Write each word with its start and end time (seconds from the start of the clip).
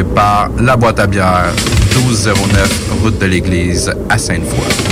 Par 0.00 0.48
la 0.58 0.74
boîte 0.74 1.00
à 1.00 1.06
bière 1.06 1.52
1209 1.94 2.90
route 3.02 3.18
de 3.18 3.26
l'église 3.26 3.92
à 4.08 4.16
Sainte-Foy. 4.16 4.91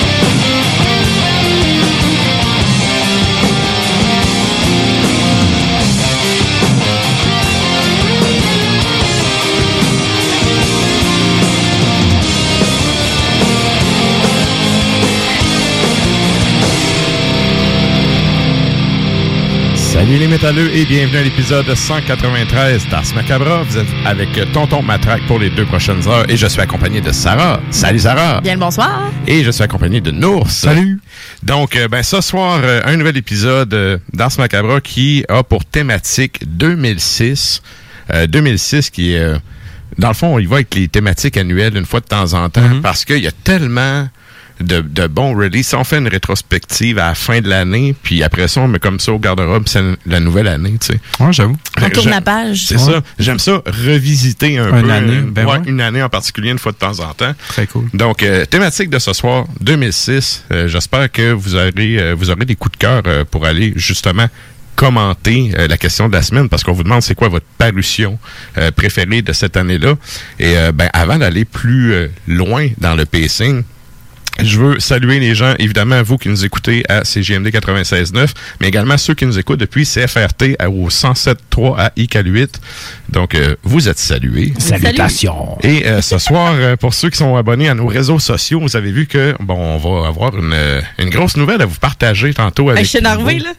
Salut 20.01 20.17
les 20.17 20.27
métalleux 20.27 20.75
et 20.75 20.83
bienvenue 20.85 21.17
à 21.17 21.21
l'épisode 21.21 21.75
193 21.75 22.89
d'Ars 22.89 23.03
Macabra. 23.13 23.61
Vous 23.61 23.77
êtes 23.77 23.85
avec 24.03 24.29
Tonton 24.51 24.81
Matraque 24.81 25.21
pour 25.27 25.37
les 25.37 25.51
deux 25.51 25.67
prochaines 25.67 26.07
heures 26.07 26.27
et 26.27 26.37
je 26.37 26.47
suis 26.47 26.59
accompagné 26.59 27.01
de 27.01 27.11
Sarah. 27.11 27.59
Salut 27.69 27.99
Sarah. 27.99 28.41
Bien 28.41 28.55
le 28.55 28.59
bonsoir. 28.59 29.11
Et 29.27 29.43
je 29.43 29.51
suis 29.51 29.61
accompagné 29.61 30.01
de 30.01 30.09
Nours. 30.09 30.49
Salut. 30.49 30.99
Donc, 31.43 31.75
euh, 31.75 31.87
ben, 31.87 32.01
ce 32.01 32.19
soir, 32.19 32.61
euh, 32.63 32.81
un 32.83 32.97
nouvel 32.97 33.15
épisode 33.15 33.75
euh, 33.75 33.99
d'Ars 34.11 34.31
Macabra 34.39 34.81
qui 34.81 35.23
a 35.29 35.43
pour 35.43 35.65
thématique 35.65 36.39
2006. 36.47 37.61
Euh, 38.11 38.25
2006 38.25 38.89
qui 38.89 39.13
est... 39.13 39.19
euh, 39.19 39.37
dans 39.99 40.07
le 40.07 40.15
fond, 40.15 40.39
il 40.39 40.47
va 40.47 40.55
avec 40.55 40.73
les 40.73 40.87
thématiques 40.87 41.37
annuelles 41.37 41.77
une 41.77 41.85
fois 41.85 41.99
de 41.99 42.07
temps 42.07 42.33
en 42.33 42.49
temps 42.49 42.81
parce 42.81 43.05
qu'il 43.05 43.19
y 43.19 43.27
a 43.27 43.31
tellement 43.31 44.07
de, 44.61 44.81
de 44.81 45.07
bons 45.07 45.35
releases. 45.35 45.73
On 45.73 45.83
fait 45.83 45.97
une 45.97 46.07
rétrospective 46.07 46.97
à 46.99 47.07
la 47.09 47.15
fin 47.15 47.41
de 47.41 47.49
l'année, 47.49 47.95
puis 48.03 48.23
après 48.23 48.47
ça, 48.47 48.61
on 48.61 48.67
met 48.67 48.79
comme 48.79 48.99
ça 48.99 49.11
au 49.13 49.19
garde-robe, 49.19 49.63
c'est 49.67 49.81
la 50.05 50.19
nouvelle 50.19 50.47
année, 50.47 50.75
tu 50.79 50.87
sais. 50.93 50.99
Ouais, 51.19 51.33
j'avoue. 51.33 51.57
On 51.81 51.89
tourne 51.89 52.09
la 52.09 52.21
page. 52.21 52.65
C'est 52.67 52.77
ça. 52.77 53.01
J'aime 53.19 53.39
ça, 53.39 53.61
revisiter 53.65 54.57
un 54.57 54.77
Une 54.79 54.85
peu. 54.85 54.91
année, 54.91 55.17
euh, 55.17 55.21
ben 55.31 55.45
ouais, 55.45 55.51
ouais. 55.57 55.63
Une 55.65 55.81
année 55.81 56.01
en 56.03 56.09
particulier, 56.09 56.49
une 56.51 56.59
fois 56.59 56.71
de 56.71 56.77
temps 56.77 56.99
en 56.99 57.13
temps. 57.13 57.33
Très 57.49 57.67
cool. 57.67 57.85
Donc, 57.93 58.23
euh, 58.23 58.45
thématique 58.45 58.89
de 58.89 58.99
ce 58.99 59.13
soir, 59.13 59.45
2006. 59.61 60.45
Euh, 60.51 60.67
J'espère 60.67 61.11
que 61.11 61.31
vous 61.31 61.55
aurez, 61.55 61.71
euh, 61.77 62.15
vous 62.17 62.29
aurez 62.29 62.45
des 62.45 62.55
coups 62.55 62.73
de 62.73 62.77
cœur 62.77 63.01
euh, 63.07 63.23
pour 63.29 63.45
aller 63.45 63.73
justement 63.75 64.27
commenter 64.75 65.51
euh, 65.57 65.67
la 65.67 65.77
question 65.77 66.07
de 66.09 66.13
la 66.13 66.21
semaine 66.23 66.49
parce 66.49 66.63
qu'on 66.63 66.71
vous 66.71 66.83
demande 66.83 67.01
c'est 67.01 67.13
quoi 67.13 67.27
votre 67.27 67.45
parution 67.57 68.17
euh, 68.57 68.71
préférée 68.71 69.21
de 69.21 69.33
cette 69.33 69.55
année-là. 69.57 69.95
Et 70.39 70.57
euh, 70.57 70.71
ben, 70.71 70.89
avant 70.93 71.17
d'aller 71.17 71.45
plus 71.45 71.93
euh, 71.93 72.07
loin 72.27 72.67
dans 72.79 72.95
le 72.95 73.05
pacing, 73.05 73.63
je 74.41 74.59
veux 74.59 74.79
saluer 74.79 75.19
les 75.19 75.35
gens, 75.35 75.53
évidemment, 75.59 76.01
vous 76.03 76.17
qui 76.17 76.29
nous 76.29 76.45
écoutez 76.45 76.83
à 76.89 77.03
CGMD 77.03 77.47
96.9, 77.49 78.29
mais 78.59 78.67
également 78.67 78.97
ceux 78.97 79.13
qui 79.13 79.25
nous 79.25 79.37
écoutent 79.37 79.59
depuis 79.59 79.85
CFRT 79.85 80.55
au 80.67 80.89
107.3 80.89 81.75
à 81.77 81.91
ICAL 81.95 82.27
8. 82.27 82.59
Donc, 83.09 83.35
euh, 83.35 83.55
vous 83.63 83.89
êtes 83.89 83.99
salués. 83.99 84.53
Salutations. 84.57 85.57
Et 85.63 85.85
euh, 85.85 86.01
ce 86.01 86.17
soir, 86.17 86.53
euh, 86.55 86.75
pour 86.75 86.93
ceux 86.93 87.09
qui 87.09 87.17
sont 87.17 87.35
abonnés 87.35 87.69
à 87.69 87.73
nos 87.75 87.87
réseaux 87.87 88.19
sociaux, 88.19 88.59
vous 88.61 88.75
avez 88.75 88.91
vu 88.91 89.05
que, 89.05 89.35
bon, 89.39 89.55
on 89.57 89.77
va 90.01 90.07
avoir 90.07 90.35
une, 90.37 90.53
euh, 90.53 90.81
une 90.97 91.09
grosse 91.09 91.37
nouvelle 91.37 91.61
à 91.61 91.65
vous 91.65 91.79
partager 91.79 92.33
tantôt 92.33 92.69
avec 92.69 92.79
Hey, 92.79 92.85
je 92.85 92.89
suis 92.89 92.99
énervé, 92.99 93.37
vous. 93.39 93.43
là. 93.45 93.51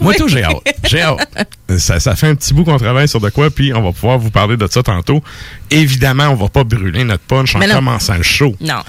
Moi, 0.00 0.14
tout, 0.14 0.28
j'ai 0.28 0.44
hâte. 0.44 0.62
J'ai 0.84 1.02
hâte. 1.02 1.48
Ça, 1.78 2.00
ça 2.00 2.14
fait 2.14 2.28
un 2.28 2.34
petit 2.34 2.54
bout 2.54 2.64
qu'on 2.64 2.78
travaille 2.78 3.08
sur 3.08 3.20
de 3.20 3.30
quoi, 3.30 3.50
puis 3.50 3.72
on 3.72 3.82
va 3.82 3.92
pouvoir 3.92 4.18
vous 4.18 4.30
parler 4.30 4.56
de 4.56 4.66
ça 4.66 4.82
tantôt. 4.82 5.22
Évidemment, 5.70 6.28
on 6.28 6.34
va 6.34 6.48
pas 6.48 6.64
brûler 6.64 7.04
notre 7.04 7.24
punch 7.24 7.54
en 7.56 7.60
commençant 7.60 8.16
le 8.16 8.22
show. 8.22 8.54
Non. 8.60 8.82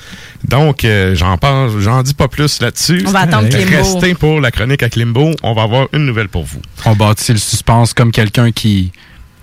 Donc, 0.43 0.85
euh, 0.85 1.15
j'en 1.15 1.37
parle, 1.37 1.79
j'en 1.81 2.03
dis 2.03 2.13
pas 2.13 2.27
plus 2.27 2.61
là-dessus. 2.61 3.03
On 3.07 3.11
va 3.11 3.21
attendre 3.21 3.49
Klimbo. 3.49 3.77
Restez 3.77 4.13
pour 4.13 4.41
la 4.41 4.51
chronique 4.51 4.83
à 4.83 4.89
Klimbo. 4.89 5.31
On 5.43 5.53
va 5.53 5.63
avoir 5.63 5.87
une 5.93 6.05
nouvelle 6.05 6.29
pour 6.29 6.43
vous. 6.43 6.61
On 6.85 6.95
bâtit 6.95 7.33
le 7.33 7.39
suspense 7.39 7.93
comme 7.93 8.11
quelqu'un 8.11 8.51
qui 8.51 8.91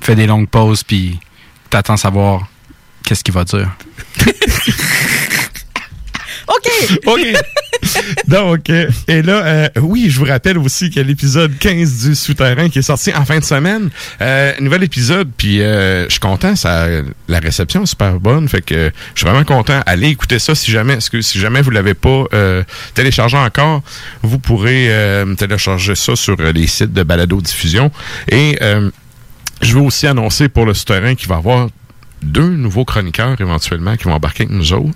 fait 0.01 0.15
des 0.15 0.27
longues 0.27 0.49
pauses 0.49 0.83
puis 0.83 1.19
t'attends 1.71 1.97
savoir 1.97 2.47
qu'est-ce 3.05 3.25
qu'il 3.25 3.35
va 3.35 3.45
dire. 3.45 3.71
OK. 6.57 6.99
OK. 7.07 7.27
Donc, 8.29 8.71
euh, 8.71 8.89
et 9.09 9.23
là, 9.23 9.45
euh, 9.45 9.69
oui, 9.81 10.09
je 10.09 10.19
vous 10.19 10.25
rappelle 10.25 10.59
aussi 10.59 10.91
a 10.97 11.03
l'épisode 11.03 11.57
15 11.59 12.09
du 12.09 12.15
Souterrain 12.15 12.69
qui 12.69 12.79
est 12.79 12.83
sorti 12.83 13.13
en 13.15 13.25
fin 13.25 13.39
de 13.39 13.45
semaine. 13.45 13.91
Euh, 14.21 14.53
nouvel 14.61 14.85
épisode, 14.85 15.31
puis 15.37 15.61
euh, 15.61 16.05
je 16.05 16.11
suis 16.11 16.21
content, 16.21 16.55
ça, 16.57 16.87
la 17.29 17.39
réception 17.39 17.83
est 17.83 17.87
super 17.87 18.21
bonne, 18.21 18.49
fait 18.49 18.63
que 18.63 18.93
je 19.15 19.21
suis 19.21 19.29
vraiment 19.29 19.45
content. 19.45 19.81
Allez 19.87 20.09
écouter 20.09 20.39
ça 20.39 20.55
si 20.55 20.71
jamais, 20.71 20.95
parce 20.95 21.11
que 21.11 21.21
si 21.21 21.39
jamais 21.39 21.63
vous 21.63 21.71
l'avez 21.71 21.95
pas 21.95 22.25
téléchargé 22.95 23.37
encore, 23.37 23.83
vous 24.23 24.39
pourrez 24.39 24.91
télécharger 25.37 25.95
ça 25.95 26.17
sur 26.17 26.37
les 26.37 26.67
sites 26.67 26.93
de 26.93 27.03
balado-diffusion. 27.03 27.91
Et 28.31 28.59
euh, 28.63 28.91
je 29.61 29.75
veux 29.75 29.81
aussi 29.81 30.07
annoncer 30.07 30.49
pour 30.49 30.67
le 30.67 30.75
Souterrain 30.75 31.15
qu'il 31.15 31.29
va 31.29 31.37
y 31.37 31.39
avoir 31.39 31.69
deux 32.25 32.51
nouveaux 32.51 32.85
chroniqueurs 32.85 33.41
éventuellement 33.41 33.97
qui 33.97 34.05
vont 34.05 34.15
embarquer 34.15 34.45
avec 34.45 34.57
nous 34.57 34.73
autres. 34.73 34.93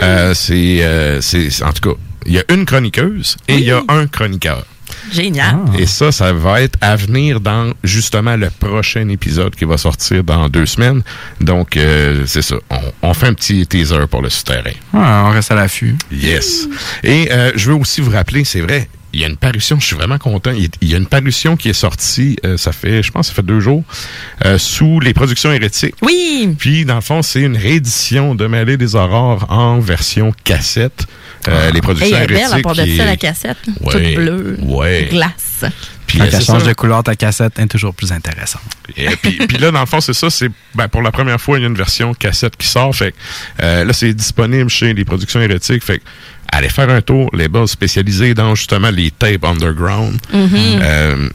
Euh, 0.00 0.34
c'est, 0.34 0.82
euh, 0.82 1.20
c'est, 1.20 1.62
en 1.62 1.72
tout 1.72 1.90
cas, 1.90 1.96
il 2.26 2.32
y 2.32 2.38
a 2.38 2.44
une 2.50 2.64
chroniqueuse 2.64 3.36
et 3.48 3.54
il 3.54 3.64
y 3.64 3.70
a 3.70 3.82
un 3.88 4.06
chroniqueur. 4.06 4.64
Génial. 5.10 5.56
Et 5.78 5.86
ça, 5.86 6.12
ça 6.12 6.32
va 6.32 6.60
être 6.62 6.78
à 6.80 6.96
venir 6.96 7.40
dans 7.40 7.72
justement 7.82 8.36
le 8.36 8.50
prochain 8.50 9.08
épisode 9.08 9.54
qui 9.54 9.64
va 9.64 9.76
sortir 9.78 10.22
dans 10.22 10.48
deux 10.48 10.66
semaines. 10.66 11.02
Donc, 11.40 11.76
euh, 11.76 12.24
c'est 12.26 12.42
ça. 12.42 12.56
On, 12.70 12.78
on 13.02 13.14
fait 13.14 13.26
un 13.26 13.34
petit 13.34 13.66
teaser 13.66 14.06
pour 14.10 14.22
le 14.22 14.28
souterrain. 14.30 14.70
Ouais, 14.70 14.74
on 14.92 15.30
reste 15.30 15.50
à 15.50 15.54
l'affût. 15.54 15.96
Yes. 16.12 16.68
Et 17.02 17.28
euh, 17.32 17.52
je 17.56 17.70
veux 17.70 17.76
aussi 17.76 18.00
vous 18.00 18.10
rappeler, 18.10 18.44
c'est 18.44 18.60
vrai, 18.60 18.88
il 19.12 19.20
y 19.20 19.24
a 19.24 19.28
une 19.28 19.36
parution, 19.36 19.78
je 19.80 19.86
suis 19.86 19.96
vraiment 19.96 20.18
content. 20.18 20.52
Il, 20.52 20.68
il 20.80 20.90
y 20.90 20.94
a 20.94 20.98
une 20.98 21.06
parution 21.06 21.56
qui 21.56 21.68
est 21.68 21.72
sortie, 21.74 22.36
euh, 22.44 22.56
ça 22.56 22.72
fait, 22.72 23.02
je 23.02 23.10
pense, 23.12 23.28
ça 23.28 23.34
fait 23.34 23.42
deux 23.42 23.60
jours, 23.60 23.84
euh, 24.44 24.58
sous 24.58 25.00
les 25.00 25.12
productions 25.14 25.52
hérétiques. 25.52 25.94
Oui! 26.02 26.54
Puis, 26.58 26.84
dans 26.84 26.96
le 26.96 27.00
fond, 27.00 27.22
c'est 27.22 27.40
une 27.42 27.56
réédition 27.56 28.34
de 28.34 28.46
Mêlée 28.46 28.76
des 28.76 28.94
Aurores 28.96 29.46
en 29.50 29.78
version 29.80 30.32
cassette. 30.44 31.06
Euh, 31.48 31.70
les 31.70 31.76
Hey, 31.76 31.80
productions 31.82 32.16
elle 32.16 32.22
est 32.22 32.26
belle, 32.26 32.36
hérétiques. 32.38 32.58
à 32.58 32.62
part 32.62 32.74
de 32.74 32.96
ça, 32.96 33.04
la 33.04 33.16
cassette. 33.16 33.56
Ouais, 33.80 33.92
Toute 33.92 34.14
bleue. 34.14 34.56
ouais. 34.62 35.08
Glace. 35.10 35.51
Puis, 36.06 36.18
Quand 36.18 36.24
euh, 36.24 36.28
elle 36.32 36.38
c'est 36.38 36.44
change 36.44 36.62
ça. 36.62 36.68
de 36.68 36.72
couleur, 36.74 37.02
ta 37.02 37.16
cassette 37.16 37.58
est 37.58 37.66
toujours 37.66 37.94
plus 37.94 38.12
intéressante. 38.12 38.62
Et 38.96 39.08
puis, 39.16 39.32
puis 39.48 39.58
là, 39.58 39.70
dans 39.70 39.80
le 39.80 39.86
fond, 39.86 40.00
c'est 40.00 40.12
ça. 40.12 40.30
C'est 40.30 40.50
ben, 40.74 40.88
pour 40.88 41.02
la 41.02 41.10
première 41.12 41.40
fois, 41.40 41.58
il 41.58 41.62
y 41.62 41.64
a 41.64 41.68
une 41.68 41.74
version 41.74 42.14
cassette 42.14 42.56
qui 42.56 42.66
sort. 42.66 42.94
Fait 42.94 43.12
que, 43.12 43.16
euh, 43.62 43.84
là, 43.84 43.92
c'est 43.92 44.12
disponible 44.12 44.68
chez 44.70 44.92
les 44.92 45.04
productions 45.04 45.40
hérétiques. 45.40 45.84
Fait 45.84 45.98
que, 45.98 46.04
allez 46.50 46.68
faire 46.68 46.90
un 46.90 47.00
tour. 47.00 47.30
Les 47.32 47.48
bars 47.48 47.68
spécialisés 47.68 48.34
dans 48.34 48.54
justement 48.54 48.90
les 48.90 49.10
tapes 49.10 49.44
underground. 49.44 50.18
Euh, 50.34 51.28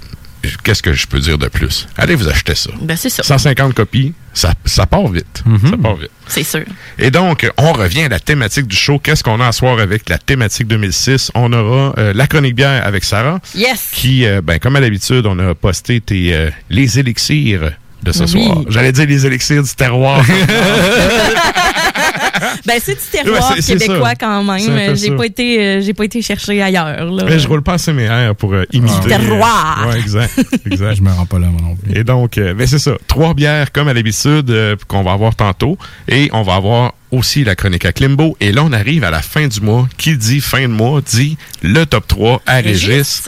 Qu'est-ce 0.64 0.82
que 0.84 0.94
je 0.94 1.08
peux 1.08 1.20
dire 1.20 1.38
de 1.38 1.48
plus? 1.48 1.88
Allez 1.98 2.16
vous 2.16 2.28
acheter 2.28 2.56
ça. 2.56 2.70
Ben, 2.82 2.96
c'est 2.98 3.10
ça. 3.10 3.24
150 3.24 3.74
copies, 3.74 4.14
ça, 4.34 4.54
ça 4.66 4.86
part 4.86 5.08
vite. 5.08 5.44
Ça 5.70 5.78
part 5.78 5.96
vite. 5.96 6.12
C'est 6.28 6.44
sûr. 6.44 6.64
Et 7.00 7.12
donc, 7.12 7.50
on 7.58 7.74
revient 7.74 8.04
à 8.04 8.10
la 8.10 8.20
thématique 8.20 8.68
du 8.68 8.76
show. 8.76 9.00
Qu'est-ce 9.00 9.24
qu'on 9.24 9.40
a 9.42 9.48
à 9.48 9.52
soir 9.52 9.80
avec 9.80 10.10
la 10.10 10.18
thématique 10.18 10.68
2006? 10.68 11.32
On 11.36 11.52
aura 11.54 11.94
euh, 11.98 12.14
la 12.14 12.28
chronique 12.28 12.56
bière 12.56 12.86
avec 12.86 13.04
Sarah 13.04 13.40
Yes! 13.56 13.90
qui, 13.92 14.26
euh, 14.26 14.42
ben, 14.44 14.60
comme 14.60 14.76
à 14.76 14.80
l'habitude, 14.80 15.26
on 15.26 15.38
a 15.40 15.56
posté 15.56 16.02
tes, 16.02 16.34
euh, 16.34 16.50
les 16.70 17.00
élixirs 17.00 17.72
de 18.04 18.12
ce 18.12 18.24
Oui. 18.24 18.46
soir. 18.46 18.62
J'allais 18.70 18.92
dire 18.92 19.08
les 19.08 19.26
élixirs 19.26 19.64
du 19.64 19.74
terroir. 19.76 20.24
Ben, 22.66 22.80
c'est 22.82 22.96
du 22.96 23.02
terroir 23.12 23.52
Ouais, 23.52 23.56
c'est- 23.62 23.62
c'est 23.62 23.78
québécois 23.88 24.10
ça. 24.10 24.16
quand 24.16 24.44
même. 24.44 24.96
J'ai 24.96 25.12
pas 25.12 25.26
été, 25.26 25.60
euh, 25.60 25.82
j'ai 25.82 25.94
pas 25.94 26.06
été 26.06 26.22
chercher 26.22 26.62
ailleurs, 26.62 27.06
là. 27.12 27.24
Mais 27.26 27.40
je 27.40 27.48
roule 27.48 27.62
pas 27.62 27.74
assez 27.74 27.94
mes 27.94 28.04
airs 28.04 28.36
pour 28.36 28.54
euh, 28.54 28.64
imiter. 28.72 29.08
terroir. 29.08 29.88
Ouais, 29.90 30.00
exact. 30.00 30.34
exact. 30.66 30.96
Je 30.96 31.02
me 31.02 31.12
rends 31.12 31.26
pas 31.26 31.40
là, 31.40 31.48
moi 31.48 31.62
non 31.62 31.76
plus. 31.76 31.98
Et 31.98 32.04
donc, 32.04 32.38
euh, 32.38 32.54
ben 32.54 32.66
c'est 32.68 32.80
ça. 32.80 32.94
Trois 33.08 33.34
bières 33.34 33.72
comme 33.72 33.88
à 33.88 33.94
l'habitude 33.94 34.50
euh, 34.50 34.76
qu'on 34.88 35.04
va 35.04 35.14
avoir 35.14 35.36
tantôt. 35.36 35.78
Et 36.10 36.30
on 36.34 36.42
va 36.44 36.56
avoir 36.56 36.94
aussi 37.12 37.44
la 37.44 37.56
chronique 37.56 37.86
à 37.86 37.94
Klimbo. 37.94 38.36
Et 38.42 38.52
là, 38.52 38.64
on 38.64 38.72
arrive 38.74 39.04
à 39.04 39.12
la 39.12 39.22
fin 39.22 39.48
du 39.48 39.62
mois. 39.62 39.88
Qui 39.98 40.18
dit 40.18 40.42
fin 40.42 40.62
de 40.64 40.68
mois 40.74 41.02
dit 41.02 41.38
le 41.62 41.86
top 41.86 42.06
3 42.08 42.42
à 42.46 42.56
Régis. 42.58 42.88
Régis. 42.88 43.24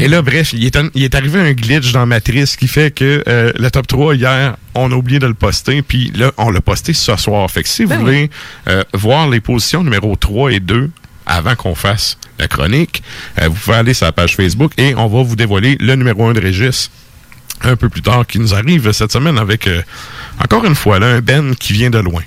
Et 0.00 0.08
là, 0.08 0.20
bref, 0.22 0.52
il 0.52 0.64
est, 0.64 0.76
un- 0.76 0.90
il 0.94 1.02
est 1.04 1.14
arrivé 1.14 1.40
un 1.40 1.52
glitch 1.52 1.92
dans 1.92 2.04
Matrice 2.06 2.56
qui 2.56 2.68
fait 2.68 2.94
que 2.94 3.22
euh, 3.28 3.52
le 3.58 3.70
top 3.70 3.86
3 3.86 4.14
hier, 4.16 4.56
on 4.74 4.90
a 4.92 4.94
oublié 4.94 5.18
de 5.18 5.26
le 5.26 5.34
poster. 5.34 5.82
Puis 5.82 6.12
là, 6.14 6.32
on 6.36 6.50
l'a 6.50 6.60
posté 6.60 6.92
ce 6.92 7.16
soir. 7.16 7.50
Fait 7.50 7.62
que 7.62 7.68
si 7.68 7.86
Ben 7.86 7.96
vous 7.98 8.04
voulez 8.04 8.30
euh, 8.68 8.84
voir 8.92 9.28
les 9.28 9.40
positions 9.40 9.82
numéro 9.82 10.14
3 10.16 10.52
et 10.52 10.60
2 10.60 10.90
avant 11.24 11.54
qu'on 11.54 11.74
fasse 11.74 12.18
la 12.38 12.48
chronique, 12.48 13.02
euh, 13.40 13.48
vous 13.48 13.54
pouvez 13.54 13.76
aller 13.76 13.94
sur 13.94 14.06
la 14.06 14.12
page 14.12 14.36
Facebook 14.36 14.72
et 14.76 14.94
on 14.94 15.06
va 15.06 15.22
vous 15.22 15.36
dévoiler 15.36 15.76
le 15.80 15.94
numéro 15.94 16.26
1 16.26 16.32
de 16.34 16.40
Régis 16.40 16.90
un 17.64 17.76
peu 17.76 17.88
plus 17.88 18.02
tard 18.02 18.26
qui 18.26 18.40
nous 18.40 18.54
arrive 18.54 18.90
cette 18.90 19.12
semaine 19.12 19.38
avec, 19.38 19.68
encore 20.42 20.64
une 20.64 20.74
fois, 20.74 20.98
là, 20.98 21.06
un 21.06 21.20
Ben 21.20 21.54
qui 21.54 21.72
vient 21.72 21.90
de 21.90 21.98
loin. 21.98 22.22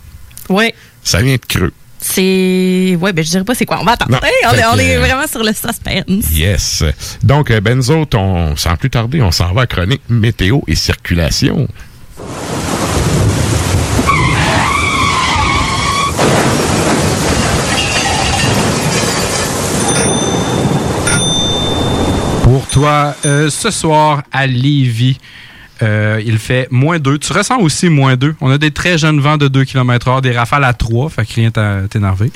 Ouais. 0.47 0.73
Ça 1.05 1.21
vient 1.21 1.35
de 1.35 1.45
creux. 1.47 1.71
C'est. 1.99 2.97
Ouais, 2.99 3.13
ben, 3.13 3.23
je 3.23 3.29
dirais 3.29 3.43
pas 3.43 3.55
c'est 3.55 3.65
quoi. 3.65 3.79
On 3.79 3.85
va 3.85 3.93
attendre. 3.93 4.11
Non. 4.11 4.17
On, 4.21 4.53
est, 4.53 4.65
on 4.65 4.75
que, 4.75 4.79
est 4.81 4.97
euh, 4.97 4.99
vraiment 4.99 5.27
sur 5.27 5.43
le 5.43 5.53
suspense. 5.53 6.31
Yes. 6.31 6.83
Donc, 7.23 7.51
euh, 7.51 7.61
ben, 7.61 7.81
on, 8.15 8.55
sans 8.55 8.75
plus 8.75 8.89
tarder, 8.89 9.21
on 9.21 9.31
s'en 9.31 9.53
va 9.53 9.61
à 9.61 9.67
chronique 9.67 10.01
météo 10.09 10.61
et 10.67 10.75
circulation. 10.75 11.67
Pour 22.43 22.65
toi, 22.67 23.15
euh, 23.25 23.49
ce 23.51 23.69
soir 23.69 24.23
à 24.31 24.47
Lévis, 24.47 25.17
euh, 25.81 26.21
il 26.25 26.37
fait 26.37 26.67
moins 26.71 26.99
2. 26.99 27.17
Tu 27.17 27.33
ressens 27.33 27.59
aussi 27.59 27.89
moins 27.89 28.15
2. 28.15 28.35
On 28.41 28.49
a 28.49 28.57
des 28.57 28.71
très 28.71 28.97
jeunes 28.97 29.19
vents 29.19 29.37
de 29.37 29.47
2 29.47 29.65
km 29.65 30.09
h 30.09 30.21
des 30.21 30.31
rafales 30.31 30.63
à 30.63 30.73
3, 30.73 31.09
fait 31.09 31.25
que 31.25 31.33
rien 31.33 31.51
t'énerver. 31.89 32.31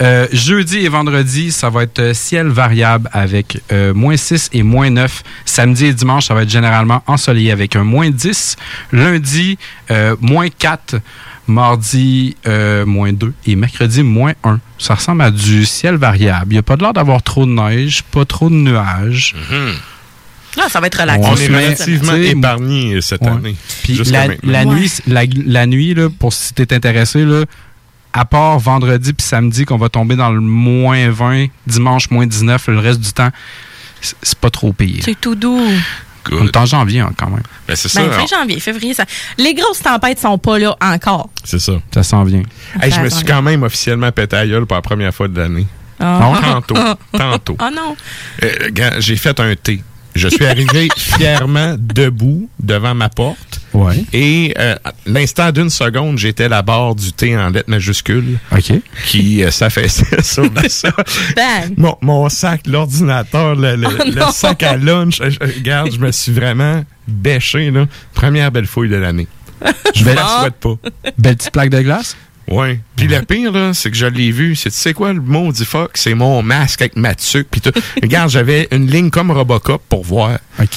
Euh, 0.00 0.26
jeudi 0.32 0.78
et 0.78 0.88
vendredi, 0.88 1.52
ça 1.52 1.70
va 1.70 1.84
être 1.84 1.98
euh, 1.98 2.14
ciel 2.14 2.48
variable 2.48 3.08
avec 3.12 3.60
euh, 3.72 3.94
moins 3.94 4.16
6 4.16 4.50
et 4.52 4.62
moins 4.62 4.90
9. 4.90 5.22
Samedi 5.44 5.86
et 5.86 5.94
dimanche, 5.94 6.26
ça 6.26 6.34
va 6.34 6.42
être 6.42 6.50
généralement 6.50 7.02
ensoleillé 7.06 7.52
avec 7.52 7.76
un 7.76 7.84
moins 7.84 8.10
10. 8.10 8.56
Lundi, 8.92 9.58
euh, 9.90 10.16
moins 10.20 10.48
4. 10.48 10.96
Mardi, 11.46 12.36
euh, 12.46 12.86
moins 12.86 13.12
2. 13.12 13.32
Et 13.46 13.56
mercredi, 13.56 14.02
moins 14.02 14.34
1. 14.44 14.60
Ça 14.78 14.94
ressemble 14.94 15.22
à 15.22 15.30
du 15.30 15.64
ciel 15.66 15.96
variable. 15.96 16.46
Il 16.50 16.52
n'y 16.52 16.58
a 16.58 16.62
pas 16.62 16.76
de 16.76 16.82
l'air 16.82 16.92
d'avoir 16.92 17.22
trop 17.22 17.44
de 17.44 17.50
neige, 17.50 18.04
pas 18.04 18.24
trop 18.24 18.48
de 18.48 18.54
nuages. 18.54 19.34
Là, 20.56 20.68
ça 20.68 20.80
va 20.80 20.88
être 20.88 21.00
relaxant. 21.00 21.32
On 21.32 21.36
est 21.36 21.46
relativement 21.46 22.12
tu 22.14 22.26
épargné 22.26 22.94
euh, 22.94 23.00
cette 23.00 23.22
Ouais. 23.22 23.28
année. 23.28 23.56
Puis 23.82 23.94
la, 24.10 24.28
maintenant. 24.28 24.50
la 24.52 24.58
Ouais. 24.64 24.74
nuit, 24.74 24.92
la, 25.06 25.22
la 25.46 25.66
nuit 25.66 25.94
là, 25.94 26.08
pour 26.18 26.32
si 26.32 26.52
t'es 26.54 26.72
intéressé, 26.74 27.24
là, 27.24 27.44
à 28.12 28.24
part 28.24 28.58
vendredi 28.58 29.12
puis 29.12 29.24
samedi 29.24 29.64
qu'on 29.64 29.76
va 29.78 29.88
tomber 29.88 30.16
dans 30.16 30.30
le 30.32 30.40
moins 30.40 31.08
20, 31.10 31.46
dimanche 31.66 32.10
moins 32.10 32.26
19, 32.26 32.66
le 32.68 32.78
reste 32.80 33.00
du 33.00 33.12
temps, 33.12 33.30
c'est 34.00 34.38
pas 34.38 34.50
trop 34.50 34.72
payé. 34.72 35.00
C'est 35.04 35.20
tout 35.20 35.34
doux. 35.36 35.60
On 36.32 36.46
est 36.46 36.56
en 36.56 36.66
janvier 36.66 37.00
hein, 37.00 37.12
quand 37.16 37.30
même. 37.30 37.42
Ben, 37.66 37.74
c'est 37.76 37.88
ça. 37.88 38.02
Ben, 38.02 38.10
fin 38.12 38.26
janvier, 38.26 38.60
février, 38.60 38.92
ça. 38.94 39.04
Les 39.38 39.54
grosses 39.54 39.80
tempêtes 39.80 40.18
sont 40.18 40.36
pas 40.38 40.58
là 40.58 40.76
encore. 40.80 41.30
C'est 41.44 41.58
ça. 41.58 41.72
Ça 41.94 42.02
s'en 42.02 42.24
vient. 42.24 42.42
Hey, 42.80 42.90
je 42.90 42.96
Ça 42.96 43.02
me 43.02 43.08
suis 43.08 43.24
quand 43.24 43.40
même 43.42 43.62
officiellement 43.62 44.10
pété 44.12 44.36
à 44.36 44.46
gueule 44.46 44.66
pour 44.66 44.76
la 44.76 44.82
première 44.82 45.14
fois 45.14 45.28
de 45.28 45.38
l'année. 45.38 45.66
Ah. 45.98 46.32
Tantôt. 46.42 46.74
Tantôt. 47.16 47.56
Oh 47.60 47.68
non. 47.74 47.96
Euh, 48.42 48.90
J'ai 48.98 49.16
fait 49.16 49.38
un 49.40 49.54
thé. 49.54 49.82
Je 50.14 50.28
suis 50.28 50.44
arrivé 50.44 50.88
fièrement 50.96 51.76
debout 51.78 52.48
devant 52.58 52.94
ma 52.94 53.08
porte. 53.08 53.60
Ouais. 53.72 54.04
Et 54.12 54.52
euh, 54.58 54.74
l'instant 55.06 55.52
d'une 55.52 55.70
seconde, 55.70 56.18
j'étais 56.18 56.48
la 56.48 56.62
barre 56.62 56.94
du 56.96 57.12
thé 57.12 57.36
en 57.38 57.50
lettres 57.50 57.70
majuscules 57.70 58.38
OK. 58.50 58.72
qui 59.06 59.44
euh, 59.44 59.50
s'affaissait 59.52 60.22
sur 60.22 60.42
le 60.42 60.68
sol. 60.68 60.92
Mon, 61.76 61.96
mon 62.00 62.28
sac, 62.28 62.62
l'ordinateur, 62.66 63.54
le, 63.54 63.76
le- 63.76 63.86
Oh 63.86 64.04
le 64.06 64.32
sac 64.32 64.62
à 64.64 64.76
lunch. 64.76 65.20
je- 65.22 65.38
regarde, 65.38 65.92
je 65.92 65.98
me 65.98 66.10
suis 66.10 66.32
vraiment 66.32 66.84
bêché. 67.06 67.70
Là. 67.70 67.86
Première 68.14 68.50
belle 68.50 68.66
fouille 68.66 68.88
de 68.88 68.96
l'année. 68.96 69.28
Je 69.94 70.04
ne 70.04 70.12
la 70.14 70.26
souhaite 70.26 70.54
pas. 70.54 70.74
Belle 71.18 71.36
petite 71.36 71.52
plaque 71.52 71.68
de 71.70 71.82
glace? 71.82 72.16
Ouais. 72.50 72.80
Puis 72.96 73.06
le 73.06 73.22
pire, 73.22 73.52
là, 73.52 73.72
c'est 73.74 73.90
que 73.90 73.96
je 73.96 74.06
l'ai 74.06 74.32
vu. 74.32 74.56
C'est, 74.56 74.70
tu 74.70 74.76
sais 74.76 74.92
quoi, 74.92 75.12
le 75.12 75.20
mot 75.20 75.52
dit 75.52 75.64
fuck, 75.64 75.92
c'est 75.94 76.14
mon 76.14 76.42
masque 76.42 76.82
avec 76.82 76.96
ma 76.96 77.14
tuque. 77.14 77.46
Puis 77.50 77.60
tout. 77.60 77.70
Regarde, 78.02 78.28
j'avais 78.30 78.66
une 78.72 78.90
ligne 78.90 79.10
comme 79.10 79.30
Robocop 79.30 79.82
pour 79.88 80.04
voir. 80.04 80.38
OK. 80.60 80.68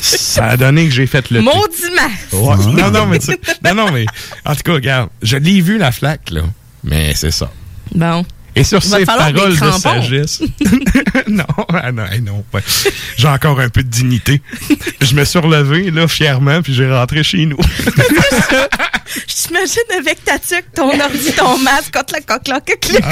Ça 0.00 0.44
a 0.46 0.56
donné 0.56 0.84
que 0.86 0.92
j'ai 0.92 1.06
fait 1.06 1.30
le. 1.30 1.40
Maudit 1.42 1.56
masque. 1.94 2.32
Ouais. 2.32 2.72
Non, 2.80 2.90
non, 2.90 3.06
mais 3.06 3.18
tu- 3.18 3.36
non, 3.64 3.74
non, 3.74 3.90
mais 3.92 4.06
en 4.44 4.54
tout 4.54 4.62
cas, 4.64 4.74
regarde, 4.74 5.08
je 5.22 5.36
l'ai 5.36 5.60
vu 5.60 5.78
la 5.78 5.90
flaque, 5.90 6.30
là. 6.30 6.42
Mais 6.84 7.12
c'est 7.14 7.32
ça. 7.32 7.50
Bon. 7.94 8.24
Et 8.56 8.64
sur 8.64 8.80
Il 8.82 8.90
va 8.90 8.98
ces 8.98 9.04
paroles 9.04 9.56
de 9.56 9.70
sagesse. 9.78 10.40
non, 11.28 11.44
ah 11.68 11.92
non, 11.92 12.04
ah 12.10 12.18
non. 12.20 12.44
J'ai 13.16 13.28
encore 13.28 13.60
un 13.60 13.68
peu 13.68 13.82
de 13.82 13.88
dignité. 13.88 14.40
Je 15.00 15.14
me 15.14 15.24
suis 15.24 15.38
relevé, 15.38 15.90
là, 15.90 16.08
fièrement, 16.08 16.62
puis 16.62 16.74
j'ai 16.74 16.90
rentré 16.90 17.22
chez 17.22 17.44
nous. 17.46 17.58
Je 19.28 19.34
t'imagine 19.46 19.98
avec 20.00 20.24
ta 20.24 20.38
tuque, 20.38 20.66
ton 20.74 20.88
ordi, 20.88 21.32
ton 21.36 21.58
masque, 21.58 21.92
contre 21.94 22.14
la 22.14 22.20
coque 22.20 22.48
Ah, 22.48 22.56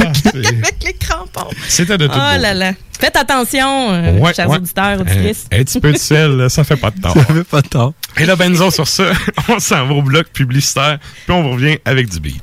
avec 0.02 0.82
les 0.84 0.92
crampons. 0.94 1.48
C'était 1.68 1.96
de 1.98 2.06
tout. 2.06 2.12
Oh 2.16 2.40
là 2.40 2.52
là. 2.52 2.72
Faites 2.98 3.16
attention, 3.16 3.92
euh, 3.92 4.18
Ouais, 4.18 4.34
chers 4.34 4.48
ouais. 4.48 4.56
auditeurs, 4.56 4.84
Un, 4.84 5.00
auditrices. 5.00 5.46
un 5.52 5.58
petit 5.58 5.80
peu 5.80 5.92
de 5.92 5.98
sel, 5.98 6.32
là, 6.36 6.48
ça 6.48 6.64
fait 6.64 6.76
pas 6.76 6.90
de 6.90 7.00
tort. 7.00 7.14
pas 7.50 7.60
de 7.62 7.68
temps. 7.68 7.94
Et 8.16 8.24
là, 8.26 8.34
Benzo, 8.36 8.70
sur 8.70 8.88
ça, 8.88 9.04
on 9.48 9.58
s'en 9.58 9.86
va 9.86 9.94
au 9.94 10.02
bloc 10.02 10.28
publicitaire, 10.28 10.98
puis 11.26 11.34
on 11.34 11.42
vous 11.42 11.50
revient 11.52 11.76
avec 11.84 12.08
du 12.08 12.18
beat. 12.20 12.42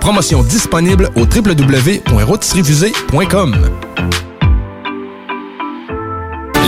promotion 0.01 0.43
disponible 0.43 1.09
au 1.15 1.21
www.rôtisseriefusée.com. 1.21 3.55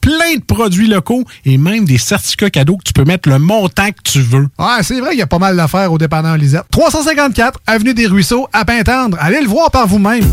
plein 0.00 0.36
de 0.36 0.42
produits 0.42 0.88
locaux 0.88 1.24
et 1.44 1.58
même 1.58 1.84
des 1.84 1.98
certificats 1.98 2.50
cadeaux 2.50 2.76
que 2.76 2.84
tu 2.84 2.92
peux 2.92 3.04
mettre 3.04 3.28
le 3.28 3.38
montant 3.38 3.90
que 3.90 4.02
tu 4.04 4.20
veux. 4.20 4.48
Ouais, 4.58 4.82
c'est 4.82 5.00
vrai 5.00 5.10
qu'il 5.10 5.18
y 5.18 5.22
a 5.22 5.26
pas 5.26 5.38
mal 5.38 5.56
d'affaires 5.56 5.92
au 5.92 5.98
dépanneur 5.98 6.36
Lisette. 6.36 6.64
354 6.70 7.60
Avenue 7.66 7.94
des 7.94 8.06
Ruisseaux, 8.06 8.48
à 8.52 8.64
Pintendre. 8.64 9.16
Allez 9.20 9.40
le 9.40 9.48
voir 9.48 9.70
par 9.70 9.86
vous-même. 9.86 10.24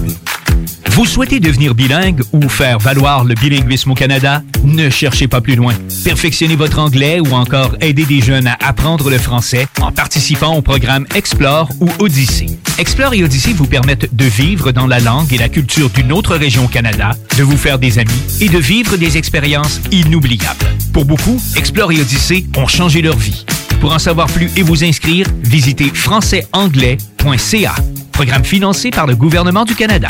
Vous 0.91 1.05
souhaitez 1.05 1.41
devenir 1.41 1.75
bilingue 1.75 2.21
ou 2.31 2.47
faire 2.47 2.79
valoir 2.79 3.25
le 3.25 3.35
bilinguisme 3.35 3.91
au 3.91 3.95
Canada? 3.95 4.41
Ne 4.63 4.89
cherchez 4.89 5.27
pas 5.27 5.41
plus 5.41 5.55
loin. 5.57 5.73
Perfectionnez 6.05 6.55
votre 6.55 6.79
anglais 6.79 7.19
ou 7.19 7.33
encore 7.33 7.75
aidez 7.81 8.05
des 8.05 8.21
jeunes 8.21 8.47
à 8.47 8.55
apprendre 8.61 9.09
le 9.09 9.17
français 9.17 9.67
en 9.81 9.91
participant 9.91 10.55
au 10.55 10.61
programme 10.61 11.05
Explore 11.13 11.69
ou 11.81 11.89
Odyssée. 11.99 12.47
Explore 12.77 13.13
et 13.13 13.25
Odyssée 13.25 13.51
vous 13.51 13.67
permettent 13.67 14.15
de 14.15 14.25
vivre 14.25 14.71
dans 14.71 14.87
la 14.87 14.99
langue 14.99 15.33
et 15.33 15.37
la 15.37 15.49
culture 15.49 15.89
d'une 15.89 16.13
autre 16.13 16.35
région 16.37 16.63
au 16.63 16.69
Canada, 16.69 17.11
de 17.37 17.43
vous 17.43 17.57
faire 17.57 17.77
des 17.77 17.99
amis 17.99 18.11
et 18.39 18.47
de 18.47 18.57
vivre 18.57 18.95
des 18.95 19.17
expériences 19.17 19.54
inoubliables. 19.91 20.65
Pour 20.93 21.05
beaucoup, 21.05 21.41
Explore 21.55 21.91
et 21.91 22.01
Odyssée 22.01 22.45
ont 22.57 22.67
changé 22.67 23.01
leur 23.01 23.17
vie. 23.17 23.45
Pour 23.79 23.93
en 23.93 23.99
savoir 23.99 24.27
plus 24.27 24.49
et 24.55 24.61
vous 24.61 24.83
inscrire, 24.83 25.27
visitez 25.43 25.89
françaisanglais.ca. 25.89 27.75
Programme 28.11 28.45
financé 28.45 28.91
par 28.91 29.07
le 29.07 29.15
gouvernement 29.15 29.65
du 29.65 29.75
Canada. 29.75 30.09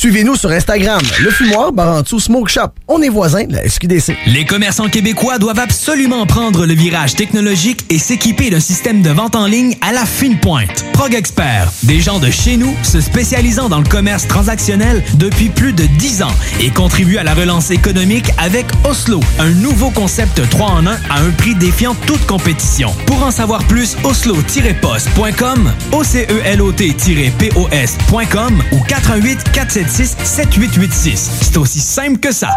Suivez-nous 0.00 0.34
sur 0.34 0.50
Instagram, 0.50 1.02
le 1.22 1.30
fumoir 1.30 1.72
Barantou 1.74 2.18
Smoke 2.18 2.48
Shop. 2.48 2.70
On 2.88 3.02
est 3.02 3.10
voisins 3.10 3.44
de 3.44 3.52
la 3.52 3.68
SQDC. 3.68 4.16
Les 4.28 4.46
commerçants 4.46 4.88
québécois 4.88 5.38
doivent 5.38 5.58
absolument 5.58 6.24
prendre 6.24 6.64
le 6.64 6.72
virage 6.72 7.16
technologique 7.16 7.84
et 7.90 7.98
s'équiper 7.98 8.48
d'un 8.48 8.60
système 8.60 9.02
de 9.02 9.10
vente 9.10 9.36
en 9.36 9.44
ligne 9.44 9.76
à 9.82 9.92
la 9.92 10.06
fine 10.06 10.40
pointe. 10.40 10.86
Prog 10.94 11.12
Expert, 11.12 11.70
des 11.82 12.00
gens 12.00 12.18
de 12.18 12.30
chez 12.30 12.56
nous 12.56 12.74
se 12.82 13.02
spécialisant 13.02 13.68
dans 13.68 13.76
le 13.76 13.84
commerce 13.84 14.26
transactionnel 14.26 15.04
depuis 15.16 15.50
plus 15.50 15.74
de 15.74 15.84
10 15.84 16.22
ans 16.22 16.34
et 16.62 16.70
contribuent 16.70 17.18
à 17.18 17.22
la 17.22 17.34
relance 17.34 17.70
économique 17.70 18.30
avec 18.38 18.64
Oslo, 18.88 19.20
un 19.38 19.50
nouveau 19.50 19.90
concept 19.90 20.48
3 20.48 20.66
en 20.66 20.86
1 20.86 20.92
à 21.10 21.20
un 21.20 21.30
prix 21.36 21.54
défiant 21.54 21.94
toute 22.06 22.24
compétition. 22.24 22.90
Pour 23.04 23.22
en 23.22 23.30
savoir 23.30 23.62
plus, 23.64 23.98
oslo-post.com, 24.04 25.70
OCELOT-POS.com 25.92 28.62
ou 28.72 28.78
418 28.88 29.89
476 29.90 30.16
7886. 30.22 31.30
C'est 31.42 31.56
aussi 31.56 31.80
simple 31.80 32.18
que 32.18 32.32
ça. 32.32 32.50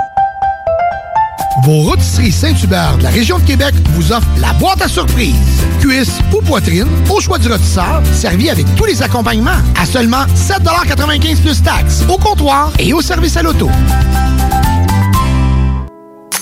Vos 1.64 1.82
rôtisseries 1.82 2.32
Saint-Hubert 2.32 2.98
de 2.98 3.04
la 3.04 3.10
région 3.10 3.40
de 3.40 3.44
Québec 3.44 3.74
vous 3.92 4.12
offrent 4.12 4.28
la 4.40 4.54
boîte 4.54 4.82
à 4.82 4.88
surprise. 4.88 5.36
Cuisse 5.80 6.20
ou 6.36 6.42
poitrine, 6.42 6.88
au 7.10 7.20
choix 7.20 7.38
du 7.38 7.48
rôtisseur, 7.48 8.02
servi 8.12 8.50
avec 8.50 8.66
tous 8.76 8.86
les 8.86 9.02
accompagnements 9.02 9.52
à 9.80 9.86
seulement 9.86 10.26
7,95 10.36 11.42
plus 11.42 11.62
taxes, 11.62 12.04
au 12.10 12.18
comptoir 12.18 12.72
et 12.80 12.94
au 12.94 13.02
service 13.02 13.38
à 13.38 13.44
l'auto. 13.44 13.70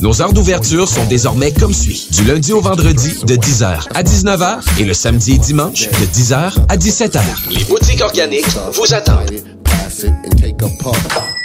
Nos 0.00 0.22
heures 0.22 0.32
d'ouverture 0.32 0.88
sont 0.88 1.04
désormais 1.06 1.52
comme 1.52 1.74
suit. 1.74 2.08
Du 2.12 2.24
lundi 2.24 2.52
au 2.52 2.60
vendredi 2.60 3.14
de 3.24 3.36
10h 3.36 3.88
à 3.94 4.02
19h 4.02 4.60
et 4.78 4.84
le 4.84 4.94
samedi 4.94 5.34
et 5.34 5.38
dimanche 5.38 5.88
de 5.88 6.06
10h 6.06 6.52
à 6.68 6.76
17h. 6.76 7.20
Les 7.50 7.64
boutiques 7.64 8.00
organiques 8.02 8.46
vous 8.72 8.94
attendent. 8.94 9.30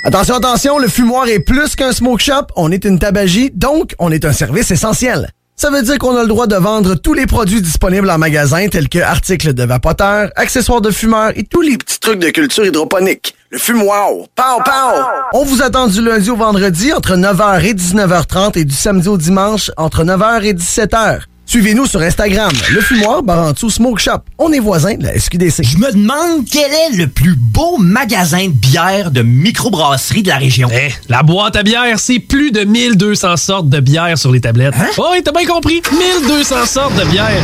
Attention, 0.03 0.35
attention, 0.35 0.77
le 0.77 0.87
fumoir 0.87 1.27
est 1.27 1.39
plus 1.39 1.75
qu'un 1.75 1.91
smoke 1.91 2.21
shop, 2.21 2.47
on 2.55 2.71
est 2.71 2.85
une 2.85 2.99
tabagie, 2.99 3.51
donc 3.53 3.95
on 3.99 4.11
est 4.11 4.23
un 4.23 4.33
service 4.33 4.71
essentiel. 4.71 5.29
Ça 5.57 5.69
veut 5.69 5.81
dire 5.81 5.97
qu'on 5.97 6.17
a 6.17 6.21
le 6.21 6.27
droit 6.27 6.47
de 6.47 6.55
vendre 6.57 6.95
tous 6.95 7.13
les 7.13 7.25
produits 7.25 7.61
disponibles 7.61 8.09
en 8.09 8.17
magasin 8.17 8.67
tels 8.67 8.89
que 8.89 8.99
articles 8.99 9.53
de 9.53 9.63
vapoteurs, 9.63 10.29
accessoires 10.35 10.81
de 10.81 10.91
fumeurs 10.91 11.31
et 11.35 11.43
tous 11.43 11.61
les 11.61 11.77
petits 11.77 11.99
trucs 11.99 12.19
de 12.19 12.29
culture 12.29 12.65
hydroponique. 12.65 13.35
Le 13.51 13.57
fumoir, 13.57 14.09
pow 14.35 14.61
pow! 14.65 15.01
On 15.33 15.45
vous 15.45 15.61
attend 15.61 15.87
du 15.87 16.01
lundi 16.01 16.29
au 16.29 16.35
vendredi 16.35 16.91
entre 16.91 17.15
9h 17.15 17.63
et 17.63 17.73
19h30 17.73 18.59
et 18.59 18.65
du 18.65 18.75
samedi 18.75 19.07
au 19.07 19.17
dimanche 19.17 19.71
entre 19.77 20.03
9h 20.03 20.43
et 20.43 20.53
17h. 20.53 21.21
Suivez-nous 21.45 21.85
sur 21.85 22.01
Instagram, 22.01 22.51
le 22.71 22.81
fumoir 22.81 23.21
Barantou 23.21 23.69
Smoke 23.69 23.99
Shop. 23.99 24.17
On 24.39 24.51
est 24.51 24.59
voisins 24.59 24.95
de 24.95 25.03
la 25.03 25.17
SQDC. 25.19 25.63
Je 25.63 25.77
me 25.77 25.91
demande 25.91 26.43
quel 26.51 26.71
est 26.71 26.97
le 26.97 27.07
plus 27.07 27.35
beau 27.35 27.77
magasin 27.77 28.47
de 28.47 28.51
bière 28.53 29.11
de 29.11 29.21
microbrasserie 29.21 30.23
de 30.23 30.29
la 30.29 30.37
région. 30.37 30.67
Eh, 30.73 30.89
la 31.07 31.21
boîte 31.21 31.55
à 31.55 31.63
bière, 31.63 31.99
c'est 31.99 32.19
plus 32.19 32.51
de 32.51 32.63
1200 32.63 33.37
sortes 33.37 33.69
de 33.69 33.79
bière 33.79 34.17
sur 34.17 34.31
les 34.31 34.41
tablettes. 34.41 34.73
Hein? 34.77 34.87
Oh, 34.97 35.09
oui, 35.11 35.21
t'as 35.23 35.31
bien 35.31 35.45
compris. 35.45 35.81
1200 35.91 36.65
sortes 36.65 36.95
de 36.95 37.05
bière. 37.05 37.43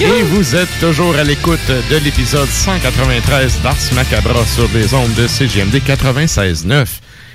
Et 0.00 0.22
vous 0.22 0.56
êtes 0.56 0.68
toujours 0.80 1.14
à 1.14 1.22
l'écoute 1.22 1.68
de 1.68 1.96
l'épisode 1.98 2.48
193 2.48 3.60
d'Ars 3.62 3.76
Macabra 3.94 4.44
sur 4.44 4.68
les 4.74 4.92
ondes 4.92 5.14
de 5.14 5.28
CGMD 5.28 5.76
96.9. 5.76 6.86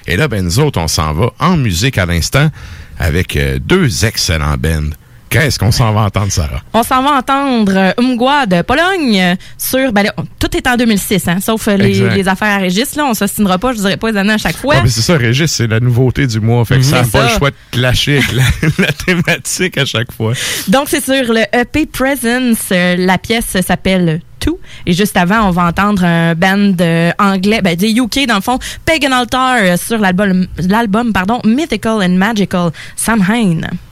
Et 0.07 0.17
là, 0.17 0.27
ben 0.27 0.43
nous 0.43 0.59
autres, 0.59 0.79
on 0.79 0.89
s'en 0.89 1.13
va 1.13 1.31
en 1.39 1.55
musique 1.55 1.97
à 1.97 2.05
l'instant 2.05 2.49
avec 2.97 3.37
euh, 3.37 3.59
deux 3.59 4.05
excellents 4.05 4.57
bands. 4.57 4.89
Qu'est-ce 5.29 5.59
qu'on 5.59 5.71
s'en 5.71 5.93
va 5.93 6.01
entendre, 6.01 6.31
Sarah? 6.31 6.61
On 6.73 6.83
s'en 6.83 7.03
va 7.03 7.17
entendre 7.17 7.73
euh, 7.75 7.91
Umgwa 7.97 8.45
de 8.45 8.61
Pologne 8.61 9.35
sur. 9.57 9.91
Ben, 9.93 10.03
là, 10.03 10.13
tout 10.39 10.55
est 10.57 10.67
en 10.67 10.75
2006, 10.75 11.27
hein, 11.27 11.37
sauf 11.39 11.67
euh, 11.67 11.77
les, 11.77 12.27
affaires 12.27 12.55
à 12.55 12.57
Régis. 12.57 12.95
Là, 12.95 13.05
on 13.05 13.13
s'ostinera 13.13 13.57
pas, 13.57 13.73
je 13.73 13.77
dirais 13.77 13.97
pas 13.97 14.11
les 14.11 14.17
années 14.17 14.33
à 14.33 14.37
chaque 14.37 14.57
fois. 14.57 14.81
Mais 14.81 14.89
c'est 14.89 15.01
ça, 15.01 15.17
Régis, 15.17 15.51
c'est 15.51 15.67
la 15.67 15.79
nouveauté 15.79 16.25
du 16.25 16.39
mois. 16.39 16.65
Fait 16.65 16.77
que 16.77 16.83
ça 16.83 16.97
n'a 16.97 17.03
C'est 17.03 17.11
pas 17.11 17.23
le 17.23 17.37
choix 17.37 17.51
de 17.51 17.55
clasher 17.71 18.17
avec 18.17 18.31
la, 18.31 18.43
la 18.85 18.91
thématique 18.91 19.77
à 19.77 19.85
chaque 19.85 20.11
fois. 20.11 20.33
Donc, 20.67 20.87
c'est 20.89 21.03
sur 21.03 21.33
le 21.33 21.41
EP 21.53 21.85
Presence. 21.85 22.69
Euh, 22.71 22.95
La 22.97 23.17
pièce 23.17 23.57
s'appelle 23.65 24.21
Tout. 24.39 24.59
Et 24.85 24.93
juste 24.93 25.17
avant, 25.17 25.47
on 25.47 25.51
va 25.51 25.65
entendre 25.65 26.03
un 26.03 26.35
band 26.35 26.73
euh, 26.81 27.11
anglais, 27.19 27.61
ben, 27.61 27.75
des 27.75 27.91
UK, 27.91 28.25
dans 28.27 28.35
le 28.35 28.41
fond, 28.41 28.59
Pagan 28.85 29.11
Altar, 29.11 29.57
euh, 29.61 29.77
sur 29.77 29.97
l'album, 29.97 30.47
l'album, 30.57 31.13
pardon, 31.13 31.39
Mythical 31.45 32.01
and 32.03 32.17
Magical, 32.17 32.71
Samhain. 32.95 33.61
When 33.61 33.88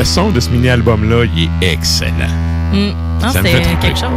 Le 0.00 0.06
son 0.06 0.30
de 0.30 0.40
ce 0.40 0.48
mini-album-là, 0.48 1.26
il 1.36 1.50
est 1.60 1.72
excellent. 1.74 2.14
Mm. 2.72 2.92
Non, 3.20 3.28
Ça 3.32 3.42
me 3.42 3.48
fait 3.48 3.60
quelque 3.82 3.98
chose. 3.98 4.08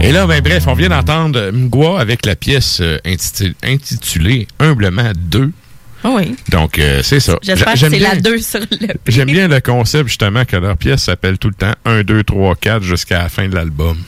Et 0.00 0.12
là, 0.12 0.24
ben 0.24 0.40
bref, 0.40 0.68
on 0.68 0.74
vient 0.74 0.88
d'entendre 0.88 1.50
Mgwa 1.50 1.98
avec 2.00 2.24
la 2.24 2.36
pièce 2.36 2.78
euh, 2.80 2.96
intitulée, 3.04 3.56
intitulée 3.64 4.46
Humblement 4.60 5.10
2. 5.16 5.50
Ah 6.04 6.10
oui. 6.14 6.36
Donc, 6.50 6.78
euh, 6.78 7.00
c'est 7.02 7.18
ça. 7.18 7.34
J'espère 7.42 7.72
que 7.72 7.78
J'aime 7.80 7.90
c'est 7.92 7.98
bien- 7.98 8.14
la 8.14 8.20
2 8.20 8.38
sur 8.38 8.60
le. 8.60 8.86
J'aime 9.08 9.26
bien 9.32 9.48
le 9.48 9.60
concept, 9.60 10.06
justement, 10.06 10.44
que 10.44 10.54
leur 10.54 10.76
pièce 10.76 11.02
s'appelle 11.02 11.38
tout 11.38 11.48
le 11.48 11.54
temps 11.54 11.74
1, 11.86 12.04
2, 12.04 12.22
3, 12.22 12.54
4 12.54 12.84
jusqu'à 12.84 13.24
la 13.24 13.28
fin 13.28 13.48
de 13.48 13.54
l'album. 13.56 13.98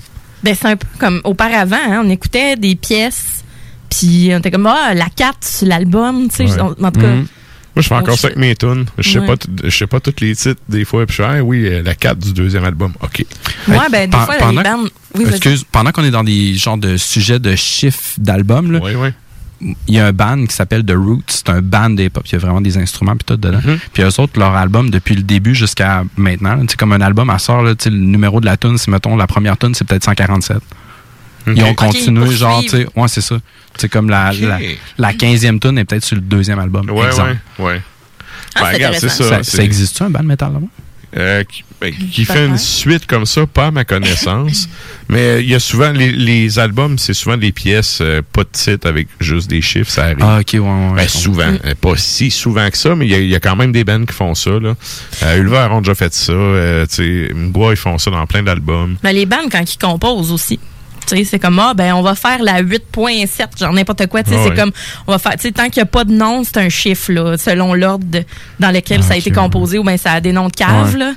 Ben, 0.45 0.55
c'est 0.55 0.69
un 0.69 0.77
peu 0.77 0.87
comme 1.01 1.21
auparavant, 1.25 1.77
hein, 1.85 2.03
on 2.07 2.11
écoutait 2.11 2.55
des 2.55 2.77
pièces, 2.77 3.43
puis 3.91 4.31
on 4.33 4.39
était 4.39 4.53
comme, 4.53 4.69
ah, 4.69 4.95
la 4.95 5.07
4 5.17 5.39
sur 5.43 5.67
l'album, 5.67 6.29
tu 6.31 6.37
sais. 6.37 6.45
Ouais. 6.45 6.61
En 6.61 6.67
en 6.81 6.91
tout 6.93 7.01
cas, 7.01 7.07
Mhm. 7.09 7.27
Moi, 7.75 7.83
je 7.83 7.89
fais 7.89 7.95
encore 7.95 8.19
ça 8.19 8.27
avec 8.29 8.39
mes 8.39 8.55
tunes. 8.55 8.85
Je 8.99 9.09
sais 9.11 9.19
Ouais. 9.19 9.27
pas, 9.27 9.35
je 9.65 9.71
sais 9.71 9.87
pas 9.87 9.99
tous 10.01 10.15
les 10.21 10.37
titres 10.37 10.61
des 10.69 10.85
fois. 10.85 11.07
Puis 11.07 11.17
je 11.17 11.23
fais, 11.23 11.29
ah, 11.39 11.43
oui, 11.43 11.67
euh, 11.67 11.83
la 11.83 11.95
4 11.95 12.19
du 12.19 12.33
deuxième 12.33 12.65
album. 12.65 12.93
OK. 13.03 13.25
Ouais, 13.69 13.77
ben, 13.91 14.11
des 14.11 14.17
fois, 14.17 14.35
pendant- 14.39 14.61
les 14.63 14.69
bandes. 14.69 14.91
Oui, 15.15 15.25
vas-y. 15.25 15.37
Excuse, 15.37 15.65
pendant 15.71 15.91
qu'on 15.93 16.05
est 16.05 16.11
dans 16.11 16.25
des 16.25 16.55
genres 16.55 16.77
de 16.79 16.97
sujets 16.97 17.39
de 17.39 17.55
chiffres 17.57 18.15
d'albums, 18.19 18.73
là, 18.73 18.81
il 19.87 19.95
y 19.95 19.99
a 20.01 20.07
un 20.07 20.13
band 20.13 20.45
qui 20.47 20.55
s'appelle 20.55 20.85
The 20.85 20.95
Roots. 20.97 21.23
C'est 21.29 21.49
un 21.49 21.63
band 21.63 21.91
d'hip-hop. 21.91 22.25
Il 22.27 22.33
y 22.33 22.35
a 22.35 22.39
vraiment 22.39 22.61
des 22.61 22.77
instruments 22.79 23.15
puis 23.17 23.25
tout 23.25 23.37
dedans. 23.37 23.59
Mm-hmm. 23.59 23.79
Puis 23.93 24.03
eux 24.03 24.21
autres, 24.21 24.39
leur 24.39 24.55
album, 24.57 24.91
depuis 24.91 25.15
le 25.15 25.23
début 25.23 25.55
jusqu'à 25.55 26.03
maintenant, 26.17 26.59
sais, 26.69 26.77
comme 26.77 26.93
un 26.93 27.01
album, 27.01 27.31
à 27.31 27.39
sort, 27.39 27.63
là, 27.63 27.75
le 27.87 27.91
numéro 27.91 28.41
de 28.41 28.47
la 28.47 28.57
tune, 28.57 28.77
c'est, 28.77 28.91
mettons, 28.91 29.17
la 29.17 29.27
première 29.29 29.57
tune, 29.57 29.75
c'est 29.75 29.87
peut-être 29.87 30.05
147. 30.05 30.59
Ils 31.47 31.63
ont 31.63 31.71
Ok, 31.71 31.77
continué, 31.77 32.31
genre, 32.35 32.63
tu 32.63 32.69
sais, 32.69 32.87
ouais, 32.95 33.09
c'est 33.09 33.21
ça. 33.21 33.37
C'est 33.77 33.89
comme 33.89 34.09
la, 34.11 34.33
la, 34.33 34.59
la 34.99 35.13
15e 35.13 35.59
tune 35.59 35.79
est 35.79 35.85
peut-être 35.85 36.05
sur 36.05 36.17
le 36.17 36.23
deuxième 36.23 36.59
album. 36.59 36.89
Ouais, 36.91 37.07
exemple. 37.07 37.37
ouais, 37.59 37.65
ouais. 37.65 37.81
Ah, 38.55 38.61
Ben, 38.61 38.67
c'est 38.69 38.73
regarde, 38.75 38.95
c'est 39.01 39.09
ça. 39.09 39.43
Ça- 39.43 39.63
existe-tu, 39.63 40.03
un 40.03 40.11
band 40.11 40.23
metal, 40.23 40.53
là-bas? 40.53 40.67
Euh, 41.15 41.45
qui, 41.45 41.63
ben, 41.79 41.93
qui 42.11 42.25
fait 42.25 42.47
une 42.47 42.57
suite 42.57 43.07
comme 43.07 43.27
ça, 43.27 43.47
pas 43.47 43.67
à 43.67 43.71
ma 43.71 43.85
connaissance. 43.85 44.67
mais 45.11 45.43
il 45.43 45.49
y 45.51 45.55
a 45.55 45.59
souvent, 45.61 45.91
les, 45.93 46.11
les 46.11 46.59
albums, 46.59 46.97
c'est 46.99 47.13
souvent 47.13 47.37
des 47.37 47.53
pièces, 47.53 47.99
euh, 48.01 48.23
pas 48.33 48.45
de 48.45 48.49
titre 48.51 48.87
avec 48.89 49.09
juste 49.21 49.51
des 49.51 49.61
chiffres, 49.61 49.91
ça 49.91 50.05
arrive. 50.05 50.17
Ah, 50.23 50.39
ok, 50.41 50.49
ouais, 50.55 50.61
ouais. 50.61 50.93
Ben, 50.97 51.09
souvent. 51.09 51.53
Euh, 51.67 51.75
Pas 51.79 51.97
si 51.97 52.31
souvent 52.31 52.69
que 52.71 52.79
ça, 52.79 52.95
mais 52.95 53.07
il 53.07 53.11
y 53.11 53.15
a- 53.15 53.19
il 53.21 53.29
y, 53.29 53.35
a 53.35 53.41
quand 53.41 53.57
même 53.57 53.73
des 53.73 53.85
bands 53.85 54.05
qui 54.07 54.15
font 54.15 54.35
ça. 54.35 54.53
Là. 54.59 54.75
Euh, 55.23 55.37
Ulver 55.39 55.69
ont 55.71 55.81
déjà 55.83 55.95
fait 55.95 56.15
ça. 56.15 56.33
Euh, 56.33 56.87
tu 56.87 56.95
sais, 57.29 57.35
Mbois, 57.35 57.73
ils 57.75 57.77
font 57.77 57.99
ça 57.99 58.11
dans 58.11 58.25
plein 58.27 58.43
d'albums. 58.43 58.97
Mais 59.03 59.13
les 59.13 59.27
bandes, 59.27 59.51
quand 59.51 59.63
ils 59.71 59.79
composent 59.79 60.33
aussi. 60.33 60.59
Tu 61.07 61.17
sais, 61.17 61.25
c'est 61.25 61.39
comme, 61.39 61.59
ah, 61.59 61.75
ben, 61.75 61.93
on 61.95 62.03
va 62.03 62.15
faire 62.15 62.43
la 62.43 62.63
8.7, 62.63 63.59
genre 63.59 63.73
n'importe 63.73 64.07
quoi. 64.07 64.23
Tu 64.23 64.31
sais, 64.31 64.37
Ouais, 64.37 64.43
c'est 64.45 64.51
ouais. 64.51 64.57
comme, 64.57 64.73
on 65.07 65.13
va 65.13 65.19
faire, 65.19 65.33
tu 65.33 65.43
sais, 65.43 65.53
tant 65.53 65.65
qu'il 65.69 65.81
n'y 65.81 65.83
a 65.83 65.87
pas 65.87 66.05
de 66.05 66.13
nom, 66.13 66.43
c'est 66.45 66.59
un 66.59 66.69
chiffre, 66.69 67.13
là, 67.13 67.37
selon 67.39 67.75
l'ordre 67.75 68.05
dans 68.61 68.71
lequel 68.71 69.01
Ah, 69.03 69.09
ça 69.09 69.15
a 69.15 69.17
été 69.17 69.31
composé, 69.31 69.79
ou 69.79 69.85
bien 69.85 69.97
ça 69.97 70.13
a 70.13 70.21
des 70.21 70.33
noms 70.33 70.49
de 70.49 70.53
cave, 70.55 70.93
Ouais. 70.95 70.99
là. 70.99 71.13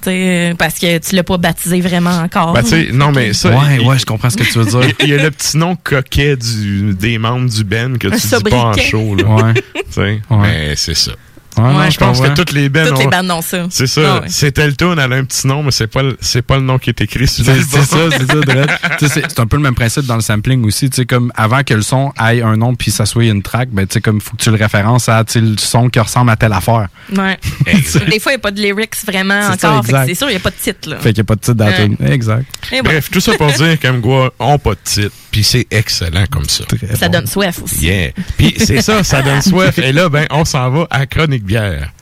Tu 0.00 0.10
sais, 0.10 0.54
parce 0.56 0.78
que 0.78 0.98
tu 0.98 1.16
l'as 1.16 1.24
pas 1.24 1.38
baptisé 1.38 1.80
vraiment 1.80 2.10
encore. 2.22 2.52
Ben, 2.52 2.62
tu 2.62 2.68
sais, 2.68 2.88
non, 2.92 3.10
mais 3.10 3.32
ça. 3.32 3.50
Ouais, 3.50 3.78
il- 3.80 3.86
ouais, 3.86 3.98
je 3.98 4.06
comprends 4.06 4.30
ce 4.30 4.36
que 4.36 4.44
tu 4.44 4.56
veux 4.58 4.64
dire. 4.64 4.94
Il 5.00 5.08
y 5.08 5.14
a 5.14 5.20
le 5.22 5.30
petit 5.32 5.56
nom 5.56 5.76
coquet 5.82 6.36
du, 6.36 6.94
des 6.94 7.18
membres 7.18 7.50
du 7.50 7.64
Ben 7.64 7.98
que 7.98 8.06
Un 8.06 8.16
tu 8.16 8.26
dis 8.28 8.50
pas 8.50 8.56
en 8.56 8.72
show. 8.74 9.16
Là. 9.16 9.24
Ouais. 9.24 9.54
Tu 9.54 9.82
sais, 9.90 10.20
Mais 10.30 10.74
c'est 10.76 10.94
ça. 10.94 11.12
Ouais, 11.58 11.72
Non, 11.72 11.90
je 11.90 11.98
pense 11.98 12.20
que 12.20 12.28
toutes 12.34 12.52
les 12.52 12.70
Toutes 12.70 13.10
bandes 13.10 13.30
ont 13.30 13.42
ça. 13.42 13.66
C'est 13.70 13.86
ça. 13.86 14.00
Ah 14.04 14.20
ouais. 14.20 14.26
C'était 14.28 14.66
le 14.66 14.74
tune, 14.74 14.94
elle 14.98 15.12
a 15.12 15.16
un 15.16 15.24
petit 15.24 15.46
nom, 15.46 15.62
mais 15.62 15.70
c'est 15.70 15.86
pas, 15.86 16.02
le- 16.02 16.16
c'est 16.20 16.42
pas 16.42 16.56
le 16.56 16.62
nom 16.62 16.78
qui 16.78 16.90
est 16.90 17.00
écrit 17.00 17.26
sur 17.26 17.44
C'est 17.44 17.62
ça, 17.62 17.78
c'est 18.10 18.26
ça. 18.26 18.98
C'est 18.98 19.08
c'est 19.28 19.40
un 19.40 19.46
peu 19.46 19.56
le 19.56 19.62
même 19.62 19.74
principe 19.74 20.04
dans 20.06 20.14
le 20.16 20.20
sampling 20.20 20.64
aussi. 20.64 20.88
Tu 20.90 20.96
sais, 20.96 21.06
comme 21.06 21.32
avant 21.36 21.62
que 21.62 21.74
le 21.74 21.82
son 21.82 22.12
aille 22.16 22.42
un 22.42 22.56
nom 22.56 22.74
puis 22.74 22.90
ça 22.90 23.06
soit 23.06 23.24
une 23.24 23.42
track, 23.42 23.68
ben, 23.70 23.86
tu 23.86 23.94
sais, 23.94 24.00
comme 24.00 24.20
faut 24.20 24.36
que 24.36 24.42
tu 24.42 24.50
le 24.50 24.56
références 24.56 25.08
à 25.08 25.24
le 25.34 25.56
son 25.58 25.88
qui 25.88 25.98
ressemble 26.00 26.30
à 26.30 26.36
telle 26.36 26.52
affaire. 26.52 26.88
Ouais. 27.16 27.38
Des 27.66 28.20
fois, 28.20 28.32
il 28.32 28.34
n'y 28.34 28.34
a 28.34 28.38
pas 28.38 28.50
de 28.50 28.60
lyrics 28.60 28.94
vraiment 29.06 29.40
C'est 29.52 29.60
ça, 29.60 29.70
encore. 29.72 29.84
Fait 29.86 29.92
que 29.92 29.96
exact. 29.98 30.08
c'est 30.08 30.14
sûr, 30.14 30.26
il 30.28 30.32
n'y 30.32 30.36
a 30.36 30.40
pas 30.40 30.50
de 30.50 30.56
titre, 30.56 30.88
là. 30.90 30.96
Fait 30.96 31.12
qu'il 31.12 31.16
n'y 31.16 31.20
a 31.20 31.24
pas 31.24 31.34
de 31.36 31.40
titre 31.40 31.54
dans 31.56 31.64
la 31.66 31.70
Ouais. 31.72 31.88
tune. 31.88 31.96
Exact. 32.06 32.44
Bref, 32.84 33.10
tout 33.10 33.20
ça 33.20 33.32
pour 33.34 33.50
dire 33.52 33.78
qu'Amgua 33.80 34.30
ont 34.38 34.58
pas 34.58 34.70
de 34.70 34.78
titre. 34.84 35.14
Puis 35.30 35.44
c'est 35.44 35.66
excellent 35.70 36.24
comme 36.30 36.48
ça. 36.48 36.64
ça 36.98 37.08
donne 37.08 37.26
soif 37.26 37.62
aussi. 37.62 37.86
Yeah. 37.86 38.10
Puis 38.36 38.54
c'est 38.58 38.82
ça, 38.82 39.02
ça 39.04 39.22
donne 39.22 39.42
soif. 39.52 39.78
Et 39.78 39.92
là, 39.92 40.08
ben, 40.08 40.26
on 40.30 40.44
s'en 40.44 40.70
va 40.70 40.86
à 40.90 41.06
Chronique 41.06 41.44
Bière. 41.44 41.92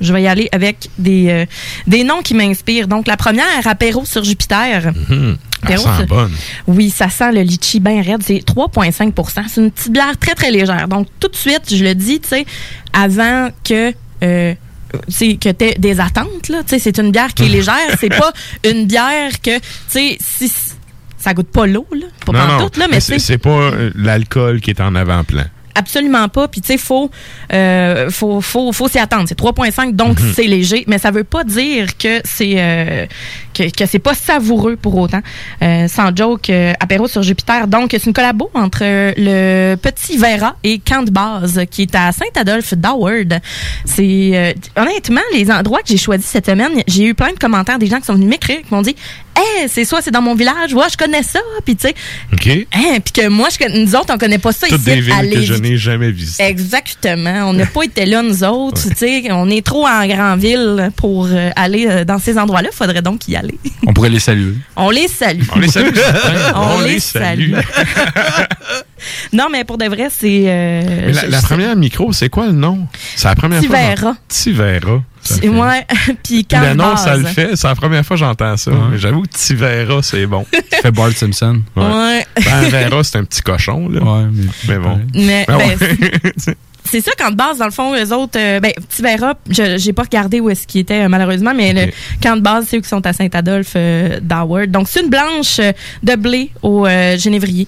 je 0.00 0.12
vais 0.12 0.22
y 0.22 0.26
aller 0.28 0.48
avec 0.52 0.88
des, 0.98 1.28
euh, 1.30 1.46
des 1.86 2.04
noms 2.04 2.22
qui 2.22 2.34
m'inspirent. 2.34 2.88
Donc 2.88 3.06
la 3.06 3.16
première, 3.16 3.66
apéro 3.66 4.04
sur 4.04 4.24
Jupiter. 4.24 4.92
Elle 5.08 5.36
Apéro 5.62 5.84
sent 5.84 6.06
bonne. 6.06 6.32
oui, 6.66 6.90
ça 6.90 7.08
sent 7.08 7.32
le 7.32 7.40
litchi 7.40 7.80
bien 7.80 8.02
raide. 8.02 8.22
C'est 8.22 8.44
3,5% 8.44 9.48
C'est 9.48 9.60
une 9.60 9.70
petite 9.70 9.92
bière 9.92 10.16
très, 10.18 10.34
très 10.34 10.50
légère. 10.50 10.86
Donc, 10.86 11.08
tout 11.18 11.28
de 11.28 11.36
suite, 11.36 11.74
je 11.74 11.82
le 11.82 11.94
dis, 11.94 12.20
tu 12.20 12.28
sais, 12.28 12.46
avant 12.92 13.48
que... 13.64 13.92
Euh, 14.22 14.54
tu 15.08 15.12
sais, 15.12 15.36
que 15.36 15.48
t'aies 15.50 15.74
des 15.78 15.98
attentes, 15.98 16.48
là. 16.48 16.62
Tu 16.62 16.70
sais, 16.70 16.78
c'est 16.78 16.98
une 16.98 17.10
bière 17.10 17.34
qui 17.34 17.44
est 17.44 17.48
légère. 17.58 17.74
C'est 17.98 18.10
pas 18.10 18.32
une 18.68 18.86
bière 18.86 19.40
que, 19.42 19.58
tu 19.58 19.62
sais, 19.88 20.18
si... 20.20 20.50
Ça 21.18 21.34
goûte 21.34 21.48
pas 21.48 21.66
l'eau, 21.66 21.86
là. 21.90 22.06
Pas 22.24 22.32
non, 22.32 22.38
non, 22.38 22.58
pantoute, 22.58 22.76
là, 22.76 22.86
mais 22.88 22.96
mais 22.96 23.00
c'est 23.00 23.18
c'est 23.18 23.38
pas 23.38 23.50
euh, 23.50 23.90
l'alcool 23.96 24.60
qui 24.60 24.70
est 24.70 24.80
en 24.80 24.94
avant-plan. 24.94 25.44
Absolument 25.76 26.28
pas. 26.28 26.48
Puis 26.48 26.60
tu 26.60 26.68
sais, 26.72 26.78
faut, 26.78 27.10
euh, 27.52 28.10
faut, 28.10 28.40
faut, 28.40 28.72
faut 28.72 28.88
s'y 28.88 28.98
attendre. 28.98 29.24
C'est 29.28 29.38
3.5, 29.38 29.94
donc 29.94 30.18
Mhm. 30.20 30.32
c'est 30.34 30.44
léger, 30.44 30.84
mais 30.86 30.98
ça 30.98 31.10
veut 31.10 31.24
pas 31.24 31.44
dire 31.44 31.96
que 31.98 32.20
c'est 32.24 32.54
euh, 32.56 33.06
que, 33.54 33.70
que 33.70 33.86
c'est 33.86 33.98
pas 33.98 34.14
savoureux 34.14 34.76
pour 34.76 34.96
autant. 34.96 35.20
Euh, 35.62 35.86
sans 35.88 36.14
joke, 36.16 36.50
apéro 36.80 37.06
sur 37.08 37.22
Jupiter. 37.22 37.66
Donc 37.68 37.90
c'est 37.92 38.06
une 38.06 38.12
collabo 38.12 38.50
entre 38.54 38.80
le 38.82 39.76
Petit 39.76 40.16
Vera 40.16 40.56
et 40.64 40.78
Camp 40.78 41.02
de 41.04 41.10
Base, 41.10 41.60
qui 41.70 41.82
est 41.82 41.94
à 41.94 42.10
Saint-Adolphe 42.12 42.74
d'Howard. 42.74 43.40
C'est 43.84 44.54
honnêtement 44.76 45.20
les 45.34 45.50
endroits 45.50 45.80
que 45.80 45.88
j'ai 45.88 45.96
choisis 45.98 46.26
cette 46.26 46.46
semaine. 46.46 46.72
J'ai 46.86 47.04
eu 47.04 47.14
plein 47.14 47.32
de 47.32 47.38
commentaires 47.38 47.78
des 47.78 47.86
gens 47.86 47.98
qui 47.98 48.04
sont 48.06 48.14
venus 48.14 48.28
m'écrire, 48.28 48.58
qui 48.66 48.72
m'ont 48.74 48.82
dit, 48.82 48.96
hey, 49.36 49.68
c'est 49.68 49.84
soit 49.84 50.02
c'est 50.02 50.10
dans 50.10 50.22
mon 50.22 50.34
village, 50.34 50.74
ouais, 50.74 50.86
je 50.90 50.96
connais 50.96 51.22
ça, 51.22 51.40
puis 51.64 51.76
tu 51.76 51.88
sais. 51.88 51.94
OK? 52.32 52.66
Hein, 52.72 52.98
puis 53.04 53.12
que 53.12 53.28
moi, 53.28 53.48
je, 53.50 53.78
nous 53.78 53.94
autres, 53.94 54.12
on 54.12 54.18
connaît 54.18 54.38
pas 54.38 54.52
ça 54.52 54.66
Toutes 54.66 54.80
ici 54.80 54.90
des 54.90 55.00
villes 55.00 55.12
à 55.12 55.26
que 55.26 55.42
je 55.42 55.54
n'ai 55.54 55.76
jamais 55.76 56.10
visitées. 56.10 56.44
Exactement. 56.44 57.48
On 57.48 57.52
n'a 57.52 57.66
pas 57.66 57.82
été 57.84 58.06
là, 58.06 58.22
nous 58.22 58.44
autres. 58.44 58.82
tu 58.82 58.96
sais. 58.96 59.32
On 59.32 59.48
est 59.50 59.64
trop 59.64 59.86
en 59.86 60.06
grande 60.06 60.40
ville 60.40 60.90
pour 60.96 61.26
euh, 61.26 61.50
aller 61.56 61.86
euh, 61.86 62.04
dans 62.04 62.18
ces 62.18 62.38
endroits-là. 62.38 62.70
faudrait 62.72 63.02
donc 63.02 63.28
y 63.28 63.36
aller. 63.36 63.58
On 63.86 63.92
pourrait 63.92 64.10
les 64.10 64.20
saluer. 64.20 64.54
On 64.76 64.90
les 64.90 65.08
salue. 65.08 65.42
On 65.54 65.58
les 65.58 65.68
salue, 65.68 65.94
certains. 65.94 66.52
On 66.54 66.80
les 66.80 67.00
salue. 67.00 67.54
non, 69.32 69.48
mais 69.50 69.64
pour 69.64 69.78
de 69.78 69.86
vrai, 69.86 70.08
c'est... 70.10 70.44
euh, 70.46 71.12
la, 71.28 71.40
première 71.42 71.76
micro, 71.76 72.12
c'est 72.12 72.28
quoi 72.28 72.46
le 72.46 72.52
nom? 72.52 72.86
C'est 73.14 73.28
la 73.28 73.34
première 73.34 73.62
fois. 73.64 73.76
Tivera. 73.78 74.16
Tivera. 74.28 75.02
c'est- 75.22 75.48
Ouais. 75.48 75.86
Puis 76.22 76.44
quand 76.44 76.60
Le 76.60 76.74
nom, 76.74 76.96
ça 76.96 77.16
le 77.16 77.24
fait. 77.24 77.56
C'est 77.56 77.66
la 77.68 77.74
première 77.74 78.04
fois 78.04 78.16
que 78.16 78.20
j'entends 78.20 78.56
ça. 78.56 78.70
Mais 78.90 78.98
j'avoue 78.98 79.22
que 79.22 79.28
Tivera, 79.36 80.02
c'est 80.02 80.26
bon. 80.26 80.44
Tu 80.52 80.62
fais 80.82 80.90
Bart 80.90 81.12
Simpson. 81.12 81.60
Ouais. 81.76 82.26
Ben, 82.44 82.60
Vera, 82.70 83.04
c'est 83.04 83.18
un 83.18 83.24
petit 83.24 83.42
cochon, 83.42 83.88
là. 83.88 84.00
Ouais, 84.02 84.26
mais, 84.32 84.44
mais 84.68 84.78
bon. 84.78 85.00
Mais, 85.14 85.44
Ben 85.46 85.58
ben, 85.58 85.68
ouais. 85.68 86.54
C'est 86.88 87.00
ça, 87.00 87.10
quand 87.18 87.30
de 87.32 87.36
base, 87.36 87.58
dans 87.58 87.64
le 87.64 87.72
fond, 87.72 87.94
eux 87.96 88.12
autres, 88.14 88.38
euh, 88.38 88.60
ben, 88.60 88.70
je 89.50 89.76
j'ai 89.76 89.92
pas 89.92 90.02
regardé 90.02 90.38
où 90.38 90.48
est-ce 90.50 90.68
qu'ils 90.68 90.82
étaient, 90.82 91.02
euh, 91.02 91.08
malheureusement, 91.08 91.52
mais 91.52 91.72
le 91.72 91.92
camp 92.22 92.36
de 92.36 92.42
base, 92.42 92.66
c'est 92.68 92.76
eux 92.76 92.80
qui 92.80 92.88
sont 92.88 93.04
à 93.04 93.12
Saint-Adolphe 93.12 93.72
euh, 93.74 94.20
d'Howard. 94.22 94.70
Donc, 94.70 94.86
c'est 94.88 95.00
une 95.02 95.10
blanche 95.10 95.58
euh, 95.58 95.72
de 96.04 96.14
blé 96.14 96.52
au 96.62 96.86
euh, 96.86 97.18
génévrier, 97.18 97.66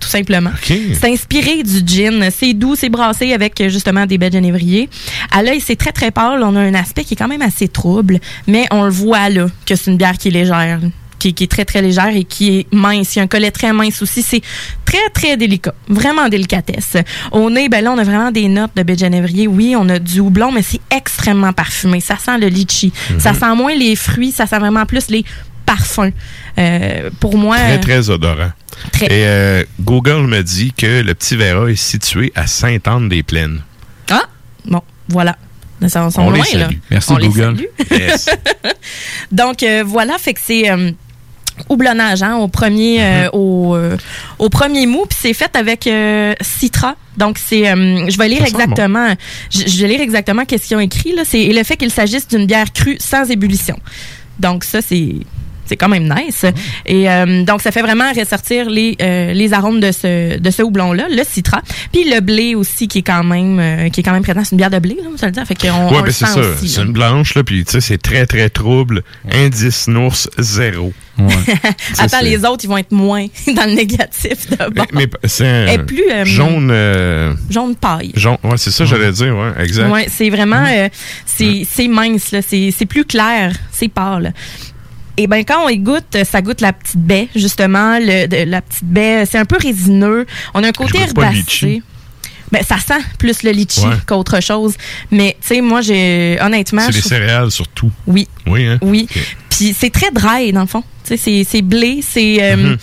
tout 0.00 0.08
simplement. 0.08 0.50
C'est 0.62 1.10
inspiré 1.10 1.62
du 1.62 1.80
gin. 1.86 2.28
C'est 2.30 2.54
doux, 2.54 2.76
c'est 2.76 2.88
brassé 2.88 3.32
avec 3.32 3.62
justement 3.68 4.06
des 4.06 4.18
baies 4.18 4.30
de 4.30 4.34
génévrier. 4.34 4.88
À 5.32 5.42
l'œil, 5.42 5.60
c'est 5.60 5.76
très, 5.76 5.92
très 5.92 6.10
pâle. 6.10 6.42
On 6.42 6.54
a 6.56 6.60
un 6.60 6.74
aspect 6.74 7.04
qui 7.04 7.14
est 7.14 7.16
quand 7.16 7.28
même 7.28 7.42
assez 7.42 7.68
trouble, 7.68 8.20
mais 8.46 8.66
on 8.70 8.84
le 8.84 8.90
voit 8.90 9.28
là, 9.28 9.46
que 9.64 9.74
c'est 9.74 9.90
une 9.90 9.96
bière 9.96 10.18
qui 10.18 10.28
est 10.28 10.32
légère, 10.32 10.80
qui 11.18 11.34
est 11.44 11.50
très, 11.50 11.64
très 11.64 11.82
légère 11.82 12.14
et 12.14 12.24
qui 12.24 12.58
est 12.58 12.66
mince. 12.72 13.16
Il 13.16 13.18
y 13.18 13.20
a 13.20 13.24
un 13.24 13.26
collet 13.26 13.50
très 13.50 13.72
mince 13.72 14.02
aussi. 14.02 14.22
C'est 14.22 14.42
très, 14.84 15.08
très 15.12 15.36
délicat. 15.36 15.74
Vraiment 15.88 16.28
délicatesse. 16.28 16.96
Au 17.32 17.50
nez, 17.50 17.68
ben 17.68 17.82
là, 17.82 17.92
on 17.92 17.98
a 17.98 18.04
vraiment 18.04 18.30
des 18.30 18.48
notes 18.48 18.72
de 18.76 18.82
baie 18.82 18.94
de 18.94 19.00
genévrier. 19.00 19.46
Oui, 19.46 19.74
on 19.76 19.88
a 19.88 19.98
du 19.98 20.20
houblon, 20.20 20.52
mais 20.52 20.62
c'est 20.62 20.80
extrêmement 20.94 21.52
parfumé. 21.52 22.00
Ça 22.00 22.16
sent 22.16 22.38
le 22.38 22.48
litchi. 22.48 22.92
Mhm. 23.10 23.20
Ça 23.20 23.34
sent 23.34 23.54
moins 23.56 23.74
les 23.74 23.96
fruits, 23.96 24.32
ça 24.32 24.46
sent 24.46 24.58
vraiment 24.58 24.86
plus 24.86 25.08
les 25.08 25.24
parfums. 25.66 26.12
Euh, 26.58 27.10
pour 27.20 27.36
moi... 27.36 27.56
Très, 27.56 27.80
très 27.80 28.10
odorant. 28.10 28.52
Très. 28.92 29.06
Et 29.06 29.26
euh, 29.26 29.64
Google 29.80 30.26
me 30.26 30.42
dit 30.42 30.72
que 30.72 31.02
le 31.02 31.14
petit 31.14 31.36
Vera 31.36 31.68
est 31.70 31.76
situé 31.76 32.32
à 32.34 32.46
Sainte-Anne-des-Plaines. 32.46 33.60
Ah, 34.10 34.22
bon, 34.64 34.82
voilà. 35.08 35.36
Ça, 35.88 36.08
on, 36.16 36.20
On 36.22 36.30
les 36.30 36.38
loin, 36.38 36.44
salue. 36.46 36.60
là. 36.60 36.68
Merci, 36.90 37.12
On 37.12 37.16
les 37.16 37.28
Google. 37.28 37.68
Yes. 37.90 38.30
Donc, 39.32 39.62
euh, 39.62 39.82
voilà, 39.86 40.16
fait 40.18 40.32
que 40.34 40.40
c'est 40.42 40.70
houblonnage 41.68 42.22
hein, 42.22 42.36
au 42.36 42.48
premier 42.48 43.02
euh, 43.02 43.28
au, 43.32 43.74
euh, 43.74 43.96
au 44.38 44.48
premier 44.48 44.86
mou, 44.86 45.04
puis 45.08 45.18
c'est 45.20 45.32
fait 45.32 45.54
avec 45.56 45.86
euh, 45.86 46.34
Citra. 46.40 46.96
Donc 47.16 47.38
c'est 47.38 47.64
je 47.64 48.18
vais 48.18 48.28
lire 48.28 48.42
Ça 48.42 48.48
exactement 48.48 49.14
je, 49.50 49.66
je 49.66 49.82
vais 49.82 49.88
lire 49.88 50.00
exactement 50.02 50.44
qu'est-ce 50.44 50.66
qu'ils 50.68 50.76
ont 50.76 50.80
écrit 50.80 51.14
là, 51.14 51.22
c'est 51.24 51.46
le 51.46 51.62
fait 51.62 51.76
qu'il 51.78 51.90
s'agisse 51.90 52.28
d'une 52.28 52.46
bière 52.46 52.70
crue 52.72 52.98
sans 53.00 53.30
ébullition. 53.30 53.78
Donc 54.38 54.64
ça 54.64 54.82
c'est 54.82 55.14
c'est 55.66 55.76
quand 55.76 55.88
même 55.88 56.04
nice. 56.04 56.44
Et 56.86 57.10
euh, 57.10 57.42
donc, 57.44 57.60
ça 57.62 57.70
fait 57.72 57.82
vraiment 57.82 58.12
ressortir 58.12 58.70
les, 58.70 58.96
euh, 59.02 59.32
les 59.32 59.52
arômes 59.52 59.80
de 59.80 59.92
ce, 59.92 60.38
de 60.38 60.50
ce 60.50 60.62
houblon-là, 60.62 61.06
le 61.10 61.22
citra. 61.28 61.62
Puis 61.92 62.08
le 62.10 62.20
blé 62.20 62.54
aussi, 62.54 62.88
qui 62.88 62.98
est 62.98 63.02
quand 63.02 63.24
même, 63.24 63.58
euh, 63.60 63.88
qui 63.90 64.00
est 64.00 64.02
quand 64.02 64.12
même 64.12 64.22
présent. 64.22 64.42
C'est 64.44 64.52
une 64.52 64.58
bière 64.58 64.70
de 64.70 64.78
blé, 64.78 64.96
là, 65.02 65.08
on 65.12 65.16
se 65.16 65.26
le 65.26 65.32
dit. 65.32 65.40
Fait 65.46 65.54
qu'on 65.54 65.88
ouais, 65.94 66.02
ben 66.02 66.10
c'est 66.10 66.26
ça. 66.26 66.40
aussi. 66.40 66.68
C'est 66.68 66.82
une 66.82 66.92
blanche, 66.92 67.34
là, 67.34 67.44
puis 67.44 67.64
tu 67.64 67.72
sais, 67.72 67.80
c'est 67.80 67.98
très, 67.98 68.26
très 68.26 68.48
trouble. 68.50 69.02
Indice 69.30 69.88
nours 69.88 70.28
zéro. 70.38 70.92
Attends, 71.98 72.20
les 72.22 72.44
autres, 72.44 72.64
ils 72.64 72.68
vont 72.68 72.76
être 72.76 72.92
moins 72.92 73.26
dans 73.46 73.64
le 73.68 73.74
négatif 73.74 74.50
d'abord. 74.50 74.84
Mais 74.92 75.06
c'est 75.24 75.46
un 75.74 75.78
plus, 75.78 76.04
euh, 76.10 76.24
jaune. 76.26 76.68
euh, 76.70 77.32
Jaune 77.48 77.74
paille. 77.74 78.12
jaune. 78.14 78.36
Ouais, 78.44 78.56
c'est 78.58 78.70
ça, 78.70 78.84
j'allais 78.84 79.12
dire, 79.12 79.34
ouais, 79.34 79.64
exact. 79.64 79.90
Ouais, 79.90 80.06
c'est 80.10 80.28
vraiment, 80.28 80.64
euh, 80.68 80.88
c'est 81.24 81.66
c'est 81.70 81.88
mince, 81.88 82.32
là. 82.32 82.40
C'est 82.46 82.70
c'est 82.76 82.84
plus 82.86 83.04
clair, 83.06 83.52
c'est 83.72 83.88
pâle. 83.88 84.34
Et 85.16 85.26
ben 85.26 85.44
quand 85.44 85.64
on 85.64 85.68
y 85.68 85.78
goûte, 85.78 86.16
ça 86.24 86.42
goûte 86.42 86.60
la 86.60 86.72
petite 86.72 86.98
baie, 86.98 87.28
justement, 87.34 87.98
le, 87.98 88.26
de- 88.26 88.48
la 88.50 88.60
petite 88.62 88.84
baie. 88.84 89.24
C'est 89.24 89.38
un 89.38 89.44
peu 89.46 89.56
résineux. 89.58 90.26
On 90.54 90.62
a 90.62 90.68
un 90.68 90.72
côté 90.72 90.98
herbacé. 90.98 91.82
Ben, 92.52 92.62
ça 92.62 92.78
sent 92.78 93.02
plus 93.18 93.42
le 93.42 93.50
litchi 93.50 93.80
Ouais. 93.80 93.96
qu'autre 94.06 94.40
chose. 94.40 94.74
Mais, 95.10 95.36
tu 95.40 95.48
sais, 95.48 95.60
moi, 95.60 95.80
j'ai, 95.80 96.38
honnêtement. 96.40 96.82
C'est 96.82 96.92
des 96.92 97.00
trouve- 97.00 97.08
céréales 97.10 97.50
surtout. 97.50 97.90
Oui. 98.06 98.28
Oui, 98.46 98.66
hein? 98.66 98.78
Oui. 98.82 99.08
Puis 99.50 99.74
c'est 99.76 99.90
très 99.90 100.10
dry, 100.12 100.52
dans 100.52 100.60
le 100.60 100.66
fond. 100.68 100.84
Tu 101.04 101.16
sais, 101.16 101.44
c'est- 101.44 101.62
blé, 101.62 102.00
c'est 102.08 102.38
euh, 102.40 102.56
Mhm. 102.56 102.76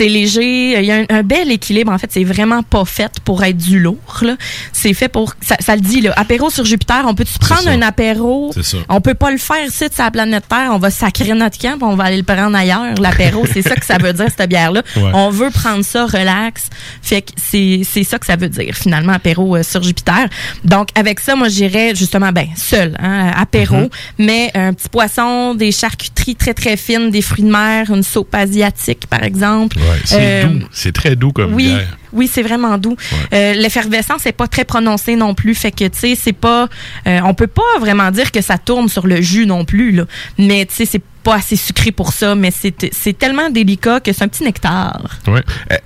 C'est 0.00 0.08
léger. 0.08 0.78
Il 0.80 0.84
y 0.86 0.92
a 0.92 0.96
un, 0.96 1.04
un 1.10 1.22
bel 1.22 1.50
équilibre. 1.52 1.92
En 1.92 1.98
fait, 1.98 2.10
c'est 2.10 2.24
vraiment 2.24 2.62
pas 2.62 2.86
fait 2.86 3.12
pour 3.24 3.44
être 3.44 3.58
du 3.58 3.78
lourd. 3.80 4.24
C'est 4.72 4.94
fait 4.94 5.08
pour... 5.08 5.34
Ça, 5.42 5.56
ça 5.60 5.74
le 5.76 5.82
dit, 5.82 6.00
là. 6.00 6.14
Apéro 6.16 6.48
sur 6.48 6.64
Jupiter, 6.64 7.04
on 7.06 7.14
peut-tu 7.14 7.38
prendre 7.38 7.68
un 7.68 7.82
apéro? 7.82 8.50
C'est 8.54 8.62
ça. 8.64 8.78
On 8.88 9.02
peut 9.02 9.12
pas 9.14 9.30
le 9.30 9.36
faire 9.36 9.62
ici, 9.66 9.84
sur 9.94 10.02
la 10.04 10.10
planète 10.10 10.44
Terre. 10.48 10.70
On 10.72 10.78
va 10.78 10.90
sacrer 10.90 11.34
notre 11.34 11.58
camp, 11.58 11.76
on 11.82 11.96
va 11.96 12.04
aller 12.04 12.16
le 12.16 12.22
prendre 12.22 12.56
ailleurs. 12.56 12.94
L'apéro, 12.98 13.44
c'est 13.52 13.60
ça 13.60 13.74
que 13.76 13.84
ça 13.84 13.98
veut 13.98 14.12
dire, 14.14 14.26
cette 14.36 14.48
bière-là. 14.48 14.82
Ouais. 14.96 15.10
On 15.14 15.30
veut 15.30 15.50
prendre 15.50 15.84
ça 15.84 16.04
relax. 16.06 16.68
Fait 17.02 17.22
que 17.22 17.30
c'est 17.36 17.82
c'est 17.84 18.02
ça 18.04 18.18
que 18.18 18.26
ça 18.26 18.36
veut 18.36 18.48
dire, 18.48 18.74
finalement, 18.74 19.12
apéro 19.12 19.56
euh, 19.56 19.62
sur 19.62 19.82
Jupiter. 19.82 20.28
Donc, 20.64 20.88
avec 20.94 21.20
ça, 21.20 21.36
moi, 21.36 21.48
j'irais 21.48 21.94
justement, 21.94 22.32
ben, 22.32 22.48
seul, 22.56 22.96
hein, 22.98 23.30
apéro, 23.36 23.76
Mhm. 23.76 23.88
mais 24.18 24.50
un 24.54 24.72
petit 24.74 24.88
poisson, 24.88 25.54
des 25.54 25.72
charcuteries 25.72 26.36
très, 26.36 26.54
très 26.54 26.76
fines, 26.76 27.10
des 27.10 27.22
fruits 27.22 27.44
de 27.44 27.50
mer, 27.50 27.90
une 27.90 28.02
soupe 28.02 28.34
asiatique, 28.34 29.06
par 29.08 29.22
exemple. 29.22 29.78
Ouais, 29.78 29.84
c'est 30.04 30.16
Euh, 30.20 30.44
doux. 30.46 30.66
C'est 30.70 30.92
très 30.92 31.16
doux 31.16 31.32
comme 31.32 31.54
oui, 31.54 31.66
bière. 31.66 31.96
oui, 32.12 32.30
c'est 32.32 32.42
vraiment 32.42 32.76
doux. 32.78 32.96
Euh, 33.32 33.54
L'effervescence 33.54 34.24
n'est 34.24 34.32
pas 34.32 34.48
très 34.48 34.64
prononcée 34.64 35.16
non 35.16 35.34
plus, 35.34 35.54
fait 35.54 35.70
que 35.72 35.84
tu 35.88 35.98
sais, 35.98 36.14
c'est 36.20 36.32
pas, 36.32 36.68
euh, 37.06 37.20
on 37.24 37.34
peut 37.34 37.46
pas 37.46 37.78
vraiment 37.80 38.10
dire 38.10 38.30
que 38.32 38.40
ça 38.40 38.58
tourne 38.58 38.88
sur 38.88 39.06
le 39.06 39.20
jus 39.20 39.46
non 39.46 39.64
plus 39.64 39.92
là. 39.92 40.04
Mais 40.38 40.66
tu 40.66 40.74
sais, 40.74 40.86
c'est 40.86 41.02
pas 41.22 41.36
assez 41.36 41.56
sucré 41.56 41.92
pour 41.92 42.12
ça, 42.12 42.34
mais 42.34 42.50
c'est 42.50 43.18
tellement 43.18 43.50
délicat 43.50 44.00
que 44.00 44.12
c'est 44.12 44.24
un 44.24 44.28
petit 44.28 44.42
nectar. 44.44 45.00
Elle- 45.26 45.42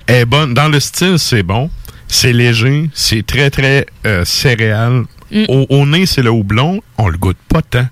Elle 0.07 0.15
est 0.21 0.25
bonne. 0.25 0.53
Dans 0.53 0.69
le 0.69 0.79
style, 0.79 1.19
c'est 1.19 1.43
bon. 1.43 1.69
C'est 2.07 2.31
léger. 2.33 2.89
C'est 2.93 3.25
très, 3.25 3.49
très 3.49 3.85
euh, 4.05 4.23
céréal. 4.23 5.03
Mm. 5.31 5.43
Au, 5.49 5.65
au 5.69 5.85
nez, 5.85 6.05
c'est 6.05 6.21
le 6.21 6.29
houblon. 6.29 6.81
On 6.97 7.09
le 7.09 7.17
goûte 7.17 7.37
pas 7.49 7.61
tant. 7.63 7.87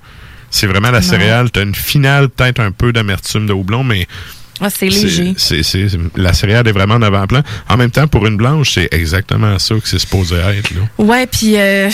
C'est 0.51 0.67
vraiment 0.67 0.91
la 0.91 1.01
Non. 1.01 1.07
céréale. 1.07 1.49
T'as 1.51 1.63
une 1.63 1.73
finale, 1.75 2.29
peut-être 2.29 2.59
un 2.59 2.71
peu 2.71 2.93
d'amertume 2.93 3.47
de 3.47 3.53
houblon, 3.53 3.83
mais 3.83 4.07
Ah, 4.65 4.69
c'est 4.69 4.87
léger. 4.87 5.33
la 6.15 6.33
céréale 6.33 6.67
est 6.67 6.71
vraiment 6.71 6.95
en 6.95 7.01
avant-plan. 7.01 7.41
En 7.69 7.77
même 7.77 7.91
temps, 7.91 8.07
pour 8.07 8.25
une 8.27 8.37
blanche, 8.37 8.73
c'est 8.75 8.87
exactement 8.93 9.59
ça 9.59 9.75
que 9.75 9.87
c'est 9.87 9.99
supposé 9.99 10.35
être. 10.35 10.71
Là. 10.71 10.81
Ouais, 10.97 11.27
puis 11.27 11.57
euh, 11.57 11.89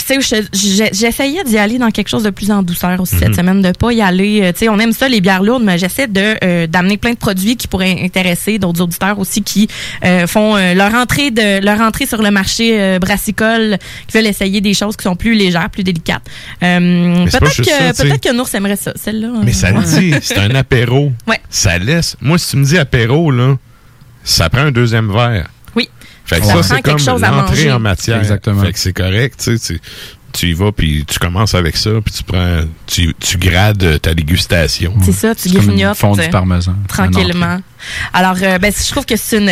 j'essayais 0.53 1.43
d'y 1.43 1.57
aller 1.57 1.77
dans 1.77 1.89
quelque 1.91 2.09
chose 2.09 2.23
de 2.23 2.29
plus 2.29 2.51
en 2.51 2.61
douceur 2.63 2.99
aussi 2.99 3.17
cette 3.17 3.29
Mhm. 3.29 3.33
semaine, 3.35 3.61
de 3.61 3.71
pas 3.71 3.91
y 3.91 4.01
aller. 4.01 4.41
euh, 4.43 4.51
Tu 4.51 4.59
sais, 4.59 4.69
on 4.69 4.77
aime 4.79 4.93
ça 4.93 5.07
les 5.09 5.21
bières 5.21 5.43
lourdes, 5.43 5.63
mais 5.63 5.77
j'essaie 5.77 6.07
de 6.07 6.35
euh, 6.43 6.67
d'amener 6.67 6.97
plein 6.97 7.11
de 7.13 7.17
produits 7.17 7.55
qui 7.55 7.67
pourraient 7.67 7.97
intéresser 8.03 8.59
d'autres 8.59 8.81
auditeurs 8.81 9.17
aussi 9.19 9.41
qui 9.41 9.67
euh, 10.05 10.27
font 10.27 10.55
leur 10.75 10.93
entrée 10.93 11.31
de 11.31 11.63
leur 11.63 11.79
entrée 11.81 12.05
sur 12.05 12.21
le 12.21 12.31
marché 12.31 12.97
brassicole, 12.99 13.77
qui 14.07 14.17
veulent 14.17 14.27
essayer 14.27 14.61
des 14.61 14.73
choses 14.73 14.95
qui 14.95 15.03
sont 15.03 15.15
plus 15.15 15.33
légères, 15.33 15.69
plus 15.69 15.83
délicates. 15.83 16.23
Peut-être 16.59 17.61
que 17.61 18.01
peut-être 18.03 18.33
Nours 18.33 18.53
aimerait 18.53 18.75
ça, 18.75 18.93
celle-là. 18.95 19.29
Mais 19.43 19.53
ça 19.53 19.71
le 19.71 19.81
dit, 19.83 20.13
c'est 20.21 20.37
un 20.37 20.53
apéro. 20.55 21.11
Ouais. 21.27 21.39
Ça 21.49 21.77
laisse. 21.77 22.15
Moi, 22.21 22.37
si 22.37 22.51
tu 22.51 22.57
me 22.59 22.65
dis 22.65 22.77
apéro, 22.77 23.31
là, 23.31 23.55
ça 24.23 24.49
prend 24.49 24.61
un 24.61 24.71
deuxième 24.71 25.11
verre. 25.11 25.47
Oui. 25.75 25.89
Fait 26.25 26.39
que 26.39 26.45
Ça 26.45 26.61
ça, 26.61 26.75
c'est 26.75 26.81
comme 26.81 27.21
l'entrée 27.21 27.71
en 27.71 27.79
matière. 27.79 28.19
Exactement. 28.19 28.61
Fait 28.61 28.73
que 28.73 28.79
c'est 28.79 28.93
correct, 28.93 29.39
tu 29.43 29.57
sais, 29.57 29.79
tu, 30.33 30.47
y 30.49 30.53
vas, 30.53 30.71
puis 30.71 31.05
tu 31.07 31.19
commences 31.19 31.55
avec 31.55 31.75
ça, 31.77 31.89
puis 32.03 32.13
tu 32.13 32.23
prends, 32.23 32.61
tu, 32.87 33.13
tu 33.19 33.37
grades 33.37 33.99
ta 34.01 34.13
dégustation. 34.13 34.93
C'est 35.01 35.11
ça, 35.11 35.33
tu 35.35 35.49
grignotes. 35.49 35.97
fondue 35.97 36.21
euh, 36.21 36.29
parmesan. 36.29 36.75
Tranquillement. 36.87 37.59
Alors, 38.13 38.35
euh, 38.41 38.57
ben, 38.59 38.73
je 38.75 38.91
trouve 38.91 39.05
que 39.05 39.15
c'est 39.17 39.37
une, 39.37 39.51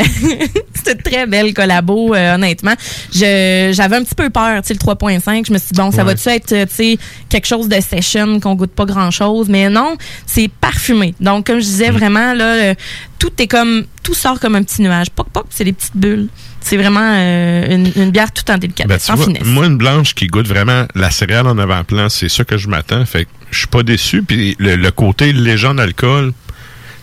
très 1.03 1.25
belle 1.28 1.53
collabo, 1.53 2.13
euh, 2.13 2.36
honnêtement. 2.36 2.73
Je, 3.13 3.71
j'avais 3.73 3.95
un 3.95 4.03
petit 4.03 4.15
peu 4.15 4.30
peur, 4.30 4.61
tu 4.61 4.67
sais, 4.67 4.73
le 4.73 4.80
3.5. 4.80 5.45
Je 5.47 5.53
me 5.53 5.57
suis 5.57 5.69
dit, 5.71 5.80
bon, 5.80 5.91
ça 5.91 5.97
Ouais. 5.99 6.13
va-tu 6.13 6.30
être, 6.30 6.67
tu 6.67 6.75
sais, 6.75 6.97
quelque 7.30 7.47
chose 7.47 7.67
de 7.69 7.80
session, 7.82 8.39
qu'on 8.39 8.55
goûte 8.55 8.71
pas 8.71 8.86
grand-chose? 8.86 9.47
Mais 9.49 9.69
non, 9.69 9.95
c'est 10.25 10.49
parfumé. 10.49 11.13
Donc, 11.19 11.47
comme 11.47 11.59
je 11.59 11.65
Mm. 11.67 11.69
disais, 11.69 11.89
vraiment, 11.91 12.34
là, 12.34 12.73
tout 13.19 13.32
est 13.39 13.47
comme, 13.47 13.86
tout 14.03 14.13
sort 14.13 14.39
comme 14.39 14.55
un 14.55 14.63
petit 14.63 14.82
nuage. 14.82 15.09
Poc, 15.09 15.28
poc, 15.32 15.45
c'est 15.49 15.63
des 15.63 15.73
petites 15.73 15.95
bulles. 15.97 16.28
C'est 16.62 16.78
vraiment 16.78 16.99
euh, 17.14 17.66
une, 17.76 17.91
une 17.95 18.12
bière 18.12 18.32
tout 18.32 18.43
en 18.49 18.55
Ben, 18.55 18.60
délicatesse, 18.60 19.05
tu 19.05 19.12
en 19.12 19.16
vois, 19.16 19.26
finesse. 19.26 19.43
moi, 19.45 19.66
une 19.68 19.78
blanche 19.78 20.14
qui 20.16 20.28
goûte 20.28 20.47
vraiment 20.47 20.86
la 20.95 21.12
céréale 21.12 21.47
en 21.47 21.58
avant-plan, 21.58 22.10
c'est 22.10 22.30
ça 22.30 22.43
que 22.43 22.58
je 22.58 22.68
m'attends. 22.68 23.05
Fait 23.05 23.26
que 23.26 23.30
je 23.51 23.60
suis 23.60 23.68
pas 23.68 23.84
déçu. 23.84 24.22
Puis 24.24 24.55
le, 24.60 24.76
le 24.76 24.91
côté 24.91 25.32
léger 25.34 25.68
en 25.68 25.78
alcool, 25.78 26.34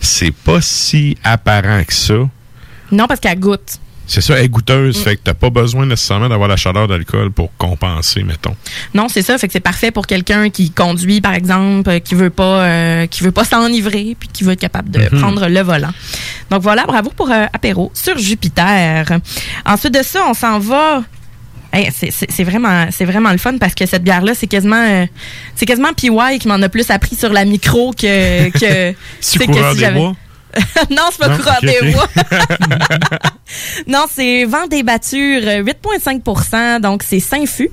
c'est 0.01 0.33
pas 0.33 0.61
si 0.61 1.17
apparent 1.23 1.83
que 1.83 1.93
ça. 1.93 2.13
Non, 2.91 3.07
parce 3.07 3.19
qu'elle 3.19 3.39
goûte. 3.39 3.79
C'est 4.07 4.21
ça, 4.21 4.35
elle 4.37 4.45
est 4.45 4.49
goûteuse. 4.49 4.97
Mm. 4.99 5.01
Fait 5.03 5.15
que 5.15 5.21
t'as 5.23 5.33
pas 5.33 5.49
besoin 5.49 5.85
nécessairement 5.85 6.29
d'avoir 6.29 6.47
la 6.47 6.55
chaleur 6.57 6.87
d'alcool 6.87 7.31
pour 7.31 7.49
compenser, 7.57 8.23
mettons. 8.23 8.55
Non, 8.93 9.07
c'est 9.09 9.21
ça. 9.21 9.37
Fait 9.37 9.47
que 9.47 9.53
c'est 9.53 9.59
parfait 9.59 9.91
pour 9.91 10.05
quelqu'un 10.07 10.49
qui 10.49 10.69
conduit, 10.71 11.21
par 11.21 11.33
exemple, 11.33 11.89
euh, 11.89 11.99
qui 11.99 12.15
veut 12.15 12.29
pas, 12.29 12.61
euh, 12.61 13.07
qui 13.07 13.23
veut 13.23 13.31
pas 13.31 13.43
s'enivrer, 13.45 14.15
puis 14.19 14.29
qui 14.31 14.43
veut 14.43 14.51
être 14.53 14.59
capable 14.59 14.89
de 14.91 14.99
Mhm. 14.99 15.19
prendre 15.21 15.47
le 15.47 15.61
volant. 15.61 15.91
Donc 16.51 16.61
voilà, 16.61 16.85
bravo 16.85 17.11
pour 17.15 17.31
euh, 17.31 17.45
apéro 17.53 17.91
sur 17.93 18.17
Jupiter. 18.17 19.19
Ensuite 19.65 19.93
de 19.93 20.03
ça, 20.03 20.21
on 20.29 20.33
s'en 20.33 20.59
va. 20.59 21.03
Hey, 21.73 21.89
c'est- 21.91 22.43
vraiment, 22.45 22.87
c'est 22.91 23.03
vraiment 23.03 23.31
le 23.31 23.37
fun 23.37 23.57
parce 23.57 23.73
que 23.75 23.85
cette 23.85 24.03
bière-là, 24.03 24.33
c'est 24.33 24.47
quasiment, 24.47 24.81
euh, 24.87 25.05
c'est 25.55 25.65
quasiment 25.65 25.91
PY 25.93 26.39
qui 26.39 26.47
m'en 26.47 26.61
a 26.61 26.69
plus 26.69 26.89
appris 26.89 27.17
sur 27.17 27.33
la 27.33 27.43
micro 27.43 27.91
que 27.91 28.49
que. 28.51 28.93
C'est 29.19 29.39
que 29.39 29.73
des 29.73 29.79
j'avais- 29.79 29.97
bois? 29.97 30.15
non, 30.91 31.03
c'est 31.11 31.19
pas 31.19 31.29
Non? 31.29 31.37
coureur 31.37 31.57
Ok, 31.61 31.69
des 31.69 31.91
bois. 31.91 32.09
non, 33.87 34.05
c'est 34.09 34.45
vent 34.45 34.67
des 34.67 34.83
battures, 34.83 35.41
euh, 35.43 35.63
8,5% 35.63 36.81
donc 36.81 37.03
c'est 37.03 37.19
Saint-Fu 37.19 37.69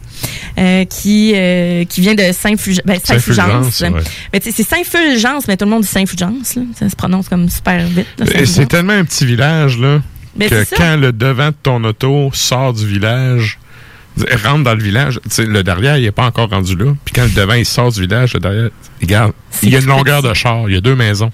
euh, 0.58 0.84
qui 0.84 1.32
euh, 1.34 1.84
qui 1.84 2.00
vient 2.00 2.14
de 2.14 2.32
Saint-Fulgence. 2.32 2.84
Ben, 2.84 2.98
Saint-Fulgence, 3.02 3.80
ouais. 3.80 3.90
Mais 4.32 4.40
sais, 4.40 4.52
c'est 4.52 4.62
Saint-Fulgence, 4.62 5.48
mais 5.48 5.56
tout 5.56 5.64
le 5.64 5.70
monde 5.70 5.82
dit 5.82 5.88
Saint-Fulgence. 5.88 6.58
Ça 6.78 6.88
se 6.88 6.96
prononce 6.96 7.28
comme 7.28 7.48
super 7.48 7.86
vite. 7.86 8.06
c'est 8.44 8.68
tellement 8.68 8.94
un 8.94 9.04
petit 9.04 9.24
village, 9.24 9.78
là, 9.78 10.00
Mais 10.36 10.48
que 10.48 10.64
quand 10.76 10.96
le 10.96 11.12
devant 11.12 11.48
de 11.48 11.56
ton 11.62 11.82
auto 11.84 12.30
sort 12.32 12.72
du 12.72 12.86
village, 12.86 13.58
rentre 14.44 14.64
dans 14.64 14.74
le 14.74 14.82
village, 14.82 15.20
le 15.38 15.62
derrière, 15.62 15.98
il 15.98 16.04
est 16.04 16.12
pas 16.12 16.26
encore 16.26 16.50
rendu 16.50 16.76
là. 16.76 16.92
Puis 17.04 17.14
quand 17.14 17.24
le 17.24 17.30
devant, 17.30 17.54
il 17.54 17.64
sort 17.64 17.90
du 17.92 18.02
village, 18.02 18.34
le 18.34 18.40
derrière, 18.40 18.70
regarde, 19.00 19.32
il 19.62 19.70
y 19.70 19.76
a 19.76 19.80
une 19.80 19.86
longueur 19.86 20.22
de 20.22 20.32
char, 20.34 20.68
il 20.68 20.74
y 20.74 20.76
a 20.76 20.80
deux 20.80 20.94
maisons. 20.94 21.30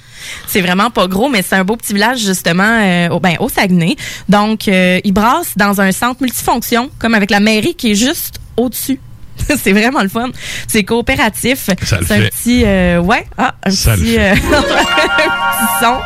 C'est 0.46 0.60
vraiment 0.60 0.90
pas 0.90 1.06
gros, 1.06 1.28
mais 1.28 1.42
c'est 1.42 1.56
un 1.56 1.64
beau 1.64 1.76
petit 1.76 1.92
village 1.92 2.20
justement 2.20 2.80
euh, 2.82 3.08
au, 3.08 3.20
ben, 3.20 3.36
au 3.40 3.48
Saguenay. 3.48 3.96
Donc, 4.28 4.68
euh, 4.68 5.00
ils 5.04 5.12
brassent 5.12 5.56
dans 5.56 5.80
un 5.80 5.92
centre 5.92 6.22
multifonction, 6.22 6.90
comme 6.98 7.14
avec 7.14 7.30
la 7.30 7.40
mairie 7.40 7.74
qui 7.74 7.92
est 7.92 7.96
juste 7.96 8.40
au-dessus. 8.56 9.00
c'est 9.62 9.72
vraiment 9.72 10.02
le 10.02 10.08
fun. 10.08 10.28
C'est 10.66 10.84
coopératif. 10.84 11.68
Ça 11.84 11.98
le 12.00 12.06
C'est 12.06 12.14
un 12.14 12.20
petit, 12.28 12.62
euh, 12.64 13.00
ouais, 13.00 13.26
ah, 13.36 13.54
un 13.64 13.70
Ça 13.70 13.96
le 13.96 14.02
petit, 14.02 14.14
fait. 14.14 14.30
euh, 14.30 14.32
un 14.34 14.36
petit 14.36 15.84
son. 15.84 15.96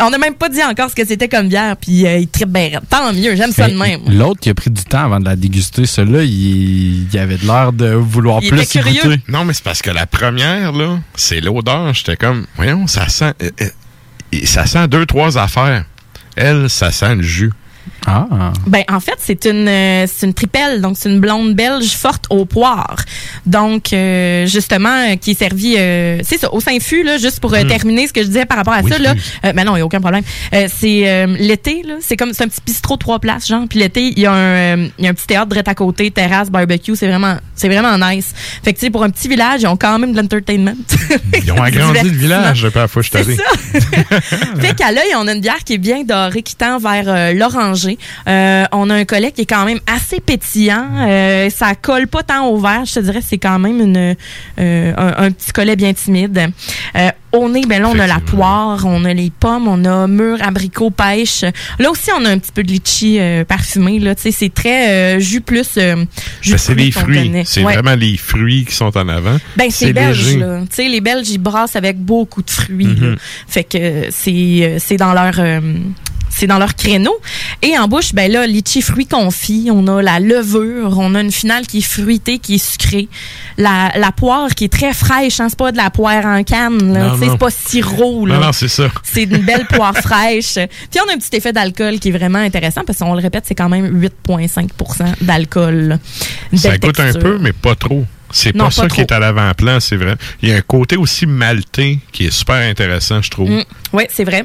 On 0.00 0.10
n'a 0.10 0.18
même 0.18 0.34
pas 0.34 0.48
dit 0.48 0.62
encore 0.62 0.90
ce 0.90 0.94
que 0.94 1.04
c'était 1.06 1.28
comme 1.28 1.48
bière, 1.48 1.76
puis 1.76 2.06
euh, 2.06 2.18
il 2.18 2.28
tripe 2.28 2.50
bien. 2.50 2.70
Tant 2.88 3.12
mieux, 3.12 3.34
j'aime 3.34 3.50
ça 3.52 3.68
de 3.68 3.74
même. 3.76 4.00
L'autre 4.08 4.40
qui 4.40 4.48
a 4.50 4.54
pris 4.54 4.70
du 4.70 4.84
temps 4.84 5.04
avant 5.06 5.18
de 5.18 5.24
la 5.24 5.34
déguster, 5.34 5.86
celui-là, 5.86 6.22
il, 6.22 7.08
il 7.12 7.18
avait 7.18 7.36
de 7.36 7.46
l'air 7.46 7.72
de 7.72 7.90
vouloir 7.94 8.38
Il 8.42 8.50
plus 8.50 8.60
était 8.62 8.78
curieux. 8.80 9.02
goûter. 9.02 9.20
Non, 9.28 9.44
mais 9.44 9.52
c'est 9.54 9.64
parce 9.64 9.82
que 9.82 9.90
la 9.90 10.06
première, 10.06 10.70
là, 10.72 10.98
c'est 11.16 11.40
l'odeur. 11.40 11.92
J'étais 11.94 12.16
comme, 12.16 12.46
voyons, 12.56 12.86
ça 12.86 13.08
sent. 13.08 13.32
euh, 13.42 13.50
euh, 13.60 14.38
ça 14.44 14.66
sent 14.66 14.86
deux, 14.88 15.04
trois 15.06 15.36
affaires. 15.36 15.84
Elle, 16.36 16.70
ça 16.70 16.92
sent 16.92 17.16
le 17.16 17.22
jus. 17.22 17.52
Ah. 18.06 18.26
Ben 18.66 18.82
en 18.90 19.00
fait, 19.00 19.16
c'est 19.18 19.44
une 19.46 19.68
euh, 19.68 20.06
c'est 20.06 20.26
une 20.26 20.34
tripelle, 20.34 20.80
donc 20.80 20.96
c'est 20.98 21.08
une 21.08 21.20
blonde 21.20 21.54
belge 21.54 21.90
forte 21.90 22.24
au 22.30 22.44
poire. 22.44 22.96
Donc 23.46 23.92
euh, 23.92 24.46
justement 24.46 24.88
euh, 25.12 25.16
qui 25.16 25.32
est 25.32 25.38
servie 25.38 25.74
c'est 26.24 26.38
ça 26.38 26.52
au 26.52 26.60
Saint-Fu 26.60 27.02
là 27.02 27.18
juste 27.18 27.40
pour 27.40 27.48
Hmm. 27.58 27.66
terminer 27.66 28.06
ce 28.06 28.12
que 28.12 28.22
je 28.22 28.26
disais 28.26 28.44
par 28.44 28.58
rapport 28.58 28.74
à 28.74 28.80
Oui, 28.80 28.90
ça 28.90 28.98
là. 28.98 29.14
Euh, 29.44 29.52
ben 29.52 29.64
non, 29.64 29.74
il 29.74 29.80
y 29.80 29.82
a 29.82 29.86
aucun 29.86 30.00
problème. 30.00 30.22
C'est 30.52 31.26
l'été 31.38 31.82
là, 31.84 31.94
c'est 32.00 32.16
comme 32.16 32.32
c'est 32.32 32.44
un 32.44 32.48
petit 32.48 32.60
bistrot 32.64 32.96
trois 32.96 33.18
places 33.18 33.48
genre 33.48 33.64
puis 33.68 33.78
l'été, 33.78 34.12
il 34.14 34.18
y 34.18 34.26
a 34.26 34.32
un 34.32 34.76
il 34.98 35.04
y 35.04 35.06
a 35.06 35.10
un 35.10 35.14
petit 35.14 35.26
théâtre 35.26 35.48
direct 35.48 35.68
à 35.68 35.74
côté, 35.74 36.10
terrasse, 36.10 36.50
barbecue, 36.50 36.94
c'est 36.94 37.08
vraiment 37.08 37.36
c'est 37.54 37.68
vraiment 37.68 37.96
nice. 37.98 38.32
Fait 38.62 38.72
que 38.72 38.78
tu 38.78 38.86
sais 38.86 38.90
pour 38.90 39.02
un 39.02 39.10
petit 39.10 39.28
village, 39.28 39.62
ils 39.62 39.66
ont 39.66 39.76
quand 39.76 39.98
même 39.98 40.12
de 40.12 40.20
l'entertainment. 40.20 40.74
Ils 41.42 41.52
ont 41.52 41.62
agrandi 41.62 42.08
le 42.10 42.16
village 42.16 42.66
la 42.74 42.88
fois 42.88 43.02
je 43.02 43.08
suis 43.08 43.18
allé. 43.18 43.36
Fait 44.60 44.74
qu'à 44.74 44.92
l'œil, 44.92 45.14
on 45.16 45.26
a 45.26 45.32
une 45.32 45.40
bière 45.40 45.64
qui 45.64 45.74
est 45.74 45.78
bien 45.78 46.04
dorée, 46.04 46.42
qui 46.42 46.54
tend 46.56 46.78
vers 46.78 47.04
euh, 47.08 47.32
Euh, 48.28 48.64
on 48.72 48.90
a 48.90 48.94
un 48.94 49.04
collet 49.04 49.32
qui 49.32 49.42
est 49.42 49.46
quand 49.46 49.64
même 49.64 49.80
assez 49.86 50.20
pétillant. 50.20 50.86
Euh, 50.98 51.50
ça 51.50 51.74
colle 51.74 52.06
pas 52.08 52.22
tant 52.22 52.46
au 52.46 52.58
verre. 52.58 52.84
Je 52.84 52.94
te 52.94 53.00
dirais, 53.00 53.20
c'est 53.26 53.38
quand 53.38 53.58
même 53.58 53.80
une, 53.80 54.16
euh, 54.58 54.92
un, 54.96 55.24
un 55.24 55.30
petit 55.30 55.52
collet 55.52 55.76
bien 55.76 55.92
timide. 55.92 56.50
Au 57.30 57.50
nez, 57.50 57.60
ben 57.68 57.82
là, 57.82 57.90
on 57.90 57.98
a 57.98 58.06
la 58.06 58.20
poire, 58.20 58.86
on 58.86 59.04
a 59.04 59.12
les 59.12 59.30
pommes, 59.30 59.68
on 59.68 59.84
a 59.84 60.06
mûr, 60.06 60.38
abricot, 60.40 60.88
pêche. 60.88 61.44
Là 61.78 61.90
aussi, 61.90 62.08
on 62.18 62.24
a 62.24 62.30
un 62.30 62.38
petit 62.38 62.52
peu 62.52 62.62
de 62.62 62.72
litchi 62.72 63.18
parfumé. 63.46 63.98
Là, 63.98 64.14
c'est 64.16 64.52
très 64.54 65.20
jus 65.20 65.42
plus 65.42 65.78
jus 66.40 66.52
Ben, 66.52 66.58
c'est 66.58 66.74
les 66.74 66.90
fruits. 66.90 67.32
C'est 67.44 67.62
Ouais. 67.64 67.74
vraiment 67.74 67.94
les 67.96 68.16
fruits 68.16 68.64
qui 68.64 68.74
sont 68.74 68.96
en 68.96 69.08
avant. 69.08 69.36
Ben, 69.56 69.70
c'est 69.70 69.92
belge, 69.92 70.36
là. 70.38 70.60
Les 70.78 71.00
Belges, 71.02 71.28
ils 71.28 71.38
brassent 71.38 71.76
avec 71.76 71.98
beaucoup 71.98 72.42
de 72.42 72.50
fruits. 72.50 72.86
Mhm. 72.86 73.16
Fait 73.46 73.64
que 73.64 74.06
c'est 74.10 74.76
c'est 74.78 74.96
dans 74.96 75.12
leur... 75.12 75.38
c'est 76.30 76.46
dans 76.46 76.58
leur 76.58 76.74
créneau. 76.74 77.16
Et 77.62 77.78
en 77.78 77.88
bouche, 77.88 78.14
ben 78.14 78.30
là, 78.30 78.46
litchi 78.46 78.82
fruits 78.82 79.06
confits, 79.06 79.70
on 79.72 79.86
a 79.86 80.02
la 80.02 80.20
levure, 80.20 80.98
on 80.98 81.14
a 81.14 81.20
une 81.20 81.32
finale 81.32 81.66
qui 81.66 81.78
est 81.78 81.82
fruitée, 81.82 82.38
qui 82.38 82.56
est 82.56 82.64
sucrée. 82.64 83.08
La, 83.56 83.92
la 83.96 84.12
poire 84.12 84.54
qui 84.54 84.64
est 84.64 84.72
très 84.72 84.92
fraîche, 84.92 85.40
hein, 85.40 85.48
c'est 85.48 85.58
pas 85.58 85.72
de 85.72 85.76
la 85.76 85.90
poire 85.90 86.24
en 86.24 86.42
canne, 86.44 86.92
là. 86.92 87.16
C'est 87.18 87.36
pas 87.38 87.50
sirop, 87.50 88.26
là. 88.26 88.34
Non, 88.36 88.46
non, 88.46 88.52
c'est 88.52 88.68
ça. 88.68 88.88
C'est 89.02 89.24
une 89.24 89.38
belle 89.38 89.66
poire 89.66 89.96
fraîche. 89.96 90.54
Puis 90.90 91.00
on 91.04 91.10
a 91.10 91.14
un 91.14 91.18
petit 91.18 91.36
effet 91.36 91.52
d'alcool 91.52 91.98
qui 91.98 92.08
est 92.08 92.12
vraiment 92.12 92.38
intéressant 92.38 92.82
parce 92.86 92.98
qu'on 92.98 93.14
le 93.14 93.20
répète, 93.20 93.44
c'est 93.46 93.54
quand 93.54 93.68
même 93.68 94.00
8,5 94.00 94.68
d'alcool. 95.20 95.98
Ça 96.54 96.78
goûte 96.78 97.00
un 97.00 97.12
peu, 97.12 97.38
mais 97.38 97.52
pas 97.52 97.74
trop. 97.74 98.04
C'est 98.30 98.52
pas 98.52 98.64
pas 98.64 98.70
ça 98.70 98.88
qui 98.88 99.00
est 99.00 99.12
à 99.12 99.18
l'avant-plan, 99.18 99.80
c'est 99.80 99.96
vrai. 99.96 100.16
Il 100.42 100.50
y 100.50 100.52
a 100.52 100.56
un 100.56 100.60
côté 100.60 100.96
aussi 100.96 101.26
maltais 101.26 101.98
qui 102.12 102.26
est 102.26 102.30
super 102.30 102.56
intéressant, 102.56 103.22
je 103.22 103.30
trouve. 103.30 103.50
Mm. 103.50 103.64
Oui, 103.92 104.04
c'est 104.10 104.24
vrai. 104.24 104.44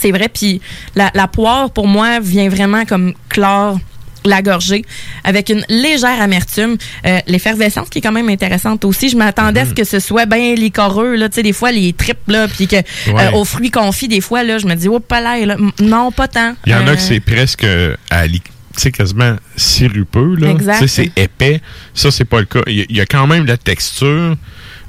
C'est 0.00 0.10
vrai. 0.12 0.28
Puis 0.28 0.60
la, 0.94 1.10
la 1.14 1.26
poire, 1.28 1.70
pour 1.70 1.86
moi, 1.88 2.20
vient 2.20 2.48
vraiment 2.48 2.84
comme 2.84 3.12
clore 3.28 3.78
la 4.24 4.42
gorgée 4.42 4.84
avec 5.24 5.48
une 5.48 5.64
légère 5.68 6.20
amertume. 6.20 6.76
Euh, 7.06 7.20
L'effervescence 7.28 7.88
qui 7.88 7.98
est 7.98 8.02
quand 8.02 8.12
même 8.12 8.28
intéressante 8.28 8.84
aussi. 8.84 9.08
Je 9.08 9.16
m'attendais 9.16 9.60
à 9.60 9.66
ce 9.66 9.72
que 9.74 9.84
ce 9.84 10.00
soit 10.00 10.26
bien 10.26 10.54
licoreux, 10.54 11.14
là, 11.14 11.28
tu 11.28 11.36
sais, 11.36 11.42
des 11.42 11.52
fois 11.52 11.70
les 11.72 11.92
tripes, 11.92 12.26
là, 12.28 12.46
puis 12.48 12.66
que 12.66 12.76
Ouais. 12.76 12.82
euh, 13.06 13.30
aux 13.32 13.44
fruits 13.44 13.70
confits, 13.70 14.08
des 14.08 14.20
fois, 14.20 14.42
là, 14.42 14.58
je 14.58 14.66
me 14.66 14.74
dis, 14.74 14.88
oh, 14.88 14.98
pas. 15.00 15.38
M- 15.38 15.70
Non, 15.80 16.10
pas 16.12 16.26
tant. 16.28 16.54
Il 16.66 16.72
y 16.72 16.74
en 16.74 16.86
Euh, 16.86 16.92
a 16.92 16.96
que 16.96 17.00
c'est 17.02 17.20
presque 17.20 17.64
à 18.10 18.26
li- 18.26 18.40
tu 18.42 18.82
sais, 18.82 18.90
quasiment 18.92 19.36
sirupeux, 19.56 20.34
là. 20.36 20.50
Exact. 20.50 20.80
Tu 20.80 20.88
sais, 20.88 21.02
c'est 21.14 21.22
épais. 21.22 21.60
Ça, 21.94 22.10
c'est 22.10 22.24
pas 22.24 22.40
le 22.40 22.46
cas. 22.46 22.60
Il 22.66 22.86
y, 22.90 23.00
a- 23.00 23.06
quand 23.06 23.26
même 23.26 23.46
la 23.46 23.56
texture, 23.56 24.36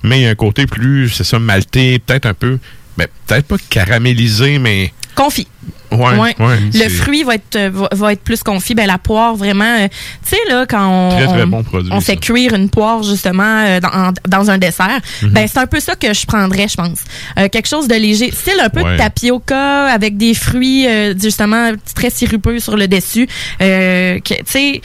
mais 0.03 0.19
il 0.19 0.23
y 0.23 0.27
a 0.27 0.31
un 0.31 0.35
côté 0.35 0.65
plus, 0.65 1.09
c'est 1.09 1.23
ça, 1.23 1.37
maltais, 1.39 1.99
peut-être 2.05 2.25
un 2.25 2.33
peu, 2.33 2.57
mais 2.97 3.07
peut-être 3.27 3.45
pas 3.47 3.57
caramélisé, 3.69 4.59
mais. 4.59 4.91
Confit. 5.19 5.58
Ouais, 5.91 6.35
le 6.73 6.87
fruit 6.87 7.23
va 7.23 7.33
être 7.33 7.55
euh, 7.55 7.71
va, 7.73 7.89
va 7.91 8.13
être 8.13 8.21
plus 8.21 8.43
confit 8.43 8.75
ben 8.75 8.85
la 8.85 8.99
poire 8.99 9.35
vraiment 9.35 9.65
euh, 9.79 9.87
tu 10.23 10.35
sais 10.35 10.37
là 10.47 10.67
quand 10.69 10.87
on 10.87 11.09
Très, 11.09 11.25
très 11.25 11.41
on- 11.43 11.47
bon 11.47 11.63
produit, 11.63 11.89
on 11.91 11.99
ça. 11.99 12.05
fait 12.13 12.17
cuire 12.17 12.53
une 12.53 12.69
poire 12.69 13.01
justement 13.01 13.63
euh, 13.65 13.79
dans, 14.27 14.49
un 14.51 14.57
dessert 14.59 14.99
Mhm. 15.23 15.29
ben 15.31 15.47
c'est 15.51 15.57
un 15.57 15.65
peu 15.65 15.79
ça 15.79 15.95
que 15.95 16.13
je 16.13 16.27
prendrais 16.27 16.67
je 16.67 16.75
pense 16.75 16.99
Euh, 17.39 17.49
quelque 17.49 17.67
chose 17.67 17.87
de 17.87 17.95
léger 17.95 18.29
style 18.31 18.59
un 18.63 18.69
peu 18.69 18.81
Ouais. 18.83 18.93
de 18.93 18.97
tapioca 18.99 19.85
avec 19.87 20.15
des 20.15 20.35
fruits 20.35 20.85
justement 21.19 21.71
très 21.95 22.11
sirupeux 22.11 22.59
sur 22.59 22.77
le 22.77 22.87
dessus 22.87 23.27
tu 23.59 24.33
sais 24.45 24.81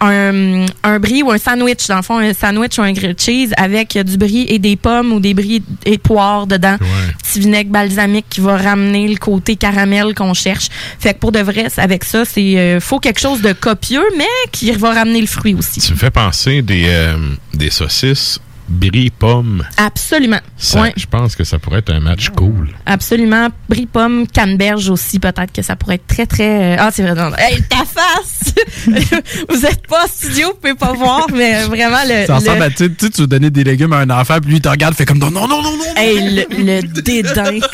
un, 0.00 0.66
un 0.82 0.98
brie 0.98 1.22
ou 1.22 1.30
un 1.30 1.38
sandwich 1.38 1.86
dans 1.86 1.96
le 1.96 2.02
fond 2.02 2.18
un 2.18 2.32
sandwich 2.34 2.76
ou 2.78 2.82
un 2.82 2.92
grilled 2.92 3.20
cheese 3.20 3.52
avec 3.56 3.96
du 3.96 4.16
brie 4.16 4.46
et 4.48 4.58
des 4.58 4.74
pommes 4.76 5.12
ou 5.12 5.20
des 5.20 5.32
bris 5.34 5.62
et 5.86 5.96
poires 5.98 6.46
dedans 6.48 6.76
petit 7.22 7.38
vinaigre 7.38 7.70
balsamique 7.70 8.26
qui 8.28 8.40
va 8.40 8.56
ramener 8.56 9.06
le 9.06 9.16
côté 9.16 9.54
caramel 9.54 10.09
qu'on 10.14 10.34
cherche. 10.34 10.68
Fait 10.98 11.14
que 11.14 11.18
pour 11.18 11.32
de 11.32 11.40
vrai, 11.40 11.66
c'est- 11.68 11.80
avec 11.80 12.04
ça, 12.04 12.24
c'est 12.24 12.58
euh, 12.58 12.80
faut 12.80 12.98
quelque 13.00 13.20
chose 13.20 13.40
de 13.42 13.52
copieux, 13.52 14.04
mais 14.16 14.24
qui 14.52 14.70
va 14.72 14.92
ramener 14.94 15.20
le 15.20 15.26
fruit 15.26 15.54
aussi. 15.54 15.80
Tu 15.80 15.92
me 15.92 15.98
fais 15.98 16.10
penser 16.10 16.62
des, 16.62 16.84
euh, 16.88 17.16
des 17.54 17.70
saucisses 17.70 18.38
brie 18.68 19.10
pomme. 19.10 19.64
Absolument. 19.78 20.38
Ça, 20.56 20.82
Ouais, 20.82 20.92
Je 20.96 21.04
pense 21.06 21.34
que 21.34 21.42
ça 21.42 21.58
pourrait 21.58 21.80
être 21.80 21.92
un 21.92 21.98
match 21.98 22.28
cool. 22.28 22.68
absolument. 22.86 23.48
Brie 23.68 23.86
pomme, 23.86 24.28
canneberge 24.28 24.88
aussi, 24.90 25.18
peut-être 25.18 25.50
que 25.52 25.60
ça 25.60 25.74
pourrait 25.74 25.96
être 25.96 26.06
très, 26.06 26.24
très... 26.24 26.74
euh, 26.74 26.76
Ah, 26.78 26.90
c'est 26.94 27.02
vrai. 27.02 27.16
non. 27.16 27.36
Hey, 27.36 27.60
ta 27.64 27.78
face! 27.84 28.54
vous 29.48 29.66
êtes 29.66 29.84
pas 29.88 30.04
en 30.04 30.06
studio, 30.06 30.50
vous 30.50 30.54
pouvez 30.54 30.74
pas 30.76 30.92
voir, 30.92 31.26
mais 31.34 31.64
vraiment 31.64 31.98
le... 32.06 32.26
Ça 32.26 32.36
ressemble 32.36 32.58
le- 32.58 32.64
à, 32.66 32.70
tu 32.70 32.76
sais, 32.76 32.90
tu 32.90 33.06
sais, 33.06 33.10
tu 33.10 33.20
veux 33.22 33.26
donner 33.26 33.50
des 33.50 33.64
légumes 33.64 33.92
à 33.92 33.96
un 33.98 34.10
enfant, 34.10 34.38
puis 34.40 34.50
lui, 34.50 34.56
il 34.58 34.62
te 34.62 34.68
regarde, 34.68 34.94
fait 34.94 35.04
comme 35.04 35.18
non, 35.18 35.32
non, 35.32 35.48
non, 35.48 35.62
non, 35.64 35.76
non. 35.76 35.84
Hey, 35.96 36.20
le, 36.36 36.44
le 36.64 36.82
dédain. 37.02 37.58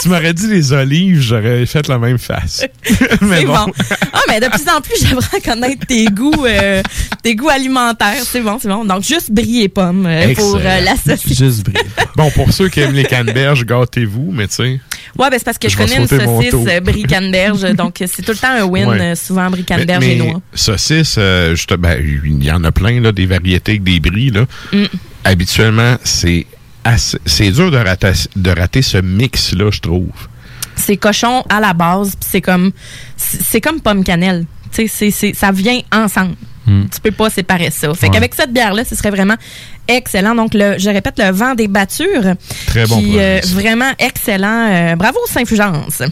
tu 0.00 0.08
m'aurais 0.08 0.32
dit 0.32 0.46
les 0.48 0.72
olives, 0.72 1.20
j'aurais 1.20 1.66
fait 1.66 1.86
la 1.88 1.98
même 1.98 2.18
face. 2.18 2.64
mais 3.20 3.40
C'est 3.40 3.44
bon. 3.46 3.52
bon. 3.52 3.72
Ah, 4.12 4.20
mais 4.28 4.40
de 4.40 4.46
plus 4.46 4.68
en 4.68 4.80
plus, 4.80 4.94
j'aimerais 5.06 5.40
connaître 5.44 5.86
tes 5.86 6.06
goûts, 6.06 6.46
euh, 6.46 6.82
tes 7.22 7.34
goûts 7.34 7.48
alimentaires. 7.48 8.22
C'est 8.24 8.40
bon, 8.40 8.58
c'est 8.60 8.68
bon. 8.68 8.84
Donc, 8.84 9.02
juste 9.04 9.30
brie 9.30 9.62
et 9.62 9.68
pomme 9.68 10.06
euh, 10.06 10.34
pour 10.34 10.56
euh, 10.56 10.58
Excellent. 10.60 10.84
la 10.84 10.96
saucisse. 11.16 11.38
Juste 11.38 11.64
brie. 11.64 11.82
Bon, 12.16 12.30
pour 12.30 12.52
ceux 12.52 12.68
qui 12.68 12.80
aiment 12.80 12.94
les 12.94 13.04
canneberges, 13.04 13.64
gâtez-vous, 13.64 14.30
mais 14.32 14.48
tu 14.48 14.54
sais. 14.54 14.80
Ouais, 15.18 15.28
ben 15.28 15.36
c'est 15.38 15.44
parce 15.44 15.58
que 15.58 15.68
je, 15.68 15.76
connais 15.76 15.96
une 15.96 16.08
saucisse 16.08 16.54
euh, 16.54 16.80
brie 16.80 17.02
canneberge, 17.02 17.62
donc 17.74 17.96
c'est 17.98 18.22
tout 18.22 18.32
le 18.32 18.38
temps 18.38 18.48
un 18.48 18.64
win, 18.64 18.88
Ouais. 18.88 19.14
souvent 19.14 19.50
brie 19.50 19.64
canneberge 19.64 20.04
mais 20.06 20.14
et 20.14 20.16
noix. 20.16 20.40
juste- 20.54 21.76
ben, 21.76 21.98
il 22.24 22.42
y 22.42 22.50
en 22.50 22.64
a 22.64 22.72
plein, 22.72 23.00
là, 23.00 23.12
des 23.12 23.26
variétés 23.26 23.72
avec 23.72 23.82
des 23.82 24.00
bris, 24.00 24.30
là. 24.30 24.46
Mm. 24.72 24.84
Habituellement, 25.24 25.96
c'est 26.02 26.46
c'est 26.96 27.50
dur 27.50 27.70
de 27.70 27.76
rater, 27.78 28.12
de 28.36 28.50
rater 28.50 28.82
ce 28.82 28.98
mix-là, 28.98 29.70
je 29.70 29.80
trouve. 29.80 30.08
C'est 30.76 30.96
cochon 30.96 31.42
à 31.48 31.60
la 31.60 31.72
base, 31.74 32.10
puis 32.16 32.28
c'est 32.30 32.40
comme 32.40 32.72
c'est 33.16 33.60
comme 33.60 33.80
pomme 33.80 34.02
cannelle. 34.04 34.46
Tu 34.72 34.88
sais, 34.88 34.88
c'est- 34.88 35.10
c'est- 35.10 35.34
ça 35.34 35.52
vient 35.52 35.80
ensemble. 35.92 36.34
Mm. 36.66 36.84
Tu 36.94 37.00
peux 37.00 37.10
pas 37.10 37.28
séparer 37.28 37.70
ça. 37.70 37.92
Fait 37.94 38.06
Ouais. 38.06 38.12
qu'avec 38.12 38.34
cette 38.34 38.52
bière-là, 38.52 38.84
ce 38.84 38.94
serait 38.94 39.10
vraiment 39.10 39.34
excellent. 39.88 40.34
Donc, 40.34 40.54
le, 40.54 40.78
je 40.78 40.88
répète, 40.90 41.18
le 41.18 41.30
vent 41.30 41.54
des 41.54 41.68
battures. 41.68 42.34
Très 42.66 42.86
bon 42.86 42.98
Qui, 43.00 43.18
euh, 43.18 43.40
vraiment 43.48 43.90
excellent. 43.98 44.68
Euh, 44.70 44.96
bravo, 44.96 45.18
Saint-Fulgence. 45.28 46.02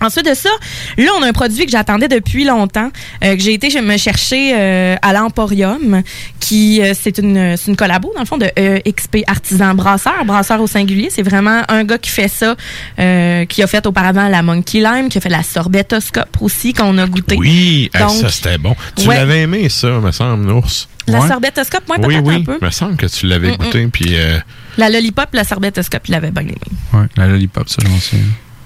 Ensuite 0.00 0.26
de 0.28 0.34
ça, 0.34 0.50
là, 0.98 1.10
on 1.18 1.22
a 1.22 1.26
un 1.28 1.32
produit 1.32 1.64
que 1.64 1.70
j'attendais 1.70 2.08
depuis 2.08 2.44
longtemps, 2.44 2.90
euh, 3.22 3.36
que 3.36 3.40
j'ai 3.42 3.54
été 3.54 3.70
je 3.70 3.78
me 3.78 3.96
chercher 3.96 4.52
euh, 4.54 4.96
à 5.02 5.12
l'Emporium, 5.12 6.02
qui 6.40 6.82
euh, 6.82 6.92
c'est 7.00 7.18
une, 7.18 7.56
c'est 7.56 7.70
une 7.70 7.76
collabo, 7.76 8.12
dans 8.14 8.20
le 8.20 8.26
fond, 8.26 8.36
de 8.36 8.50
euh, 8.58 8.78
XP 8.86 9.18
Artisan 9.26 9.74
Brasseur, 9.74 10.24
brasseur 10.24 10.60
au 10.60 10.66
singulier. 10.66 11.08
C'est 11.10 11.22
vraiment 11.22 11.62
un 11.68 11.84
gars 11.84 11.98
qui 11.98 12.10
fait 12.10 12.28
ça, 12.28 12.54
euh, 12.98 13.44
qui 13.46 13.62
a 13.62 13.66
fait 13.66 13.86
auparavant 13.86 14.28
la 14.28 14.42
Monkey 14.42 14.80
Lime, 14.80 15.08
qui 15.08 15.18
a 15.18 15.20
fait 15.20 15.28
la 15.28 15.42
sorbetoscope 15.42 16.36
aussi, 16.40 16.72
qu'on 16.72 16.98
a 16.98 17.06
goûté. 17.06 17.36
Oui, 17.38 17.90
Donc, 17.98 18.10
ça 18.10 18.28
c'était 18.30 18.58
bon. 18.58 18.76
Tu 18.96 19.08
ouais. 19.08 19.16
l'avais 19.16 19.42
aimé, 19.42 19.68
ça, 19.68 19.88
me 19.88 20.10
semble, 20.12 20.46
l'ours. 20.48 20.88
La 21.06 21.26
sorbetoscope, 21.28 21.86
moi, 21.86 21.96
oui, 22.00 22.06
peut-être 22.14 22.26
oui, 22.26 22.34
un 22.36 22.42
peu. 22.42 22.58
me 22.64 22.70
semble 22.70 22.96
que 22.96 23.06
tu 23.06 23.26
l'avais 23.26 23.52
Mm, 23.52 23.56
goûté, 23.56 23.86
puis 23.92 24.16
euh, 24.16 24.38
La 24.78 24.88
lollipop, 24.88 25.28
la 25.34 25.44
sorbetoscope, 25.44 26.08
il 26.08 26.14
avait 26.14 26.30
bien 26.30 26.42
aimé. 26.44 26.54
Ouais, 26.94 27.06
la 27.16 27.26
lollipop, 27.26 27.68
ça, 27.68 27.76
j'en 27.86 27.98
sais. 28.00 28.16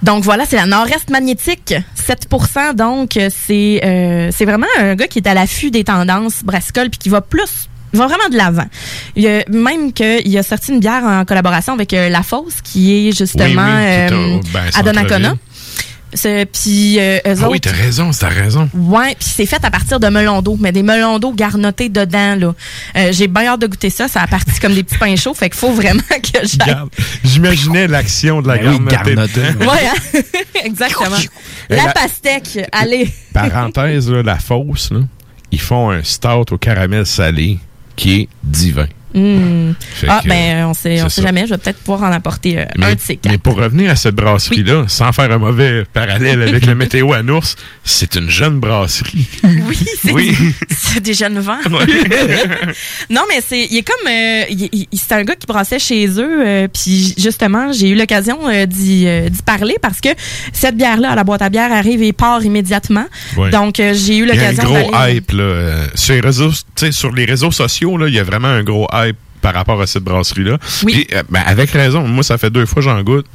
Donc 0.03 0.23
voilà, 0.25 0.45
c'est 0.47 0.57
la 0.57 0.67
Nord-Est 0.67 1.11
magnétique, 1.11 1.75
7% 1.97 2.75
donc 2.75 3.17
euh, 3.17 3.29
c'est 3.35 3.81
euh, 3.85 4.31
c'est 4.33 4.45
vraiment 4.45 4.67
un 4.79 4.95
gars 4.95 5.09
qui 5.09 5.19
est 5.19 5.27
à 5.27 5.35
l'affût 5.35 5.71
des 5.73 5.83
tendances 5.83 6.45
brassicole 6.45 6.89
puis 6.89 6.99
qui 6.99 7.09
va 7.09 7.21
plus 7.21 7.69
va 7.95 8.07
vraiment 8.07 8.29
de 8.31 8.37
l'avant. 8.37 8.67
Il 9.17 9.23
y 9.25 9.29
a- 9.29 9.45
Même 9.49 9.93
qu'il 9.93 10.37
a 10.39 10.43
sorti 10.43 10.73
une 10.73 10.79
bière 10.81 11.03
en 11.05 11.25
collaboration 11.25 11.73
avec 11.73 11.93
euh, 11.95 12.11
La 12.11 12.23
Fosse, 12.23 12.61
qui 12.63 13.09
est 13.09 13.17
justement 13.17 13.45
Oui, 13.65 14.11
oui, 14.11 14.13
euh, 14.13 14.41
ben, 14.53 14.61
à 14.75 14.83
Donnacona. 14.83 15.35
Puis 16.13 16.99
euh, 16.99 17.19
eux 17.27 17.35
Ah 17.43 17.49
oui, 17.51 17.61
t'as 17.61 17.71
raison, 17.71 18.11
t'as 18.19 18.29
raison. 18.29 18.69
Ouais, 18.75 19.15
puis 19.19 19.29
c'est 19.35 19.47
fait 19.47 19.63
à 19.65 19.71
partir 19.71 20.01
de 20.01 20.09
melons 20.09 20.41
d'eau, 20.43 20.57
mais 20.59 20.73
des 20.73 20.83
melons 20.83 21.19
d'eau 21.19 21.33
garnotés 21.33 21.89
dedans 21.89 22.35
là. 22.35 22.55
Euh, 22.97 23.13
j'ai 23.13 23.29
bien 23.29 23.47
hâte 23.47 23.61
de 23.61 23.67
goûter 23.67 23.91
ça, 23.91 24.09
ça 24.09 24.23
a 24.23 24.27
parti 24.27 24.59
comme 24.61 24.75
des 24.75 24.83
petits 24.85 24.99
pains 24.99 25.17
chauds, 25.17 25.35
fait 25.35 25.51
qu'il 25.51 25.59
faut 25.59 25.73
vraiment 25.73 26.01
que. 26.09 26.47
J'imaginais 27.25 27.87
l'action 27.89 28.41
de 28.43 28.49
la 28.49 28.57
Ben 28.59 28.69
oui, 28.71 28.85
garnotée. 28.89 29.43
garnotée. 29.43 29.65
Ouais, 29.67 29.87
hein? 29.89 30.21
exactement. 30.65 31.17
Et 31.71 31.77
La 31.77 31.85
la- 31.87 31.93
pastèque, 31.93 32.59
allez. 32.73 33.11
Parenthèse, 33.35 34.11
là, 34.11 34.23
la 34.23 34.39
fausse, 34.39 34.91
là, 34.91 35.01
ils 35.53 35.61
font 35.61 35.91
un 35.91 36.03
stout 36.03 36.53
au 36.53 36.59
caramel 36.59 37.05
salé 37.07 37.59
qui 37.97 38.21
est 38.23 38.29
divin. 38.43 38.87
Hmm. 39.15 39.73
Ah, 40.07 40.21
que, 40.23 40.29
ben, 40.29 40.67
on 40.67 40.75
sait, 40.75 41.03
on 41.03 41.09
sait 41.09 41.23
ça. 41.23 41.27
jamais. 41.29 41.47
Je 41.47 41.51
vais 41.55 41.59
peut-être 41.59 41.79
pouvoir 41.79 42.03
en 42.11 42.13
apporter 42.13 42.59
euh, 42.59 42.65
un 42.83 42.95
de 42.95 43.01
ces 43.01 43.17
quatre. 43.17 43.33
mais 43.33 43.39
pour 43.39 43.57
revenir 43.57 43.91
à 43.91 43.97
cette 43.97 44.15
brasserie-là, 44.15 44.85
sans 44.87 45.13
faire 45.13 45.31
un 45.33 45.39
mauvais 45.39 45.85
parallèle 45.93 46.43
avec 46.43 46.67
le 46.67 46.75
météo 46.77 47.13
à 47.13 47.23
Nours, 47.23 47.55
c'est 47.85 48.15
une 48.17 48.29
jeune 48.29 48.61
brasserie. 48.61 49.27
Oui, 49.45 49.79
c'est 50.03 50.13
Oui. 50.13 50.37
c'est 50.69 51.01
des 51.01 51.15
jeunes 51.15 51.39
vents. 51.39 51.59
Non, 53.11 53.23
mais 53.29 53.41
c'est 53.47 53.67
il 53.71 53.79
est 53.79 53.83
comme 53.83 54.07
euh, 54.09 54.43
il- 54.51 54.69
il- 54.93 54.99
c'est 54.99 55.13
un 55.15 55.25
gars 55.25 55.35
qui 55.37 55.47
brassait 55.47 55.79
chez 55.79 56.07
eux 56.21 56.47
euh, 56.47 56.69
puis 56.69 57.15
justement, 57.19 57.73
j'ai 57.73 57.89
eu 57.91 57.95
l'occasion 57.95 58.39
d'y 58.67 59.07
parler 59.45 59.77
parce 59.81 60.01
que 60.01 60.09
cette 60.53 60.77
bière 60.77 60.99
là 61.01 61.13
à 61.13 61.15
la 61.15 61.25
boîte 61.25 61.43
à 61.43 61.49
bière 61.49 61.73
arrive 61.73 62.03
et 62.03 62.13
part 62.13 62.45
immédiatement. 62.45 63.07
Donc 63.53 63.77
j'ai 63.77 64.19
eu 64.19 64.27
Il 64.29 64.29
y 64.29 64.31
a 64.31 64.35
un 64.35 64.53
l'occasion 64.53 64.63
gros 64.65 64.91
hype 65.09 65.33
là, 65.33 65.87
sur, 65.95 66.15
les 66.15 66.21
réseaux, 66.21 66.51
sur 66.91 67.13
les 67.13 67.25
réseaux 67.25 67.51
sociaux. 67.51 67.97
Là, 67.97 68.09
il 68.09 68.15
y 68.15 68.19
a 68.19 68.25
vraiment 68.25 68.49
un 68.49 68.63
gros 68.63 68.87
hype 68.93 68.98
par 69.41 69.55
rapport 69.55 69.81
à 69.81 69.87
cette 69.87 70.05
brasserie-là. 70.05 70.59
Oui. 70.85 70.93
Puis, 71.07 71.17
euh, 71.17 71.23
ben, 71.29 71.43
avec 71.47 71.71
raison. 71.71 72.07
Moi, 72.07 72.23
ça 72.23 72.39
fait 72.39 72.51
deux 72.51 72.67
fois 72.67 72.83
que 72.83 72.89
j'en 72.89 73.03
goûte. 73.03 73.27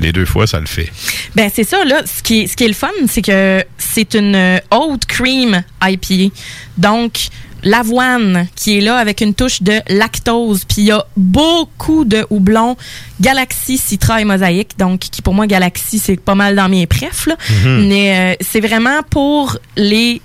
Les 0.00 0.12
deux 0.12 0.26
fois, 0.26 0.46
ça 0.46 0.60
le 0.60 0.66
fait. 0.66 0.92
Ben 1.34 1.50
c'est 1.52 1.64
ça 1.64 1.84
là, 1.84 2.02
ce 2.06 2.22
qui 2.22 2.42
est, 2.42 2.46
ce 2.46 2.56
qui 2.56 2.62
est 2.64 2.68
le 2.68 2.72
fun, 2.74 2.86
c'est 3.08 3.20
que 3.22 3.64
c'est 3.78 4.14
une 4.14 4.36
euh, 4.36 4.58
haute 4.70 5.06
cream 5.06 5.60
IPA. 5.82 6.32
Donc 6.76 7.18
l'avoine 7.64 8.46
qui 8.54 8.78
est 8.78 8.80
là 8.80 8.96
avec 8.96 9.20
une 9.20 9.34
touche 9.34 9.60
de 9.62 9.80
lactose, 9.88 10.64
puis 10.64 10.76
il 10.78 10.84
y 10.84 10.90
a 10.92 11.04
beaucoup 11.16 12.04
de 12.04 12.24
houblon 12.30 12.76
Galaxy, 13.20 13.76
Citra 13.76 14.20
et 14.20 14.24
Mosaïque. 14.24 14.78
Donc 14.78 15.00
qui 15.00 15.20
pour 15.20 15.34
moi 15.34 15.48
Galaxy 15.48 15.98
c'est 15.98 16.20
pas 16.20 16.36
mal 16.36 16.54
dans 16.54 16.68
mes 16.68 16.86
prefs 16.86 17.26
là, 17.26 17.36
Mhm. 17.64 17.88
mais 17.88 18.34
euh, 18.34 18.36
c'est 18.40 18.60
vraiment 18.60 19.02
pour 19.10 19.58
les 19.76 20.22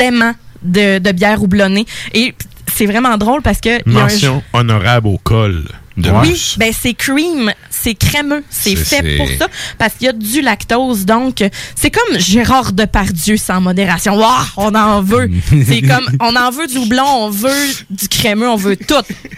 aimants 0.00 0.34
de, 0.62 0.98
de 0.98 1.12
bière 1.12 1.42
houblonnée 1.42 1.84
et 2.14 2.34
c'est 2.82 2.86
vraiment 2.90 3.16
drôle 3.16 3.42
parce 3.42 3.60
que 3.60 3.76
un- 3.76 3.80
Mention 3.86 4.42
honorable 4.52 5.06
au 5.06 5.18
col 5.18 5.62
de 5.96 6.10
oui, 6.10 6.30
mousse. 6.30 6.56
ben 6.58 6.72
c'est 6.76 6.94
cream, 6.94 7.52
c'est 7.70 7.94
crémeux, 7.94 8.42
c'est 8.50 8.74
fait 8.74 9.18
pour 9.18 9.28
ça 9.38 9.46
parce 9.78 9.94
qu'il 9.94 10.06
y 10.06 10.08
a 10.08 10.12
du 10.12 10.40
lactose. 10.40 11.04
Donc 11.04 11.44
c'est 11.76 11.90
comme 11.90 12.18
Gérard 12.18 12.72
Depardieu 12.72 13.36
sans 13.36 13.60
modération. 13.60 14.16
Ouah, 14.16 14.44
on 14.56 14.74
en 14.74 15.00
veut. 15.00 15.30
c'est 15.64 15.82
comme 15.82 16.08
on 16.20 16.34
en 16.34 16.50
veut 16.50 16.66
du 16.66 16.78
houblon, 16.78 17.04
on 17.06 17.30
veut 17.30 17.68
du 17.90 18.08
crémeux, 18.08 18.48
on 18.48 18.56
veut 18.56 18.76
tout, 18.76 18.94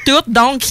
tout. 0.07 0.23
Donc 0.27 0.63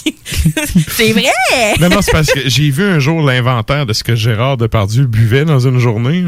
c'est 0.89 1.11
vrai. 1.11 1.75
Non, 1.79 1.89
non, 1.89 2.01
c'est 2.01 2.11
parce 2.11 2.31
que 2.31 2.49
j'ai 2.49 2.71
vu 2.71 2.83
un 2.85 2.97
jour 2.97 3.21
l'inventaire 3.21 3.85
de 3.85 3.93
ce 3.93 4.03
que 4.03 4.15
Gérard 4.15 4.57
Depardieu 4.57 5.05
buvait 5.05 5.45
dans 5.45 5.59
une 5.59 5.77
journée. 5.77 6.23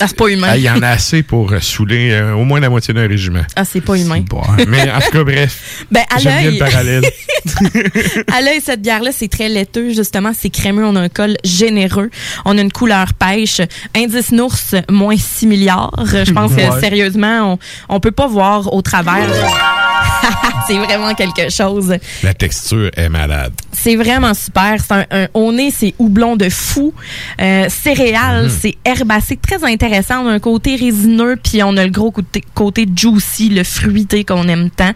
Ah, 0.00 0.06
c'est 0.08 0.16
pas 0.16 0.28
humain. 0.28 0.48
Ah, 0.50 0.56
il 0.56 0.62
y 0.62 0.70
en 0.70 0.80
a 0.82 0.88
assez 0.88 1.22
pour 1.22 1.52
euh, 1.52 1.60
saouler 1.60 2.10
euh, 2.12 2.32
au 2.34 2.44
moins 2.44 2.58
la 2.60 2.70
moitié 2.70 2.94
d'un 2.94 3.06
régiment. 3.06 3.42
Ah, 3.54 3.64
c'est 3.64 3.80
pas 3.82 3.96
humain. 3.96 4.24
Mais 4.66 4.90
en 4.90 5.00
tout 5.00 5.10
cas, 5.12 5.24
bref. 5.24 5.84
Ben, 5.90 6.02
à 6.14 6.20
l'œil. 6.20 6.52
le 6.54 6.58
parallèle. 6.58 7.04
à 8.32 8.40
l'œil, 8.40 8.60
cette 8.64 8.80
bière-là, 8.82 9.10
c'est 9.12 9.28
très 9.28 9.48
laiteux, 9.48 9.92
justement. 9.92 10.32
C'est 10.38 10.50
crémeux. 10.50 10.84
On 10.86 10.96
a 10.96 11.00
un 11.00 11.08
col 11.08 11.36
généreux. 11.44 12.10
On 12.44 12.56
a 12.58 12.60
une 12.60 12.72
couleur 12.72 13.12
pêche. 13.14 13.60
Indice 13.94 14.32
Nours, 14.32 14.56
moins 14.90 15.16
6 15.16 15.46
milliards. 15.46 15.92
Je 16.06 16.32
pense 16.32 16.52
Ouais. 16.52 16.68
que, 16.68 16.80
sérieusement, 16.80 17.58
on, 17.88 17.94
on 17.96 18.00
peut 18.00 18.10
pas 18.12 18.26
voir 18.26 18.72
au 18.72 18.82
travers. 18.82 19.28
c'est 20.66 20.76
vraiment 20.78 21.14
quelque 21.14 21.50
chose. 21.50 21.94
La 22.22 22.34
texture 22.34 22.90
est 22.96 23.08
malade. 23.08 23.52
C'est 23.82 23.96
vraiment 23.96 24.34
super. 24.34 24.76
C'est 24.78 24.92
un, 24.92 25.06
un- 25.10 25.28
au 25.34 25.52
nez, 25.52 25.70
c'est 25.70 25.94
houblon 25.98 26.36
de 26.36 26.48
fou. 26.48 26.92
Euh, 27.40 27.66
céréales, 27.68 28.44
Mhm. 28.44 28.50
c'est 28.60 28.74
herbacé. 28.84 29.36
Très 29.36 29.64
intéressant. 29.64 30.24
On 30.24 30.28
a 30.28 30.32
un 30.32 30.38
côté 30.38 30.76
résineux, 30.76 31.36
puis 31.42 31.62
on 31.62 31.76
a 31.76 31.84
le 31.84 31.90
gros 31.90 32.10
côté, 32.10 32.42
côté 32.54 32.86
juicy, 32.94 33.48
le 33.48 33.64
fruité 33.64 34.24
qu'on 34.24 34.46
aime 34.48 34.70
tant 34.70 34.92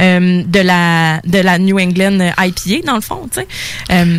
euh, 0.00 0.42
de 0.46 0.60
la 0.60 1.20
de 1.24 1.38
la 1.38 1.58
New 1.58 1.78
England 1.78 2.18
IPA, 2.38 2.86
dans 2.86 2.96
le 2.96 3.00
fond, 3.00 3.28
tu 3.32 3.40
sais. 3.40 3.46
Euh, 3.92 4.18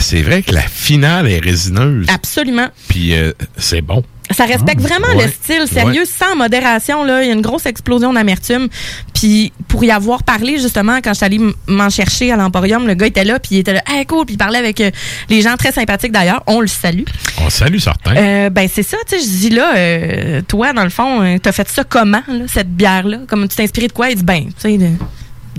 C'est 0.00 0.22
vrai 0.22 0.42
que 0.42 0.52
la 0.52 0.62
finale 0.62 1.28
est 1.30 1.38
résineuse. 1.38 2.06
absolument. 2.12 2.68
Puis 2.88 3.14
euh, 3.14 3.32
c'est 3.56 3.80
bon. 3.82 4.02
Ça 4.30 4.44
respecte 4.44 4.80
vraiment 4.80 5.08
ouais. 5.16 5.26
le 5.26 5.30
style, 5.30 5.66
sérieux, 5.66 6.02
Ouais. 6.02 6.06
sans 6.06 6.36
modération. 6.36 7.02
Là, 7.04 7.22
il 7.22 7.28
y 7.28 7.30
a 7.30 7.34
une 7.34 7.40
grosse 7.40 7.66
explosion 7.66 8.12
d'amertume. 8.12 8.68
Puis 9.14 9.52
pour 9.68 9.82
y 9.84 9.90
avoir 9.90 10.22
parlé 10.22 10.58
justement, 10.58 10.98
quand 11.02 11.10
je 11.10 11.16
suis 11.16 11.26
allée 11.26 11.40
m'en 11.66 11.90
chercher 11.90 12.32
à 12.32 12.36
l'Emporium, 12.36 12.86
le 12.86 12.94
gars 12.94 13.06
était 13.06 13.24
là, 13.24 13.38
puis 13.38 13.56
il 13.56 13.58
était 13.58 13.72
là, 13.74 13.82
hey, 13.88 14.06
cool, 14.06 14.24
puis 14.26 14.34
il 14.34 14.38
parlait 14.38 14.58
avec 14.58 14.80
euh, 14.80 14.90
les 15.28 15.42
gens 15.42 15.56
très 15.56 15.72
sympathiques 15.72 16.12
d'ailleurs. 16.12 16.42
On 16.46 16.60
le 16.60 16.66
salue. 16.68 17.02
On 17.44 17.50
salue 17.50 17.78
certains. 17.78 18.16
Euh, 18.16 18.50
ben 18.50 18.68
c'est 18.72 18.82
ça, 18.82 18.96
tu 19.08 19.18
sais, 19.18 19.24
je 19.24 19.28
dis 19.30 19.50
là, 19.50 19.74
euh, 19.76 20.42
toi 20.46 20.72
dans 20.72 20.84
le 20.84 20.90
fond, 20.90 21.22
euh, 21.22 21.38
t'as 21.42 21.52
fait 21.52 21.68
ça 21.68 21.84
comment 21.84 22.22
là, 22.28 22.44
cette 22.46 22.74
bière 22.74 23.06
là 23.06 23.18
Comme 23.28 23.48
tu 23.48 23.56
t'es 23.56 23.64
inspiré 23.64 23.88
de 23.88 23.92
quoi? 23.92 24.10
Il 24.10 24.16
dit 24.16 24.22
ben, 24.24 24.44
tu 24.46 24.78
sais, 24.78 24.78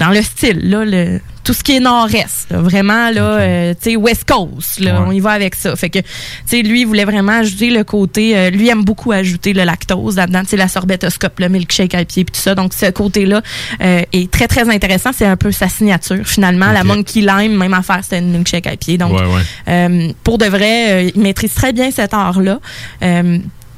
dans 0.01 0.09
le 0.09 0.21
style 0.23 0.59
là, 0.67 0.83
le, 0.83 1.19
tout 1.43 1.53
ce 1.53 1.63
qui 1.63 1.75
est 1.75 1.79
nord-est, 1.79 2.47
vraiment 2.49 3.11
là, 3.11 3.21
euh, 3.21 3.73
tu 3.75 3.91
sais, 3.91 3.95
West 3.95 4.27
Coast, 4.27 4.79
là, 4.79 5.03
on 5.05 5.11
y 5.11 5.19
va 5.19 5.31
avec 5.31 5.53
ça. 5.53 5.75
Fait 5.75 5.91
que, 5.91 5.99
tu 5.99 6.05
sais, 6.47 6.61
lui 6.63 6.81
il 6.81 6.85
voulait 6.87 7.05
vraiment 7.05 7.33
ajouter 7.33 7.69
le 7.69 7.83
côté, 7.83 8.35
euh, 8.35 8.49
lui 8.49 8.67
aime 8.69 8.83
beaucoup 8.83 9.11
ajouter 9.11 9.53
le 9.53 9.63
lactose 9.63 10.15
là-dedans, 10.15 10.41
tu 10.41 10.49
sais, 10.49 10.57
la 10.57 10.67
sorbetoscope, 10.67 11.39
le 11.39 11.49
milkshake 11.49 11.93
à 11.93 12.03
pied 12.03 12.25
puis 12.25 12.31
tout 12.33 12.41
ça. 12.41 12.55
Donc 12.55 12.73
ce 12.73 12.89
côté-là 12.89 13.43
euh, 13.83 14.01
est 14.11 14.31
très 14.31 14.47
très 14.47 14.67
intéressant. 14.69 15.11
C'est 15.13 15.25
un 15.27 15.37
peu 15.37 15.51
sa 15.51 15.69
signature 15.69 16.25
finalement. 16.25 16.71
La. 16.71 16.83
Monkey 16.83 17.21
Lime, 17.21 17.55
même 17.57 17.75
affaire, 17.75 17.99
c'était 18.01 18.19
une 18.19 18.31
milkshake 18.31 18.65
à 18.65 18.75
pied. 18.75 18.97
Donc 18.97 19.13
Ouais, 19.13 19.25
ouais. 19.67 20.15
pour 20.23 20.39
de 20.39 20.45
vrai, 20.45 21.11
il 21.13 21.21
maîtrise 21.21 21.53
très 21.53 21.73
bien 21.73 21.91
cet 21.91 22.15
art-là. 22.15 22.59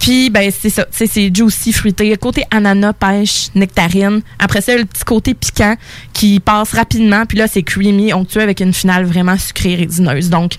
Puis, 0.04 0.30
ben, 0.30 0.52
c'est 0.52 0.70
ça. 0.70 0.84
Tu 0.84 0.98
sais, 0.98 1.08
c'est 1.08 1.34
juicy, 1.34 1.72
fruité. 1.72 2.14
Côté 2.18 2.44
ananas, 2.52 2.92
pêche, 2.92 3.48
nectarine. 3.56 4.20
Après 4.38 4.60
ça, 4.60 4.76
le 4.76 4.84
petit 4.84 5.06
côté 5.06 5.34
piquant 5.34 5.76
qui 6.12 6.42
passe 6.42 6.74
rapidement. 6.74 7.26
Puis 7.26 7.38
là, 7.38 7.48
c'est 7.48 7.64
creamy, 7.64 8.12
onctueux 8.12 8.42
avec 8.42 8.60
une 8.60 8.74
finale 8.74 9.06
vraiment 9.06 9.38
sucrée, 9.38 9.76
résineuse. 9.76 10.30
Donc, 10.30 10.56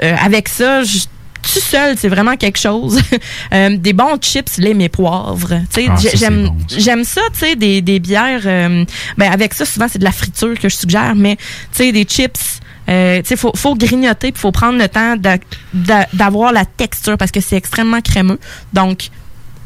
euh, 0.00 0.14
avec 0.24 0.48
ça, 0.48 0.84
je- 0.84 0.98
tout 1.42 1.60
seul, 1.60 1.96
c'est 1.98 2.08
vraiment 2.08 2.36
quelque 2.36 2.56
chose. 2.58 3.00
Euh, 3.52 3.76
des 3.76 3.92
bons 3.92 4.16
chips, 4.20 4.56
lait 4.58 4.74
mais 4.74 4.88
poivre. 4.88 5.48
Tu 5.72 5.82
sais, 5.82 5.86
Ah, 5.90 5.96
j'aime 6.14 6.46
bon, 6.46 6.56
j'aime 6.68 7.02
ça, 7.04 7.20
tu 7.32 7.40
sais, 7.40 7.56
des, 7.56 7.82
des 7.82 7.98
bières. 8.00 8.42
euh, 8.46 8.84
ben, 9.18 9.30
avec 9.32 9.54
ça, 9.54 9.64
souvent, 9.64 9.86
c'est 9.88 9.98
de 9.98 10.04
la 10.04 10.12
friture 10.12 10.58
que 10.58 10.68
je 10.68 10.76
suggère, 10.76 11.14
mais, 11.16 11.36
tu 11.36 11.42
sais, 11.72 11.92
des 11.92 12.04
chips. 12.04 12.60
Euh, 12.88 13.18
tu 13.22 13.28
sais, 13.28 13.36
faut, 13.36 13.52
faut 13.56 13.74
grignoter, 13.74 14.30
puis 14.32 14.40
faut 14.40 14.52
prendre 14.52 14.78
le 14.78 14.88
temps 14.88 15.16
d'a- 15.16 15.38
d'a- 15.72 16.06
d'avoir 16.12 16.52
la 16.52 16.64
texture 16.64 17.16
parce 17.16 17.30
que 17.30 17.40
c'est 17.40 17.56
extrêmement 17.56 18.00
crémeux. 18.00 18.38
Donc, 18.72 19.08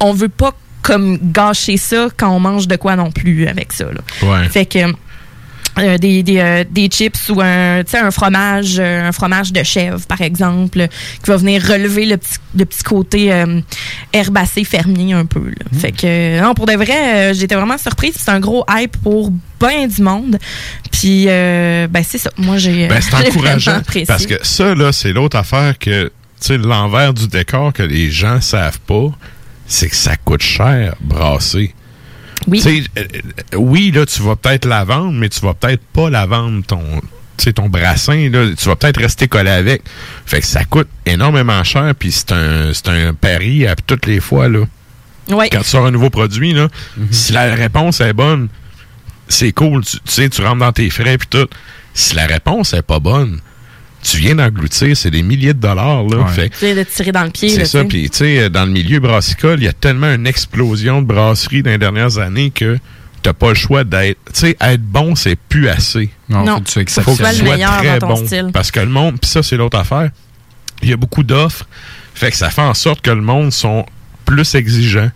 on 0.00 0.12
veut 0.12 0.28
pas 0.28 0.52
comme 0.82 1.18
gâcher 1.20 1.76
ça 1.76 2.08
quand 2.16 2.30
on 2.30 2.38
mange 2.40 2.68
de 2.68 2.76
quoi 2.76 2.94
non 2.96 3.10
plus 3.10 3.48
avec 3.48 3.72
ça. 3.72 3.84
Là. 3.86 4.00
Ouais. 4.22 4.48
Fait 4.48 4.64
que 4.66 4.78
euh, 5.78 5.98
des, 5.98 6.22
des, 6.22 6.38
euh, 6.38 6.64
des 6.70 6.88
chips 6.88 7.28
ou 7.30 7.40
un, 7.40 7.82
tu 7.84 7.90
sais, 7.90 7.98
un 7.98 8.10
fromage, 8.10 8.76
euh, 8.78 9.08
un 9.08 9.12
fromage 9.12 9.52
de 9.52 9.62
chèvre, 9.62 10.00
par 10.06 10.20
exemple, 10.20 10.88
qui 11.22 11.30
va 11.30 11.36
venir 11.36 11.62
relever 11.62 12.06
le 12.06 12.16
petit, 12.16 12.36
le 12.56 12.64
petit 12.64 12.82
côté 12.82 13.32
euh, 13.32 13.60
herbacé 14.12 14.64
fermier 14.64 15.12
un 15.14 15.24
peu. 15.26 15.40
là. 15.48 15.78
Fait 15.78 15.92
que, 15.92 16.06
euh, 16.06 16.40
non, 16.40 16.54
pour 16.54 16.66
de 16.66 16.72
vrai, 16.74 17.30
euh, 17.30 17.34
j'étais 17.34 17.54
vraiment 17.54 17.78
surprise. 17.78 18.14
C'est 18.16 18.30
un 18.30 18.40
gros 18.40 18.64
hype 18.70 18.96
pour 19.02 19.30
bien 19.60 19.86
du 19.86 20.02
monde. 20.02 20.38
Puis, 20.92 21.26
euh, 21.28 21.86
ben, 21.88 22.02
c'est 22.06 22.18
ça. 22.18 22.30
Moi, 22.36 22.56
j'ai. 22.58 22.86
Ben, 22.88 23.00
c'est 23.00 23.14
encourageant. 23.28 23.80
Parce 24.06 24.26
que 24.26 24.34
ça, 24.42 24.74
là, 24.74 24.92
c'est 24.92 25.12
l'autre 25.12 25.36
affaire 25.36 25.78
que, 25.78 26.04
tu 26.06 26.10
sais, 26.40 26.58
l'envers 26.58 27.12
du 27.14 27.28
décor 27.28 27.72
que 27.72 27.82
les 27.82 28.10
gens 28.10 28.40
savent 28.40 28.80
pas, 28.80 29.06
c'est 29.66 29.88
que 29.88 29.96
ça 29.96 30.16
coûte 30.16 30.42
cher 30.42 30.94
brasser. 31.00 31.74
Oui. 32.48 32.60
Tu 32.60 32.82
sais, 32.82 32.90
euh, 32.98 33.04
euh, 33.54 33.56
oui, 33.56 33.90
là, 33.90 34.06
tu 34.06 34.22
vas 34.22 34.36
peut-être 34.36 34.66
la 34.66 34.84
vendre, 34.84 35.12
mais 35.12 35.28
tu 35.28 35.40
vas 35.40 35.54
peut-être 35.54 35.82
pas 35.92 36.10
la 36.10 36.26
vendre 36.26 36.64
ton. 36.64 36.82
Tu 37.36 37.44
sais, 37.44 37.52
ton 37.52 37.68
brassin, 37.68 38.30
là, 38.30 38.46
tu 38.56 38.68
vas 38.68 38.76
peut-être 38.76 39.00
rester 39.00 39.28
collé 39.28 39.50
avec. 39.50 39.82
Fait 40.26 40.40
que 40.40 40.46
ça 40.46 40.64
coûte 40.64 40.88
énormément 41.06 41.62
cher, 41.62 41.94
puis 41.96 42.10
c'est 42.10 42.32
un, 42.32 42.72
c'est 42.72 42.88
un 42.88 43.14
pari 43.14 43.66
à 43.66 43.76
toutes 43.76 44.06
les 44.06 44.20
fois, 44.20 44.48
là. 44.48 44.60
Ouais. 45.28 45.48
Quand 45.50 45.60
tu 45.60 45.68
sors 45.68 45.86
un 45.86 45.90
nouveau 45.90 46.10
produit, 46.10 46.54
là, 46.54 46.68
si 47.10 47.32
la 47.32 47.54
réponse 47.54 48.00
est 48.00 48.14
bonne, 48.14 48.48
c'est 49.28 49.52
cool. 49.52 49.84
Tu, 49.84 49.98
tu 49.98 50.02
sais, 50.06 50.28
tu 50.30 50.42
rentres 50.42 50.58
dans 50.60 50.72
tes 50.72 50.88
frais, 50.90 51.18
puis 51.18 51.28
tout. 51.28 51.46
Si 51.92 52.14
la 52.14 52.26
réponse 52.26 52.72
est 52.72 52.82
pas 52.82 52.98
bonne, 52.98 53.40
tu 54.02 54.18
viens 54.18 54.34
d'engloutir, 54.36 54.96
c'est 54.96 55.10
des 55.10 55.22
milliers 55.22 55.54
de 55.54 55.60
dollars, 55.60 56.04
là. 56.04 56.18
Ouais. 56.18 56.32
Fait 56.32 56.48
Tu 56.50 56.56
sais, 56.58 56.74
de 56.74 56.82
tirer 56.84 57.12
dans 57.12 57.24
le 57.24 57.30
pied. 57.30 57.48
c'est 57.50 57.64
ça. 57.64 57.84
Puis, 57.84 58.08
tu 58.10 58.18
sais, 58.18 58.48
dans 58.50 58.64
le 58.64 58.70
milieu 58.70 59.00
brassicole, 59.00 59.60
il 59.60 59.64
y 59.64 59.68
a 59.68 59.72
tellement 59.72 60.12
une 60.14 60.26
explosion 60.26 61.02
de 61.02 61.06
brasseries 61.06 61.62
dans 61.62 61.70
les 61.70 61.78
dernières 61.78 62.18
années 62.18 62.50
que 62.50 62.78
t'as 63.22 63.32
pas 63.32 63.48
le 63.48 63.54
choix 63.54 63.82
d'être. 63.84 64.18
Tu 64.32 64.40
sais, 64.40 64.56
être 64.60 64.82
bon, 64.82 65.14
c'est 65.16 65.36
plus 65.36 65.68
assez. 65.68 66.10
Non, 66.28 66.44
Non. 66.44 66.56
faut 66.56 66.60
que 66.62 66.80
tu 66.84 66.92
sois 66.92 67.02
Faut 67.02 67.10
que 67.12 67.16
tu 67.16 67.22
sois 67.22 67.28
exceptionnel. 67.30 67.44
le 67.44 67.50
meilleur 67.56 67.76
très 67.78 67.98
dans 67.98 68.08
ton 68.08 68.14
bon. 68.20 68.26
style. 68.26 68.50
Parce 68.52 68.70
que 68.70 68.80
le 68.80 68.86
monde, 68.86 69.18
puis 69.20 69.28
ça, 69.30 69.42
c'est 69.42 69.56
l'autre 69.56 69.78
affaire. 69.78 70.10
Il 70.82 70.88
y 70.88 70.92
a 70.92 70.96
beaucoup 70.96 71.24
d'offres. 71.24 71.66
Fait 72.14 72.30
que 72.30 72.36
ça 72.36 72.50
fait 72.50 72.62
en 72.62 72.74
sorte 72.74 73.00
que 73.00 73.10
le 73.10 73.20
monde 73.20 73.52
sont 73.52 73.84
plus 74.24 74.54
exigeants. 74.54 75.10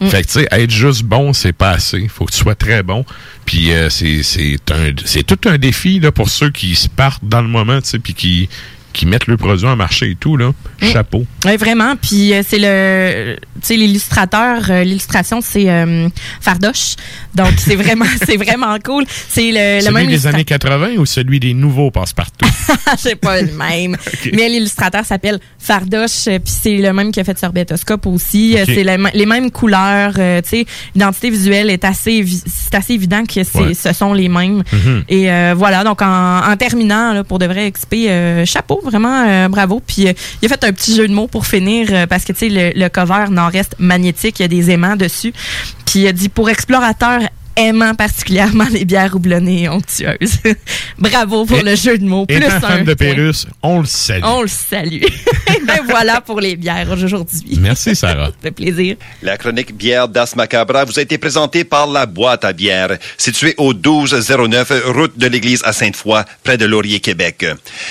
Mm. 0.00 0.08
Fait 0.08 0.22
que, 0.22 0.26
tu 0.26 0.32
sais, 0.40 0.48
être 0.50 0.70
juste 0.70 1.02
bon, 1.02 1.32
c'est 1.32 1.52
pas 1.52 1.70
assez. 1.70 2.06
Faut 2.08 2.26
que 2.26 2.32
tu 2.32 2.38
sois 2.38 2.54
très 2.54 2.82
bon. 2.82 3.04
Puis 3.44 3.72
euh, 3.72 3.88
c'est 3.90 5.22
tout 5.26 5.48
un 5.48 5.58
défi 5.58 6.00
là 6.00 6.12
pour 6.12 6.28
ceux 6.28 6.50
qui 6.50 6.74
se 6.74 6.88
partent 6.88 7.24
dans 7.24 7.42
le 7.42 7.48
moment, 7.48 7.80
tu 7.80 7.88
sais, 7.88 7.98
puis 7.98 8.14
qui 8.14 8.48
qui 8.96 9.06
mettent 9.06 9.26
le 9.26 9.36
produit 9.36 9.66
en 9.66 9.76
marché 9.76 10.10
et 10.10 10.14
tout 10.16 10.36
là. 10.38 10.52
Chapeau. 10.80 11.24
Oui, 11.44 11.56
vraiment. 11.56 11.94
Puis 11.96 12.32
euh, 12.32 12.42
c'est 12.46 12.58
le, 12.58 13.36
tu 13.36 13.42
sais, 13.62 13.76
l'illustrateur, 13.76 14.62
euh, 14.70 14.84
l'illustration, 14.84 15.40
c'est 15.42 15.68
euh, 15.68 16.08
Fardoche. 16.40 16.96
Donc 17.34 17.52
c'est 17.58 17.76
vraiment, 17.76 18.06
c'est 18.26 18.36
vraiment 18.38 18.76
cool. 18.84 19.04
C'est 19.28 19.52
le, 19.52 19.76
le 19.76 19.80
Celui 19.82 19.94
même 19.94 20.06
des 20.06 20.14
illustra- 20.26 20.28
années 20.34 20.44
80 20.44 20.88
ou 20.98 21.04
celui 21.06 21.40
des 21.40 21.52
nouveaux 21.54 21.90
passe-partout? 21.90 22.48
c'est 22.98 23.16
pas 23.16 23.42
le 23.42 23.52
même. 23.52 23.96
Mais 24.32 24.48
l'illustrateur 24.48 25.04
s'appelle 25.04 25.40
Fardoche, 25.58 26.26
euh, 26.28 26.38
puis 26.38 26.54
c'est 26.62 26.76
le 26.78 26.92
même 26.92 27.12
qui 27.12 27.20
a 27.20 27.24
fait 27.24 27.38
Sorbetoscope 27.38 28.06
aussi. 28.06 28.56
C'est 28.64 28.82
le 28.82 28.96
les 29.14 29.26
mêmes 29.26 29.50
couleurs. 29.50 30.14
tu 30.14 30.20
sais, 30.48 30.66
l'identité 30.94 31.28
visuelle 31.30 31.68
est 31.70 31.84
assez, 31.84 32.24
c'est 32.46 32.74
assez 32.74 32.94
évident 32.94 33.24
que 33.26 33.44
c'est, 33.44 33.56
Ouais. 33.58 33.74
ce 33.74 33.92
sont 33.92 34.12
les 34.14 34.28
mêmes. 34.28 34.62
Mhm. 34.72 35.04
Et 35.08 35.28
voilà, 35.54 35.84
donc 35.84 36.00
en, 36.02 36.40
en 36.50 36.56
terminant, 36.56 37.12
là, 37.12 37.24
pour 37.24 37.38
de 37.38 37.46
vrai 37.46 37.70
XP, 37.70 38.44
chapeau, 38.46 38.80
vraiment 38.90 39.24
euh, 39.26 39.48
bravo. 39.48 39.80
Puis 39.86 40.08
euh, 40.08 40.12
il 40.42 40.46
a 40.46 40.48
fait 40.48 40.64
un 40.64 40.72
petit 40.72 40.94
jeu 40.94 41.06
de 41.08 41.12
mots 41.12 41.26
pour 41.26 41.46
finir, 41.46 41.88
euh, 41.90 42.06
parce 42.06 42.24
que 42.24 42.32
tu 42.32 42.38
sais, 42.38 42.48
le, 42.48 42.78
le 42.78 42.88
cover 42.88 43.26
nord-est 43.30 43.76
magnétique, 43.78 44.40
il 44.40 44.42
y 44.42 44.44
a 44.44 44.48
des 44.48 44.70
aimants 44.70 44.96
dessus. 44.96 45.32
Puis 45.84 46.00
il 46.00 46.06
a 46.08 46.12
dit 46.12 46.28
pour 46.28 46.50
explorateurs 46.50 47.20
aimant 47.56 47.94
particulièrement 47.94 48.66
les 48.70 48.84
bières 48.84 49.14
houblonnées 49.14 49.62
et 49.62 49.68
onctueuses. 49.68 50.38
bravo 50.98 51.44
pour 51.46 51.58
Et- 51.58 51.62
le 51.62 51.74
jeu 51.76 51.98
de 51.98 52.04
mots. 52.04 52.26
Plus 52.26 52.42
un 52.44 52.60
fan 52.60 52.84
de. 52.84 52.94
Pérus, 52.94 53.46
on 53.62 53.80
le 53.80 53.86
salue. 53.86 54.22
On 54.24 54.42
le 54.42 54.48
salue. 54.48 55.02
ben 55.66 55.80
voilà 55.88 56.20
pour 56.20 56.40
les 56.40 56.56
bières 56.56 56.90
aujourd'hui. 56.90 57.58
Merci, 57.60 57.94
Sarah. 57.96 58.26
Ça 58.26 58.32
fait 58.42 58.50
plaisir. 58.50 58.96
La 59.22 59.36
chronique 59.36 59.74
bière 59.76 60.08
d'As 60.08 60.34
Macabra 60.36 60.84
vous 60.84 60.98
a 60.98 61.02
été 61.02 61.18
présentée 61.18 61.64
par 61.64 61.86
la 61.86 62.06
boîte 62.06 62.44
à 62.44 62.52
bière, 62.52 62.96
située 63.18 63.54
au 63.58 63.72
1209 63.72 64.72
route 64.86 65.18
de 65.18 65.26
l'église 65.26 65.62
à 65.64 65.72
Sainte-Foy, 65.72 66.24
près 66.42 66.58
de 66.58 66.64
Laurier, 66.66 67.00
Québec. 67.00 67.46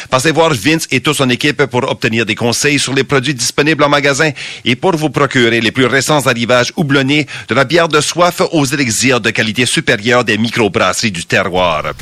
Passez 0.10 0.32
voir 0.32 0.54
Vince 0.54 0.88
et 0.92 1.00
toute 1.00 1.16
son 1.16 1.30
équipe 1.30 1.66
pour 1.66 1.90
obtenir 1.90 2.26
des 2.26 2.36
conseils 2.36 2.80
sur 2.80 2.94
les 2.94 3.04
produits 3.04 3.34
disponibles 3.34 3.84
en 3.84 3.90
magasin 3.90 4.32
et 4.66 4.76
pour 4.76 4.96
vous 4.96 5.10
procurer 5.10 5.62
les 5.62 5.72
plus 5.72 5.86
récents 5.86 6.26
arrivages 6.28 6.74
houblonnés 6.76 7.28
de 7.48 7.56
la 7.56 7.64
bière 7.64 7.88
de 7.88 8.02
soif 8.02 8.42
aux 8.52 8.66
élixirs 8.66 9.22
de 9.22 9.30
qualité 9.30 9.55
supérieure 9.64 10.26
des 10.26 10.38
microbrasseries 10.38 11.12
du 11.12 11.24
terroir. 11.24 11.94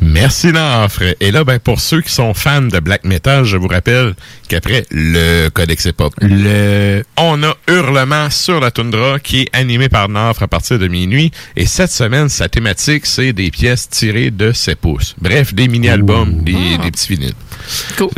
Merci 0.00 0.52
Nafre. 0.52 1.14
Et 1.20 1.30
là, 1.30 1.44
ben, 1.44 1.58
pour 1.58 1.80
ceux 1.80 2.00
qui 2.00 2.12
sont 2.12 2.32
fans 2.32 2.62
de 2.62 2.78
black 2.78 3.04
metal, 3.04 3.44
je 3.44 3.56
vous 3.56 3.68
rappelle 3.68 4.14
qu'après 4.48 4.86
le 4.90 5.48
Codex 5.48 5.84
Hip-Hop, 5.86 6.14
le... 6.20 7.02
on 7.16 7.42
a 7.42 7.54
Hurlement 7.68 8.30
sur 8.30 8.60
la 8.60 8.70
toundra 8.70 9.18
qui 9.18 9.42
est 9.42 9.48
animé 9.52 9.88
par 9.88 10.08
Nafre 10.08 10.44
à 10.44 10.48
partir 10.48 10.78
de 10.78 10.88
minuit. 10.88 11.32
Et 11.56 11.66
cette 11.66 11.90
semaine, 11.90 12.28
sa 12.28 12.48
thématique, 12.48 13.04
c'est 13.04 13.32
des 13.32 13.50
pièces 13.50 13.88
tirées 13.88 14.30
de 14.30 14.52
ses 14.52 14.76
pouces. 14.76 15.14
Bref, 15.20 15.52
des 15.52 15.68
mini-albums, 15.68 16.42
des, 16.42 16.78
des 16.78 16.90
petits 16.90 17.14
vinyles. 17.14 17.34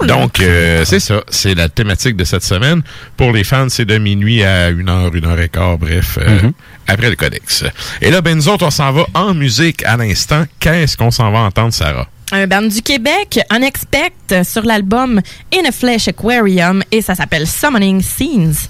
Donc, 0.06 0.40
euh, 0.40 0.84
c'est 0.84 1.00
ça. 1.00 1.22
C'est 1.28 1.54
la 1.54 1.68
thématique 1.68 2.16
de 2.16 2.24
cette 2.24 2.44
semaine. 2.44 2.82
Pour 3.16 3.32
les 3.32 3.44
fans, 3.44 3.68
c'est 3.68 3.84
de 3.84 3.98
minuit 3.98 4.42
à 4.44 4.68
une 4.70 4.88
heure, 4.88 5.14
une 5.14 5.24
heure 5.26 5.40
et 5.40 5.48
quart, 5.48 5.78
bref, 5.78 6.18
euh, 6.20 6.42
Mhm. 6.42 6.52
après 6.86 7.10
le 7.10 7.16
codex. 7.16 7.64
Et 8.02 8.10
là, 8.10 8.20
ben, 8.20 8.36
nous 8.36 8.48
autres, 8.48 8.66
on 8.66 8.70
s'en 8.70 8.92
va 8.92 9.06
en 9.14 9.34
musique 9.34 9.82
à 9.84 9.96
l'instant. 9.96 10.44
Qu'est-ce 10.60 10.96
qu'on 10.96 11.10
s'en 11.10 11.30
va 11.30 11.40
entendre, 11.40 11.72
Sarah? 11.72 12.06
Un 12.30 12.46
band 12.46 12.62
du 12.62 12.82
Québec, 12.82 13.40
Unexpect, 13.50 14.44
sur 14.44 14.62
l'album 14.62 15.20
In 15.54 15.66
a 15.66 15.72
Flesh 15.72 16.08
Aquarium, 16.08 16.82
et 16.92 17.00
ça 17.00 17.14
s'appelle 17.14 17.46
Summoning 17.46 18.02
Scenes. 18.02 18.68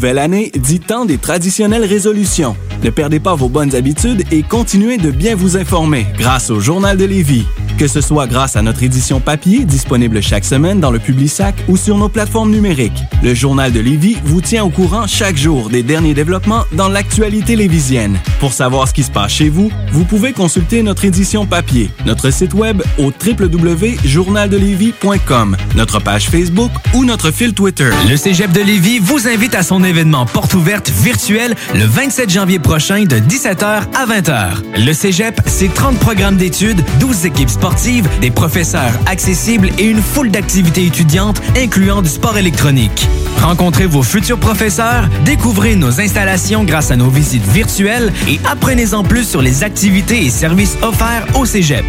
Nouvelle 0.00 0.18
année 0.18 0.50
dit 0.54 0.80
temps 0.80 1.04
des 1.04 1.18
traditionnelles 1.18 1.84
résolutions. 1.84 2.56
Ne 2.82 2.88
perdez 2.88 3.20
pas 3.20 3.34
vos 3.34 3.50
bonnes 3.50 3.74
habitudes 3.74 4.24
et 4.32 4.42
continuez 4.42 4.96
de 4.96 5.10
bien 5.10 5.34
vous 5.34 5.58
informer 5.58 6.06
grâce 6.16 6.48
au 6.48 6.58
Journal 6.58 6.96
de 6.96 7.04
Lévis. 7.04 7.44
Que 7.76 7.86
ce 7.86 8.00
soit 8.00 8.26
grâce 8.26 8.56
à 8.56 8.62
notre 8.62 8.82
édition 8.82 9.20
papier 9.20 9.66
disponible 9.66 10.22
chaque 10.22 10.46
semaine 10.46 10.80
dans 10.80 10.90
le 10.90 11.00
Publisac 11.00 11.54
ou 11.68 11.76
sur 11.76 11.98
nos 11.98 12.08
plateformes 12.08 12.50
numériques, 12.50 13.02
le 13.22 13.34
Journal 13.34 13.70
de 13.72 13.80
Lévis 13.80 14.16
vous 14.24 14.40
tient 14.40 14.64
au 14.64 14.70
courant 14.70 15.06
chaque 15.06 15.36
jour 15.36 15.68
des 15.68 15.82
derniers 15.82 16.14
développements 16.14 16.64
dans 16.72 16.88
l'actualité 16.88 17.54
lévisienne. 17.56 18.18
Pour 18.38 18.52
savoir 18.52 18.86
ce 18.88 18.94
qui 18.94 19.02
se 19.02 19.10
passe 19.10 19.32
chez 19.32 19.50
vous, 19.50 19.70
vous 19.92 20.04
pouvez 20.04 20.32
consulter 20.32 20.82
notre 20.82 21.04
édition 21.04 21.44
papier, 21.46 21.90
notre 22.06 22.30
site 22.30 22.54
web 22.54 22.80
au 22.98 23.10
www.journaldelévis.com, 23.10 25.56
notre 25.76 26.00
page 26.00 26.28
Facebook 26.28 26.70
ou 26.94 27.04
notre 27.04 27.30
fil 27.30 27.52
Twitter. 27.52 27.90
Le 28.08 28.16
Cégep 28.16 28.52
de 28.52 28.60
Lévis 28.60 29.00
vous 29.00 29.28
invite 29.28 29.54
à 29.54 29.62
son 29.62 29.84
événement 29.84 30.24
porte 30.26 30.54
ouverte 30.54 30.90
virtuelle 30.90 31.54
le 31.74 31.84
27 31.84 32.30
janvier 32.30 32.58
prochain 32.58 33.04
de 33.04 33.16
17h 33.16 33.64
à 33.64 34.06
20h. 34.06 34.62
Le 34.78 34.92
Cégep, 34.92 35.40
c'est 35.46 35.72
30 35.72 35.96
programmes 35.98 36.36
d'études, 36.36 36.82
12 37.00 37.26
équipes 37.26 37.50
sportives, 37.50 38.08
des 38.20 38.30
professeurs 38.30 38.92
accessibles 39.06 39.70
et 39.78 39.84
une 39.84 40.00
foule 40.00 40.30
d'activités 40.30 40.86
étudiantes 40.86 41.42
incluant 41.56 42.02
du 42.02 42.08
sport 42.08 42.38
électronique. 42.38 43.09
Rencontrez 43.40 43.86
vos 43.86 44.02
futurs 44.02 44.38
professeurs, 44.38 45.08
découvrez 45.24 45.74
nos 45.74 46.00
installations 46.00 46.62
grâce 46.64 46.90
à 46.90 46.96
nos 46.96 47.08
visites 47.08 47.46
virtuelles 47.46 48.12
et 48.28 48.38
apprenez-en 48.46 49.02
plus 49.02 49.24
sur 49.24 49.40
les 49.40 49.64
activités 49.64 50.24
et 50.24 50.30
services 50.30 50.76
offerts 50.82 51.26
au 51.34 51.46
Cégep. 51.46 51.84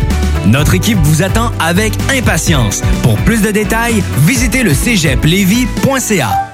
Notre 0.48 0.74
équipe 0.76 0.98
vous 1.04 1.24
attend 1.24 1.52
avec 1.60 1.94
impatience. 2.16 2.82
Pour 3.04 3.16
plus 3.18 3.42
de 3.42 3.52
détails, 3.52 4.02
visitez 4.26 4.64
le 4.64 4.74
cégeplevy.ca. 4.74 6.52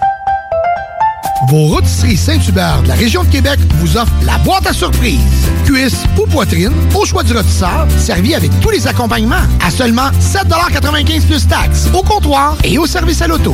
Vos 1.50 1.68
rôtisseries 1.68 2.18
Saint-Hubert 2.18 2.82
de 2.82 2.88
la 2.88 2.96
région 2.96 3.24
de 3.24 3.30
Québec 3.30 3.60
vous 3.76 3.96
offrent 3.96 4.12
la 4.26 4.40
boîte 4.40 4.66
à 4.66 4.74
surprise. 4.74 5.20
Cuisse 5.66 6.04
ou 6.20 6.26
poitrine, 6.26 6.74
au 6.96 7.06
choix 7.06 7.22
du 7.22 7.34
rôtisseur, 7.34 7.88
servi 8.00 8.34
avec 8.34 8.52
tous 8.60 8.72
les 8.72 8.88
accompagnements 8.88 9.36
à 9.64 9.70
seulement 9.70 10.10
7,95 10.20 11.28
plus 11.28 11.48
taxes, 11.48 11.88
au 11.94 12.02
comptoir 12.02 12.58
et 12.64 12.78
au 12.80 12.88
service 12.88 13.22
à 13.22 13.28
l'auto. 13.28 13.54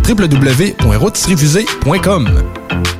www.rotisseriefusée.com. 0.00 2.99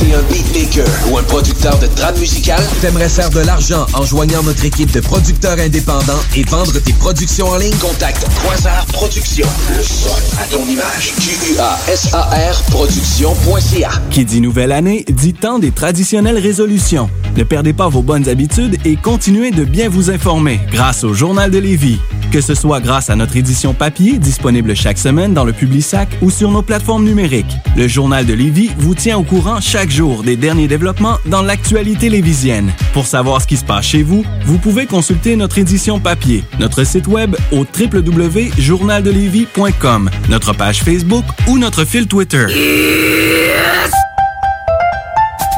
T'es 0.00 0.12
un 0.14 0.22
beatmaker 0.22 0.86
ou 1.10 1.18
un 1.18 1.22
producteur 1.22 1.78
de 1.78 1.86
trame 1.86 2.18
musicale? 2.18 2.62
T'aimerais 2.80 3.08
faire 3.08 3.30
de 3.30 3.40
l'argent 3.40 3.86
en 3.94 4.04
joignant 4.04 4.42
notre 4.42 4.64
équipe 4.64 4.92
de 4.92 5.00
producteurs 5.00 5.58
indépendants 5.58 6.20
et 6.36 6.42
vendre 6.44 6.78
tes 6.80 6.92
productions 6.94 7.48
en 7.48 7.56
ligne? 7.56 7.74
Contacte 7.76 8.26
Quasar 8.42 8.86
Productions. 8.86 9.48
Le 9.76 9.82
son 9.82 10.10
à 10.40 10.46
ton 10.46 10.64
image. 10.66 11.12
Q-U-A-S-A-R 11.20 12.62
Productions.ca. 12.70 13.90
Qui 14.10 14.24
dit 14.24 14.40
nouvelle 14.40 14.72
année 14.72 15.04
dit 15.08 15.34
temps 15.34 15.58
des 15.58 15.70
traditionnelles 15.70 16.38
résolutions. 16.38 17.08
Ne 17.36 17.42
perdez 17.42 17.72
pas 17.72 17.88
vos 17.88 18.02
bonnes 18.02 18.28
habitudes 18.28 18.78
et 18.84 18.96
continuez 18.96 19.50
de 19.50 19.64
bien 19.64 19.88
vous 19.88 20.10
informer 20.10 20.60
grâce 20.70 21.04
au 21.04 21.14
Journal 21.14 21.50
de 21.50 21.58
Lévis. 21.58 21.98
Que 22.30 22.40
ce 22.40 22.54
soit 22.54 22.80
grâce 22.80 23.10
à 23.10 23.16
notre 23.16 23.36
édition 23.36 23.74
papier, 23.74 24.18
disponible 24.18 24.74
chaque 24.74 24.98
semaine 24.98 25.34
dans 25.34 25.44
le 25.44 25.52
Publisac 25.52 26.08
ou 26.20 26.30
sur 26.30 26.50
nos 26.50 26.62
plateformes 26.62 27.04
numériques, 27.04 27.56
le 27.76 27.88
Journal 27.88 28.24
de 28.26 28.34
Lévis 28.34 28.70
vous 28.78 28.94
tient 28.94 29.18
au 29.18 29.22
courant 29.22 29.60
chaque 29.60 29.90
jour 29.90 30.22
des 30.22 30.36
derniers 30.36 30.68
développements 30.68 31.18
dans 31.26 31.42
l'actualité 31.42 32.08
lévisienne. 32.08 32.72
Pour 32.92 33.06
savoir 33.06 33.42
ce 33.42 33.46
qui 33.46 33.56
se 33.56 33.64
passe 33.64 33.86
chez 33.86 34.02
vous, 34.02 34.24
vous 34.44 34.58
pouvez 34.58 34.84
consulter 34.86 35.36
notre 35.36 35.58
édition 35.58 36.00
papier, 36.00 36.44
notre 36.58 36.84
site 36.84 37.06
web 37.06 37.36
au 37.52 37.64
www.journaldelévis.com, 37.78 40.10
notre 40.28 40.52
page 40.52 40.82
Facebook 40.82 41.24
ou 41.48 41.58
notre 41.58 41.84
fil 41.84 42.06
Twitter. 42.06 42.46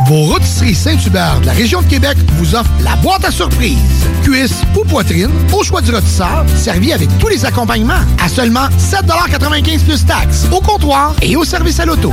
Vos 0.04 0.24
rôtisseries 0.26 0.74
Saint-Hubert 0.74 1.40
de 1.40 1.46
la 1.46 1.52
région 1.52 1.80
de 1.80 1.86
Québec 1.86 2.18
vous 2.34 2.54
offrent 2.54 2.70
la 2.82 2.96
boîte 2.96 3.24
à 3.24 3.30
surprise. 3.30 3.78
Cuisse 4.22 4.62
ou 4.78 4.84
poitrine, 4.84 5.30
au 5.52 5.64
choix 5.64 5.80
du 5.80 5.90
rôtisseur, 5.90 6.44
servi 6.54 6.92
avec 6.92 7.08
tous 7.18 7.28
les 7.28 7.44
accompagnements. 7.46 7.94
À 8.22 8.28
seulement 8.28 8.68
7,95 8.78 9.84
plus 9.84 10.04
taxes. 10.04 10.46
Au 10.52 10.60
comptoir 10.60 11.14
et 11.22 11.34
au 11.34 11.44
service 11.44 11.80
à 11.80 11.86
l'auto. 11.86 12.12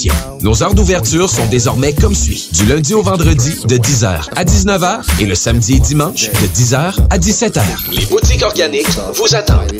Nos 0.41 0.63
heures 0.63 0.73
d'ouverture 0.73 1.29
sont 1.29 1.45
désormais 1.47 1.93
comme 1.93 2.15
suit. 2.15 2.49
Du 2.53 2.65
lundi 2.65 2.93
au 2.93 3.01
vendredi 3.01 3.55
de 3.65 3.77
10h 3.77 4.29
à 4.35 4.43
19h 4.43 5.01
et 5.19 5.25
le 5.25 5.35
samedi 5.35 5.75
et 5.75 5.79
dimanche 5.79 6.29
de 6.29 6.47
10h 6.47 6.93
à 7.09 7.17
17h. 7.17 7.61
Les 7.91 8.05
boutiques 8.05 8.43
organiques 8.43 8.87
vous 9.15 9.35
attendent. 9.35 9.71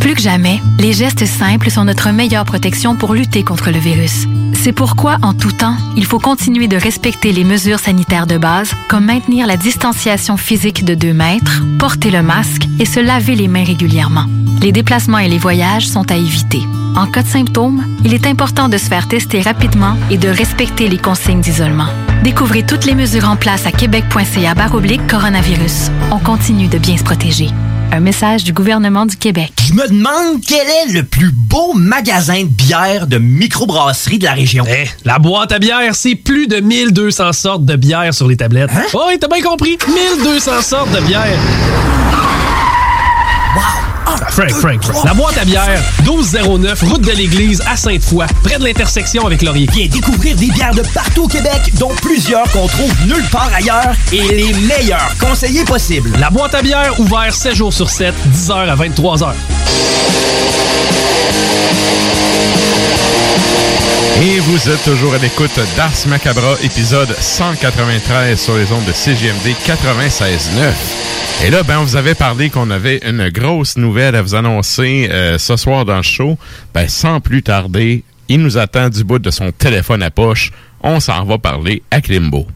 Plus 0.00 0.14
que 0.14 0.20
jamais, 0.20 0.60
les 0.78 0.92
gestes 0.92 1.26
simples 1.26 1.70
sont 1.70 1.84
notre 1.84 2.10
meilleure 2.10 2.44
protection 2.44 2.96
pour 2.96 3.14
lutter 3.14 3.42
contre 3.42 3.70
le 3.70 3.78
virus. 3.78 4.26
C'est 4.62 4.72
pourquoi, 4.72 5.18
en 5.22 5.34
tout 5.34 5.52
temps, 5.52 5.76
il 5.96 6.04
faut 6.04 6.18
continuer 6.18 6.68
de 6.68 6.76
respecter 6.76 7.32
les 7.32 7.44
mesures 7.44 7.78
sanitaires 7.78 8.26
de 8.26 8.38
base, 8.38 8.70
comme 8.88 9.06
maintenir 9.06 9.46
la 9.46 9.56
distanciation 9.56 10.36
physique 10.36 10.84
de 10.84 10.94
2 10.94 11.12
mètres, 11.12 11.62
porter 11.78 12.10
le 12.10 12.22
masque 12.22 12.66
et 12.78 12.84
se 12.84 13.00
laver 13.00 13.34
les 13.34 13.48
mains 13.48 13.64
régulièrement. 13.64 14.26
Les 14.62 14.72
déplacements 14.72 15.18
et 15.18 15.28
les 15.28 15.38
voyages 15.38 15.88
sont 15.88 16.10
à 16.10 16.16
éviter. 16.16 16.62
En 16.96 17.06
cas 17.06 17.22
de 17.22 17.28
symptômes, 17.28 17.84
il 18.04 18.14
est 18.14 18.26
important 18.26 18.68
de 18.68 18.78
se 18.78 18.84
faire 18.84 19.08
tester 19.08 19.40
rapidement 19.40 19.96
et 20.10 20.16
de 20.16 20.28
respecter 20.28 20.88
les 20.88 20.98
consignes 20.98 21.40
d'isolement. 21.40 21.88
Découvrez 22.22 22.64
toutes 22.64 22.84
les 22.84 22.94
mesures 22.94 23.28
en 23.28 23.36
place 23.36 23.66
à 23.66 23.72
québec.ca 23.72 24.54
baroblique 24.54 25.04
coronavirus. 25.08 25.90
On 26.12 26.18
continue 26.18 26.68
de 26.68 26.78
bien 26.78 26.96
se 26.96 27.02
protéger. 27.02 27.48
Un 27.90 28.00
message 28.00 28.44
du 28.44 28.52
gouvernement 28.52 29.06
du 29.06 29.16
Québec. 29.16 29.52
Je 29.66 29.74
me 29.74 29.88
demande 29.88 30.40
quel 30.46 30.66
est 30.66 30.92
le 30.92 31.02
plus 31.02 31.32
beau 31.32 31.74
magasin 31.74 32.42
de 32.42 32.48
bière 32.48 33.06
de 33.06 33.18
microbrasserie 33.18 34.18
de 34.18 34.24
la 34.24 34.32
région. 34.32 34.64
Eh, 34.68 34.88
la 35.04 35.18
boîte 35.18 35.52
à 35.52 35.58
bière, 35.58 35.94
c'est 35.94 36.14
plus 36.14 36.46
de 36.46 36.60
1200 36.60 37.32
sortes 37.32 37.64
de 37.64 37.76
bière 37.76 38.14
sur 38.14 38.28
les 38.28 38.36
tablettes. 38.36 38.70
Hein? 38.74 38.84
Oh, 38.94 39.02
oui, 39.08 39.18
t'as 39.20 39.28
bien 39.28 39.42
compris. 39.42 39.78
1200 39.86 40.62
sortes 40.62 40.92
de 40.92 41.00
bière. 41.00 41.38
Frank, 44.30 44.50
Frank, 44.50 44.82
Frank. 44.82 45.04
La 45.04 45.14
boîte 45.14 45.38
à 45.38 45.44
bière, 45.44 45.80
1209, 46.02 46.82
route 46.82 47.00
de 47.00 47.12
l'église 47.12 47.62
à 47.66 47.76
Sainte-Foy, 47.76 48.26
près 48.42 48.58
de 48.58 48.64
l'intersection 48.64 49.26
avec 49.26 49.42
Laurier. 49.42 49.68
Viens 49.72 49.86
découvrir 49.88 50.36
des 50.36 50.46
bières 50.46 50.74
de 50.74 50.82
partout 50.94 51.24
au 51.24 51.28
Québec, 51.28 51.72
dont 51.78 51.92
plusieurs 52.02 52.50
qu'on 52.52 52.66
trouve 52.66 52.92
nulle 53.06 53.24
part 53.30 53.50
ailleurs 53.54 53.94
et 54.12 54.22
les 54.22 54.52
meilleurs 54.52 55.14
conseillers 55.20 55.64
possibles. 55.64 56.10
La 56.18 56.30
boîte 56.30 56.54
à 56.54 56.62
bière, 56.62 56.98
ouvert 57.00 57.34
7 57.34 57.54
jours 57.54 57.72
sur 57.72 57.90
7, 57.90 58.14
10h 58.32 58.52
à 58.52 58.76
23h. 58.76 59.34
Et 64.22 64.38
vous 64.38 64.70
êtes 64.70 64.84
toujours 64.84 65.14
à 65.14 65.18
l'écoute 65.18 65.58
d'Ars 65.76 65.90
Macabra, 66.06 66.54
épisode 66.62 67.14
193 67.18 68.40
sur 68.40 68.56
les 68.56 68.70
ondes 68.72 68.84
de 68.84 68.92
CGMD 68.92 69.54
96.9. 69.66 71.44
Et 71.44 71.50
là, 71.50 71.62
ben, 71.62 71.80
on 71.80 71.84
vous 71.84 71.96
avait 71.96 72.14
parlé 72.14 72.48
qu'on 72.48 72.70
avait 72.70 73.00
une 73.04 73.28
grosse 73.28 73.76
nouvelle 73.76 74.03
à 74.12 74.22
vous 74.22 74.34
annoncer 74.34 75.08
euh, 75.10 75.38
ce 75.38 75.56
soir 75.56 75.84
dans 75.84 75.96
le 75.96 76.02
show. 76.02 76.36
Ben, 76.74 76.88
sans 76.88 77.20
plus 77.20 77.42
tarder, 77.42 78.02
il 78.28 78.40
nous 78.40 78.58
attend 78.58 78.88
du 78.88 79.04
bout 79.04 79.18
de 79.18 79.30
son 79.30 79.52
téléphone 79.52 80.02
à 80.02 80.10
poche. 80.10 80.50
On 80.82 81.00
s'en 81.00 81.24
va 81.24 81.38
parler 81.38 81.82
à 81.90 82.00
Klimbo. 82.00 82.46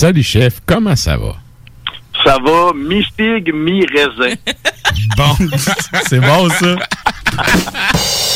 Salut 0.00 0.22
chef, 0.22 0.62
comment 0.64 0.96
ça 0.96 1.18
va? 1.18 1.36
Ça 2.24 2.38
va 2.42 2.72
mi-figue, 2.74 3.52
mi-raisin. 3.52 4.34
Bon, 5.14 5.36
c'est 6.08 6.20
bon 6.20 6.48
ça. 6.48 6.76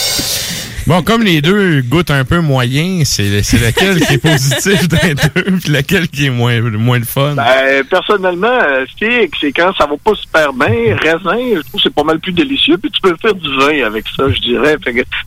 Bon, 0.86 1.02
comme 1.02 1.22
les 1.22 1.40
deux 1.40 1.80
goûtent 1.80 2.10
un 2.10 2.24
peu 2.24 2.40
moyen, 2.40 3.02
c'est 3.04 3.42
c'est 3.42 3.58
lequel 3.58 4.04
qui 4.04 4.14
est 4.14 4.18
positif 4.18 4.86
d'un 4.88 5.14
deux, 5.14 5.58
puis 5.58 5.72
lequel 5.72 6.08
qui 6.08 6.26
est 6.26 6.30
moins, 6.30 6.60
moins 6.60 6.98
le 6.98 7.06
fun? 7.06 7.34
Ben, 7.34 7.84
personnellement, 7.88 8.46
euh, 8.48 8.84
figue, 8.98 9.32
c'est 9.40 9.52
quand 9.52 9.72
ça 9.76 9.86
va 9.86 9.96
pas 9.96 10.14
super 10.14 10.52
bien. 10.52 10.94
Raisin, 10.96 11.56
je 11.56 11.60
trouve 11.68 11.80
c'est 11.82 11.94
pas 11.94 12.04
mal 12.04 12.20
plus 12.20 12.32
délicieux. 12.32 12.76
Puis 12.76 12.90
tu 12.90 13.00
peux 13.00 13.16
faire 13.20 13.34
du 13.34 13.48
vin 13.56 13.86
avec 13.86 14.04
ça, 14.14 14.24
je 14.30 14.40
dirais. 14.40 14.76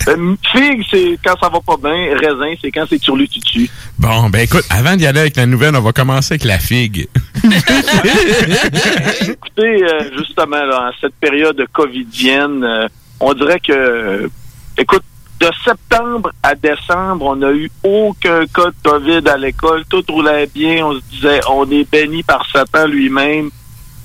Euh, 0.08 0.36
figue, 0.52 0.84
c'est 0.92 1.18
quand 1.24 1.36
ça 1.40 1.50
va 1.50 1.60
pas 1.60 1.78
bien. 1.82 2.16
Raisin, 2.18 2.54
c'est 2.62 2.72
quand 2.72 2.86
c'est 2.88 3.02
sur 3.02 3.16
le 3.16 3.28
tutu. 3.28 3.70
Bon, 3.98 4.30
ben 4.30 4.42
écoute, 4.42 4.66
avant 4.70 4.96
d'y 4.96 5.08
aller 5.08 5.22
avec 5.22 5.38
la 5.38 5.48
nouvelle, 5.48 5.76
on 5.76 5.82
va 5.82 5.92
commencer 5.92 6.34
avec 6.34 6.44
la 6.44 6.60
figue. 6.60 7.08
Écoutez, 9.22 9.84
euh, 9.84 10.10
justement, 10.18 10.64
là, 10.64 10.90
en 10.90 10.92
cette 11.02 11.16
période 11.16 11.64
covidienne, 11.72 12.64
euh, 12.64 12.88
on 13.20 13.34
dirait 13.34 13.60
que, 13.60 14.30
écoute, 14.78 15.04
de 15.40 15.50
septembre 15.64 16.32
à 16.42 16.56
décembre, 16.56 17.26
on 17.26 17.36
n'a 17.36 17.52
eu 17.52 17.70
aucun 17.84 18.46
cas 18.48 18.68
de 18.68 18.76
COVID 18.84 19.30
à 19.30 19.38
l'école. 19.38 19.84
Tout 19.90 20.04
roulait 20.10 20.48
bien. 20.48 20.86
On 20.86 20.94
se 20.94 21.02
disait, 21.12 21.42
on 21.50 21.70
est 21.70 21.90
béni 21.90 22.24
par 22.24 22.46
Satan 22.52 22.88
lui-même. 22.88 23.50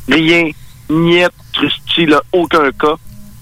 Rien, 0.09 0.51
niet, 0.91 1.31
Christy, 1.53 2.07
là, 2.07 2.21
aucun 2.33 2.71
cas. 2.73 2.97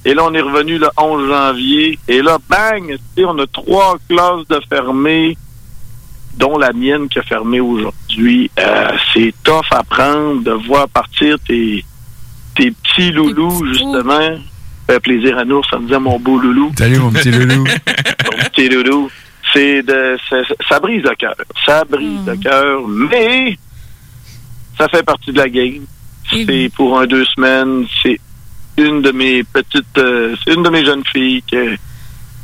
Et 0.05 0.15
là, 0.15 0.25
on 0.25 0.35
est 0.35 0.41
revenu 0.41 0.79
le 0.79 0.89
11 0.97 1.29
janvier. 1.29 1.99
Et 2.09 2.23
là, 2.23 2.39
bang, 2.49 2.97
on 3.19 3.39
a 3.39 3.47
trois 3.47 3.97
classes 4.09 4.47
de 4.49 4.61
fermées, 4.69 5.37
dont 6.35 6.57
la 6.57 6.73
mienne 6.73 7.09
qui 7.09 7.19
a 7.19 7.23
fermé 7.23 7.61
aujourd'hui. 7.61 8.51
Euh, 8.59 8.93
c'est 9.13 9.35
tough 9.43 9.67
à 9.73 9.83
prendre 9.83 10.43
de 10.43 10.53
voir 10.53 10.89
partir 10.89 11.39
tes, 11.47 11.85
tes 12.55 12.71
petits 12.71 13.11
loulous, 13.11 13.67
justement. 13.67 14.39
Plaisir 14.99 15.39
à 15.39 15.45
nous, 15.45 15.63
ça 15.71 15.79
me 15.79 15.85
disait 15.87 16.01
mon 16.01 16.19
beau 16.19 16.39
loulou. 16.39 16.73
Salut 16.77 16.99
mon 16.99 17.13
petit 17.13 17.31
loulou. 17.31 17.65
Mon 18.25 18.45
petit 18.49 18.69
loulou. 18.69 19.11
C'est 19.53 19.83
de, 19.83 20.17
ça, 20.69 20.81
brise 20.81 21.03
le 21.03 21.15
cœur. 21.17 21.35
Ça 21.65 21.85
brise 21.85 22.27
le 22.27 22.37
cœur, 22.37 22.87
mais 22.87 23.57
ça 24.79 24.89
fait 24.89 25.03
partie 25.03 25.33
de 25.33 25.39
la 25.39 25.49
game. 25.49 25.85
C'est 26.31 26.71
pour 26.75 26.99
un 26.99 27.07
deux 27.07 27.25
semaines. 27.25 27.87
C'est 28.03 28.21
une 28.77 29.03
de 29.03 29.11
mes 29.11 29.43
petites, 29.43 29.99
euh, 29.99 30.35
c'est 30.45 30.55
une 30.55 30.63
de 30.63 30.71
mes 30.71 30.85
jeunes 30.85 31.03
filles 31.05 31.43
qui, 31.43 31.57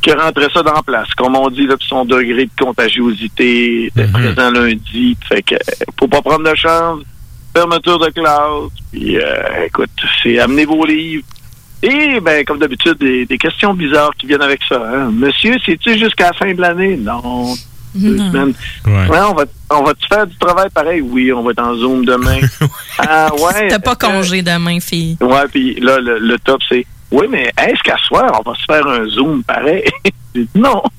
qui 0.02 0.12
rentrait 0.12 0.48
ça 0.52 0.62
dans 0.62 0.74
la 0.74 0.82
place. 0.82 1.08
Comme 1.16 1.36
on 1.36 1.48
dit, 1.50 1.66
là, 1.66 1.76
son 1.80 2.04
degré 2.04 2.46
de 2.46 2.50
contagiosité 2.58 3.86
était 3.86 4.06
présent 4.06 4.50
lundi. 4.50 5.16
Fait 5.28 5.42
que, 5.42 5.56
faut 5.98 6.08
pas 6.08 6.22
prendre 6.22 6.48
de 6.48 6.54
chance. 6.56 7.02
Fermeture 7.54 7.98
de 7.98 8.10
classe. 8.10 8.72
Puis, 8.92 9.16
euh, 9.16 9.66
écoute, 9.66 9.90
c'est 10.22 10.38
amener 10.38 10.64
vos 10.64 10.84
livres. 10.84 11.24
Et, 11.82 12.20
ben, 12.20 12.44
comme 12.44 12.58
d'habitude, 12.58 12.96
des, 12.98 13.26
des 13.26 13.38
questions 13.38 13.74
bizarres 13.74 14.12
qui 14.18 14.26
viennent 14.26 14.42
avec 14.42 14.60
ça. 14.68 14.82
hein. 14.92 15.10
Monsieur, 15.12 15.56
c'est-tu 15.64 15.98
jusqu'à 15.98 16.28
la 16.28 16.32
fin 16.32 16.52
de 16.52 16.60
l'année? 16.60 16.96
Non. 16.96 17.54
Deux 17.94 18.18
semaines. 18.18 18.52
Ouais, 18.86 19.20
on 19.30 19.34
va, 19.34 19.44
on 19.70 19.82
va 19.82 19.94
te 19.94 20.06
faire 20.06 20.26
du 20.26 20.36
travail 20.36 20.68
pareil? 20.74 21.00
Oui, 21.00 21.32
on 21.32 21.42
va 21.42 21.52
être 21.52 21.62
en 21.62 21.74
Zoom 21.76 22.04
demain. 22.04 22.38
ah, 22.98 23.30
ouais. 23.34 23.68
T'as 23.68 23.78
pas 23.78 23.96
congé 23.96 24.42
demain, 24.42 24.80
fille. 24.80 25.16
Ouais, 25.20 25.48
puis 25.50 25.80
là, 25.80 25.98
le, 25.98 26.18
le 26.18 26.38
top, 26.38 26.60
c'est 26.68 26.84
oui, 27.12 27.26
mais 27.30 27.52
est-ce 27.56 27.82
qu'à 27.84 27.96
soir, 27.98 28.42
on 28.44 28.50
va 28.50 28.56
se 28.58 28.64
faire 28.64 28.86
un 28.86 29.08
Zoom 29.08 29.42
pareil? 29.44 29.84
J'ai 30.34 30.42
dit 30.42 30.48
non. 30.56 30.82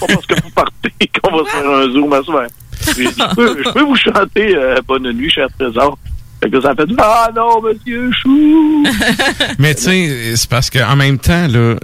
Pas 0.00 0.06
parce 0.06 0.26
que 0.26 0.34
vous 0.42 0.50
partez 0.50 0.92
qu'on 1.22 1.30
va 1.38 1.44
se 1.44 1.56
faire 1.56 1.70
un 1.70 1.90
zoom 1.90 2.12
à 2.12 2.22
soir. 2.22 2.44
Je 2.82 3.34
peux, 3.34 3.62
je 3.64 3.70
peux 3.72 3.80
vous 3.82 3.96
chanter 3.96 4.54
euh, 4.54 4.76
Bonne 4.86 5.10
nuit, 5.12 5.30
cher 5.30 5.48
trésor. 5.58 5.96
Fait 6.42 6.50
que 6.50 6.60
ça 6.60 6.74
fait 6.74 6.88
Ah 6.98 7.30
non, 7.34 7.60
monsieur 7.62 8.10
Chou! 8.22 8.84
Mais 9.58 9.74
tu 9.74 9.82
sais, 9.82 10.36
c'est 10.36 10.48
parce 10.48 10.70
qu'en 10.70 10.96
même 10.96 11.18
temps, 11.18 11.48
là, 11.48 11.74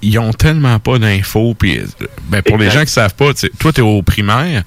ils 0.00 0.18
ont 0.18 0.32
tellement 0.32 0.78
pas 0.78 0.98
d'infos. 0.98 1.54
Puis, 1.58 1.80
ben, 2.28 2.42
pour 2.42 2.58
les 2.58 2.70
gens 2.70 2.80
qui 2.80 2.90
savent 2.92 3.14
pas, 3.14 3.32
toi, 3.58 3.72
t'es 3.72 3.82
au 3.82 4.02
primaire. 4.02 4.62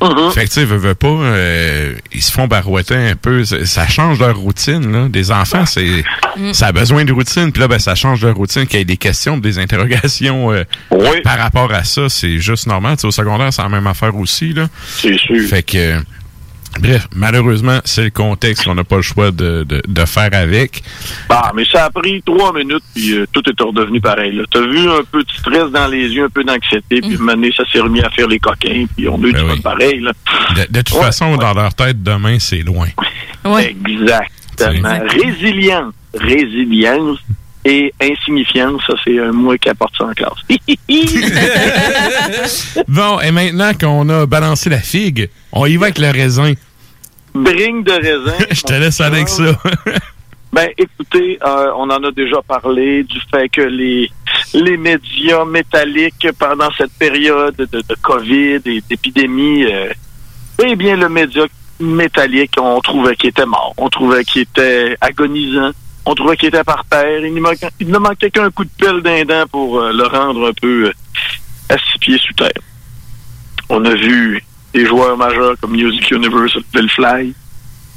Uh-huh. 0.00 0.32
Fait 0.32 0.44
que, 0.44 0.48
tu 0.48 0.54
sais, 0.54 0.64
veux, 0.64 0.78
veux 0.78 0.94
pas, 0.94 1.08
euh, 1.08 1.92
ils 2.12 2.22
se 2.22 2.32
font 2.32 2.46
barouetter 2.46 2.94
un 2.94 3.16
peu. 3.16 3.44
Ça, 3.44 3.66
ça 3.66 3.86
change 3.86 4.18
leur 4.18 4.36
routine, 4.36 4.90
là. 4.90 5.08
Des 5.10 5.30
enfants, 5.30 5.66
c'est, 5.66 6.02
Mm. 6.36 6.52
ça 6.52 6.68
a 6.68 6.72
besoin 6.72 7.04
de 7.04 7.12
routine. 7.12 7.52
Puis 7.52 7.60
là, 7.60 7.68
ben, 7.68 7.78
ça 7.78 7.94
change 7.94 8.22
leur 8.22 8.34
routine. 8.34 8.66
Qu'il 8.66 8.78
y 8.78 8.82
ait 8.82 8.84
des 8.84 8.96
questions, 8.96 9.38
des 9.38 9.58
interrogations 9.58 10.52
euh, 10.52 10.64
par 11.22 11.38
rapport 11.38 11.72
à 11.72 11.84
ça, 11.84 12.08
c'est 12.08 12.38
juste 12.38 12.66
normal. 12.66 12.96
Tu 12.96 13.06
au 13.06 13.10
secondaire, 13.10 13.52
c'est 13.52 13.62
la 13.62 13.68
même 13.68 13.86
affaire 13.86 14.14
aussi, 14.16 14.52
là. 14.52 14.68
C'est 14.86 15.18
sûr. 15.18 15.48
Fait 15.48 15.62
que, 15.62 15.96
bref, 16.78 17.08
malheureusement, 17.14 17.80
c'est 17.84 18.04
le 18.04 18.10
contexte 18.10 18.64
qu'on 18.64 18.74
n'a 18.74 18.84
pas 18.84 18.96
le 18.96 19.02
choix 19.02 19.30
de, 19.30 19.64
de, 19.64 19.82
de 19.86 20.04
faire 20.04 20.30
avec. 20.32 20.82
Bah, 21.28 21.50
mais 21.54 21.64
ça 21.64 21.86
a 21.86 21.90
pris 21.90 22.22
trois 22.24 22.52
minutes, 22.52 22.84
puis 22.94 23.12
euh, 23.14 23.26
tout 23.32 23.42
est 23.48 23.60
redevenu 23.60 24.00
pareil. 24.00 24.40
T'as 24.50 24.60
vu 24.60 24.88
un 24.88 25.02
peu 25.10 25.22
de 25.22 25.30
stress 25.30 25.70
dans 25.70 25.88
les 25.88 26.08
yeux, 26.08 26.24
un 26.24 26.28
peu 26.28 26.44
d'anxiété, 26.44 27.00
puis 27.00 27.16
maintenant, 27.18 27.48
ça 27.56 27.64
s'est 27.72 27.80
remis 27.80 28.00
à 28.02 28.10
faire 28.10 28.28
les 28.28 28.38
coquins, 28.38 28.84
puis 28.96 29.08
on 29.08 29.22
a 29.22 29.26
eu 29.26 29.32
du 29.32 29.38
fun 29.40 29.56
pareil. 29.62 30.00
Là. 30.00 30.12
De, 30.56 30.72
de 30.72 30.82
toute 30.82 30.96
Ouais. 30.96 31.02
façon, 31.06 31.36
dans 31.36 31.54
leur 31.54 31.74
tête, 31.74 32.02
demain, 32.02 32.38
c'est 32.38 32.62
loin. 32.62 32.88
Exactement. 33.58 34.98
Résilience. 35.08 35.94
Résilience 36.14 37.18
et 37.64 37.92
insignifiance, 38.00 38.82
ça, 38.86 38.94
c'est 39.04 39.18
un 39.18 39.32
mot 39.32 39.56
qui 39.56 39.68
apporte 39.68 39.96
ça 39.96 40.04
en 40.04 40.12
classe. 40.12 40.38
Bon, 42.88 43.20
et 43.20 43.30
maintenant 43.30 43.72
qu'on 43.78 44.08
a 44.08 44.26
balancé 44.26 44.70
la 44.70 44.78
figue, 44.78 45.28
on 45.52 45.66
y 45.66 45.76
va 45.76 45.86
avec 45.86 45.98
le 45.98 46.10
raisin. 46.10 46.54
Bring 47.34 47.84
de 47.84 47.92
raisin. 47.92 48.38
Je 48.50 48.62
te 48.62 48.72
laisse 48.72 49.00
avec 49.00 49.28
ça. 49.28 49.56
Ben, 50.52 50.68
écoutez, 50.76 51.38
euh, 51.44 51.70
on 51.76 51.88
en 51.90 52.02
a 52.02 52.10
déjà 52.10 52.42
parlé 52.42 53.04
du 53.04 53.20
fait 53.30 53.48
que 53.48 53.60
les 53.60 54.10
les 54.54 54.76
médias 54.76 55.44
métalliques 55.44 56.28
pendant 56.38 56.70
cette 56.76 56.92
période 56.92 57.56
de, 57.56 57.66
de 57.66 57.94
COVID 58.02 58.60
et 58.64 58.82
d'épidémie, 58.88 59.64
euh, 59.64 59.92
eh 60.64 60.76
bien, 60.76 60.96
le 60.96 61.08
média 61.08 61.44
métallique, 61.78 62.54
on 62.60 62.80
trouvait 62.80 63.16
qu'il 63.16 63.30
était 63.30 63.46
mort, 63.46 63.74
on 63.76 63.88
trouvait 63.88 64.24
qu'il 64.24 64.42
était 64.42 64.96
agonisant, 65.00 65.70
on 66.06 66.14
trouvait 66.14 66.36
qu'il 66.36 66.48
était 66.48 66.64
par 66.64 66.84
terre. 66.86 67.24
Il 67.24 67.34
nous 67.34 68.00
manquait, 68.00 68.30
qu'un 68.30 68.50
coup 68.50 68.64
de 68.64 68.70
pelle 68.78 69.02
d'un 69.02 69.24
dent 69.24 69.46
pour 69.50 69.80
euh, 69.80 69.92
le 69.92 70.06
rendre 70.06 70.48
un 70.48 70.52
peu 70.52 70.86
euh, 70.86 70.92
à 71.68 71.76
six 71.78 71.98
pieds 71.98 72.18
sous 72.18 72.32
terre. 72.34 72.50
On 73.68 73.84
a 73.84 73.94
vu 73.94 74.42
des 74.72 74.86
joueurs 74.86 75.16
majeurs 75.16 75.54
comme 75.60 75.72
Music 75.72 76.10
Universe, 76.10 76.58
Fly, 76.94 77.34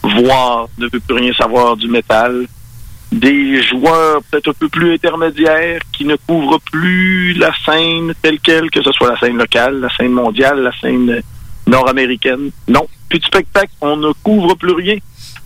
voir, 0.03 0.67
ne 0.77 0.88
veut 0.91 0.99
plus 0.99 1.15
rien 1.15 1.34
savoir 1.34 1.77
du 1.77 1.88
métal. 1.88 2.45
Des 3.11 3.61
joueurs 3.61 4.21
peut-être 4.30 4.49
un 4.49 4.53
peu 4.53 4.69
plus 4.69 4.93
intermédiaires 4.93 5.81
qui 5.91 6.03
ne 6.03 6.15
couvrent 6.15 6.59
plus 6.59 7.34
la 7.34 7.51
scène 7.63 8.13
telle 8.21 8.39
quelle, 8.39 8.71
que 8.71 8.81
ce 8.81 8.91
soit 8.91 9.11
la 9.11 9.19
scène 9.19 9.38
locale, 9.38 9.80
la 9.80 9.89
scène 9.95 10.11
mondiale, 10.11 10.61
la 10.61 10.71
scène 10.80 11.21
nord-américaine. 11.67 12.49
Non, 12.67 12.88
plus 13.09 13.19
de 13.19 13.25
spectacle, 13.25 13.71
on 13.81 13.97
ne 13.97 14.11
couvre 14.23 14.55
plus 14.55 14.73
rien. 14.73 14.97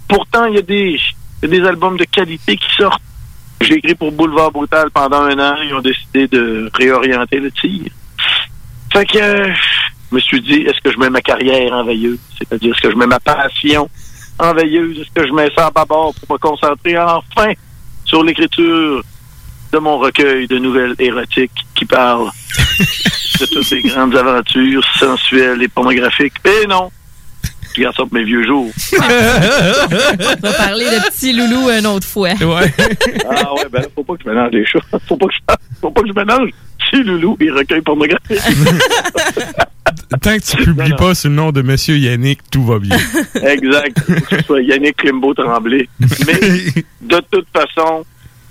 Pourtant, 0.08 0.46
il 0.46 0.56
y 0.56 0.60
a 0.60 0.62
des, 0.62 0.98
il 1.42 1.50
y 1.50 1.56
a 1.56 1.60
des 1.60 1.68
albums 1.68 1.98
de 1.98 2.06
qualité 2.06 2.58
qui 2.58 2.70
sortent. 2.76 3.02
J'ai 3.62 3.76
écrit 3.76 3.96
pour 3.96 4.12
Boulevard 4.12 4.52
Brutal 4.52 4.90
pendant 4.92 5.22
un 5.22 5.38
an. 5.40 5.56
Ils 5.64 5.74
ont 5.74 5.82
décidé 5.82 6.28
de 6.28 6.70
réorienter 6.74 7.40
le 7.40 7.52
tir. 7.52 7.92
Fait 8.94 9.06
que 9.06 9.18
euh, 9.18 9.54
je 10.10 10.16
me 10.16 10.20
suis 10.20 10.42
dit, 10.42 10.62
est-ce 10.62 10.80
que 10.82 10.92
je 10.92 10.98
mets 10.98 11.10
ma 11.10 11.22
carrière 11.22 11.74
en 11.74 11.84
veilleuse? 11.84 12.20
C'est-à-dire, 12.38 12.74
est-ce 12.74 12.82
que 12.82 12.92
je 12.92 12.96
mets 12.96 13.08
ma 13.08 13.20
passion 13.20 13.90
en 14.40 14.54
veilleuse? 14.54 15.00
Est-ce 15.00 15.12
que 15.12 15.28
je 15.28 15.34
mets 15.34 15.50
ça 15.56 15.68
à 15.68 15.72
bâbord 15.72 16.14
pour 16.16 16.36
me 16.36 16.40
concentrer 16.40 16.98
enfin 16.98 17.54
sur 18.06 18.24
l'écriture 18.24 19.04
de 19.72 19.78
mon 19.80 19.98
recueil 19.98 20.48
de 20.48 20.58
nouvelles 20.58 20.96
érotiques 21.00 21.66
qui 21.76 21.86
parle 21.86 22.30
de 23.40 23.46
toutes 23.46 23.70
les 23.72 23.82
grandes 23.82 24.16
aventures 24.16 24.86
sensuelles 24.98 25.62
et 25.62 25.68
pornographiques? 25.68 26.36
Eh 26.46 26.68
non! 26.68 26.90
Je 27.78 27.84
garde 27.84 27.96
ça 27.96 28.04
pour 28.04 28.14
mes 28.14 28.24
vieux 28.24 28.44
jours. 28.44 28.72
On 28.94 28.98
va 30.42 30.54
parler 30.54 30.86
de 30.86 31.10
petit 31.10 31.32
loulou 31.34 31.70
une 31.70 31.86
autre 31.86 32.08
fois. 32.08 32.30
Ouais. 32.32 32.74
Ah 33.30 33.54
ouais, 33.54 33.66
ben 33.72 33.82
là, 33.82 33.88
faut 33.94 34.04
pas 34.04 34.16
que 34.16 34.24
je 34.26 34.30
mélange 34.30 34.52
les 34.52 34.66
choses. 34.66 34.82
Faut 35.08 35.16
pas 35.16 35.28
que 35.28 35.34
je, 35.34 35.56
faut 35.82 35.92
pas 35.92 36.02
que 36.02 36.08
je 36.08 36.14
mélange 36.14 36.50
si 36.90 37.04
Loulou 37.04 37.38
et 37.40 37.52
recueil 37.52 37.82
pornographique. 37.82 38.40
Tant 40.22 40.38
que 40.38 40.44
tu 40.44 40.64
publies 40.64 40.94
pas 40.94 41.14
sous 41.14 41.28
le 41.28 41.34
nom 41.36 41.52
de 41.52 41.62
Monsieur 41.62 41.98
Yannick, 41.98 42.40
tout 42.50 42.64
va 42.66 42.80
bien. 42.80 42.98
exact. 43.42 44.02
Que 44.30 44.38
ce 44.38 44.44
soit 44.44 44.62
Yannick 44.62 44.96
Climbo 44.98 45.34
Tremblay. 45.34 45.88
Mais 46.00 46.40
de 47.02 47.22
toute 47.32 47.48
façon, 47.54 48.06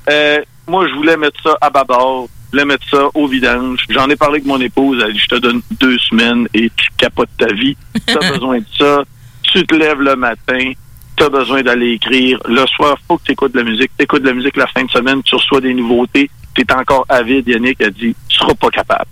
euh, 0.08 0.38
moi, 0.68 0.86
je 0.88 0.94
voulais 0.94 1.16
mettre 1.16 1.42
ça 1.42 1.56
à 1.60 1.70
bâbord. 1.70 2.28
Je 2.46 2.58
voulais 2.58 2.64
mettre 2.74 2.88
ça 2.90 3.08
au 3.14 3.26
vidange. 3.26 3.80
J'en 3.88 4.08
ai 4.08 4.16
parlé 4.16 4.36
avec 4.36 4.46
mon 4.46 4.60
épouse. 4.60 5.02
Elle 5.04 5.12
dit, 5.14 5.18
je 5.18 5.28
te 5.28 5.40
donne 5.40 5.60
deux 5.80 5.98
semaines 5.98 6.46
et 6.54 6.70
tu 6.76 6.88
capotes 6.96 7.30
ta 7.38 7.52
vie. 7.52 7.76
T'as 8.06 8.30
besoin 8.32 8.58
de 8.58 8.64
ça. 8.78 9.02
Tu 9.52 9.66
te 9.66 9.74
lèves 9.74 10.00
le 10.00 10.16
matin. 10.16 10.72
T'as 11.16 11.28
besoin 11.28 11.62
d'aller 11.62 11.92
écrire. 11.92 12.38
Le 12.46 12.66
soir, 12.66 12.98
faut 13.06 13.16
que 13.16 13.24
tu 13.24 13.32
écoutes 13.32 13.52
de 13.52 13.58
la 13.58 13.64
musique. 13.64 13.90
T'écoutes 13.96 14.22
de 14.22 14.28
la 14.28 14.34
musique 14.34 14.56
la 14.56 14.66
fin 14.66 14.84
de 14.84 14.90
semaine. 14.90 15.22
Tu 15.22 15.34
reçois 15.34 15.60
des 15.60 15.72
nouveautés. 15.72 16.30
T'es 16.54 16.70
encore 16.72 17.06
avide. 17.08 17.48
Yannick 17.48 17.80
a 17.80 17.90
dit, 17.90 18.14
tu 18.28 18.38
seras 18.38 18.54
pas 18.54 18.70
capable. 18.70 19.06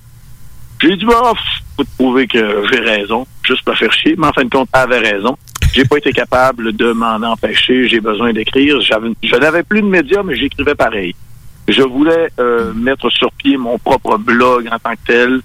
J'ai 0.81 0.97
dit, 0.97 1.05
bah, 1.05 1.33
faut 1.77 1.85
te 1.85 1.89
prouver 1.97 2.27
que 2.27 2.67
j'ai 2.71 2.81
raison, 2.81 3.27
juste 3.43 3.65
pour 3.65 3.77
faire 3.77 3.93
chier. 3.93 4.17
Mais 4.19 4.27
en 4.27 4.33
fin 4.33 4.45
de 4.45 4.51
compte, 4.51 4.69
elle 4.75 4.81
avait 4.81 4.99
raison. 4.99 5.37
J'ai 5.73 5.85
pas 5.85 5.97
été 5.97 6.13
capable 6.13 6.73
de 6.73 6.93
m'en 6.93 7.17
empêcher. 7.23 7.89
J'ai 7.89 8.01
besoin 8.01 8.33
d'écrire. 8.33 8.81
Je 8.81 9.37
n'avais 9.37 9.63
plus 9.63 9.83
de 9.83 9.87
médias, 9.87 10.23
mais 10.23 10.37
j'écrivais 10.37 10.75
pareil. 10.75 11.15
Je 11.69 11.83
voulais 11.83 12.29
euh, 12.39 12.75
mettre 12.75 13.09
sur 13.11 13.33
pied 13.33 13.57
mon 13.57 13.79
propre 13.79 14.19
blog 14.19 14.69
en 14.71 14.79
tant 14.79 14.93
que 14.93 15.07
tel. 15.07 15.41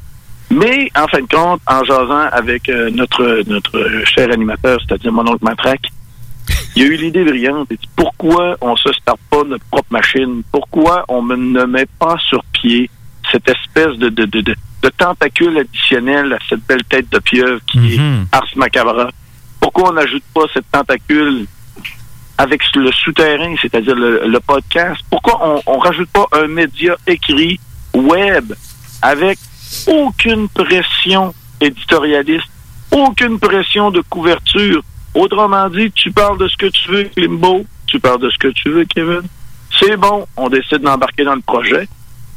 Mais, 0.52 0.90
en 0.96 1.08
fin 1.08 1.22
de 1.22 1.28
compte, 1.28 1.62
en 1.68 1.84
jasant 1.84 2.28
avec 2.32 2.70
euh, 2.70 2.90
notre, 2.92 3.44
notre 3.48 3.80
cher 4.06 4.32
animateur, 4.32 4.80
c'est-à-dire 4.86 5.12
mon 5.12 5.28
oncle 5.28 5.44
Matraque, 5.44 5.88
il 6.76 6.82
y 6.82 6.86
a 6.86 6.90
eu 6.90 6.96
l'idée 6.96 7.24
brillante. 7.24 7.68
Il 7.70 7.78
dit, 7.78 7.90
pourquoi 7.96 8.58
on 8.62 8.76
se 8.76 8.92
starte 8.94 9.20
pas 9.30 9.44
notre 9.44 9.66
propre 9.66 9.92
machine? 9.92 10.42
Pourquoi 10.52 11.06
on 11.08 11.22
me- 11.22 11.36
ne 11.36 11.66
met 11.66 11.86
pas 12.00 12.18
sur 12.28 12.44
pied 12.46 12.90
cette 13.32 13.48
espèce 13.48 13.96
de, 14.00 14.10
de, 14.10 14.26
de, 14.26 14.42
de, 14.42 14.56
de 14.82 14.90
tentacule 14.98 15.56
additionnel 15.60 16.34
à 16.34 16.40
cette 16.50 16.66
belle 16.66 16.84
tête 16.86 17.12
de 17.12 17.20
pieuvre 17.20 17.60
qui 17.68 17.96
est 17.96 18.00
Ars 18.32 18.48
Macabra? 18.56 19.12
Pourquoi 19.60 19.90
on 19.90 19.94
n'ajoute 19.94 20.24
pas 20.34 20.46
cette 20.52 20.72
tentacule 20.72 21.46
avec 22.40 22.62
le 22.74 22.92
souterrain, 22.92 23.54
c'est-à-dire 23.62 23.96
le, 23.96 24.24
le 24.28 24.40
podcast? 24.40 25.02
Pourquoi 25.12 25.40
on, 25.48 25.62
on 25.68 25.78
rajoute 25.78 26.10
pas 26.10 26.26
un 26.32 26.48
média 26.48 26.96
écrit 27.06 27.60
web 27.94 28.54
avec 29.04 29.38
aucune 29.88 30.50
pression 30.50 31.34
éditorialiste, 31.62 32.48
aucune 32.92 33.40
pression 33.40 33.92
de 33.92 34.02
couverture? 34.10 34.82
Autrement 35.14 35.70
dit, 35.70 35.92
tu 35.92 36.12
parles 36.12 36.38
de 36.38 36.48
ce 36.48 36.58
que 36.58 36.68
tu 36.68 36.90
veux, 36.90 37.04
Klimbo, 37.06 37.66
tu 37.88 38.00
parles 38.00 38.22
de 38.22 38.30
ce 38.30 38.38
que 38.38 38.50
tu 38.50 38.70
veux, 38.70 38.86
Kevin. 38.86 39.22
C'est 39.80 39.98
bon, 39.98 40.26
on 40.38 40.50
décide 40.50 40.80
d'embarquer 40.80 41.24
dans 41.24 41.36
le 41.36 41.42
projet. 41.42 41.88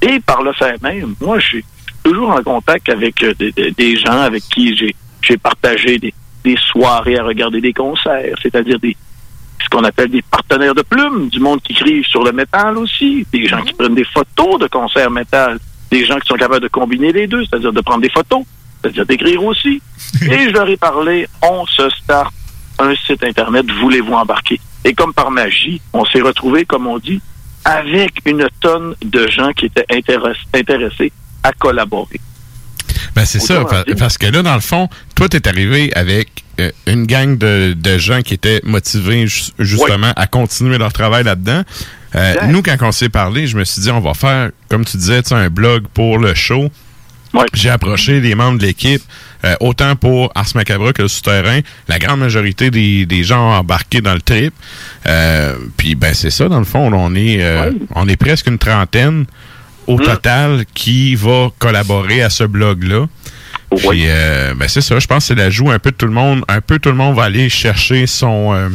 Et 0.00 0.20
par 0.20 0.42
le 0.42 0.52
fait 0.52 0.80
même, 0.82 1.14
moi, 1.20 1.38
je 1.38 1.46
suis 1.46 1.64
toujours 2.02 2.30
en 2.30 2.42
contact 2.42 2.88
avec 2.88 3.22
euh, 3.22 3.34
des, 3.34 3.96
gens 3.96 4.22
avec 4.22 4.42
qui 4.44 4.76
j'ai 4.76 4.94
j'ai 5.22 5.36
partagé 5.36 5.98
des, 5.98 6.12
des 6.42 6.56
soirées 6.56 7.16
à 7.16 7.22
regarder 7.22 7.60
des 7.60 7.72
concerts, 7.72 8.34
c'est-à-dire 8.42 8.78
des 8.80 8.96
ce 9.62 9.68
qu'on 9.68 9.84
appelle 9.84 10.10
des 10.10 10.22
partenaires 10.22 10.74
de 10.74 10.82
plumes, 10.82 11.28
du 11.28 11.38
monde 11.38 11.62
qui 11.62 11.72
écrivent 11.72 12.04
sur 12.04 12.24
le 12.24 12.32
métal 12.32 12.76
aussi, 12.78 13.24
des 13.32 13.46
gens 13.46 13.62
qui 13.62 13.72
prennent 13.74 13.94
des 13.94 14.04
photos 14.04 14.58
de 14.58 14.66
concerts 14.66 15.10
métal, 15.10 15.60
des 15.92 16.04
gens 16.06 16.18
qui 16.18 16.26
sont 16.26 16.34
capables 16.34 16.62
de 16.62 16.68
combiner 16.68 17.12
les 17.12 17.26
deux, 17.28 17.44
c'est-à-dire 17.44 17.72
de 17.72 17.80
prendre 17.82 18.00
des 18.02 18.10
photos, 18.10 18.42
c'est-à-dire 18.80 19.06
d'écrire 19.06 19.44
aussi. 19.44 19.80
Et 20.22 20.48
je 20.48 20.50
leur 20.50 20.68
ai 20.68 20.76
parlé, 20.76 21.28
on 21.42 21.64
se 21.66 21.88
start 22.02 22.32
un 22.78 22.94
site 23.06 23.22
Internet, 23.22 23.66
voulez-vous 23.80 24.14
embarquer? 24.14 24.58
Et 24.84 24.94
comme 24.94 25.12
par 25.14 25.30
magie, 25.30 25.80
on 25.92 26.04
s'est 26.06 26.20
retrouvé, 26.22 26.64
comme 26.64 26.86
on 26.88 26.98
dit, 26.98 27.20
avec 27.64 28.12
une 28.24 28.48
tonne 28.60 28.94
de 29.04 29.28
gens 29.30 29.52
qui 29.52 29.66
étaient 29.66 29.86
intéress- 29.90 30.36
intéressés 30.54 31.12
à 31.44 31.52
collaborer. 31.52 32.20
Ben, 33.14 33.24
c'est 33.24 33.38
ça, 33.40 33.64
pa- 33.66 33.84
parce 33.98 34.16
que 34.18 34.26
là, 34.26 34.42
dans 34.42 34.54
le 34.54 34.60
fond, 34.60 34.88
toi, 35.14 35.28
t'es 35.28 35.46
arrivé 35.46 35.92
avec 35.94 36.42
euh, 36.60 36.70
une 36.86 37.06
gang 37.06 37.36
de, 37.36 37.74
de 37.76 37.98
gens 37.98 38.22
qui 38.22 38.34
étaient 38.34 38.60
motivés 38.64 39.26
ju- 39.26 39.52
justement 39.58 40.12
à 40.16 40.26
continuer 40.26 40.78
leur 40.78 40.92
travail 40.92 41.22
là-dedans. 41.24 41.62
Euh, 42.14 42.34
nous, 42.48 42.62
quand 42.62 42.76
on 42.82 42.92
s'est 42.92 43.08
parlé, 43.08 43.46
je 43.46 43.56
me 43.56 43.64
suis 43.64 43.80
dit, 43.82 43.90
on 43.90 44.00
va 44.00 44.14
faire, 44.14 44.50
comme 44.68 44.84
tu 44.84 44.96
disais, 44.96 45.22
tu 45.22 45.30
sais, 45.30 45.34
un 45.34 45.48
blog 45.48 45.84
pour 45.94 46.18
le 46.18 46.34
show. 46.34 46.70
J'ai 47.54 47.70
approché 47.70 48.20
les 48.20 48.34
membres 48.34 48.58
de 48.58 48.66
l'équipe, 48.66 49.00
euh, 49.46 49.54
autant 49.60 49.96
pour 49.96 50.30
Ars 50.34 50.48
Macabra 50.54 50.92
que 50.92 51.00
le 51.00 51.08
souterrain. 51.08 51.60
La 51.88 51.98
grande 51.98 52.20
majorité 52.20 52.70
des, 52.70 53.06
des 53.06 53.24
gens 53.24 53.40
ont 53.48 53.54
embarqué 53.54 54.02
dans 54.02 54.12
le 54.12 54.20
trip. 54.20 54.52
Euh, 55.06 55.56
puis 55.78 55.94
ben 55.94 56.12
c'est 56.12 56.28
ça, 56.30 56.48
dans 56.50 56.58
le 56.58 56.66
fond, 56.66 56.92
on 56.92 57.14
est, 57.14 57.42
euh, 57.42 57.72
on 57.94 58.06
est 58.06 58.16
presque 58.18 58.48
une 58.48 58.58
trentaine. 58.58 59.24
au 59.86 59.98
total 59.98 60.64
qui 60.74 61.14
va 61.14 61.50
collaborer 61.58 62.22
à 62.22 62.30
ce 62.30 62.44
blog-là. 62.44 63.06
Puis, 63.76 64.04
euh, 64.06 64.54
ben 64.54 64.68
c'est 64.68 64.82
ça, 64.82 64.98
je 64.98 65.06
pense 65.06 65.24
que 65.24 65.28
c'est 65.28 65.34
l'ajout 65.34 65.70
un 65.70 65.78
peu 65.78 65.90
de 65.90 65.96
tout 65.96 66.06
le 66.06 66.12
monde. 66.12 66.44
Un 66.48 66.60
peu 66.60 66.78
tout 66.78 66.90
le 66.90 66.94
monde 66.96 67.16
va 67.16 67.24
aller 67.24 67.48
chercher 67.48 68.06
son... 68.06 68.70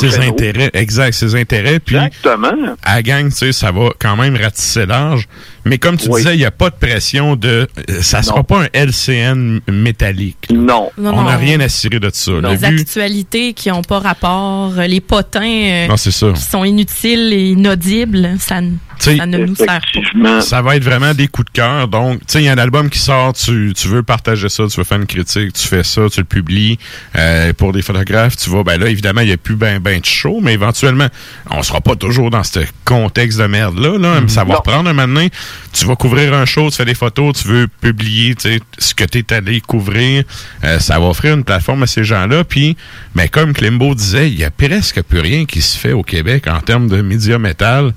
ses 0.00 0.18
intérêts, 0.18 0.70
exact, 0.74 1.12
ses 1.12 1.34
intérêts. 1.34 1.78
Puis, 1.80 1.96
Exactement. 1.96 2.74
à 2.82 2.96
la 2.96 3.02
gang, 3.02 3.28
tu 3.28 3.36
sais, 3.36 3.52
ça 3.52 3.70
va 3.70 3.90
quand 3.98 4.16
même 4.16 4.36
ratisser 4.36 4.86
large. 4.86 5.28
Mais 5.68 5.78
comme 5.78 5.96
tu 5.96 6.08
Oui. 6.08 6.22
disais, 6.22 6.34
il 6.34 6.38
n'y 6.38 6.44
a 6.44 6.50
pas 6.50 6.70
de 6.70 6.74
pression 6.76 7.36
de. 7.36 7.68
euh, 7.90 8.02
Ça 8.02 8.22
sera 8.22 8.38
Non. 8.38 8.44
pas 8.44 8.62
un 8.64 8.68
LCN 8.72 9.60
métallique. 9.70 10.48
Non. 10.52 10.90
Non, 10.98 11.12
On 11.14 11.22
n'a 11.24 11.32
non. 11.34 11.38
rien 11.38 11.60
à 11.60 11.68
cirer 11.68 12.00
de 12.00 12.10
ça. 12.12 12.32
Le 12.32 12.48
Les 12.50 12.64
actualités 12.64 13.52
qui 13.52 13.68
n'ont 13.68 13.82
pas 13.82 13.98
rapport, 13.98 14.72
euh, 14.78 14.86
les 14.86 15.00
potins 15.00 15.40
euh, 15.42 15.86
Non, 15.88 15.94
qui 15.96 16.10
sont 16.12 16.64
inutiles 16.64 17.32
et 17.32 17.50
inaudibles, 17.50 18.36
ça, 18.38 18.60
ça 18.98 19.26
ne 19.26 19.38
nous 19.38 19.54
sert 19.54 19.80
pas. 20.22 20.40
Ça 20.40 20.62
va 20.62 20.76
être 20.76 20.84
vraiment 20.84 21.14
des 21.14 21.28
coups 21.28 21.46
de 21.46 21.52
cœur. 21.52 21.88
Donc, 21.88 22.18
tu 22.20 22.24
sais, 22.28 22.42
il 22.42 22.44
y 22.46 22.48
a 22.48 22.52
un 22.52 22.58
album 22.58 22.88
qui 22.90 22.98
sort, 22.98 23.32
tu, 23.34 23.72
tu 23.76 23.88
veux 23.88 24.02
partager 24.02 24.48
ça, 24.48 24.64
tu 24.68 24.76
veux 24.78 24.84
faire 24.84 24.98
une 24.98 25.06
critique, 25.06 25.52
tu 25.52 25.66
fais 25.68 25.82
ça, 25.84 26.02
tu 26.10 26.20
le 26.20 26.24
publies. 26.26 26.78
Euh, 27.16 27.52
pour 27.52 27.72
des 27.72 27.82
photographes, 27.82 28.36
tu 28.36 28.50
vas, 28.50 28.62
ben 28.62 28.78
là, 28.80 28.88
évidemment, 28.88 29.20
il 29.20 29.26
n'y 29.28 29.32
a 29.32 29.36
plus 29.36 29.56
ben, 29.56 29.78
ben 29.80 30.00
de 30.00 30.04
show, 30.06 30.40
mais 30.42 30.54
éventuellement, 30.54 31.08
on 31.50 31.62
sera 31.62 31.80
pas 31.80 31.94
toujours 31.96 32.30
dans 32.30 32.42
ce 32.44 32.60
contexte 32.84 33.38
de 33.38 33.46
merde-là. 33.46 33.98
Là. 33.98 34.20
Ça 34.28 34.44
va 34.44 34.56
reprendre 34.56 34.88
un 34.90 34.92
moment 34.92 35.08
donné. 35.14 35.30
Tu 35.72 35.84
vas 35.84 35.96
couvrir 35.96 36.34
un 36.34 36.44
show, 36.46 36.70
tu 36.70 36.76
fais 36.76 36.84
des 36.84 36.94
photos, 36.94 37.42
tu 37.42 37.48
veux 37.48 37.68
publier 37.80 38.34
ce 38.78 38.94
que 38.94 39.04
tu 39.04 39.18
es 39.18 39.32
allé 39.32 39.60
couvrir. 39.60 40.24
Euh, 40.64 40.78
ça 40.78 40.98
va 40.98 41.06
offrir 41.06 41.34
une 41.34 41.44
plateforme 41.44 41.82
à 41.82 41.86
ces 41.86 42.04
gens-là. 42.04 42.44
Puis, 42.44 42.76
mais 43.14 43.28
comme 43.28 43.52
Klimbo 43.52 43.94
disait, 43.94 44.28
il 44.30 44.38
y 44.38 44.44
a 44.44 44.50
presque 44.50 45.02
plus 45.02 45.20
rien 45.20 45.44
qui 45.44 45.60
se 45.60 45.76
fait 45.78 45.92
au 45.92 46.02
Québec 46.02 46.46
en 46.48 46.60
termes 46.60 46.88
de 46.88 47.02
médias 47.02 47.38
métal. 47.38 47.92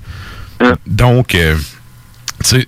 Donc, 0.86 1.34
euh, 1.34 1.56
tu 2.44 2.60
sais, 2.60 2.66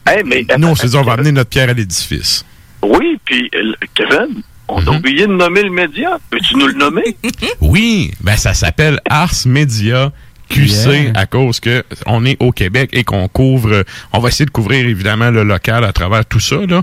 nous, 0.58 0.68
on 0.68 0.74
s'est 0.74 0.88
dit, 0.88 0.96
on 0.96 1.02
va 1.02 1.12
amener 1.12 1.32
notre 1.32 1.50
pierre 1.50 1.68
à 1.70 1.74
l'édifice. 1.74 2.44
Oui, 2.82 3.18
puis 3.24 3.50
euh, 3.54 3.72
Kevin, 3.94 4.42
on 4.68 4.80
Mhm. 4.80 4.88
a 4.88 4.90
oublié 4.92 5.26
de 5.26 5.32
nommer 5.32 5.62
le 5.62 5.70
média. 5.70 6.18
Peux-tu 6.30 6.56
nous 6.56 6.66
le 6.68 6.74
nommer? 6.74 7.16
Oui, 7.60 8.12
ben 8.20 8.36
ça 8.36 8.54
s'appelle 8.54 8.98
Ars 9.08 9.34
Media 9.46 10.10
QC 10.54 10.90
Yeah. 10.90 11.12
à 11.14 11.26
cause 11.26 11.60
que 11.60 11.82
on 12.06 12.24
est 12.24 12.36
au 12.40 12.52
Québec 12.52 12.90
et 12.92 13.04
qu'on 13.04 13.26
couvre, 13.28 13.84
on 14.12 14.18
va 14.18 14.28
essayer 14.28 14.46
de 14.46 14.50
couvrir 14.50 14.86
évidemment 14.86 15.30
le 15.30 15.42
local 15.42 15.84
à 15.84 15.92
travers 15.92 16.24
tout 16.26 16.40
ça 16.40 16.56
là. 16.68 16.82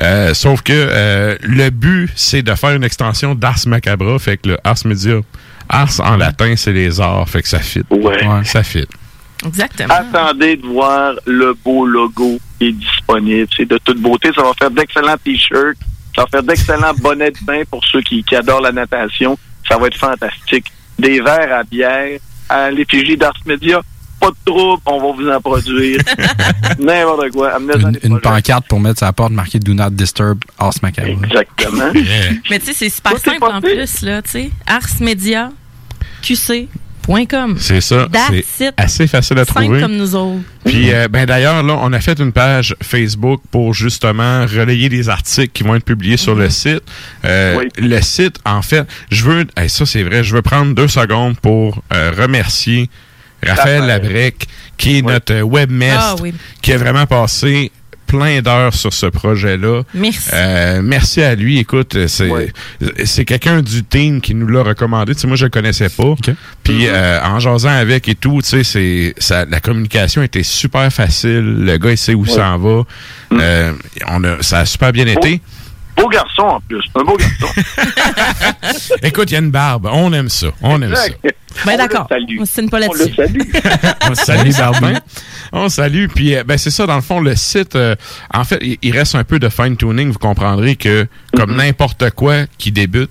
Euh, 0.00 0.34
sauf 0.34 0.62
que 0.62 0.72
euh, 0.74 1.36
le 1.42 1.70
but 1.70 2.10
c'est 2.14 2.42
de 2.42 2.54
faire 2.54 2.70
une 2.70 2.84
extension 2.84 3.34
d'Ars 3.34 3.58
Macabra, 3.66 4.18
fait 4.18 4.36
que 4.36 4.50
le 4.50 4.58
Ars 4.64 4.84
Media, 4.84 5.20
Ars 5.68 6.00
en 6.00 6.16
latin 6.16 6.54
c'est 6.56 6.72
les 6.72 7.00
arts, 7.00 7.28
fait 7.28 7.42
que 7.42 7.48
ça 7.48 7.58
fit. 7.58 7.82
Ouais. 7.90 8.18
Ça 8.44 8.62
fit. 8.62 8.86
Exactement. 9.46 9.94
Attendez 9.94 10.56
de 10.56 10.66
voir 10.66 11.14
le 11.26 11.54
beau 11.64 11.86
logo 11.86 12.38
qui 12.58 12.68
est 12.68 12.72
disponible. 12.72 13.48
C'est 13.56 13.66
de 13.68 13.78
toute 13.78 14.00
beauté. 14.00 14.30
Ça 14.34 14.42
va 14.42 14.52
faire 14.58 14.70
d'excellents 14.70 15.16
t-shirts. 15.24 15.78
Ça 16.14 16.22
va 16.22 16.26
faire 16.28 16.42
d'excellents 16.42 16.94
bonnets 17.00 17.30
de 17.30 17.44
bain 17.44 17.62
pour 17.70 17.84
ceux 17.84 18.00
qui, 18.00 18.24
qui 18.24 18.34
adorent 18.34 18.60
la 18.62 18.72
natation. 18.72 19.38
Ça 19.68 19.78
va 19.78 19.86
être 19.86 19.96
fantastique. 19.96 20.66
Des 20.98 21.20
verres 21.20 21.54
à 21.54 21.62
bière 21.62 22.18
à 22.48 22.70
l'effigie 22.70 23.16
d'Ars 23.16 23.34
Media. 23.46 23.80
Pas 24.20 24.30
de 24.30 24.36
trouble, 24.44 24.82
on 24.86 24.98
va 25.00 25.12
vous 25.16 25.28
en 25.30 25.40
produire. 25.40 26.00
N'importe 26.80 27.30
quoi. 27.30 27.56
Des 27.60 27.98
Une 28.02 28.18
projets. 28.18 28.20
pancarte 28.20 28.66
pour 28.66 28.80
mettre 28.80 29.04
la 29.04 29.12
porte 29.12 29.30
marquée 29.32 29.60
Do 29.60 29.74
Not 29.74 29.90
Disturb 29.90 30.40
Ars 30.58 30.72
Macabre. 30.82 31.22
Exactement. 31.24 31.92
Mais 32.50 32.58
tu 32.58 32.66
sais, 32.66 32.72
c'est 32.72 32.88
super 32.88 33.16
simple 33.18 33.44
en 33.44 33.60
plus, 33.60 34.02
là, 34.02 34.20
tu 34.22 34.30
sais. 34.30 34.50
Arsmedia, 34.66 35.52
QC.com. 36.22 36.66
C'est 37.58 37.80
ça, 37.80 38.06
c'est 38.46 38.72
assez 38.76 39.06
facile 39.06 39.38
à 39.38 39.44
Simple 39.44 39.62
trouver. 39.64 39.80
comme 39.80 39.96
nous 39.96 40.14
autres. 40.14 40.40
Puis, 40.64 40.92
euh, 40.92 41.08
ben 41.08 41.24
d'ailleurs, 41.26 41.62
là, 41.62 41.78
on 41.80 41.92
a 41.92 42.00
fait 42.00 42.18
une 42.20 42.32
page 42.32 42.76
Facebook 42.82 43.40
pour 43.50 43.72
justement 43.74 44.42
relayer 44.42 44.88
des 44.88 45.08
articles 45.08 45.50
qui 45.52 45.62
vont 45.62 45.74
être 45.74 45.84
publiés 45.84 46.16
sur 46.18 46.34
le 46.34 46.50
site. 46.50 46.82
Euh, 47.24 47.64
Le 47.78 48.00
site, 48.02 48.38
en 48.44 48.60
fait, 48.62 48.86
je 49.10 49.24
veux, 49.24 49.46
hey, 49.56 49.68
ça 49.70 49.86
c'est 49.86 50.02
vrai, 50.02 50.22
je 50.22 50.34
veux 50.34 50.42
prendre 50.42 50.74
deux 50.74 50.88
secondes 50.88 51.38
pour 51.40 51.82
euh, 51.94 52.12
remercier 52.16 52.90
Raphaël 53.42 53.86
Labrec, 53.86 54.46
qui 54.76 54.98
est 54.98 55.02
notre 55.02 55.40
webmaster, 55.42 56.16
Ah 56.18 56.22
oui. 56.22 56.34
qui 56.60 56.72
a 56.72 56.76
vraiment 56.76 57.06
passé 57.06 57.70
plein 58.08 58.40
d'heures 58.40 58.74
sur 58.74 58.92
ce 58.92 59.06
projet-là. 59.06 59.82
Merci. 59.94 60.30
Euh, 60.32 60.80
merci 60.82 61.22
à 61.22 61.34
lui. 61.36 61.58
Écoute, 61.58 62.08
c'est 62.08 62.30
c'est 63.04 63.24
quelqu'un 63.24 63.62
du 63.62 63.84
team 63.84 64.20
qui 64.20 64.34
nous 64.34 64.48
l'a 64.48 64.62
recommandé. 64.62 65.14
Tu 65.14 65.20
sais, 65.20 65.26
moi, 65.28 65.36
je 65.36 65.44
le 65.44 65.50
connaissais 65.50 65.90
pas. 65.90 66.14
Puis 66.64 66.86
euh, 66.88 67.20
en 67.22 67.38
jasant 67.38 67.68
avec 67.68 68.08
et 68.08 68.14
tout, 68.14 68.40
tu 68.42 68.48
sais, 68.48 68.64
c'est 68.64 69.14
ça, 69.18 69.44
la 69.44 69.60
communication 69.60 70.22
était 70.22 70.42
super 70.42 70.92
facile. 70.92 71.64
Le 71.64 71.76
gars, 71.76 71.92
il 71.92 71.98
sait 71.98 72.14
où 72.14 72.26
ça 72.26 72.50
en 72.50 72.58
va. 72.58 72.82
Euh, 73.32 73.72
on 74.08 74.24
a, 74.24 74.42
ça 74.42 74.60
a 74.60 74.66
super 74.66 74.90
bien 74.92 75.06
été. 75.06 75.40
Beau 75.98 76.08
garçon 76.08 76.42
en 76.42 76.60
plus. 76.60 76.82
Un 76.94 77.04
beau 77.04 77.16
garçon. 77.16 77.46
Écoute, 79.02 79.30
il 79.30 79.34
y 79.34 79.36
a 79.36 79.40
une 79.40 79.50
barbe. 79.50 79.88
On 79.90 80.12
aime 80.12 80.28
ça. 80.28 80.48
On 80.62 80.80
aime 80.80 80.94
ça. 80.94 81.06
Ben 81.66 81.76
d'accord. 81.76 82.06
On 82.38 82.44
se 82.44 82.52
signe 82.52 82.68
pas 82.68 82.78
là-dessus. 82.78 83.14
on 84.10 84.14
salue 84.14 84.52
Barbin. 84.56 84.94
On 85.52 85.68
salue. 85.68 86.06
Puis, 86.14 86.36
euh, 86.36 86.44
ben, 86.44 86.56
c'est 86.58 86.70
ça, 86.70 86.86
dans 86.86 86.94
le 86.94 87.02
fond, 87.02 87.20
le 87.20 87.34
site, 87.34 87.74
euh, 87.74 87.96
en 88.32 88.44
fait, 88.44 88.60
il, 88.82 88.92
reste 88.96 89.14
un 89.14 89.24
peu 89.24 89.38
de 89.38 89.48
fine-tuning. 89.48 90.10
Vous 90.12 90.18
comprendrez 90.18 90.76
que, 90.76 91.06
comme 91.34 91.56
n'importe 91.56 92.10
quoi 92.10 92.46
qui 92.58 92.70
débute, 92.70 93.10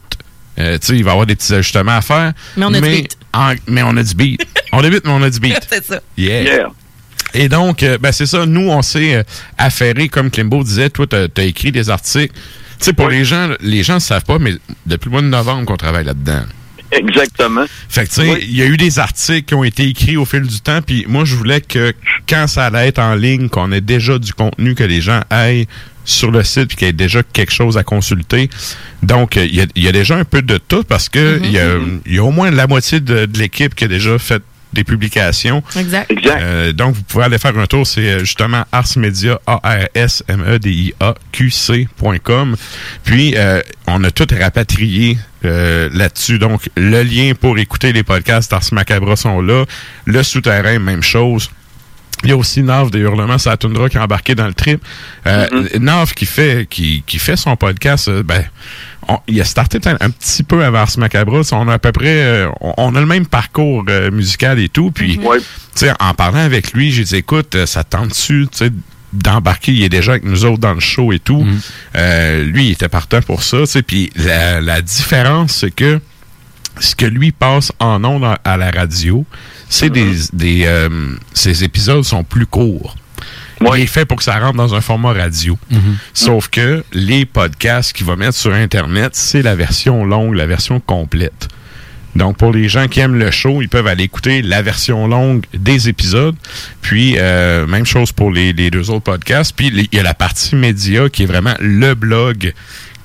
euh, 0.60 0.78
tu 0.80 0.88
sais, 0.88 0.96
il 0.96 1.04
va 1.04 1.12
y 1.12 1.14
avoir 1.14 1.26
des 1.26 1.36
petits 1.36 1.54
ajustements 1.54 1.98
à 1.98 2.02
faire. 2.02 2.34
Mais 2.56 2.66
on 2.66 2.74
a 2.74 2.82
du 2.82 2.90
beat. 2.90 3.18
en- 3.34 3.54
mais 3.68 3.84
on 3.84 3.96
a 3.98 4.04
du 4.04 4.16
beat. 4.16 4.46
on 4.72 4.82
débute, 4.82 5.06
mais 5.06 5.12
on 5.12 5.22
a 5.22 5.30
du 5.30 5.40
beat. 5.40 5.60
c'est 5.70 5.86
ça. 5.86 6.00
Yeah. 6.18 6.42
Yeah. 6.44 6.68
Et 7.34 7.50
donc, 7.50 7.84
euh, 7.84 7.98
ben, 7.98 8.12
c'est 8.12 8.26
ça. 8.26 8.46
Nous, 8.46 8.70
on 8.70 8.82
s'est 8.82 9.16
euh, 9.16 9.24
affairé, 9.58 10.10
comme 10.10 10.32
Klimbo 10.32 10.64
disait, 10.64 10.90
toi, 10.90 11.06
t'as 11.08 11.28
as 11.38 11.44
écrit 11.44 11.72
des 11.72 11.90
articles. 11.90 12.34
Tu 12.80 12.86
sais, 12.86 12.94
pour 12.94 13.10
les 13.10 13.26
gens, 13.26 13.50
les 13.62 13.84
gens 13.84 13.96
ne 13.96 14.00
savent 14.00 14.24
pas, 14.24 14.40
mais 14.40 14.54
depuis 14.86 15.06
le 15.06 15.12
mois 15.12 15.22
de 15.22 15.28
novembre 15.28 15.66
qu'on 15.66 15.78
travaille 15.78 16.06
là-dedans. 16.06 16.44
Exactement. 16.92 17.66
Fait 17.90 18.06
que, 18.06 18.10
tu 18.10 18.22
sais, 18.22 18.40
il 18.42 18.56
y 18.56 18.62
a 18.62 18.66
eu 18.66 18.78
des 18.78 19.00
articles 19.00 19.44
qui 19.44 19.54
ont 19.56 19.64
été 19.64 19.84
écrits 19.88 20.16
au 20.16 20.26
fil 20.26 20.42
du 20.42 20.62
temps, 20.62 20.82
puis 20.82 21.06
moi, 21.08 21.26
je 21.26 21.36
voulais 21.36 21.60
que 21.62 21.94
quand 22.30 22.48
ça 22.48 22.66
allait 22.66 22.88
être 22.88 23.00
en 23.00 23.16
ligne, 23.16 23.50
qu'on 23.50 23.72
ait 23.72 23.82
déjà 23.82 24.18
du 24.20 24.34
contenu, 24.34 24.74
que 24.74 24.84
les 24.84 25.02
gens 25.02 25.22
aillent 25.30 25.68
sur 26.06 26.32
le 26.32 26.44
site, 26.44 26.70
puis 26.70 26.78
qu'il 26.78 26.88
y 26.88 26.90
ait 26.90 26.94
déjà 26.94 27.24
quelque 27.24 27.52
chose 27.52 27.78
à 27.78 27.84
consulter. 27.84 28.50
Donc, 29.04 29.36
il 29.36 29.54
y, 29.54 29.62
a, 29.62 29.66
il 29.76 29.84
y 29.84 29.88
a 29.90 29.92
déjà 29.92 30.16
un 30.16 30.24
peu 30.24 30.42
de 30.42 30.58
tout, 30.58 30.84
parce 30.84 31.10
que 31.10 31.42
il 31.44 31.52
y, 31.52 31.60
a, 31.60 31.76
il 32.06 32.16
y 32.16 32.20
a 32.20 32.24
au 32.24 32.32
moins 32.32 32.52
la 32.52 32.68
moitié 32.68 33.02
de, 33.02 33.26
de 33.26 33.38
l'équipe 33.38 33.76
qui 33.76 33.84
a 33.84 33.88
déjà 33.90 34.18
fait 34.18 34.42
des 34.74 34.84
publications. 34.84 35.64
Exact. 35.78 36.12
Euh, 36.26 36.74
donc, 36.74 36.96
vous 36.96 37.04
pouvez 37.04 37.24
aller 37.26 37.38
faire 37.38 37.58
un 37.58 37.66
tour. 37.66 37.86
C'est 37.88 38.02
euh, 38.02 38.20
justement 38.20 38.66
Ars 38.72 38.98
Media, 38.98 39.40
A-R-S-M-E-D-I-A, 39.48 41.16
Q-C.com. 41.32 42.56
Puis, 43.04 43.34
euh, 43.38 43.62
on 43.88 44.04
a 44.04 44.12
tout 44.12 44.28
rapatrié 44.38 45.18
euh, 45.46 45.90
là-dessus. 45.94 46.40
Donc, 46.40 46.70
le 46.76 47.04
lien 47.04 47.34
pour 47.40 47.58
écouter 47.58 47.94
les 47.94 48.04
podcasts 48.04 48.52
Ars 48.54 48.64
Macabra 48.72 49.16
sont 49.16 49.42
là. 49.42 49.66
Le 50.06 50.24
souterrain, 50.24 50.80
même 50.80 51.04
chose. 51.04 51.50
Il 52.24 52.30
y 52.30 52.32
a 52.32 52.38
aussi 52.38 52.64
Nav 52.64 52.90
des 52.90 53.00
Hurlements 53.00 53.38
sur 53.38 53.52
la 53.52 53.58
Toundra 53.58 53.90
qui 53.90 53.98
est 53.98 54.00
embarqué 54.00 54.34
dans 54.34 54.48
le 54.48 54.54
trip. 54.54 54.84
Euh, 55.28 55.48
Nav 55.80 56.14
qui 56.14 56.26
fait 56.26 56.68
qui, 56.68 57.04
qui 57.06 57.20
fait 57.20 57.36
son 57.36 57.56
podcast, 57.56 58.08
euh, 58.08 58.24
ben, 58.24 58.44
on- 59.08 59.20
il 59.28 59.40
a 59.42 59.46
starté 59.46 59.80
un, 59.86 59.98
un 60.00 60.10
petit 60.10 60.44
peu 60.44 60.64
avant 60.64 60.80
Ars 60.80 60.98
Macabra. 60.98 61.42
On 61.52 61.68
a 61.68 61.74
à 61.74 61.80
peu 61.80 61.92
près, 61.92 62.22
euh, 62.24 62.50
on, 62.62 62.74
on 62.78 62.96
a 62.96 63.00
le 63.00 63.06
même 63.06 63.26
parcours 63.26 63.84
euh, 63.90 64.12
musical 64.12 64.60
et 64.60 64.70
tout. 64.70 64.92
Puis, 64.92 65.18
tu 65.76 65.86
sais, 65.86 65.94
en 66.00 66.14
parlant 66.14 66.40
avec 66.40 66.74
lui, 66.74 66.92
j'ai 66.92 67.04
dit, 67.04 67.16
écoute, 67.18 67.56
euh, 67.56 67.66
ça 67.66 67.84
tente-tu, 67.84 68.48
tu 68.52 68.58
sais, 68.58 68.70
d'embarquer, 69.14 69.72
il 69.74 69.84
est 69.84 69.90
déjà 69.90 70.12
avec 70.12 70.26
nous 70.26 70.44
autres 70.46 70.60
dans 70.60 70.74
le 70.74 70.80
show 70.82 71.14
et 71.14 71.20
tout. 71.20 71.46
Euh, 71.96 72.44
lui, 72.44 72.68
il 72.68 72.72
était 72.72 72.90
partant 72.90 73.22
pour 73.22 73.42
ça, 73.44 73.60
tu 73.62 73.66
sais. 73.68 73.82
Puis 73.82 74.12
la, 74.16 74.60
la 74.62 74.82
différence, 74.82 75.54
c'est 75.54 75.72
que 75.72 76.00
ce 76.80 76.94
que 76.96 77.06
lui 77.06 77.32
passe 77.32 77.72
en 77.80 78.04
ondes 78.04 78.26
à, 78.26 78.38
à 78.44 78.58
la 78.58 78.70
radio, 78.70 79.26
c'est 79.70 79.90
des, 79.90 80.14
des 80.34 80.64
euh, 80.66 80.90
ces 81.34 81.64
épisodes 81.64 82.04
sont 82.04 82.24
plus 82.24 82.46
courts. 82.46 82.96
Il 83.62 83.82
est 83.82 83.88
fait 83.88 84.06
pour 84.06 84.18
que 84.18 84.24
ça 84.24 84.40
rentre 84.40 84.58
dans 84.58 84.76
un 84.76 84.82
format 84.82 85.14
radio. 85.14 85.58
Sauf 86.14 86.48
que 86.50 86.84
les 86.94 87.26
podcasts 87.26 87.94
qu'il 87.94 88.06
va 88.06 88.16
mettre 88.16 88.38
sur 88.38 88.54
Internet, 88.54 89.12
c'est 89.16 89.42
la 89.42 89.56
version 89.56 90.06
longue, 90.06 90.36
la 90.36 90.46
version 90.46 90.80
complète. 90.80 91.48
Donc, 92.16 92.38
pour 92.38 92.52
les 92.52 92.68
gens 92.68 92.88
qui 92.88 93.00
aiment 93.00 93.20
le 93.20 93.30
show, 93.30 93.62
ils 93.62 93.70
peuvent 93.70 93.86
aller 93.86 94.06
écouter 94.06 94.42
la 94.42 94.64
version 94.64 95.08
longue 95.08 95.46
des 95.54 95.88
épisodes. 95.88 96.36
Puis, 96.82 97.16
euh, 97.18 97.68
même 97.68 97.86
chose 97.86 98.12
pour 98.12 98.32
les, 98.32 98.54
les 98.54 98.72
deux 98.72 98.90
autres 98.90 99.04
podcasts. 99.04 99.54
Puis, 99.56 99.68
il 99.68 99.96
y 99.96 100.00
a 100.00 100.04
la 100.04 100.16
partie 100.16 100.56
média 100.56 101.10
qui 101.10 101.24
est 101.24 101.28
vraiment 101.28 101.54
le 101.60 101.94
blog 101.94 102.54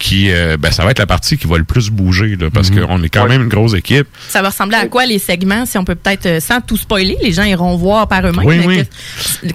qui, 0.02 0.32
euh, 0.32 0.56
ben, 0.58 0.72
ça 0.72 0.84
va 0.84 0.90
être 0.90 0.98
la 0.98 1.06
partie 1.06 1.38
qui 1.38 1.46
va 1.46 1.56
le 1.58 1.64
plus 1.64 1.88
bouger, 1.90 2.34
là, 2.36 2.50
parce 2.52 2.70
qu'on 2.72 3.00
est 3.04 3.08
quand 3.08 3.28
même 3.28 3.42
une 3.42 3.48
grosse 3.48 3.74
équipe. 3.74 4.08
Ça 4.28 4.42
va 4.42 4.48
ressembler 4.48 4.76
à 4.76 4.88
quoi 4.88 5.06
les 5.06 5.20
segments, 5.20 5.64
si 5.64 5.78
on 5.78 5.84
peut 5.84 5.94
peut-être, 5.94 6.26
euh, 6.26 6.40
sans 6.40 6.60
tout 6.60 6.76
spoiler, 6.76 7.16
les 7.22 7.30
gens 7.32 7.44
iront 7.44 7.76
voir 7.76 8.08
par 8.08 8.26
eux-mêmes 8.26 8.44
Oui, 8.44 8.60
oui. 8.66 8.82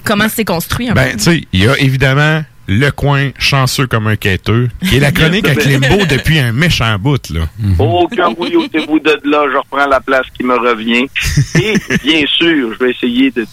comment 0.06 0.28
c'est 0.34 0.46
construit 0.46 0.90
un 0.90 0.94
Ben, 0.94 1.12
peu? 1.12 1.18
tu 1.18 1.24
sais, 1.24 1.44
il 1.52 1.64
y 1.66 1.68
a 1.68 1.78
évidemment 1.80 2.44
le 2.70 2.90
coin 2.92 3.32
chanceux 3.38 3.88
comme 3.88 4.08
un 4.08 4.16
quêteux, 4.16 4.70
qui 4.88 4.96
est 4.98 5.00
la 5.02 5.12
chronique 5.12 5.48
avec 5.48 5.66
Limbo 5.66 6.06
depuis 6.06 6.40
un 6.40 6.54
méchant 6.54 6.98
bout, 6.98 7.30
là. 7.30 7.42
Aucun 7.80 8.30
oui, 8.38 8.56
ôtez-vous 8.56 9.00
de 9.00 9.20
là, 9.26 9.46
je 9.52 9.58
reprends 9.58 9.88
la 9.88 10.00
place 10.00 10.26
qui 10.38 10.44
me 10.46 10.56
revient. 10.56 11.08
Et 11.62 11.74
bien 12.04 12.24
sûr, 12.26 12.74
je 12.74 12.84
vais 12.86 12.92
essayer 12.92 13.32
de, 13.32 13.46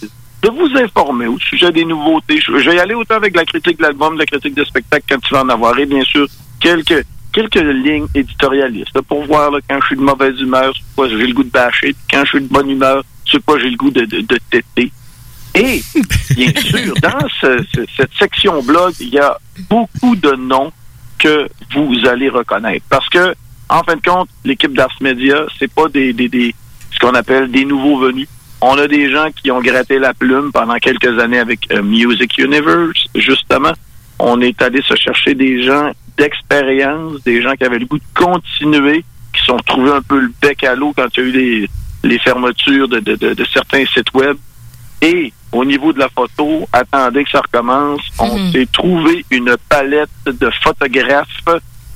de 0.45 0.49
vous 0.51 0.69
informer 0.77 1.27
au 1.27 1.39
sujet 1.39 1.71
des 1.71 1.85
nouveautés. 1.85 2.39
Je, 2.39 2.57
je 2.59 2.69
vais 2.69 2.75
y 2.75 2.79
aller 2.79 2.93
autant 2.93 3.15
avec 3.15 3.35
la 3.35 3.45
critique 3.45 3.77
de 3.77 3.83
l'album, 3.83 4.17
la 4.17 4.25
critique 4.25 4.53
de 4.53 4.63
spectacle 4.63 5.05
quand 5.09 5.19
tu 5.19 5.33
vas 5.33 5.41
en 5.43 5.49
avoir, 5.49 5.77
et 5.79 5.85
bien 5.85 6.03
sûr, 6.03 6.27
quelques 6.59 7.03
quelques 7.33 7.55
lignes 7.55 8.07
éditorialistes 8.15 8.95
là, 8.95 9.01
pour 9.01 9.25
voir 9.25 9.51
là, 9.51 9.59
quand 9.67 9.77
je 9.81 9.87
suis 9.87 9.95
de 9.97 10.01
mauvaise 10.01 10.39
humeur, 10.39 10.73
c'est 10.73 10.95
quoi 10.95 11.09
j'ai 11.09 11.17
le 11.27 11.33
goût 11.33 11.43
de 11.43 11.49
bâcher, 11.49 11.93
quand 12.09 12.23
je 12.23 12.29
suis 12.29 12.41
de 12.41 12.47
bonne 12.47 12.69
humeur, 12.69 13.03
c'est 13.29 13.43
quoi 13.43 13.59
j'ai 13.59 13.69
le 13.69 13.75
goût 13.75 13.89
de, 13.91 14.05
de, 14.05 14.21
de 14.21 14.39
téter. 14.49 14.89
Et, 15.53 15.81
bien 16.35 16.51
sûr, 16.61 16.93
dans 17.01 17.27
ce- 17.41 17.65
ce- 17.73 17.85
cette 17.97 18.13
section 18.17 18.61
blog, 18.63 18.93
il 19.01 19.09
y 19.09 19.19
a 19.19 19.37
beaucoup 19.69 20.15
de 20.15 20.31
noms 20.35 20.71
que 21.19 21.47
vous 21.75 22.05
allez 22.07 22.29
reconnaître. 22.29 22.85
Parce 22.89 23.07
que, 23.09 23.33
en 23.69 23.83
fin 23.83 23.95
de 23.95 24.01
compte, 24.01 24.29
l'équipe 24.45 24.73
d'Ars 24.73 24.95
Media, 25.01 25.45
c'est 25.59 25.71
pas 25.73 25.87
des, 25.89 26.13
des, 26.13 26.29
des 26.29 26.53
ce 26.93 26.99
qu'on 26.99 27.15
appelle 27.15 27.51
des 27.51 27.65
nouveaux 27.65 27.97
venus. 27.99 28.27
On 28.61 28.77
a 28.77 28.87
des 28.87 29.11
gens 29.11 29.27
qui 29.31 29.51
ont 29.51 29.61
gratté 29.61 29.99
la 29.99 30.13
plume 30.13 30.51
pendant 30.51 30.75
quelques 30.77 31.19
années 31.19 31.39
avec 31.39 31.71
euh, 31.71 31.83
Music 31.83 32.37
Universe, 32.37 33.05
justement. 33.13 33.73
On 34.17 34.39
est 34.41 34.61
allé 34.61 34.81
se 34.81 34.95
chercher 34.95 35.35
des 35.35 35.61
gens 35.63 35.91
d'expérience, 36.17 37.21
des 37.23 37.41
gens 37.41 37.53
qui 37.53 37.65
avaient 37.65 37.79
le 37.79 37.85
goût 37.85 37.97
de 37.99 38.03
continuer, 38.13 39.03
qui 39.33 39.43
sont 39.43 39.57
retrouvés 39.57 39.91
un 39.91 40.01
peu 40.01 40.19
le 40.19 40.31
bec 40.41 40.63
à 40.63 40.75
l'eau 40.75 40.93
quand 40.95 41.07
il 41.17 41.19
y 41.19 41.25
a 41.25 41.27
eu 41.27 41.31
les, 41.31 41.69
les 42.03 42.19
fermetures 42.19 42.87
de, 42.87 42.99
de, 42.99 43.15
de, 43.15 43.33
de 43.33 43.45
certains 43.45 43.85
sites 43.85 44.13
web. 44.13 44.37
Et 45.01 45.33
au 45.51 45.65
niveau 45.65 45.91
de 45.91 45.99
la 45.99 46.09
photo, 46.09 46.67
attendez 46.71 47.25
que 47.25 47.29
ça 47.29 47.41
recommence. 47.41 48.01
On 48.19 48.51
s'est 48.51 48.67
trouvé 48.71 49.25
une 49.29 49.55
palette 49.69 50.09
de 50.25 50.49
photographes, 50.63 51.27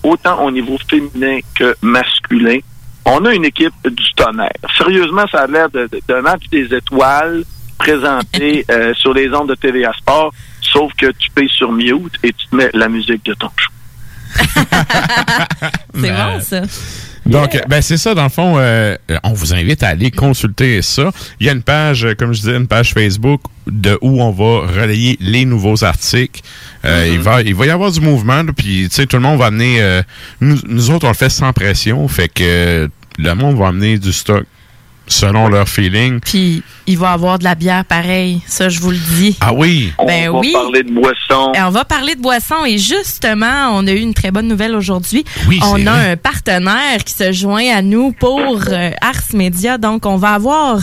autant 0.03 0.43
au 0.43 0.51
niveau 0.51 0.77
féminin 0.89 1.39
que 1.55 1.75
masculin. 1.81 2.59
On 3.05 3.25
a 3.25 3.33
une 3.33 3.45
équipe 3.45 3.73
du 3.83 4.13
tonnerre. 4.15 4.51
Sérieusement, 4.77 5.25
ça 5.31 5.41
a 5.41 5.47
l'air 5.47 5.69
de, 5.69 5.89
match 6.21 6.43
des 6.51 6.73
étoiles 6.73 7.43
présenté 7.77 8.65
euh, 8.71 8.93
sur 8.93 9.13
les 9.13 9.33
ondes 9.33 9.49
de 9.49 9.55
TVA 9.55 9.91
Sport, 9.93 10.33
sauf 10.61 10.93
que 10.93 11.11
tu 11.11 11.29
payes 11.31 11.49
sur 11.49 11.71
mute 11.71 12.13
et 12.23 12.33
tu 12.33 12.47
te 12.47 12.55
mets 12.55 12.69
la 12.73 12.89
musique 12.89 13.25
de 13.25 13.33
ton 13.33 13.49
show. 13.55 13.71
C'est 15.95 16.11
bon, 16.11 16.39
ça. 16.39 16.61
Donc, 17.29 17.55
euh, 17.55 17.59
ben 17.67 17.81
c'est 17.81 17.97
ça, 17.97 18.15
dans 18.15 18.23
le 18.23 18.29
fond, 18.29 18.55
euh, 18.57 18.95
on 19.23 19.33
vous 19.33 19.53
invite 19.53 19.83
à 19.83 19.89
aller 19.89 20.11
consulter 20.11 20.81
ça. 20.81 21.11
Il 21.39 21.45
y 21.45 21.49
a 21.49 21.53
une 21.53 21.61
page, 21.63 22.05
euh, 22.05 22.15
comme 22.15 22.33
je 22.33 22.39
disais, 22.41 22.55
une 22.55 22.67
page 22.67 22.93
Facebook 22.93 23.41
de 23.67 23.97
où 24.01 24.21
on 24.21 24.31
va 24.31 24.67
relayer 24.67 25.17
les 25.19 25.45
nouveaux 25.45 25.83
articles. 25.83 26.41
Euh, 26.85 27.07
il, 27.11 27.19
va, 27.19 27.41
il 27.41 27.53
va 27.53 27.65
y 27.65 27.69
avoir 27.69 27.91
du 27.91 28.01
mouvement, 28.01 28.43
puis 28.45 28.87
tu 28.89 28.95
sais, 28.95 29.05
tout 29.05 29.17
le 29.17 29.21
monde 29.21 29.37
va 29.39 29.47
amener... 29.47 29.81
euh, 29.81 30.01
nous, 30.41 30.57
nous 30.67 30.89
autres, 30.91 31.05
on 31.05 31.09
le 31.09 31.15
fait 31.15 31.29
sans 31.29 31.53
pression, 31.53 32.07
fait 32.07 32.29
que 32.29 32.43
euh, 32.43 32.87
le 33.17 33.33
monde 33.35 33.57
va 33.57 33.67
amener 33.67 33.99
du 33.99 34.11
stock 34.11 34.45
selon 35.09 35.49
leur 35.49 35.67
feeling. 35.67 36.19
Puis, 36.21 36.63
il 36.87 36.97
va 36.97 37.11
avoir 37.11 37.37
de 37.37 37.43
la 37.43 37.55
bière 37.55 37.85
pareil. 37.85 38.41
Ça, 38.47 38.69
je 38.69 38.79
vous 38.79 38.91
le 38.91 38.97
dis. 38.97 39.37
Ah 39.41 39.53
oui? 39.53 39.93
Ben 40.07 40.29
on 40.29 40.33
va 40.33 40.39
oui. 40.39 40.53
parler 40.53 40.83
de 40.83 40.91
boissons. 40.91 41.51
Et 41.53 41.61
on 41.61 41.69
va 41.69 41.85
parler 41.85 42.15
de 42.15 42.21
boissons 42.21 42.65
et 42.65 42.77
justement, 42.77 43.71
on 43.73 43.85
a 43.85 43.91
eu 43.91 43.99
une 43.99 44.13
très 44.13 44.31
bonne 44.31 44.47
nouvelle 44.47 44.75
aujourd'hui. 44.75 45.25
Oui, 45.47 45.59
on 45.63 45.85
a 45.85 45.91
vrai. 45.91 46.11
un 46.11 46.17
partenaire 46.17 47.03
qui 47.05 47.13
se 47.13 47.31
joint 47.31 47.69
à 47.75 47.81
nous 47.81 48.11
pour 48.11 48.39
euh, 48.69 48.91
Ars 49.01 49.33
Media. 49.33 49.77
Donc, 49.77 50.05
on 50.05 50.17
va 50.17 50.33
avoir 50.33 50.79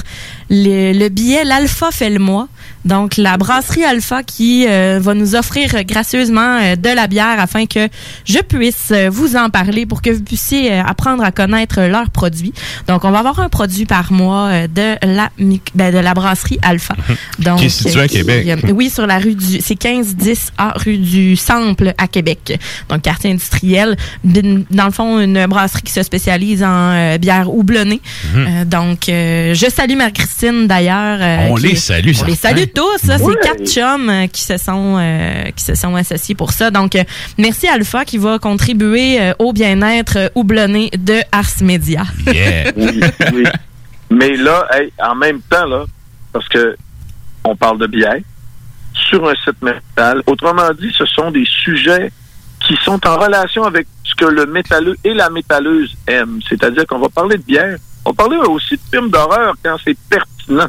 le, 0.51 0.93
le 0.93 1.09
billet 1.09 1.45
L'Alpha 1.45 1.91
fait 1.91 2.11
le 2.11 2.19
mois. 2.19 2.49
Donc, 2.85 3.17
la 3.17 3.37
brasserie 3.37 3.85
Alpha 3.85 4.23
qui 4.23 4.67
euh, 4.69 5.01
va 5.03 5.15
nous 5.15 5.35
offrir 5.35 5.85
gracieusement 5.85 6.59
euh, 6.61 6.77
de 6.77 6.89
la 6.89 7.09
bière 7.09 7.41
afin 7.41 7.67
que 7.67 7.89
je 8.25 8.39
puisse 8.39 8.93
euh, 8.93 9.11
vous 9.11 9.35
en 9.35 9.51
parler 9.51 9.87
pour 9.87 10.03
que 10.03 10.11
vous 10.11 10.23
puissiez 10.23 10.73
apprendre 10.79 11.25
à 11.25 11.33
connaître 11.33 11.81
leurs 11.83 12.11
produits. 12.11 12.53
Donc, 12.87 13.05
on 13.05 13.11
va 13.11 13.19
avoir 13.19 13.41
un 13.41 13.49
produit 13.49 13.87
par 13.87 14.13
mois 14.13 14.69
de 14.69 14.95
la 15.05 15.31
ben, 15.75 15.93
de 15.93 15.99
la 15.99 16.15
brasserie 16.15 16.61
Alpha. 16.63 16.95
Donc, 17.41 17.59
Qui 17.59 17.67
est 17.67 17.69
situé 17.71 18.01
à 18.01 18.09
Québec. 18.09 18.65
oui, 18.73 18.89
sur 18.89 19.07
la 19.07 19.19
rue 19.19 19.35
du. 19.35 19.61
C'est 19.61 19.83
1510 19.83 20.53
A, 20.57 20.75
rue 20.77 20.99
du 20.99 21.37
Sample 21.37 21.93
à 21.99 22.07
Québec. 22.07 22.59
Donc, 22.89 23.03
quartier 23.03 23.33
industriel. 23.33 23.97
Dans 24.23 24.87
le 24.87 24.93
fond, 24.93 25.19
une 25.19 25.47
brasserie 25.47 25.83
qui 25.83 25.93
se 25.93 26.05
spécialise 26.05 26.63
en 26.63 27.17
bière 27.19 27.53
houblonnée. 27.53 28.01
Mhm. 28.33 28.65
Donc, 28.65 29.09
euh, 29.09 29.55
je 29.55 29.67
salue 29.69 29.97
Marie-Christine 29.97 30.36
d'ailleurs. 30.67 31.19
euh, 31.21 31.49
On 31.51 31.55
qui- 31.57 31.69
les 31.69 31.75
salue, 31.77 32.13
On 32.21 32.25
les 32.27 32.35
certain. 32.35 32.57
salue 32.59 32.69
tous. 32.75 33.09
Ouais. 33.09 33.19
C'est 33.19 33.49
quatre 33.49 33.65
chums 33.67 34.09
euh, 34.11 34.27
qui 34.27 34.43
se 34.43 34.57
sont 34.57 34.97
euh, 34.99 35.45
qui 35.57 35.65
se 35.65 35.75
sont 35.75 35.95
associés 35.97 36.35
pour 36.35 36.53
ça. 36.53 36.71
Donc, 36.71 36.95
euh, 36.97 37.05
merci 37.39 37.67
Alpha 37.69 38.05
qui 38.05 38.19
va 38.19 38.39
contribuer 38.39 39.21
euh, 39.21 39.33
au 39.39 39.53
bien-être 39.53 40.17
euh, 40.17 40.29
houblonné 40.35 40.91
de 40.99 41.17
Ars 41.33 41.63
Media. 41.63 42.05
Oui, 42.77 43.01
oui. 43.35 43.45
Mais 44.11 44.37
là, 44.37 44.67
hey, 44.73 44.93
en 45.03 45.15
même 45.17 45.41
temps, 45.51 45.67
là, 45.67 45.85
parce 46.33 46.49
que 46.49 46.77
on 47.45 47.57
parle 47.57 47.79
de 47.79 47.87
bière 47.87 48.19
sur 48.95 49.29
un 49.29 49.35
site 49.45 49.61
métal. 49.63 50.23
Autrement 50.27 50.71
dit, 50.81 50.93
ce 50.97 51.05
sont 51.07 51.31
des 51.31 51.45
sujets 51.45 52.11
qui 52.67 52.77
sont 52.85 53.01
en 53.07 53.17
relation 53.17 53.65
avec 53.65 53.87
ce 54.05 54.15
que 54.15 54.25
le 54.25 54.47
métalleux 54.47 54.97
et 55.05 55.13
la 55.15 55.29
métalleuse 55.31 55.97
aiment. 56.07 56.41
C'est-à-dire 56.49 56.87
qu'on 56.87 56.99
va 56.99 57.09
parler 57.09 57.37
de 57.37 57.43
bière. 57.43 57.77
On 58.07 58.15
parler 58.15 58.37
aussi 58.37 58.75
de 58.75 58.81
films 58.91 59.11
d'horreur 59.11 59.55
quand 59.63 59.77
c'est 59.85 59.97
pertinent. 60.09 60.69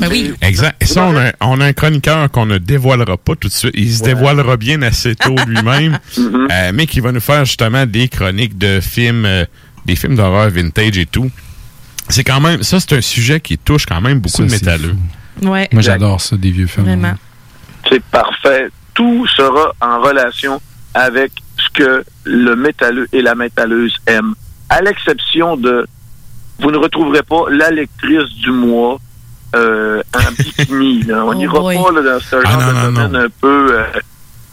Ben 0.00 0.08
oui. 0.10 0.32
Exact. 0.40 0.82
Et 0.82 0.86
ça, 0.86 1.04
on 1.04 1.16
a, 1.16 1.32
on 1.40 1.60
a 1.60 1.66
un 1.66 1.72
chroniqueur 1.72 2.30
qu'on 2.30 2.46
ne 2.46 2.58
dévoilera 2.58 3.16
pas 3.16 3.34
tout 3.36 3.48
de 3.48 3.52
suite. 3.52 3.74
Il 3.74 3.92
se 3.92 4.02
dévoilera 4.02 4.56
bien 4.56 4.80
assez 4.82 5.14
tôt 5.14 5.34
lui-même, 5.46 5.98
euh, 6.18 6.70
mais 6.72 6.86
qui 6.86 7.00
va 7.00 7.12
nous 7.12 7.20
faire 7.20 7.44
justement 7.44 7.84
des 7.84 8.08
chroniques 8.08 8.56
de 8.56 8.80
films, 8.80 9.26
euh, 9.26 9.44
des 9.84 9.96
films 9.96 10.16
d'horreur 10.16 10.48
vintage 10.50 10.96
et 10.98 11.06
tout. 11.06 11.30
C'est 12.08 12.24
quand 12.24 12.40
même, 12.40 12.62
ça, 12.62 12.80
c'est 12.80 12.94
un 12.94 13.00
sujet 13.00 13.40
qui 13.40 13.58
touche 13.58 13.86
quand 13.86 14.00
même 14.00 14.20
beaucoup 14.20 14.36
Ça, 14.36 14.44
de 14.44 14.50
métalleux. 14.50 14.94
Ouais. 15.42 15.68
Moi, 15.72 15.82
j'adore 15.82 16.20
ça, 16.20 16.36
des 16.36 16.50
vieux 16.50 16.66
films. 16.66 16.86
Vraiment. 16.86 17.14
C'est 17.88 18.02
parfait. 18.04 18.68
Tout 18.94 19.26
sera 19.36 19.72
en 19.80 20.00
relation 20.00 20.60
avec 20.94 21.32
ce 21.58 21.70
que 21.72 22.04
le 22.24 22.54
métalleux 22.56 23.08
et 23.12 23.22
la 23.22 23.34
métalleuse 23.34 23.94
aiment. 24.06 24.34
À 24.68 24.80
l'exception 24.80 25.56
de, 25.56 25.86
vous 26.60 26.70
ne 26.70 26.76
retrouverez 26.78 27.22
pas 27.22 27.44
la 27.50 27.70
lectrice 27.70 28.28
du 28.42 28.50
mois 28.50 28.98
euh, 29.54 30.02
en 30.14 30.32
bikini. 30.32 31.02
là. 31.08 31.24
On 31.24 31.28
Oh 31.30 31.34
n'ira 31.34 31.58
boy. 31.60 31.76
pas 31.76 31.92
là, 31.92 32.02
dans 32.02 32.20
ce 32.20 32.40
genre 32.40 32.58
de 32.58 32.82
domaine 32.86 33.16
un 33.16 33.28
peu 33.40 33.78
euh, 33.78 33.84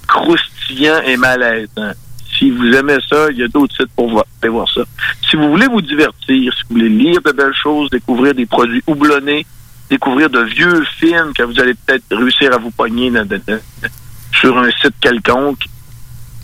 croustillant 0.07 1.01
et 1.05 1.17
malaisant. 1.17 1.91
Si 2.37 2.51
vous 2.51 2.65
aimez 2.73 2.97
ça, 3.09 3.29
il 3.31 3.37
y 3.37 3.43
a 3.43 3.47
d'autres 3.47 3.75
sites 3.75 3.91
pour 3.95 4.09
voir, 4.09 4.23
aller 4.41 4.49
voir 4.51 4.67
ça. 4.73 4.81
Si 5.29 5.35
vous 5.35 5.49
voulez 5.49 5.67
vous 5.67 5.81
divertir, 5.81 6.53
si 6.53 6.61
vous 6.69 6.75
voulez 6.75 6.89
lire 6.89 7.21
de 7.25 7.31
belles 7.31 7.53
choses, 7.53 7.89
découvrir 7.89 8.33
des 8.33 8.45
produits 8.45 8.83
houblonnés, 8.87 9.45
découvrir 9.89 10.29
de 10.29 10.39
vieux 10.41 10.83
films 10.99 11.33
que 11.33 11.43
vous 11.43 11.59
allez 11.59 11.73
peut-être 11.73 12.03
réussir 12.11 12.53
à 12.53 12.57
vous 12.57 12.71
pogner 12.71 13.09
dans- 13.11 13.25
dans- 13.25 13.41
dans- 13.47 13.59
sur 14.31 14.57
un 14.57 14.69
site 14.71 14.93
quelconque, 15.01 15.65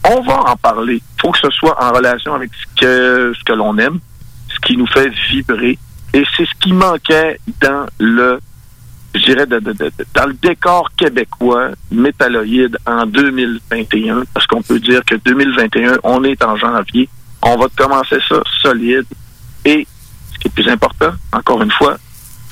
on 0.03 0.21
va 0.21 0.39
en 0.51 0.55
parler. 0.57 0.95
Il 0.95 1.21
faut 1.21 1.31
que 1.31 1.39
ce 1.39 1.49
soit 1.51 1.81
en 1.83 1.91
relation 1.93 2.33
avec 2.33 2.49
ce 2.53 2.81
que, 2.81 3.33
ce 3.37 3.43
que 3.43 3.53
l'on 3.53 3.77
aime, 3.77 3.99
ce 4.55 4.59
qui 4.61 4.77
nous 4.77 4.87
fait 4.87 5.09
vibrer. 5.29 5.77
Et 6.13 6.23
c'est 6.35 6.45
ce 6.45 6.53
qui 6.59 6.73
manquait 6.73 7.39
dans 7.61 7.85
le, 7.99 8.39
dans 10.13 10.25
le 10.27 10.33
décor 10.33 10.89
québécois 10.95 11.71
métalloïde 11.91 12.77
en 12.85 13.05
2021, 13.05 14.23
parce 14.33 14.47
qu'on 14.47 14.61
peut 14.61 14.79
dire 14.79 15.03
que 15.05 15.15
2021, 15.15 15.99
on 16.03 16.23
est 16.23 16.43
en 16.43 16.55
janvier. 16.55 17.09
On 17.41 17.57
va 17.57 17.67
commencer 17.75 18.17
ça 18.27 18.41
solide. 18.61 19.05
Et 19.65 19.85
ce 20.33 20.39
qui 20.39 20.47
est 20.47 20.51
plus 20.51 20.69
important, 20.69 21.11
encore 21.33 21.61
une 21.61 21.71
fois, 21.71 21.97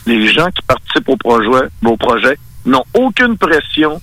les 0.05 0.27
gens 0.27 0.49
qui 0.51 0.61
participent 0.63 1.09
au 1.09 1.17
projet 1.17 2.37
n'ont 2.65 2.83
aucune 2.93 3.37
pression 3.37 4.01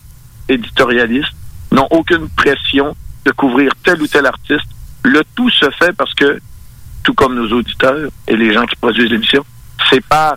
éditorialiste, 0.49 1.33
n'ont 1.73 1.89
aucune 1.91 2.29
pression 2.31 2.95
de 3.25 3.33
couvrir 3.33 3.73
tel 3.85 4.01
ou 4.03 4.07
tel 4.07 4.27
artiste. 4.27 4.67
Le 5.03 5.23
tout 5.35 5.51
se 5.51 5.71
fait 5.71 5.93
parce 5.97 6.15
que, 6.15 6.41
tout 7.03 7.15
comme 7.15 7.35
nos 7.35 7.49
auditeurs 7.57 8.11
et 8.29 8.37
les 8.37 8.53
gens 8.53 8.65
qui 8.67 8.77
produisent 8.77 9.11
l'émission, 9.11 9.45
c'est 9.89 10.05
par 10.05 10.37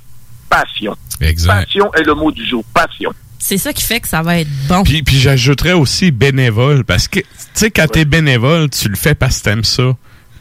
passion. 0.49 0.95
Exact. 1.21 1.65
Passion 1.65 1.93
est 1.93 2.03
le 2.03 2.13
mot 2.15 2.31
du 2.31 2.45
jour. 2.47 2.63
Passion. 2.73 3.13
C'est 3.39 3.57
ça 3.57 3.73
qui 3.73 3.83
fait 3.83 3.99
que 3.99 4.07
ça 4.07 4.21
va 4.21 4.39
être 4.39 4.49
bon. 4.67 4.83
Puis, 4.83 5.03
puis 5.03 5.17
j'ajouterais 5.17 5.73
aussi 5.73 6.11
bénévole, 6.11 6.85
parce 6.85 7.07
que, 7.07 7.19
tu 7.19 7.25
sais, 7.53 7.71
quand 7.71 7.87
t'es 7.87 8.05
bénévole, 8.05 8.69
tu 8.69 8.87
le 8.87 8.95
fais 8.95 9.15
parce 9.15 9.39
que 9.39 9.43
t'aimes 9.43 9.63
ça. 9.63 9.95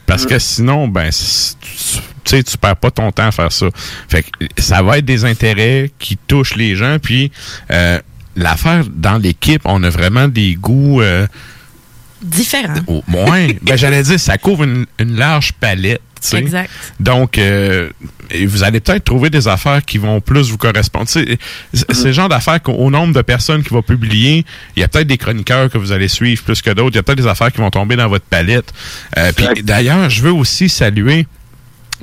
Parce 0.06 0.26
que 0.26 0.38
sinon, 0.38 0.88
ben, 0.88 1.10
tu 1.10 1.56
sais, 2.24 2.42
tu 2.42 2.58
perds 2.58 2.76
pas 2.76 2.90
ton 2.90 3.10
temps 3.10 3.26
à 3.26 3.32
faire 3.32 3.50
ça. 3.50 3.66
Fait 4.08 4.22
que 4.22 4.28
ça 4.62 4.82
va 4.82 4.98
être 4.98 5.04
des 5.04 5.24
intérêts 5.24 5.90
qui 5.98 6.16
touchent 6.16 6.56
les 6.56 6.76
gens, 6.76 6.98
puis 7.02 7.32
euh, 7.70 7.98
l'affaire 8.36 8.84
dans 8.88 9.16
l'équipe, 9.16 9.62
on 9.64 9.82
a 9.82 9.90
vraiment 9.90 10.28
des 10.28 10.54
goûts... 10.54 11.00
euh, 11.02 11.26
Différent. 12.22 12.74
au 12.86 13.02
moins, 13.08 13.48
ben, 13.62 13.76
j'allais 13.76 14.02
dire, 14.02 14.18
ça 14.20 14.38
couvre 14.38 14.64
une, 14.64 14.86
une 14.98 15.16
large 15.16 15.52
palette. 15.54 16.00
tu 16.20 16.28
sais. 16.28 16.38
Exact. 16.38 16.70
Donc, 17.00 17.38
euh, 17.38 17.90
et 18.30 18.46
vous 18.46 18.62
allez 18.62 18.80
peut-être 18.80 19.04
trouver 19.04 19.28
des 19.28 19.48
affaires 19.48 19.84
qui 19.84 19.98
vont 19.98 20.20
plus 20.20 20.50
vous 20.50 20.56
correspondre. 20.56 21.08
C- 21.08 21.38
C'est 21.72 22.04
le 22.04 22.12
genre 22.12 22.28
d'affaires 22.28 22.62
qu'au 22.62 22.72
au 22.72 22.90
nombre 22.90 23.12
de 23.12 23.22
personnes 23.22 23.62
qui 23.62 23.70
vont 23.70 23.82
publier, 23.82 24.44
il 24.76 24.80
y 24.80 24.82
a 24.84 24.88
peut-être 24.88 25.06
des 25.08 25.18
chroniqueurs 25.18 25.68
que 25.68 25.78
vous 25.78 25.92
allez 25.92 26.08
suivre 26.08 26.42
plus 26.42 26.62
que 26.62 26.70
d'autres. 26.70 26.92
Il 26.92 26.96
y 26.96 26.98
a 27.00 27.02
peut-être 27.02 27.18
des 27.18 27.26
affaires 27.26 27.52
qui 27.52 27.58
vont 27.58 27.70
tomber 27.70 27.96
dans 27.96 28.08
votre 28.08 28.24
palette. 28.24 28.72
Euh, 29.18 29.32
Puis 29.36 29.62
d'ailleurs, 29.62 30.08
je 30.08 30.22
veux 30.22 30.32
aussi 30.32 30.68
saluer 30.68 31.26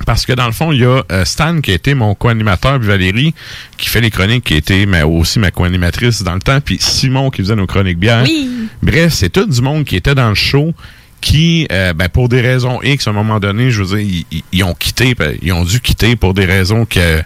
Parce 0.06 0.26
que 0.26 0.32
dans 0.32 0.46
le 0.46 0.52
fond, 0.52 0.72
il 0.72 0.80
y 0.80 0.84
a 0.84 1.02
euh, 1.10 1.24
Stan 1.24 1.60
qui 1.60 1.70
a 1.70 1.74
été 1.74 1.94
mon 1.94 2.14
co-animateur, 2.14 2.78
puis 2.78 2.88
Valérie 2.88 3.34
qui 3.76 3.88
fait 3.88 4.00
les 4.00 4.10
chroniques, 4.10 4.44
qui 4.44 4.54
a 4.54 4.56
été 4.56 4.86
mais 4.86 5.02
aussi 5.02 5.38
ma 5.38 5.50
co-animatrice 5.50 6.22
dans 6.22 6.34
le 6.34 6.40
temps, 6.40 6.60
puis 6.60 6.78
Simon 6.80 7.30
qui 7.30 7.42
faisait 7.42 7.56
nos 7.56 7.66
chroniques 7.66 7.98
bières. 7.98 8.24
Oui. 8.24 8.48
Bref, 8.82 9.12
c'est 9.12 9.30
tout 9.30 9.46
du 9.46 9.60
monde 9.62 9.84
qui 9.84 9.96
était 9.96 10.14
dans 10.14 10.28
le 10.28 10.34
show 10.34 10.74
qui, 11.20 11.66
euh, 11.70 11.92
ben, 11.92 12.08
pour 12.08 12.28
des 12.28 12.40
raisons 12.40 12.80
X, 12.82 13.06
à 13.06 13.10
un 13.10 13.12
moment 13.12 13.40
donné, 13.40 13.70
je 13.70 13.82
veux 13.82 13.98
dire, 13.98 14.24
ils, 14.52 14.64
ont 14.64 14.74
quitté, 14.74 15.14
ben, 15.14 15.36
ils 15.42 15.52
ont 15.52 15.64
dû 15.64 15.80
quitter 15.80 16.16
pour 16.16 16.34
des 16.34 16.46
raisons 16.46 16.86
que 16.86 17.22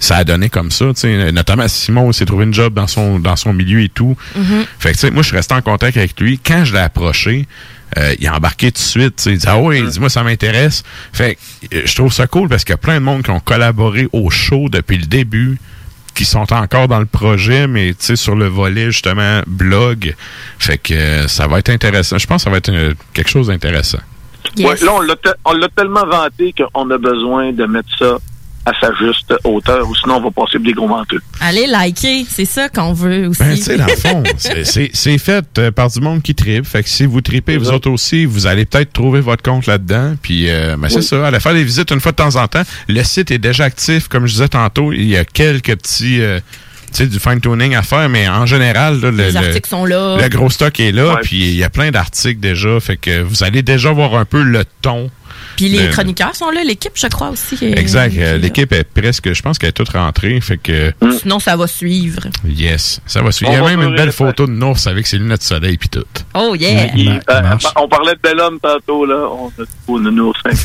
ça 0.00 0.16
a 0.16 0.24
donné 0.24 0.48
comme 0.48 0.70
ça. 0.70 0.86
tu 0.86 1.00
sais. 1.00 1.32
Notamment 1.32 1.68
Simon 1.68 2.12
s'est 2.12 2.26
trouvé 2.26 2.44
une 2.44 2.54
job 2.54 2.74
dans 2.74 2.86
son 2.86 3.18
dans 3.18 3.36
son 3.36 3.52
milieu 3.52 3.82
et 3.82 3.88
tout. 3.88 4.16
Mhm. 4.36 4.64
Fait 4.78 4.90
que, 4.90 4.94
tu 4.94 5.00
sais, 5.00 5.10
moi, 5.10 5.22
je 5.22 5.28
suis 5.28 5.36
resté 5.36 5.54
en 5.54 5.62
contact 5.62 5.96
avec 5.96 6.18
lui. 6.20 6.38
Quand 6.38 6.64
je 6.64 6.72
l'ai 6.72 6.80
approché, 6.80 7.46
euh, 7.98 8.14
il 8.18 8.26
a 8.26 8.34
embarqué 8.36 8.70
tout 8.72 8.78
de 8.78 8.84
suite. 8.86 9.16
tu 9.16 9.22
sais. 9.24 9.32
Il 9.32 9.38
dit 9.38 9.46
Ah 9.48 9.58
oui, 9.58 9.82
dis-moi, 9.88 10.08
ça 10.08 10.22
m'intéresse. 10.22 10.82
Fait 11.12 11.36
que, 11.70 11.76
euh, 11.76 11.82
je 11.84 11.94
trouve 11.94 12.12
ça 12.12 12.26
cool 12.26 12.48
parce 12.48 12.64
qu'il 12.64 12.72
y 12.72 12.74
a 12.74 12.78
plein 12.78 12.94
de 12.96 13.04
monde 13.04 13.22
qui 13.22 13.30
ont 13.30 13.40
collaboré 13.40 14.08
au 14.12 14.30
show 14.30 14.68
depuis 14.70 14.98
le 14.98 15.06
début, 15.06 15.58
qui 16.14 16.24
sont 16.24 16.52
encore 16.52 16.88
dans 16.88 17.00
le 17.00 17.06
projet, 17.06 17.66
mais 17.66 17.90
tu 17.90 17.96
sais, 18.06 18.16
sur 18.16 18.34
le 18.36 18.46
volet, 18.46 18.86
justement, 18.86 19.42
blog. 19.46 20.14
Fait 20.58 20.78
que 20.78 20.94
euh, 20.94 21.28
ça 21.28 21.46
va 21.46 21.58
être 21.58 21.70
intéressant. 21.70 22.18
Je 22.18 22.26
pense 22.26 22.42
que 22.42 22.44
ça 22.44 22.50
va 22.50 22.58
être 22.58 22.72
quelque 23.12 23.30
chose 23.30 23.48
d'intéressant. 23.48 23.98
Ouais, 24.58 24.76
là, 24.82 24.92
on 24.92 25.00
l'a 25.00 25.16
te- 25.16 25.28
on 25.44 25.52
l'a 25.54 25.68
tellement 25.68 26.06
vanté 26.06 26.52
qu'on 26.56 26.88
a 26.90 26.98
besoin 26.98 27.52
de 27.52 27.64
mettre 27.64 27.88
ça 27.98 28.18
à 28.66 28.72
sa 28.80 28.92
juste 28.94 29.34
hauteur, 29.44 29.86
ou 29.88 29.94
sinon 29.94 30.16
on 30.16 30.20
va 30.22 30.30
passer 30.30 30.58
pour 30.58 30.66
des 30.66 30.72
gros 30.72 30.88
menteux. 30.88 31.20
Allez 31.40 31.66
liker, 31.66 32.24
c'est 32.28 32.44
ça 32.46 32.68
qu'on 32.70 32.92
veut 32.94 33.28
aussi. 33.28 33.42
Ben, 33.42 33.54
tu 33.56 33.62
sais, 33.62 33.76
dans 33.76 33.86
le 33.86 33.96
fond, 33.96 34.22
c'est- 34.64 35.18
fait 35.18 35.44
euh, 35.58 35.70
par 35.70 35.90
du 35.90 36.00
monde 36.00 36.22
qui 36.22 36.34
tripe. 36.34 36.64
Fait 36.66 36.82
que 36.82 36.88
si 36.88 37.04
vous 37.06 37.20
tripez, 37.20 37.56
vous 37.58 37.70
autres 37.70 37.90
aussi, 37.90 38.24
vous 38.24 38.46
allez 38.46 38.64
peut-être 38.64 38.92
trouver 38.92 39.20
votre 39.20 39.42
compte 39.42 39.66
là-dedans. 39.66 40.14
Puis, 40.22 40.48
euh, 40.48 40.76
ben, 40.78 40.88
c'est 40.88 40.96
Oui. 40.96 41.02
ça. 41.02 41.26
Allez 41.26 41.40
faire 41.40 41.52
des 41.54 41.64
visites 41.64 41.90
une 41.90 42.00
fois 42.00 42.12
de 42.12 42.16
temps 42.16 42.36
en 42.36 42.48
temps. 42.48 42.62
Le 42.88 43.02
site 43.02 43.30
est 43.30 43.38
déjà 43.38 43.64
actif, 43.64 44.08
comme 44.08 44.26
je 44.26 44.32
disais 44.32 44.48
tantôt. 44.48 44.92
Il 44.92 45.04
y 45.06 45.16
a 45.16 45.24
quelques 45.24 45.76
petits, 45.76 46.20
euh, 46.22 46.40
tu 46.88 46.94
sais, 46.98 47.06
du 47.06 47.18
fine-tuning 47.18 47.74
à 47.74 47.82
faire, 47.82 48.08
mais 48.08 48.28
en 48.28 48.46
général, 48.46 49.00
là, 49.00 49.10
le, 49.10 49.16
Les 49.18 49.30
le- 49.32 49.36
articles 49.36 49.68
sont 49.68 49.84
là. 49.84 50.16
le 50.20 50.28
gros 50.28 50.48
stock 50.50 50.78
est 50.80 50.92
là. 50.92 51.14
Ouais. 51.14 51.20
Puis, 51.22 51.36
il 51.50 51.54
y 51.56 51.64
a 51.64 51.70
plein 51.70 51.90
d'articles 51.90 52.40
déjà. 52.40 52.80
Fait 52.80 52.96
que 52.96 53.20
vous 53.22 53.44
allez 53.44 53.62
déjà 53.62 53.92
voir 53.92 54.14
un 54.16 54.24
peu 54.24 54.42
le 54.42 54.64
ton. 54.80 55.10
Puis 55.56 55.68
les 55.68 55.86
de- 55.88 55.92
chroniqueurs 55.92 56.34
sont 56.34 56.50
là, 56.50 56.62
l'équipe, 56.64 56.92
je 56.94 57.06
crois 57.08 57.30
aussi. 57.30 57.56
euh, 57.62 57.74
Exact. 57.74 58.14
Euh. 58.18 58.38
L'équipe 58.38 58.72
est 58.72 58.84
presque, 58.84 59.32
je 59.32 59.42
pense 59.42 59.58
qu'elle 59.58 59.70
est 59.70 59.72
toute 59.72 59.90
rentrée. 59.90 60.40
Fait 60.40 60.56
que, 60.58 60.92
Sinon, 61.20 61.38
ça 61.38 61.56
va 61.56 61.66
suivre. 61.66 62.22
yes, 62.46 63.00
ça 63.06 63.22
va 63.22 63.30
suivre. 63.32 63.52
Il 63.52 63.54
y 63.54 63.58
a 63.58 63.62
même 63.64 63.82
une 63.82 63.94
belle 63.96 64.06
le 64.06 64.12
photo 64.12 64.46
de 64.46 64.52
Nours 64.52 64.86
avec 64.86 65.06
ses 65.06 65.18
lunettes 65.18 65.40
de 65.40 65.44
soleil 65.46 65.76
puis 65.78 65.88
tout. 65.88 66.04
Oh 66.34 66.54
yeah! 66.54 66.86
Il- 66.94 67.04
Ouais, 67.14 67.20
euh, 67.30 67.42
on 67.76 67.88
parlait 67.88 68.12
de 68.14 68.18
bel 68.22 68.38
homme 68.40 68.58
tantôt, 68.60 69.04
là. 69.06 69.28
On 69.38 69.48
a 69.48 69.64
oh, 69.88 70.00
nounours, 70.00 70.38
hein. 70.46 70.50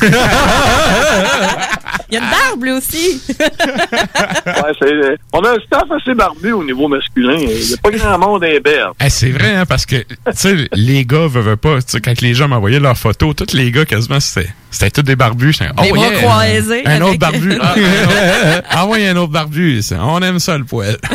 Il 2.10 2.14
y 2.14 2.18
a 2.18 2.20
une 2.24 2.30
barbe, 2.30 2.64
lui 2.64 2.72
aussi. 2.72 3.20
Ouais, 4.46 4.72
c'est- 4.80 5.16
on 5.32 5.40
a 5.40 5.50
un 5.52 5.58
staff 5.66 5.84
assez 5.90 6.14
barbu 6.14 6.52
au 6.52 6.64
niveau 6.64 6.88
masculin. 6.88 7.36
Il 7.38 7.48
n'y 7.48 7.74
a 7.74 7.76
pas 7.82 7.90
grand 7.90 8.18
monde 8.18 8.44
à 8.44 8.48
Hébert. 8.48 8.92
Eh, 9.04 9.08
c'est 9.10 9.30
vrai, 9.30 9.54
hein, 9.54 9.64
parce 9.66 9.86
que, 9.86 9.96
tu 9.96 10.06
sais, 10.34 10.68
les 10.72 11.04
gars 11.04 11.26
veulent 11.28 11.56
pas, 11.56 11.76
tu 11.76 11.92
sais, 11.92 12.00
quand 12.00 12.20
les 12.20 12.34
gens 12.34 12.48
m'envoyaient 12.48 12.80
leurs 12.80 12.96
photos, 12.98 13.34
tous 13.36 13.54
les 13.56 13.70
gars, 13.70 13.84
quasiment, 13.84 14.18
c'était, 14.20 14.48
c'était 14.80 15.02
tous 15.02 15.06
des 15.06 15.16
barbus. 15.16 15.52
J'étais, 15.52 15.70
Des 15.82 15.90
bras 15.92 16.10
croisés 16.10 16.82
Un 16.86 16.90
avec- 16.90 17.02
autre 17.08 17.18
barbu. 17.18 17.58
Ah, 17.60 17.74
un 17.76 17.80
autre- 17.80 18.62
ah 18.70 18.86
ouais, 18.86 19.08
un 19.08 19.16
autre 19.16 19.32
barbu. 19.32 19.80
On 19.98 20.20
aime 20.22 20.38
ça, 20.38 20.56
le 20.58 20.64
poil. 20.64 20.96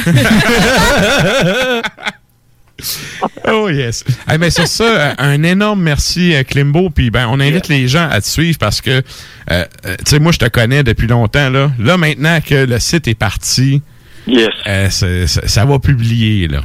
Oh 3.48 3.70
yes. 3.70 4.04
Ben 4.28 4.52
sur 4.52 4.68
ça, 4.68 4.84
euh, 4.84 5.14
un 5.18 5.44
énorme 5.44 5.82
merci 5.82 6.36
à 6.36 6.44
Klimbo. 6.44 6.90
Puis 6.90 7.10
ben, 7.10 7.26
on 7.30 7.40
invite 7.40 7.70
les 7.70 7.88
gens 7.88 8.08
à 8.10 8.20
te 8.20 8.28
suivre 8.28 8.58
parce 8.60 8.82
que, 8.82 8.90
euh, 8.92 9.02
euh, 9.50 9.66
tu 10.00 10.04
sais, 10.08 10.20
moi 10.20 10.34
je 10.34 10.40
te 10.40 10.46
connais 10.50 10.84
depuis 10.84 11.08
longtemps 11.08 11.50
là. 11.50 11.72
Là 11.80 11.96
maintenant 11.98 12.40
que 12.46 12.66
le 12.66 12.78
site 12.80 13.08
est 13.08 13.16
parti, 13.16 13.82
yes. 14.28 14.50
ça, 14.90 15.26
ça- 15.28 15.48
ça 15.48 15.66
va 15.66 15.80
publier 15.80 16.50
là. 16.50 16.64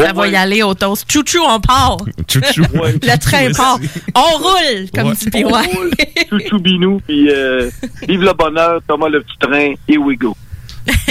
Ça 0.00 0.12
va 0.12 0.28
y 0.28 0.36
aller 0.36 0.62
au 0.62 0.74
toast. 0.74 1.10
Chouchou, 1.10 1.42
on 1.48 1.60
part. 1.60 1.96
Chouchou. 2.28 2.62
Le 2.74 3.18
train 3.18 3.52
part. 3.52 3.78
On 4.14 4.38
roule, 4.38 4.90
comme 4.94 5.08
Ouais. 5.08 5.44
On 5.44 5.76
roule. 5.76 5.90
Chouchou 6.30 6.58
Binou, 6.58 7.00
puis 7.06 7.30
euh, 7.30 7.70
vive 8.08 8.22
le 8.22 8.32
bonheur, 8.32 8.80
Thomas 8.86 9.08
le 9.08 9.22
petit 9.22 9.36
train, 9.40 9.74
here 9.88 9.98
we 10.00 10.16
go. 10.18 10.36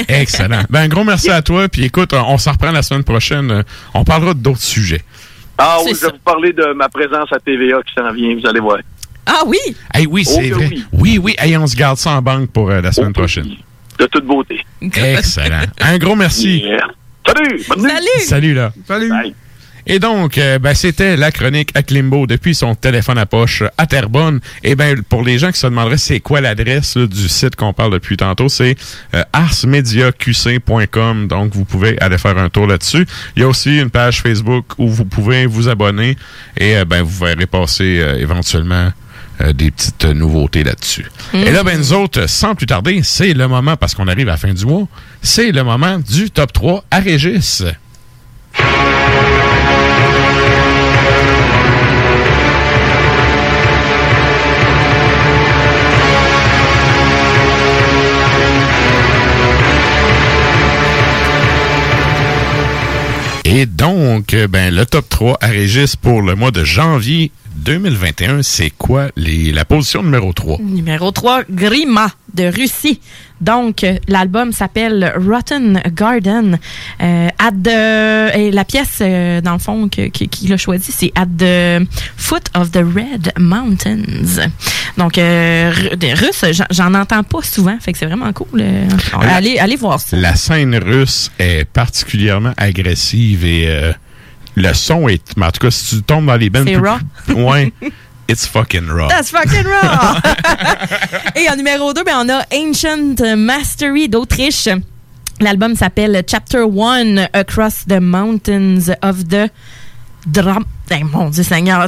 Excellent. 0.08 0.64
Ben 0.70 0.82
un 0.84 0.88
gros 0.88 1.04
merci 1.04 1.30
à 1.30 1.42
toi. 1.42 1.68
Puis 1.68 1.84
écoute, 1.86 2.14
on, 2.14 2.38
s'en 2.38 2.52
reprend 2.54 2.72
la 2.72 2.82
semaine 2.82 3.04
prochaine. 3.04 3.52
Euh, 3.52 3.64
On 3.94 4.04
parlera 4.04 4.34
d'autres 4.34 4.62
sujets. 4.62 5.04
Ah 5.58 5.78
oui, 5.86 5.92
je 5.96 6.06
vais 6.06 6.12
vous 6.12 6.18
parler 6.24 6.54
de 6.54 6.74
ma 6.74 6.90
présence 6.90 7.32
à 7.32 7.40
TVA 7.40 7.82
qui 7.84 7.94
s'en 7.94 8.12
vient, 8.14 8.36
vous 8.36 8.48
allez 8.48 8.60
voir. 8.60 8.78
Ah 9.26 9.42
oui? 9.46 9.58
Hey, 9.94 10.06
oui, 10.06 10.24
c'est 10.24 10.52
Oh 10.54 10.56
vrai. 10.56 10.68
oui. 10.70 10.86
Oui, 10.92 11.18
oui. 11.22 11.36
Hey, 11.38 11.58
on 11.58 11.66
se 11.68 11.76
garde 11.76 11.98
ça 11.98 12.12
en 12.12 12.22
banque 12.22 12.52
pour 12.52 12.70
euh, 12.70 12.82
la 12.82 12.92
semaine 12.92 13.14
prochaine. 13.14 13.50
De 13.98 14.06
toute 14.06 14.26
beauté. 14.26 14.64
Excellent. 14.82 15.62
Un 15.82 15.98
gros 15.98 16.16
merci. 16.16 16.60
Yeah. 16.60 16.88
Salut! 17.26 17.64
Bonne 17.68 17.82
nuit! 17.84 18.22
Salut 18.22 18.54
là. 18.54 18.72
Salut! 18.88 19.12
Et 19.88 20.00
donc, 20.00 20.40
euh, 20.40 20.58
ben, 20.58 20.74
c'était 20.74 21.16
la 21.16 21.32
chronique 21.32 21.70
à 21.76 21.84
Klimbo 21.84 22.26
depuis 22.26 22.56
son 22.56 22.74
téléphone 22.74 23.20
à 23.20 23.28
poche 23.28 23.62
à 23.78 23.86
Terrebonne. 23.86 24.40
Et 24.64 24.74
ben 24.76 25.00
pour 25.04 25.22
les 25.22 25.38
gens 25.38 25.52
qui 25.52 25.60
se 25.60 25.68
demanderaient 25.68 25.98
c'est 25.98 26.20
quoi 26.20 26.42
l'adresse 26.42 26.96
là, 26.96 27.06
du 27.06 27.28
site 27.28 27.56
qu'on 27.56 27.72
parle 27.72 27.94
depuis 27.94 28.18
tantôt, 28.18 28.50
c'est 28.50 28.76
euh, 29.14 29.24
arsmediaqc.com. 29.32 31.28
Donc, 31.28 31.54
vous 31.54 31.66
pouvez 31.66 32.00
aller 32.02 32.18
faire 32.18 32.36
un 32.40 32.50
tour 32.50 32.66
là-dessus. 32.66 33.06
Il 33.36 33.44
y 33.44 33.46
a 33.46 33.48
aussi 33.48 33.80
une 33.80 33.92
page 33.92 34.22
Facebook 34.22 34.66
où 34.80 34.90
vous 34.90 35.06
pouvez 35.06 35.46
vous 35.46 35.70
abonner 35.70 36.18
et 36.58 36.78
euh, 36.78 36.86
ben 36.86 37.04
vous 37.04 37.26
verrez 37.26 37.46
passer 37.46 38.00
euh, 38.00 38.18
éventuellement 38.18 38.92
euh, 39.42 39.54
des 39.54 39.72
petites 39.72 40.06
euh, 40.06 40.14
nouveautés 40.14 40.64
là-dessus. 40.64 41.06
Et 41.34 41.52
là, 41.52 41.64
ben 41.64 41.78
nous 41.78 41.94
autres, 41.94 42.28
sans 42.30 42.56
plus 42.56 42.66
tarder, 42.66 43.02
c'est 43.04 43.34
le 43.34 43.48
moment, 43.48 43.76
parce 43.76 43.94
qu'on 43.94 44.08
arrive 44.08 44.30
à 44.30 44.34
la 44.34 44.38
fin 44.38 44.54
du 44.54 44.66
mois, 44.66 44.88
c'est 45.22 45.52
le 45.52 45.64
moment 45.64 46.00
du 46.00 46.32
top 46.32 46.54
3 46.54 46.86
à 46.90 47.00
Régis. 47.00 47.64
Et 63.48 63.66
donc, 63.66 64.34
euh, 64.34 64.48
ben, 64.48 64.74
le 64.74 64.86
top 64.86 65.08
3 65.08 65.38
à 65.40 65.48
Régis 65.48 65.96
pour 65.96 66.22
le 66.22 66.36
mois 66.36 66.52
de 66.52 66.64
janvier 66.64 67.32
2021, 67.56 68.44
c'est 68.44 68.70
quoi 68.70 69.08
les, 69.16 69.52
la 69.52 69.66
position 69.66 70.04
numéro 70.04 70.34
3? 70.34 70.60
Numéro 70.62 71.12
3, 71.12 71.44
Grima 71.50 72.10
de 72.34 72.44
Russie. 72.46 73.00
Donc, 73.42 73.86
l'album 74.08 74.52
s'appelle 74.52 75.14
Rotten 75.18 75.82
Garden. 75.94 76.58
Euh, 77.02 77.28
at 77.40 77.52
the- 77.52 78.36
et 78.38 78.52
la 78.52 78.64
pièce, 78.66 79.00
euh, 79.02 79.42
dans 79.42 79.54
le 79.54 79.60
fond, 79.60 79.90
que- 79.90 80.08
qu'il 80.08 80.52
a 80.54 80.58
choisi, 80.58 80.92
c'est 80.92 81.12
At 81.16 81.26
the 81.26 81.86
Foot 82.18 82.44
of 82.56 82.72
the 82.72 82.78
Red 82.78 83.34
Mountains. 83.40 84.50
Donc, 84.98 85.18
euh, 85.18 85.72
des 85.98 86.14
Russes, 86.14 86.46
j'en- 86.52 86.66
j'en 86.72 86.94
entends 86.94 87.24
pas 87.24 87.42
souvent, 87.42 87.78
fait 87.80 87.92
que 87.94 87.98
c'est 87.98 88.06
vraiment 88.06 88.32
cool. 88.34 88.62
euh. 88.62 88.88
allez, 89.22 89.58
allez 89.60 89.76
voir 89.76 90.00
ça. 90.00 90.16
La 90.18 90.36
scène 90.36 90.76
russe 90.78 91.32
est 91.40 91.66
particulièrement 91.66 92.54
agressive 92.58 93.46
et 93.46 93.66
euh, 93.68 93.92
le 94.56 94.74
son 94.74 95.08
est... 95.08 95.36
mais 95.38 95.46
en 95.46 95.52
tout 95.52 95.60
cas, 95.60 95.72
si 95.72 95.98
tu 95.98 96.04
tombes 96.04 96.26
dans 96.26 96.36
les 96.36 96.50
bandes... 96.50 96.68
C'est 96.68 96.78
raw. 96.78 96.98
Ouais. 97.36 97.72
It's 98.28 98.48
fucking 98.48 98.88
raw. 98.90 99.08
That's 99.08 99.30
fucking 99.30 99.66
raw! 99.66 100.16
Et 101.36 101.50
en 101.50 101.56
numéro 101.56 101.94
2, 101.94 102.04
ben, 102.04 102.14
on 102.26 102.30
a 102.30 102.44
Ancient 102.56 103.36
Mastery 103.38 104.10
d'Autriche. 104.10 104.68
L'album 105.40 105.76
s'appelle 105.76 106.24
Chapter 106.28 106.64
1 106.64 107.28
Across 107.34 107.86
the 107.88 108.00
Mountains 108.00 108.92
of 109.04 109.28
the 109.28 109.52
Dram... 110.26 110.66
Eh, 110.92 111.04
mon 111.04 111.30
Dieu 111.30 111.44
Seigneur, 111.44 111.88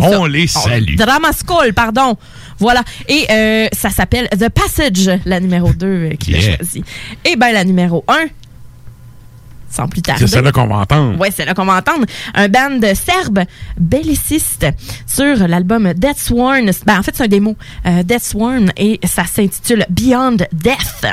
ça. 0.00 0.20
On 0.20 0.26
les 0.26 0.46
salue. 0.46 0.96
Dramaskol, 0.96 1.72
pardon. 1.74 2.16
Voilà. 2.58 2.82
Et 3.08 3.26
euh, 3.30 3.68
ça 3.72 3.90
s'appelle 3.90 4.28
The 4.30 4.48
Passage, 4.48 5.10
la 5.24 5.40
numéro 5.40 5.72
2 5.72 6.10
qui 6.18 6.32
Yeah. 6.32 6.54
a 6.54 6.56
choisi. 6.56 6.84
Et 7.24 7.36
ben 7.36 7.52
la 7.52 7.64
numéro 7.64 8.04
1, 8.08 8.14
sans 9.72 9.88
plus 9.88 10.02
tarder. 10.02 10.20
C'est 10.20 10.34
celle-là 10.34 10.52
qu'on 10.52 10.66
va 10.66 10.76
entendre. 10.76 11.18
Ouais, 11.18 11.30
c'est 11.34 11.44
là 11.44 11.54
qu'on 11.54 11.64
va 11.64 11.76
entendre. 11.76 12.06
Un 12.34 12.48
band 12.48 12.80
serbe 12.94 13.40
belliciste 13.78 14.66
sur 15.06 15.36
l'album 15.48 15.92
Death 15.94 16.18
Sworn. 16.18 16.70
Ben, 16.86 16.98
en 16.98 17.02
fait, 17.02 17.12
c'est 17.14 17.24
un 17.24 17.28
démo. 17.28 17.56
Euh, 17.86 18.02
Death 18.02 18.22
Sworn 18.22 18.72
et 18.76 19.00
ça 19.04 19.24
s'intitule 19.24 19.86
Beyond 19.90 20.36
Death. 20.52 21.06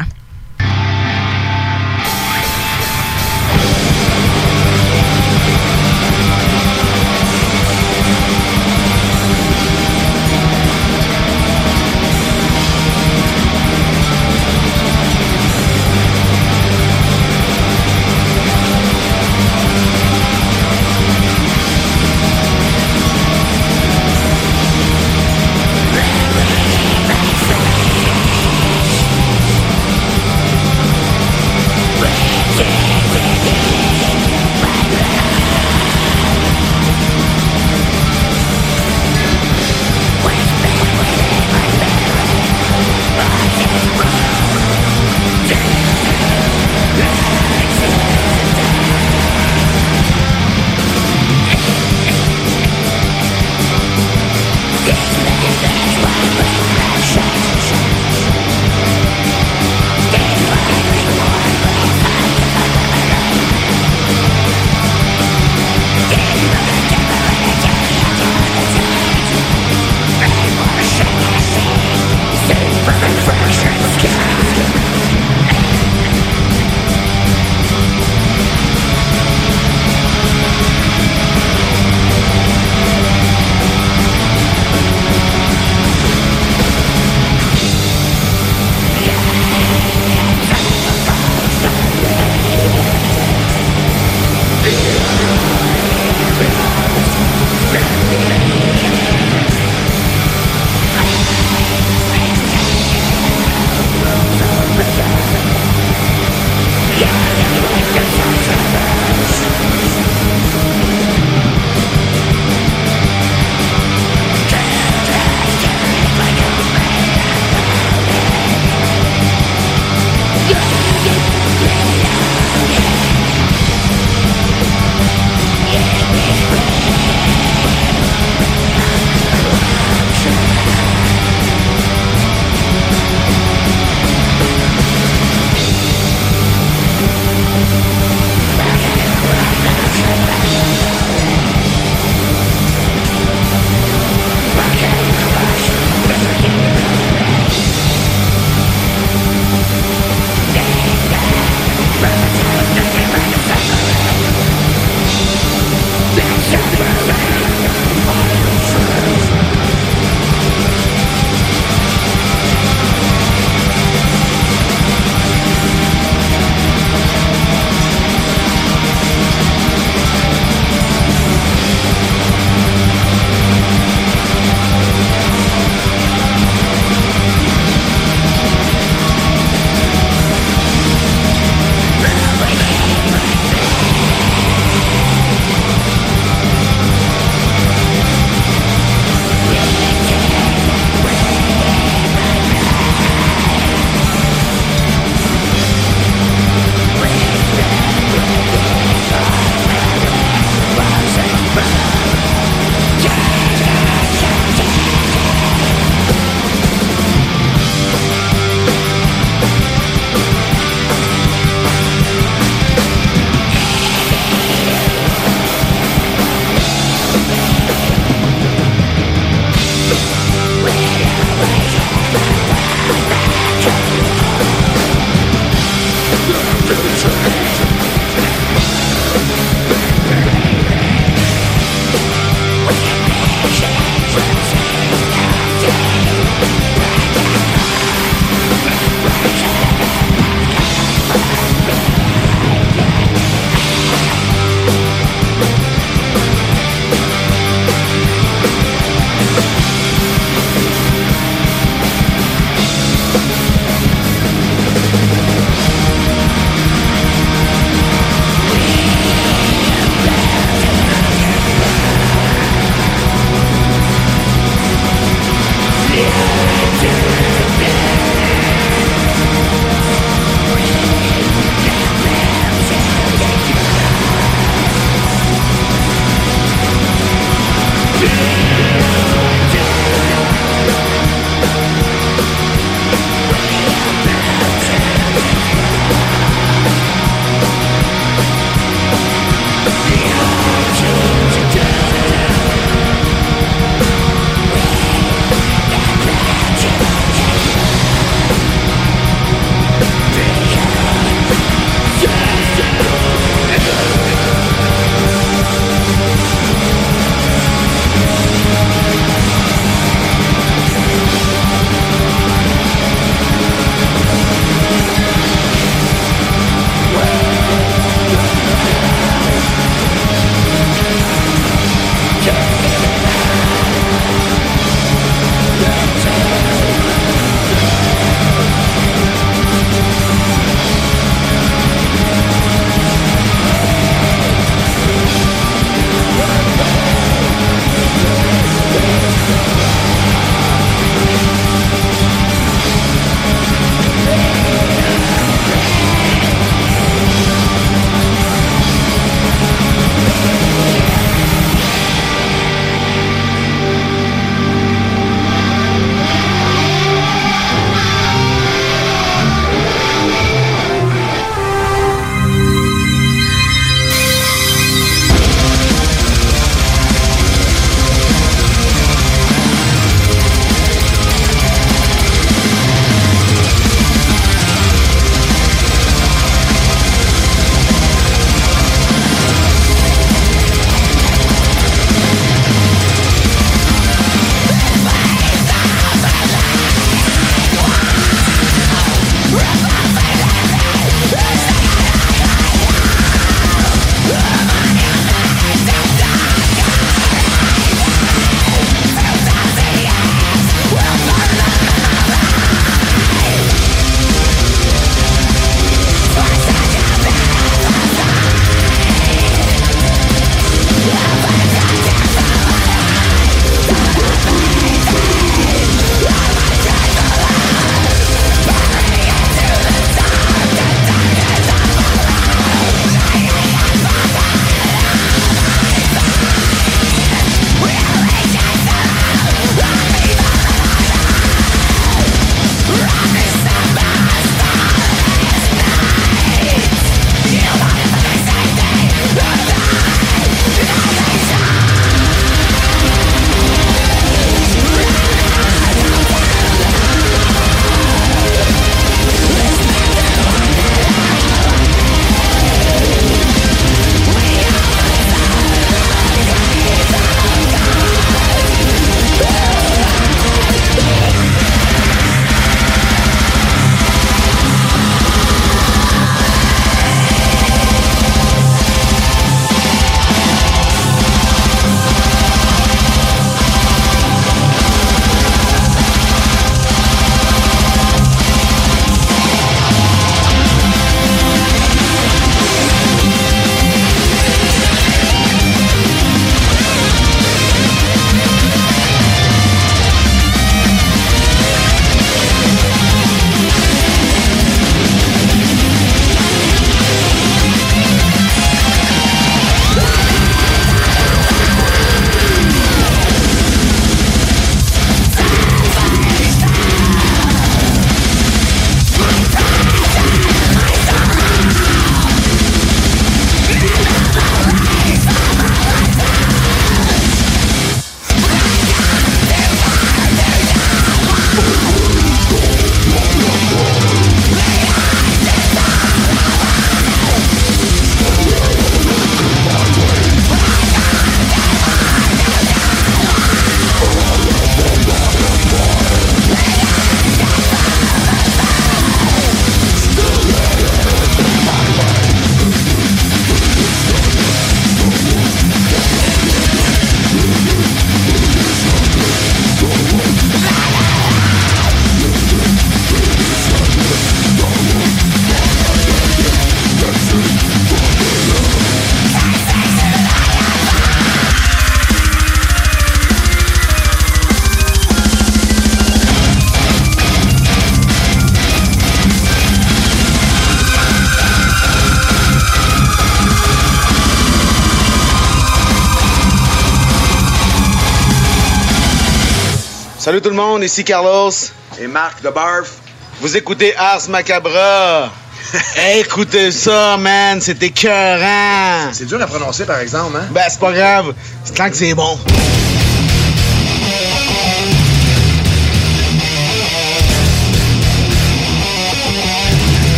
Salut 580.19 580.31
tout 580.31 580.37
le 580.37 580.43
monde, 580.43 580.63
ici 580.65 580.83
Carlos 580.83 581.31
et 581.79 581.87
Marc 581.87 582.21
de 582.21 582.27
Barf. 582.29 582.79
Vous 583.21 583.37
écoutez 583.37 583.73
Ars 583.77 584.09
Macabra. 584.09 585.09
Écoutez 585.95 586.51
ça, 586.51 586.97
man, 586.97 587.39
c'est 587.39 587.63
écœurant. 587.63 588.91
C'est 588.91 589.05
dur 589.05 589.21
à 589.21 589.27
prononcer, 589.27 589.63
par 589.65 589.79
exemple, 589.79 590.17
hein? 590.17 590.27
Ben, 590.31 590.43
c'est 590.49 590.59
pas 590.59 590.73
grave, 590.73 591.13
c'est 591.45 591.53
tant 591.53 591.69
que 591.69 591.77
c'est 591.77 591.93
bon. 591.93 592.19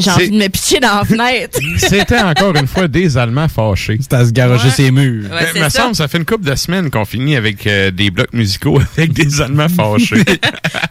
J'ai 0.00 0.10
envie 0.10 0.30
de 0.30 0.36
me 0.36 0.48
pitcher 0.48 0.80
dans 0.80 0.96
la 0.98 1.04
fenêtre. 1.04 1.58
C'était 1.78 2.18
encore 2.20 2.54
une 2.56 2.66
fois 2.66 2.88
des 2.88 3.16
Allemands 3.16 3.48
fâchés. 3.48 3.98
C'était 4.00 4.16
à 4.16 4.24
se 4.26 4.30
garocher 4.30 4.64
Ouais. 4.66 4.70
ses 4.70 4.90
murs. 4.90 5.30
Ouais, 5.30 5.46
c'est 5.52 5.58
me 5.60 5.68
ça. 5.68 5.82
semble, 5.82 5.94
ça 5.94 6.08
fait 6.08 6.18
une 6.18 6.24
couple 6.24 6.44
de 6.44 6.54
semaines 6.54 6.90
qu'on 6.90 7.04
finit 7.04 7.36
avec 7.36 7.66
euh, 7.66 7.90
des 7.90 8.10
blocs 8.10 8.32
musicaux 8.32 8.80
avec 8.96 9.12
des 9.12 9.40
Allemands 9.40 9.68
fâchés. 9.68 10.22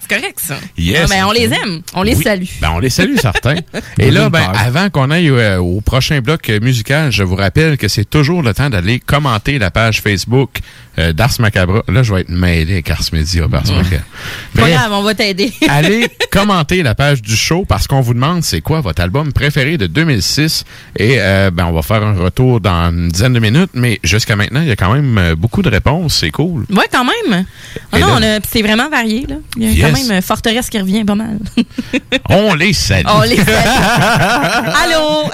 C'est 0.01 0.15
correct, 0.19 0.39
ça. 0.39 0.55
Yes. 0.77 1.09
Ben, 1.09 1.25
on 1.27 1.31
les 1.31 1.45
aime. 1.45 1.81
On 1.93 2.01
les 2.03 2.15
Oui. 2.15 2.23
salue. 2.23 2.43
Ben, 2.61 2.71
on 2.73 2.79
les 2.79 2.89
salue, 2.89 3.15
certains. 3.21 3.55
Et 3.99 4.11
là, 4.11 4.29
ben, 4.29 4.51
avant 4.55 4.89
qu'on 4.89 5.11
aille 5.11 5.29
euh, 5.29 5.57
au 5.59 5.81
prochain 5.81 6.19
bloc 6.21 6.49
euh, 6.49 6.59
musical, 6.59 7.11
je 7.11 7.23
vous 7.23 7.35
rappelle 7.35 7.77
que 7.77 7.87
c'est 7.87 8.09
toujours 8.09 8.41
le 8.41 8.53
temps 8.53 8.69
d'aller 8.69 8.99
commenter 8.99 9.59
la 9.59 9.69
page 9.71 10.01
Facebook 10.01 10.59
euh, 10.99 11.13
d'Ars 11.13 11.31
Macabra. 11.39 11.81
Là, 11.87 12.03
je 12.03 12.13
vais 12.13 12.21
être 12.21 12.29
mêlé 12.29 12.73
avec 12.73 12.89
Ars 12.91 13.01
Media, 13.13 13.45
Mais 14.55 14.71
grave, 14.73 14.91
on 14.91 15.01
va 15.03 15.13
t'aider. 15.15 15.51
allez 15.69 16.07
commenter 16.31 16.83
la 16.83 16.95
page 16.95 17.21
du 17.21 17.35
show 17.35 17.65
parce 17.67 17.87
qu'on 17.87 18.01
vous 18.01 18.13
demande 18.13 18.43
c'est 18.43 18.61
quoi 18.61 18.81
votre 18.81 19.01
album 19.01 19.31
préféré 19.33 19.77
de 19.77 19.87
2006 19.87 20.63
et 20.97 21.15
euh, 21.19 21.49
ben 21.51 21.65
on 21.65 21.71
va 21.71 21.81
faire 21.81 22.03
un 22.03 22.13
retour 22.13 22.59
dans 22.61 22.91
une 22.91 23.09
dizaine 23.09 23.33
de 23.33 23.39
minutes 23.39 23.71
mais 23.73 23.99
jusqu'à 24.03 24.35
maintenant 24.35 24.61
il 24.61 24.67
y 24.67 24.71
a 24.71 24.75
quand 24.75 24.93
même 24.93 25.17
euh, 25.17 25.35
beaucoup 25.35 25.61
de 25.61 25.69
réponses 25.69 26.15
c'est 26.15 26.29
cool 26.31 26.65
Ouais, 26.69 26.85
quand 26.91 27.05
même. 27.05 27.45
Ah 27.91 27.99
non, 27.99 28.07
là- 28.07 28.13
on 28.19 28.23
a- 28.23 28.39
c'est 28.49 28.61
vraiment 28.61 28.89
varié. 28.89 29.25
Là. 29.27 29.35
Il 29.57 29.63
y 29.63 29.67
a 29.67 29.69
Yes. 29.71 29.81
quand 29.81 29.99
même 30.09 30.17
euh, 30.19 30.21
Forteresse 30.21 30.69
qui 30.69 30.79
revient 30.79 31.03
pas 31.03 31.15
mal. 31.15 31.39
on 32.29 32.53
les 32.53 32.73
salue 32.73 33.05
On 33.07 33.21
les 33.21 33.37
salue. 33.37 33.47
Allô? 34.83 35.29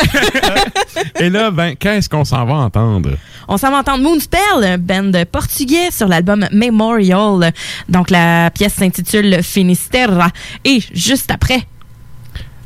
et 1.19 1.29
là 1.29 1.51
ben 1.51 1.75
qu'est-ce 1.75 2.09
qu'on 2.09 2.25
s'en 2.25 2.45
va 2.45 2.53
entendre? 2.55 3.11
On 3.47 3.57
s'en 3.57 3.69
va 3.71 3.77
entendre 3.79 4.03
Moonspell, 4.03 4.77
band 4.79 5.11
portugais 5.55 5.91
sur 5.91 6.07
l'album 6.07 6.47
Memorial. 6.51 7.51
Donc 7.89 8.09
la 8.09 8.49
pièce 8.51 8.73
s'intitule 8.73 9.41
Finisterra. 9.41 10.29
Et 10.63 10.81
juste 10.93 11.31
après, 11.31 11.61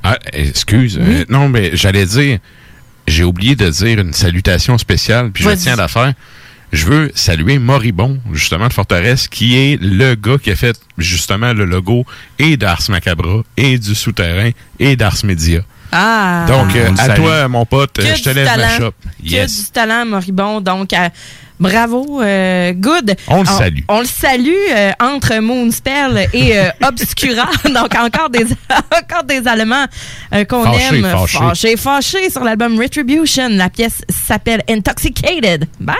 Ah, 0.03 0.17
excuse. 0.33 0.97
euh, 0.99 1.25
non, 1.29 1.49
mais 1.49 1.71
j'allais 1.75 2.05
dire, 2.05 2.39
j'ai 3.07 3.23
oublié 3.23 3.55
de 3.55 3.69
dire 3.69 3.99
une 3.99 4.13
salutation 4.13 4.77
spéciale, 4.77 5.31
puis 5.31 5.43
je 5.43 5.49
tiens 5.51 5.73
à 5.73 5.77
la 5.77 5.87
faire. 5.87 6.13
Je 6.71 6.85
veux 6.85 7.11
saluer 7.15 7.57
Moribond, 7.57 8.19
justement, 8.31 8.67
de 8.67 8.73
Forteresse, 8.73 9.27
qui 9.27 9.57
est 9.57 9.81
le 9.81 10.13
gars 10.13 10.37
qui 10.41 10.51
a 10.51 10.55
fait, 10.55 10.79
justement, 10.99 11.51
le 11.51 11.65
logo 11.65 12.05
et 12.37 12.57
d'Ars 12.57 12.83
Macabra, 12.89 13.41
et 13.57 13.79
du 13.79 13.95
Souterrain, 13.95 14.51
et 14.79 14.95
d'Ars 14.95 15.17
Media. 15.23 15.61
Ah! 15.91 16.45
Donc, 16.47 16.75
euh, 16.75 16.91
à 16.93 16.95
salue. 17.07 17.15
toi, 17.17 17.47
mon 17.47 17.65
pote, 17.65 17.93
Que 17.93 18.15
je 18.15 18.21
te 18.21 18.29
lève 18.29 18.45
ma 18.55 18.77
shop. 18.77 18.91
Que 19.01 19.27
Yes. 19.27 19.65
du 19.65 19.71
talent, 19.71 20.05
Moribond. 20.05 20.61
Donc, 20.61 20.93
euh, 20.93 21.09
bravo, 21.59 22.21
euh, 22.21 22.73
good. 22.73 23.15
On 23.27 23.41
le 23.41 23.47
salue. 23.47 23.79
On 23.87 23.99
le 23.99 24.05
salue 24.05 24.49
euh, 24.71 24.91
entre 24.99 25.39
Moonspell 25.39 26.27
et 26.33 26.57
euh, 26.57 26.69
Obscura. 26.87 27.49
Donc, 27.65 27.95
encore 27.95 28.29
des, 28.29 28.45
encore 29.03 29.23
des 29.23 29.47
Allemands 29.47 29.85
euh, 30.33 30.45
qu'on 30.45 30.65
aime. 30.73 31.03
fâché. 31.03 31.37
Fâché, 31.37 31.77
fâché 31.77 32.29
sur 32.29 32.43
l'album 32.43 32.79
Retribution. 32.79 33.49
La 33.49 33.69
pièce 33.69 34.01
s'appelle 34.09 34.63
Intoxicated. 34.69 35.65
Bye! 35.79 35.95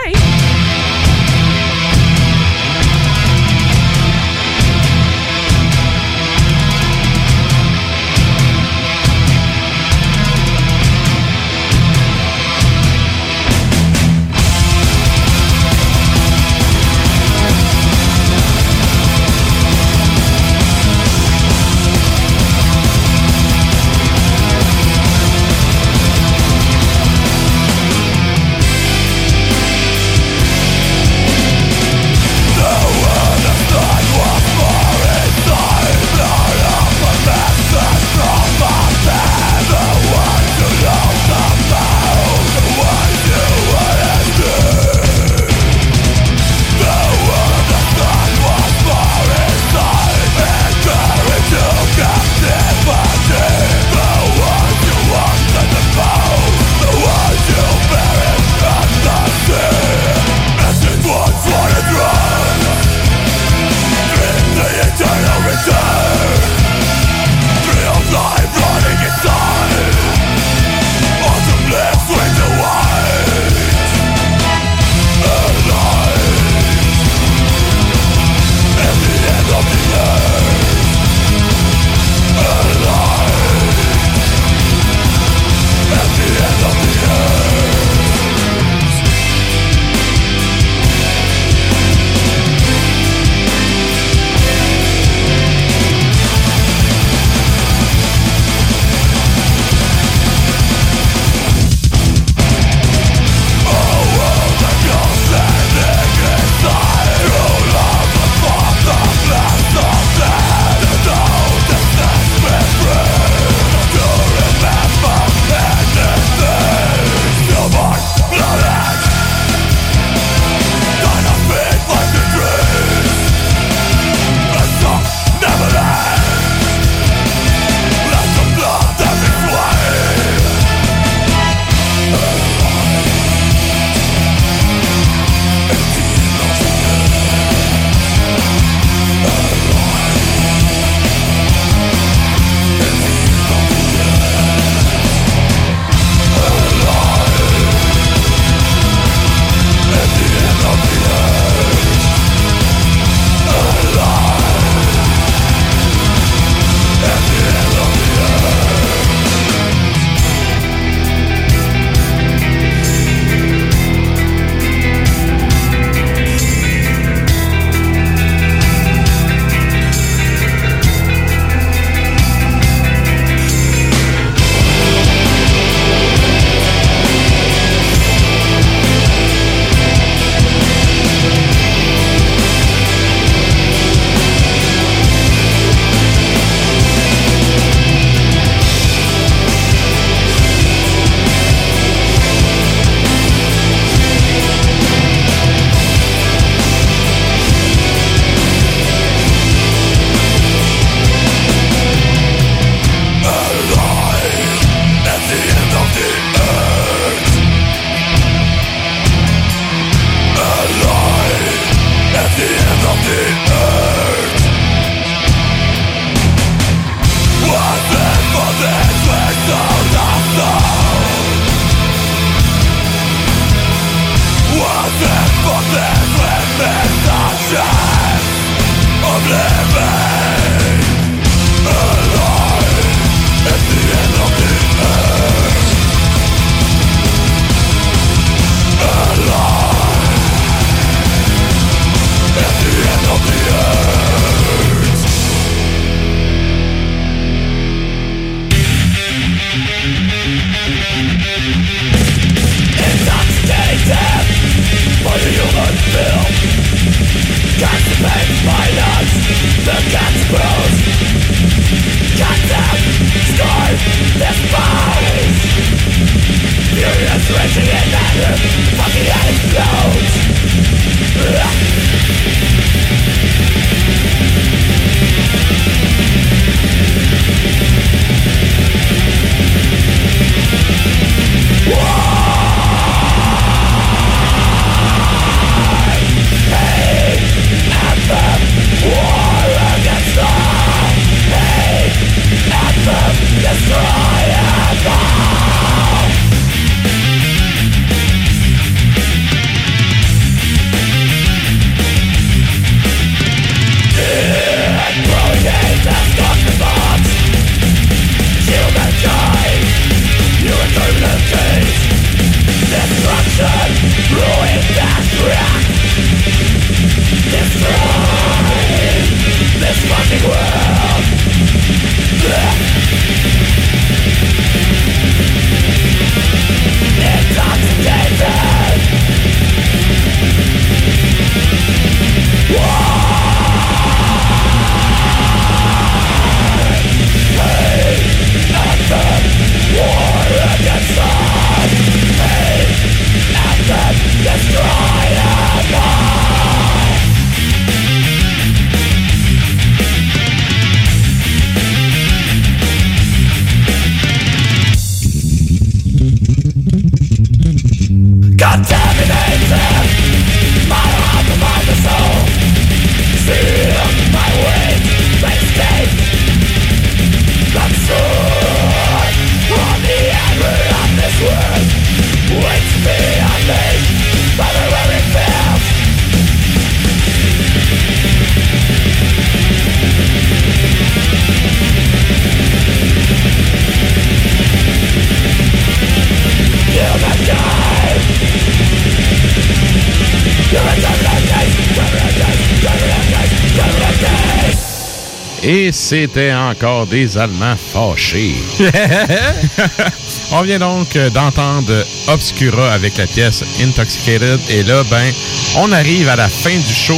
C'était 395.90 396.32
encore 396.32 396.86
des 396.86 397.18
Allemands 397.18 397.56
fâchés. 397.56 398.36
On 400.30 400.42
vient 400.42 400.60
donc 400.60 400.96
d'entendre 401.12 401.84
Obscura 402.06 402.72
avec 402.72 402.96
la 402.96 403.08
pièce 403.08 403.42
Intoxicated. 403.60 404.38
Et 404.50 404.62
là, 404.62 404.84
ben, 404.88 405.12
on 405.56 405.72
arrive 405.72 406.08
à 406.08 406.14
la 406.14 406.28
fin 406.28 406.56
du 406.56 406.72
show. 406.72 406.96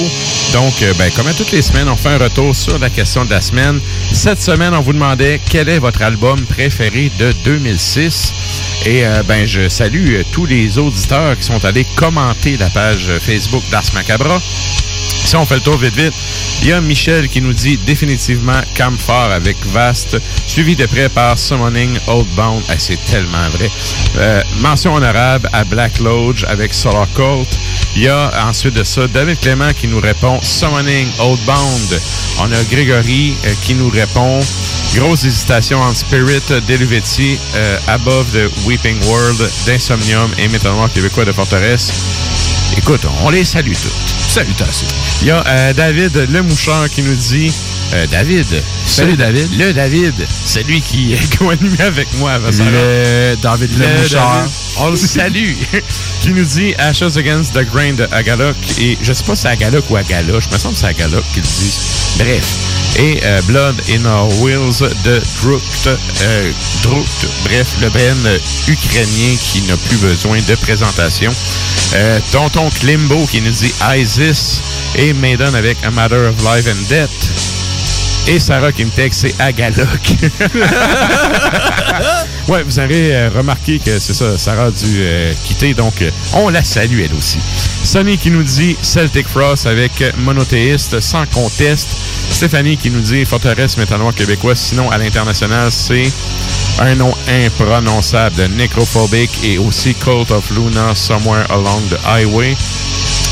Donc, 0.53 0.75
euh, 0.83 0.93
ben, 0.99 1.11
comme 1.17 1.33
toutes 1.35 1.53
les 1.53 1.63
semaines, 1.63 1.89
on 1.89 1.97
fait 1.97 2.11
un 2.11 2.19
retour 2.19 2.55
sur 2.55 2.79
la 2.79 2.91
question 2.91 3.25
de 3.25 3.31
la 3.31 3.41
semaine. 3.41 3.81
Cette 4.13 4.43
semaine, 4.43 4.75
on 4.75 4.83
vous 4.83 4.93
demandait 4.93 5.41
quel 5.49 5.71
est 5.71 5.79
votre 5.79 6.03
album 6.03 6.43
préféré 6.43 7.11
de 7.19 7.33
2006. 7.45 8.35
Et 8.85 9.07
euh, 9.07 9.23
ben, 9.23 9.47
je 9.47 9.71
salue 9.71 10.17
euh, 10.17 10.23
tous 10.33 10.45
les 10.45 10.77
auditeurs 10.77 11.39
qui 11.39 11.45
sont 11.45 11.65
allés 11.65 11.87
commenter 11.97 12.59
la 12.59 12.69
page 12.69 13.11
Facebook 13.21 13.63
d'Ars 13.71 13.95
Macabra. 13.95 14.39
Si 15.25 15.37
on 15.37 15.47
fait 15.47 15.55
le 15.55 15.61
tour 15.61 15.79
vite 15.79 15.97
vite, 15.97 16.13
il 16.63 16.69
y 16.69 16.73
a 16.73 16.81
Michel 16.81 17.29
qui 17.29 17.41
nous 17.41 17.53
dit 17.53 17.79
définitivement 17.79 18.61
Campfire 18.77 19.31
avec 19.33 19.57
Vast, 19.73 20.17
suivi 20.47 20.77
de 20.77 20.87
près 20.87 21.09
par 21.09 21.39
Summoning 21.39 21.99
Oldbound. 22.07 22.63
Ah, 22.69 22.75
c'est 22.79 23.03
tellement 23.07 23.49
vrai. 23.51 23.71
Euh, 24.19 24.43
mention 24.61 24.95
honorable 24.95 25.49
à 25.53 25.65
Black 25.65 25.99
Lodge 26.01 26.45
avec 26.49 26.75
Solar 26.75 27.07
Cult. 27.15 27.49
Il 27.97 28.03
y 28.03 28.09
a 28.09 28.31
ensuite 28.47 28.75
de 28.75 28.85
ça 28.85 29.07
David 29.09 29.41
Clément 29.41 29.73
qui 29.73 29.89
nous 29.89 30.01
répond 30.01 30.39
Summoning 30.43 31.09
Oldbound. 31.19 32.01
On 32.41 32.53
a 32.53 32.65
Grégory 32.71 33.35
euh, 33.45 33.55
qui 33.63 33.75
nous 33.75 33.89
répond 33.89 34.41
Grosse 34.95 35.25
hésitation 35.25 35.81
entre 35.81 35.97
Spirit 35.97 36.43
d'Elivetti, 36.67 37.39
euh, 37.55 37.79
Above 37.89 38.27
the 38.33 38.67
Weeping 38.67 39.03
World, 39.07 39.51
d'Insomnium 39.67 40.31
et 40.37 40.49
Métal 40.49 40.73
Noir 40.73 40.93
québécois 40.93 41.25
de 41.25 41.33
Forteresse. 41.33 41.91
Écoute, 42.77 43.03
on 43.23 43.31
les 43.31 43.45
salue 43.45 43.73
toutes. 43.73 43.93
Salutations. 44.29 44.87
Il 45.21 45.29
y 45.29 45.31
a 45.31 45.45
euh, 45.47 45.73
David 45.75 46.27
Le 46.31 46.43
Mouchard 46.43 46.89
qui 46.89 47.03
nous 47.03 47.15
dit 47.15 47.53
euh, 47.95 48.07
David. 48.07 48.47
Salut, 48.87 49.17
David. 49.17 49.49
Le 49.59 49.73
David. 49.73 50.15
Celui 50.47 50.81
qui 50.81 51.13
est 51.13 51.37
co-animé 51.39 51.81
avec 51.81 52.09
moi 52.15 52.33
avant 52.33 52.51
ça. 52.51 52.65
Le 52.65 53.37
David 53.43 53.71
Le 53.79 53.87
Mouchard. 54.01 54.37
David. 54.39 54.51
On 54.79 54.91
le 54.91 54.97
salue. 54.97 55.53
qui 56.21 56.31
nous 56.31 56.45
dit 56.45 56.75
Ashes 56.79 57.17
Against 57.17 57.53
the 57.55 57.65
Grain 57.71 57.93
de 57.93 58.09
Agalok. 58.11 58.57
Et 58.81 58.97
je 59.03 59.13
sais 59.13 59.25
pas 59.25 59.37
si 59.37 59.43
c'est 59.43 59.49
Agalok 59.49 59.85
ou 59.91 59.97
Agala. 59.97 60.41
Je 60.41 60.49
me 60.49 60.59
semble 60.59 60.75
que 60.75 60.81
c'est 60.81 60.87
Agalok 60.87 61.25
qu'ils 61.35 61.43
disent. 61.43 61.79
Bref. 62.19 62.82
Et 62.99 63.21
euh, 63.25 63.41
Blood 63.43 63.81
in 63.91 64.05
Our 64.05 64.29
Wheels 64.41 64.81
de 65.05 65.23
Drukt. 65.43 65.87
Euh, 65.87 66.53
Drukt. 66.83 67.27
Bref, 67.45 67.77
le 67.81 67.89
band 67.89 68.29
ukrainien 68.69 69.37
qui 69.41 69.63
n'a 69.63 69.77
plus 69.77 69.97
besoin 69.99 70.41
de 70.41 70.55
présentation. 70.57 71.33
Euh, 71.95 72.19
Tonton 72.31 72.69
Klimbo 72.81 73.25
qui 73.27 73.41
nous 73.41 73.51
dit 73.51 73.73
Isis. 73.97 74.61
Et 74.97 75.15
Maiden 75.15 75.55
avec 75.55 75.79
A 75.85 75.91
Matter 75.91 76.17
of 76.17 76.37
Life 76.39 76.69
and 76.69 76.83
Death. 76.89 77.31
Et 78.29 78.39
Sarah 78.39 78.71
qui 78.71 78.85
me 78.85 78.91
texte, 78.91 79.23
c'est. 79.23 79.35
ouais, 82.49 82.63
vous 82.63 82.79
avez 82.79 83.15
euh, 83.15 83.31
remarqué 83.35 83.79
que 83.79 83.99
c'est 83.99 84.15
ça, 84.15 84.37
Sarah 84.39 84.67
a 84.67 84.71
dû 84.71 84.99
euh, 84.99 85.33
quitter, 85.45 85.75
donc 85.75 86.03
euh, 86.03 86.11
on 86.35 86.49
la 86.49 86.63
salue 86.65 87.01
elle 87.05 87.15
aussi. 87.15 87.39
Sonny 87.85 88.17
qui 88.17 88.31
nous 88.31 88.43
dit 88.43 88.77
Celtic 88.83 89.27
Frost 89.27 89.67
avec 89.67 89.93
Monothéiste 90.19 91.01
sans 91.01 91.27
conteste. 91.27 91.89
Stéphanie 92.31 92.77
qui 92.77 92.91
nous 92.91 93.01
dit 93.01 93.25
Forteresse 93.25 93.77
Métal 93.77 93.99
Noir 93.99 94.15
québécois, 94.15 94.55
sinon 94.55 94.91
à 94.91 94.99
l'international, 94.99 95.71
c'est 95.71 96.11
un 96.81 96.95
nom 96.95 97.13
imprononçable 97.29 98.37
de 98.37 98.49
et 99.45 99.59
aussi 99.59 99.95
Cult 99.95 100.31
of 100.31 100.51
Luna 100.51 100.95
Somewhere 100.95 101.45
Along 101.51 101.83
the 101.91 101.99
Highway. 102.07 102.57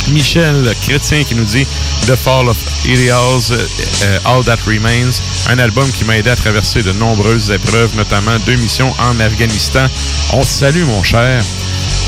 Michel 0.08 0.74
Chrétien 0.82 1.24
qui 1.24 1.34
nous 1.34 1.44
dit 1.44 1.66
The 2.06 2.16
Fall 2.16 2.48
of 2.48 2.56
Ideals, 2.84 3.52
euh, 3.52 4.18
All 4.24 4.44
That 4.44 4.58
Remains, 4.66 5.10
un 5.48 5.58
album 5.58 5.90
qui 5.90 6.04
m'a 6.04 6.18
aidé 6.18 6.30
à 6.30 6.36
traverser 6.36 6.82
de 6.82 6.92
nombreuses 6.92 7.50
épreuves, 7.50 7.94
notamment 7.96 8.38
deux 8.46 8.56
missions 8.56 8.92
en 8.98 9.18
Afghanistan. 9.20 9.86
On 10.32 10.42
salue, 10.42 10.84
mon 10.84 11.02
cher. 11.02 11.42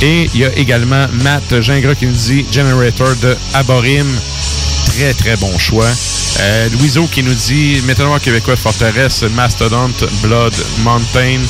Et 0.01 0.28
il 0.35 0.40
y 0.40 0.44
a 0.44 0.52
également 0.56 1.06
Matt 1.23 1.60
Gingras 1.60 1.94
qui 1.94 2.06
nous 2.06 2.12
dit 2.12 2.44
Generator 2.51 3.14
de 3.23 3.36
Aborim. 3.55 4.06
Très, 4.86 5.14
très 5.14 5.36
bon 5.36 5.56
choix. 5.59 5.89
Euh, 6.40 6.69
Louiseau 6.70 7.06
qui 7.06 7.23
nous 7.23 7.35
dit 7.35 7.81
Noir 7.98 8.20
québécois 8.20 8.55
de 8.55 8.60
Forteresse, 8.60 9.23
Mastodon, 9.35 9.93
Blood, 10.23 10.55
Mountain, 10.82 11.40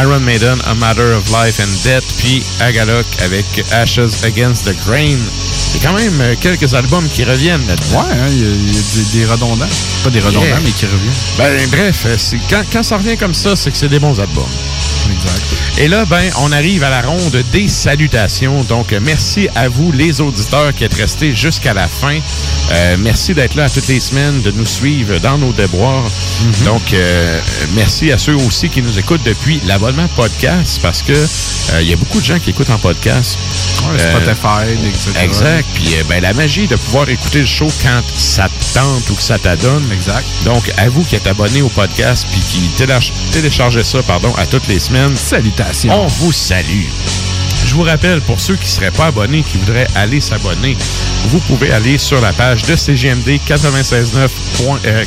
Iron 0.00 0.20
Maiden, 0.20 0.58
A 0.66 0.74
Matter 0.74 1.14
of 1.14 1.28
Life 1.28 1.60
and 1.60 1.84
Death, 1.84 2.04
puis 2.18 2.42
Agalok 2.60 3.06
avec 3.22 3.44
Ashes 3.72 4.24
Against 4.24 4.64
the 4.64 4.74
Grain. 4.86 5.18
Il 5.74 5.82
y 5.82 5.86
a 5.86 5.88
quand 5.90 5.96
même 5.96 6.20
euh, 6.20 6.34
quelques 6.40 6.74
albums 6.74 7.08
qui 7.08 7.24
reviennent 7.24 7.66
là-dedans. 7.66 8.00
Ouais, 8.02 8.12
hein, 8.12 8.26
il 8.30 8.38
y 8.40 8.44
a, 8.44 8.48
il 8.48 8.66
y 8.66 8.78
a 8.78 8.82
des, 8.94 9.18
des 9.18 9.24
redondants. 9.26 9.66
Pas 10.04 10.10
des 10.10 10.20
redondants, 10.20 10.46
Yeah. 10.46 10.58
mais 10.64 10.70
qui 10.72 10.86
reviennent. 10.86 11.10
Ben, 11.38 11.68
bref, 11.70 12.02
euh, 12.06 12.36
quand 12.72 12.82
ça 12.82 12.96
revient 12.96 13.16
comme 13.16 13.34
ça, 13.34 13.54
c'est 13.56 13.70
que 13.70 13.76
c'est 13.76 13.88
des 13.88 13.98
bons 14.00 14.18
albums. 14.20 14.44
Exact. 15.10 15.42
Et 15.78 15.88
là, 15.88 16.04
ben, 16.04 16.30
on 16.40 16.52
arrive 16.52 16.82
à 16.84 16.90
la 16.90 17.02
ronde 17.02 17.42
des 17.52 17.68
salutations. 17.68 18.62
Donc, 18.64 18.92
merci 19.00 19.48
à 19.54 19.68
vous, 19.68 19.92
les 19.92 20.20
auditeurs, 20.20 20.74
qui 20.74 20.84
êtes 20.84 20.94
restés 20.94 21.34
jusqu'à 21.34 21.72
la 21.74 21.88
fin. 21.88 22.18
Euh, 22.72 22.96
merci 22.98 23.34
d'être 23.34 23.54
là 23.54 23.68
toutes 23.70 23.88
les 23.88 24.00
semaines, 24.00 24.42
de 24.42 24.50
nous 24.50 24.66
suivre 24.66 25.18
dans 25.18 25.38
nos 25.38 25.52
déboires. 25.52 26.04
Mhm. 26.04 26.64
Donc, 26.66 26.92
euh, 26.92 27.40
merci 27.74 28.12
à 28.12 28.18
ceux 28.18 28.34
aussi 28.36 28.68
qui 28.68 28.82
nous 28.82 28.98
écoutent 28.98 29.22
depuis 29.24 29.60
l'abonnement 29.66 30.08
podcast, 30.16 30.80
parce 30.82 31.02
que 31.02 31.12
euh, 31.12 31.80
il 31.82 31.88
y 31.88 31.92
a 31.92 31.96
beaucoup 31.96 32.20
de 32.20 32.24
gens 32.26 32.38
qui 32.38 32.50
écoutent 32.50 32.70
en 32.70 32.78
podcast. 32.78 33.38
Ouais, 33.90 33.98
Spotify, 33.98 34.72
etc. 34.86 35.10
Exact. 35.24 35.66
Puis, 35.74 35.94
euh, 35.94 36.02
ben, 36.08 36.20
la 36.20 36.34
magie 36.34 36.66
de 36.66 36.76
pouvoir 36.76 37.08
écouter 37.08 37.40
le 37.40 37.46
show 37.46 37.68
quand 37.82 38.02
ça 38.18 38.48
te 38.48 38.74
tente 38.78 39.08
ou 39.10 39.14
que 39.14 39.22
ça 39.22 39.38
t'adonne. 39.38 39.84
Exact. 39.92 40.26
Donc, 40.44 40.70
à 40.76 40.88
vous 40.90 41.02
qui 41.04 41.16
êtes 41.16 41.26
abonnés 41.26 41.62
au 41.62 41.68
podcast 41.70 42.26
puis 42.30 42.40
qui 42.40 42.70
téléch- 42.76 43.12
téléchargez 43.32 43.82
ça, 43.84 44.02
pardon, 44.02 44.32
à 44.36 44.44
toutes 44.46 44.68
les 44.68 44.78
semaines. 44.78 44.99
Salutations. 45.08 46.02
On 46.02 46.06
vous 46.06 46.30
salue. 46.32 47.29
Je 47.66 47.74
vous 47.74 47.82
rappelle, 47.82 48.20
pour 48.22 48.40
ceux 48.40 48.56
qui 48.56 48.64
ne 48.64 48.70
seraient 48.70 48.90
pas 48.90 49.06
abonnés, 49.06 49.42
qui 49.42 49.56
voudraient 49.58 49.86
aller 49.94 50.20
s'abonner, 50.20 50.76
vous 51.28 51.38
pouvez 51.40 51.70
aller 51.72 51.98
sur 51.98 52.20
la 52.20 52.32
page 52.32 52.62
de 52.62 52.74
CGMD 52.74 53.38
969 53.48 54.30
euh, 54.86 55.04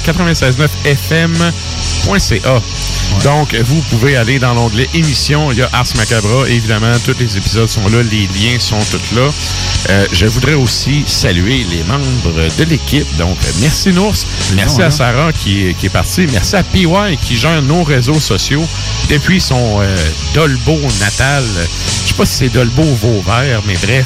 969fm.ca. 1.23 2.61
Donc, 3.23 3.53
vous 3.55 3.81
pouvez 3.89 4.15
aller 4.17 4.39
dans 4.39 4.53
l'onglet 4.53 4.87
émissions. 4.93 5.51
Il 5.51 5.57
y 5.59 5.61
a 5.61 5.69
Ars 5.73 5.85
Macabra. 5.97 6.47
Évidemment, 6.49 6.93
tous 7.05 7.15
les 7.19 7.37
épisodes 7.37 7.67
sont 7.69 7.87
là. 7.89 8.01
Les 8.03 8.27
liens 8.27 8.59
sont 8.59 8.79
tous 8.79 9.15
là. 9.15 9.29
Euh, 9.89 10.05
je 10.11 10.25
voudrais 10.25 10.53
aussi 10.53 11.03
saluer 11.05 11.65
les 11.69 11.83
membres 11.83 12.31
de 12.57 12.63
l'équipe. 12.63 13.05
Donc, 13.17 13.37
merci 13.61 13.91
Nours. 13.91 14.15
Merci 14.55 14.79
Non, 14.79 14.85
à. 14.85 14.91
Sarah 14.91 15.33
qui, 15.33 15.67
est- 15.67 15.73
qui 15.73 15.87
est 15.87 15.89
partie. 15.89 16.25
Merci 16.31 16.55
à 16.55 16.63
PY 16.63 16.87
qui 17.21 17.35
gère 17.37 17.61
nos 17.61 17.83
réseaux 17.83 18.19
sociaux 18.19 18.65
depuis 19.09 19.41
son 19.41 19.81
euh, 19.81 19.95
Dolbeau 20.33 20.79
natal. 20.99 21.43
Je 22.03 22.07
sais 22.09 22.13
pas 22.15 22.25
si 22.25 22.35
c'est 22.51 22.57
ou 22.57 22.95
Vauvert, 22.95 23.61
mais 23.65 23.75
bref. 23.75 24.05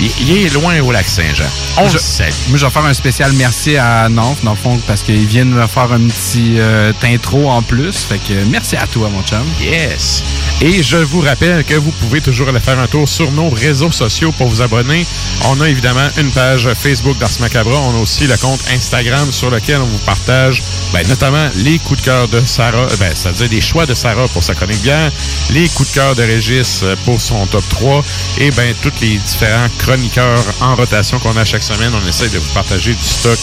Il, 0.00 0.10
il 0.22 0.46
est 0.46 0.54
loin 0.54 0.80
au 0.80 0.90
lac 0.90 1.06
Saint-Jean. 1.06 1.44
On 1.76 1.86
je, 1.88 1.94
le 1.94 1.98
salue. 1.98 2.32
Moi, 2.48 2.58
je 2.58 2.64
vais 2.64 2.72
faire 2.72 2.84
un 2.84 2.94
spécial 2.94 3.32
merci 3.34 3.76
à 3.76 4.08
Nantes, 4.08 4.38
dans 4.42 4.52
le 4.52 4.56
fond, 4.56 4.80
parce 4.86 5.02
qu'ils 5.02 5.26
viennent 5.26 5.50
me 5.50 5.66
faire 5.66 5.92
un 5.92 6.08
petit 6.08 6.54
euh, 6.58 6.92
intro 7.04 7.48
en 7.48 7.62
plus. 7.62 7.98
Fait 7.98 8.18
que 8.18 8.44
merci 8.46 8.76
à 8.76 8.86
toi, 8.86 9.08
mon 9.10 9.22
chum. 9.22 9.44
Yes. 9.60 10.24
Et 10.60 10.82
je 10.82 10.96
vous 10.96 11.20
rappelle 11.20 11.64
que 11.64 11.74
vous 11.74 11.92
pouvez 11.92 12.20
toujours 12.20 12.48
aller 12.48 12.58
faire 12.60 12.78
un 12.78 12.88
tour 12.88 13.08
sur 13.08 13.30
nos 13.32 13.50
réseaux 13.50 13.92
sociaux 13.92 14.32
pour 14.32 14.48
vous 14.48 14.62
abonner. 14.62 15.06
On 15.46 15.60
a 15.60 15.68
évidemment 15.68 16.08
une 16.18 16.30
page 16.30 16.68
Facebook 16.74 17.18
d'Ars 17.18 17.30
Macabra. 17.40 17.78
On 17.78 17.96
a 17.96 18.00
aussi 18.00 18.26
le 18.26 18.36
compte 18.36 18.60
Instagram 18.74 19.30
sur 19.30 19.50
lequel 19.50 19.80
on 19.80 19.86
vous 19.86 19.98
partage 19.98 20.62
ben, 20.92 21.06
notamment 21.06 21.48
les 21.56 21.78
coups 21.78 22.00
de 22.00 22.04
cœur 22.04 22.28
de 22.28 22.40
Sarah, 22.44 22.86
ben, 22.98 23.12
c'est-à-dire 23.14 23.48
des 23.48 23.60
choix 23.60 23.86
de 23.86 23.94
Sarah 23.94 24.26
pour 24.28 24.42
sa 24.42 24.54
chronique 24.54 24.82
bière, 24.82 25.12
les 25.50 25.68
coups 25.68 25.90
de 25.90 25.94
cœur 25.94 26.14
de 26.16 26.22
Régis 26.22 26.80
euh, 26.82 26.96
pour 27.20 27.38
son 27.38 27.46
top 27.46 27.64
3 27.68 28.02
et 28.38 28.50
ben 28.52 28.74
tous 28.82 28.92
les 29.00 29.18
différents 29.18 29.68
chroniqueurs 29.78 30.42
en 30.60 30.74
rotation 30.74 31.18
qu'on 31.18 31.36
a 31.36 31.44
chaque 31.44 31.62
semaine. 31.62 31.92
On 31.94 32.08
essaie 32.08 32.28
de 32.28 32.38
vous 32.38 32.52
partager 32.54 32.94
du 32.94 33.04
stock 33.04 33.38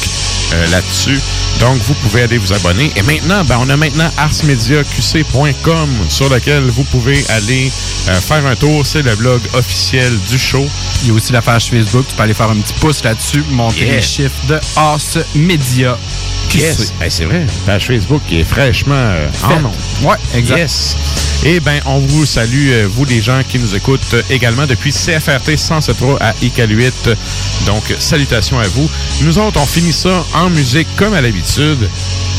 euh, 0.54 0.68
là-dessus. 0.72 1.20
Donc, 1.60 1.78
vous 1.82 1.94
pouvez 1.96 2.24
aller 2.24 2.38
vous 2.38 2.54
abonner. 2.54 2.92
Et 2.96 3.02
maintenant, 3.04 3.44
ben, 3.44 3.58
on 3.60 3.70
a 3.70 3.78
maintenant 3.78 4.10
arsmediaqc.com 4.18 5.90
sur 6.10 6.30
lequel 6.30 6.64
vous 6.64 6.84
pouvez 6.86 7.24
aller 7.30 7.72
euh, 8.10 8.20
faire 8.20 8.46
un 8.46 8.56
tour. 8.56 8.86
C'est 8.86 9.02
le 9.02 9.16
blog 9.16 9.42
officiel 9.54 10.18
du 10.30 10.38
show. 10.40 10.66
Il 11.04 11.10
y 11.10 11.12
a 11.12 11.14
aussi 11.14 11.32
la 11.34 11.42
page 11.42 11.70
Facebook. 11.70 12.06
Tu 12.08 12.16
peux 12.16 12.24
aller 12.24 12.34
faire 12.34 12.50
un 12.50 12.58
petit 12.58 12.74
pouce 12.74 13.04
là-dessus, 13.04 13.44
monter 13.52 13.78
Yeah. 13.86 13.96
les 13.96 14.02
chiffres 14.02 14.46
de 14.48 14.60
As 14.76 15.18
Media. 15.36 15.98
Yes. 16.54 16.94
Ben, 17.00 17.10
c'est 17.10 17.26
vrai. 17.26 17.46
Page 17.66 17.86
Facebook 17.88 18.22
qui 18.28 18.40
est 18.40 18.44
fraîchement 18.44 18.96
euh, 18.96 19.28
en 19.44 19.60
nom. 19.60 19.72
Ouais, 20.02 20.16
exact. 20.34 20.58
Yes. 20.58 20.96
Et 21.44 21.60
ben, 21.60 21.80
on 21.86 22.00
vous 22.00 22.26
salue, 22.26 22.72
vous 22.86 23.06
les 23.06 23.22
gens 23.22 23.42
qui 23.48 23.60
nous 23.60 23.67
écoutent 23.76 24.14
euh, 24.14 24.22
également 24.30 24.66
depuis 24.66 24.92
CFRT 24.92 25.50
107.3 25.56 26.18
à 26.20 26.34
Iqaluit. 26.42 26.92
Donc, 27.66 27.84
salutations 28.00 28.60
à 28.60 28.68
vous. 28.68 28.90
Nous 29.22 29.38
autres, 29.40 29.60
on 29.62 29.66
finit 29.66 29.94
ça 29.94 30.26
en 30.34 30.50
musique 30.50 30.88
comme 30.96 31.14
à 31.14 31.22
l'habitude. 31.22 31.90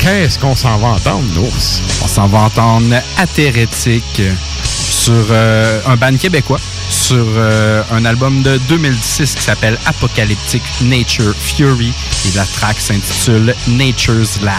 Qu'est-ce 0.00 0.38
qu'on 0.38 0.54
s'en 0.56 0.76
va 0.78 0.88
entendre, 0.88 1.24
Nours? 1.34 1.80
On 2.02 2.06
s'en 2.08 2.26
va 2.28 2.38
entendre 2.40 2.94
Athérétique 3.16 4.22
sur 4.64 5.26
euh, 5.30 5.80
un 5.86 5.96
band 5.96 6.16
québécois, 6.16 6.60
sur 6.90 7.24
euh, 7.36 7.82
un 7.90 8.04
album 8.04 8.42
de 8.42 8.58
2016 8.68 9.34
qui 9.34 9.42
s'appelle 9.42 9.78
Apocalyptic 9.86 10.62
Nature 10.82 11.34
Fury 11.38 11.92
et 12.26 12.36
la 12.36 12.44
track 12.44 12.78
s'intitule 12.80 13.54
Nature's 13.68 14.40
La- 14.42 14.52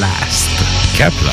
Last. 0.00 0.50
Capla. 0.96 1.32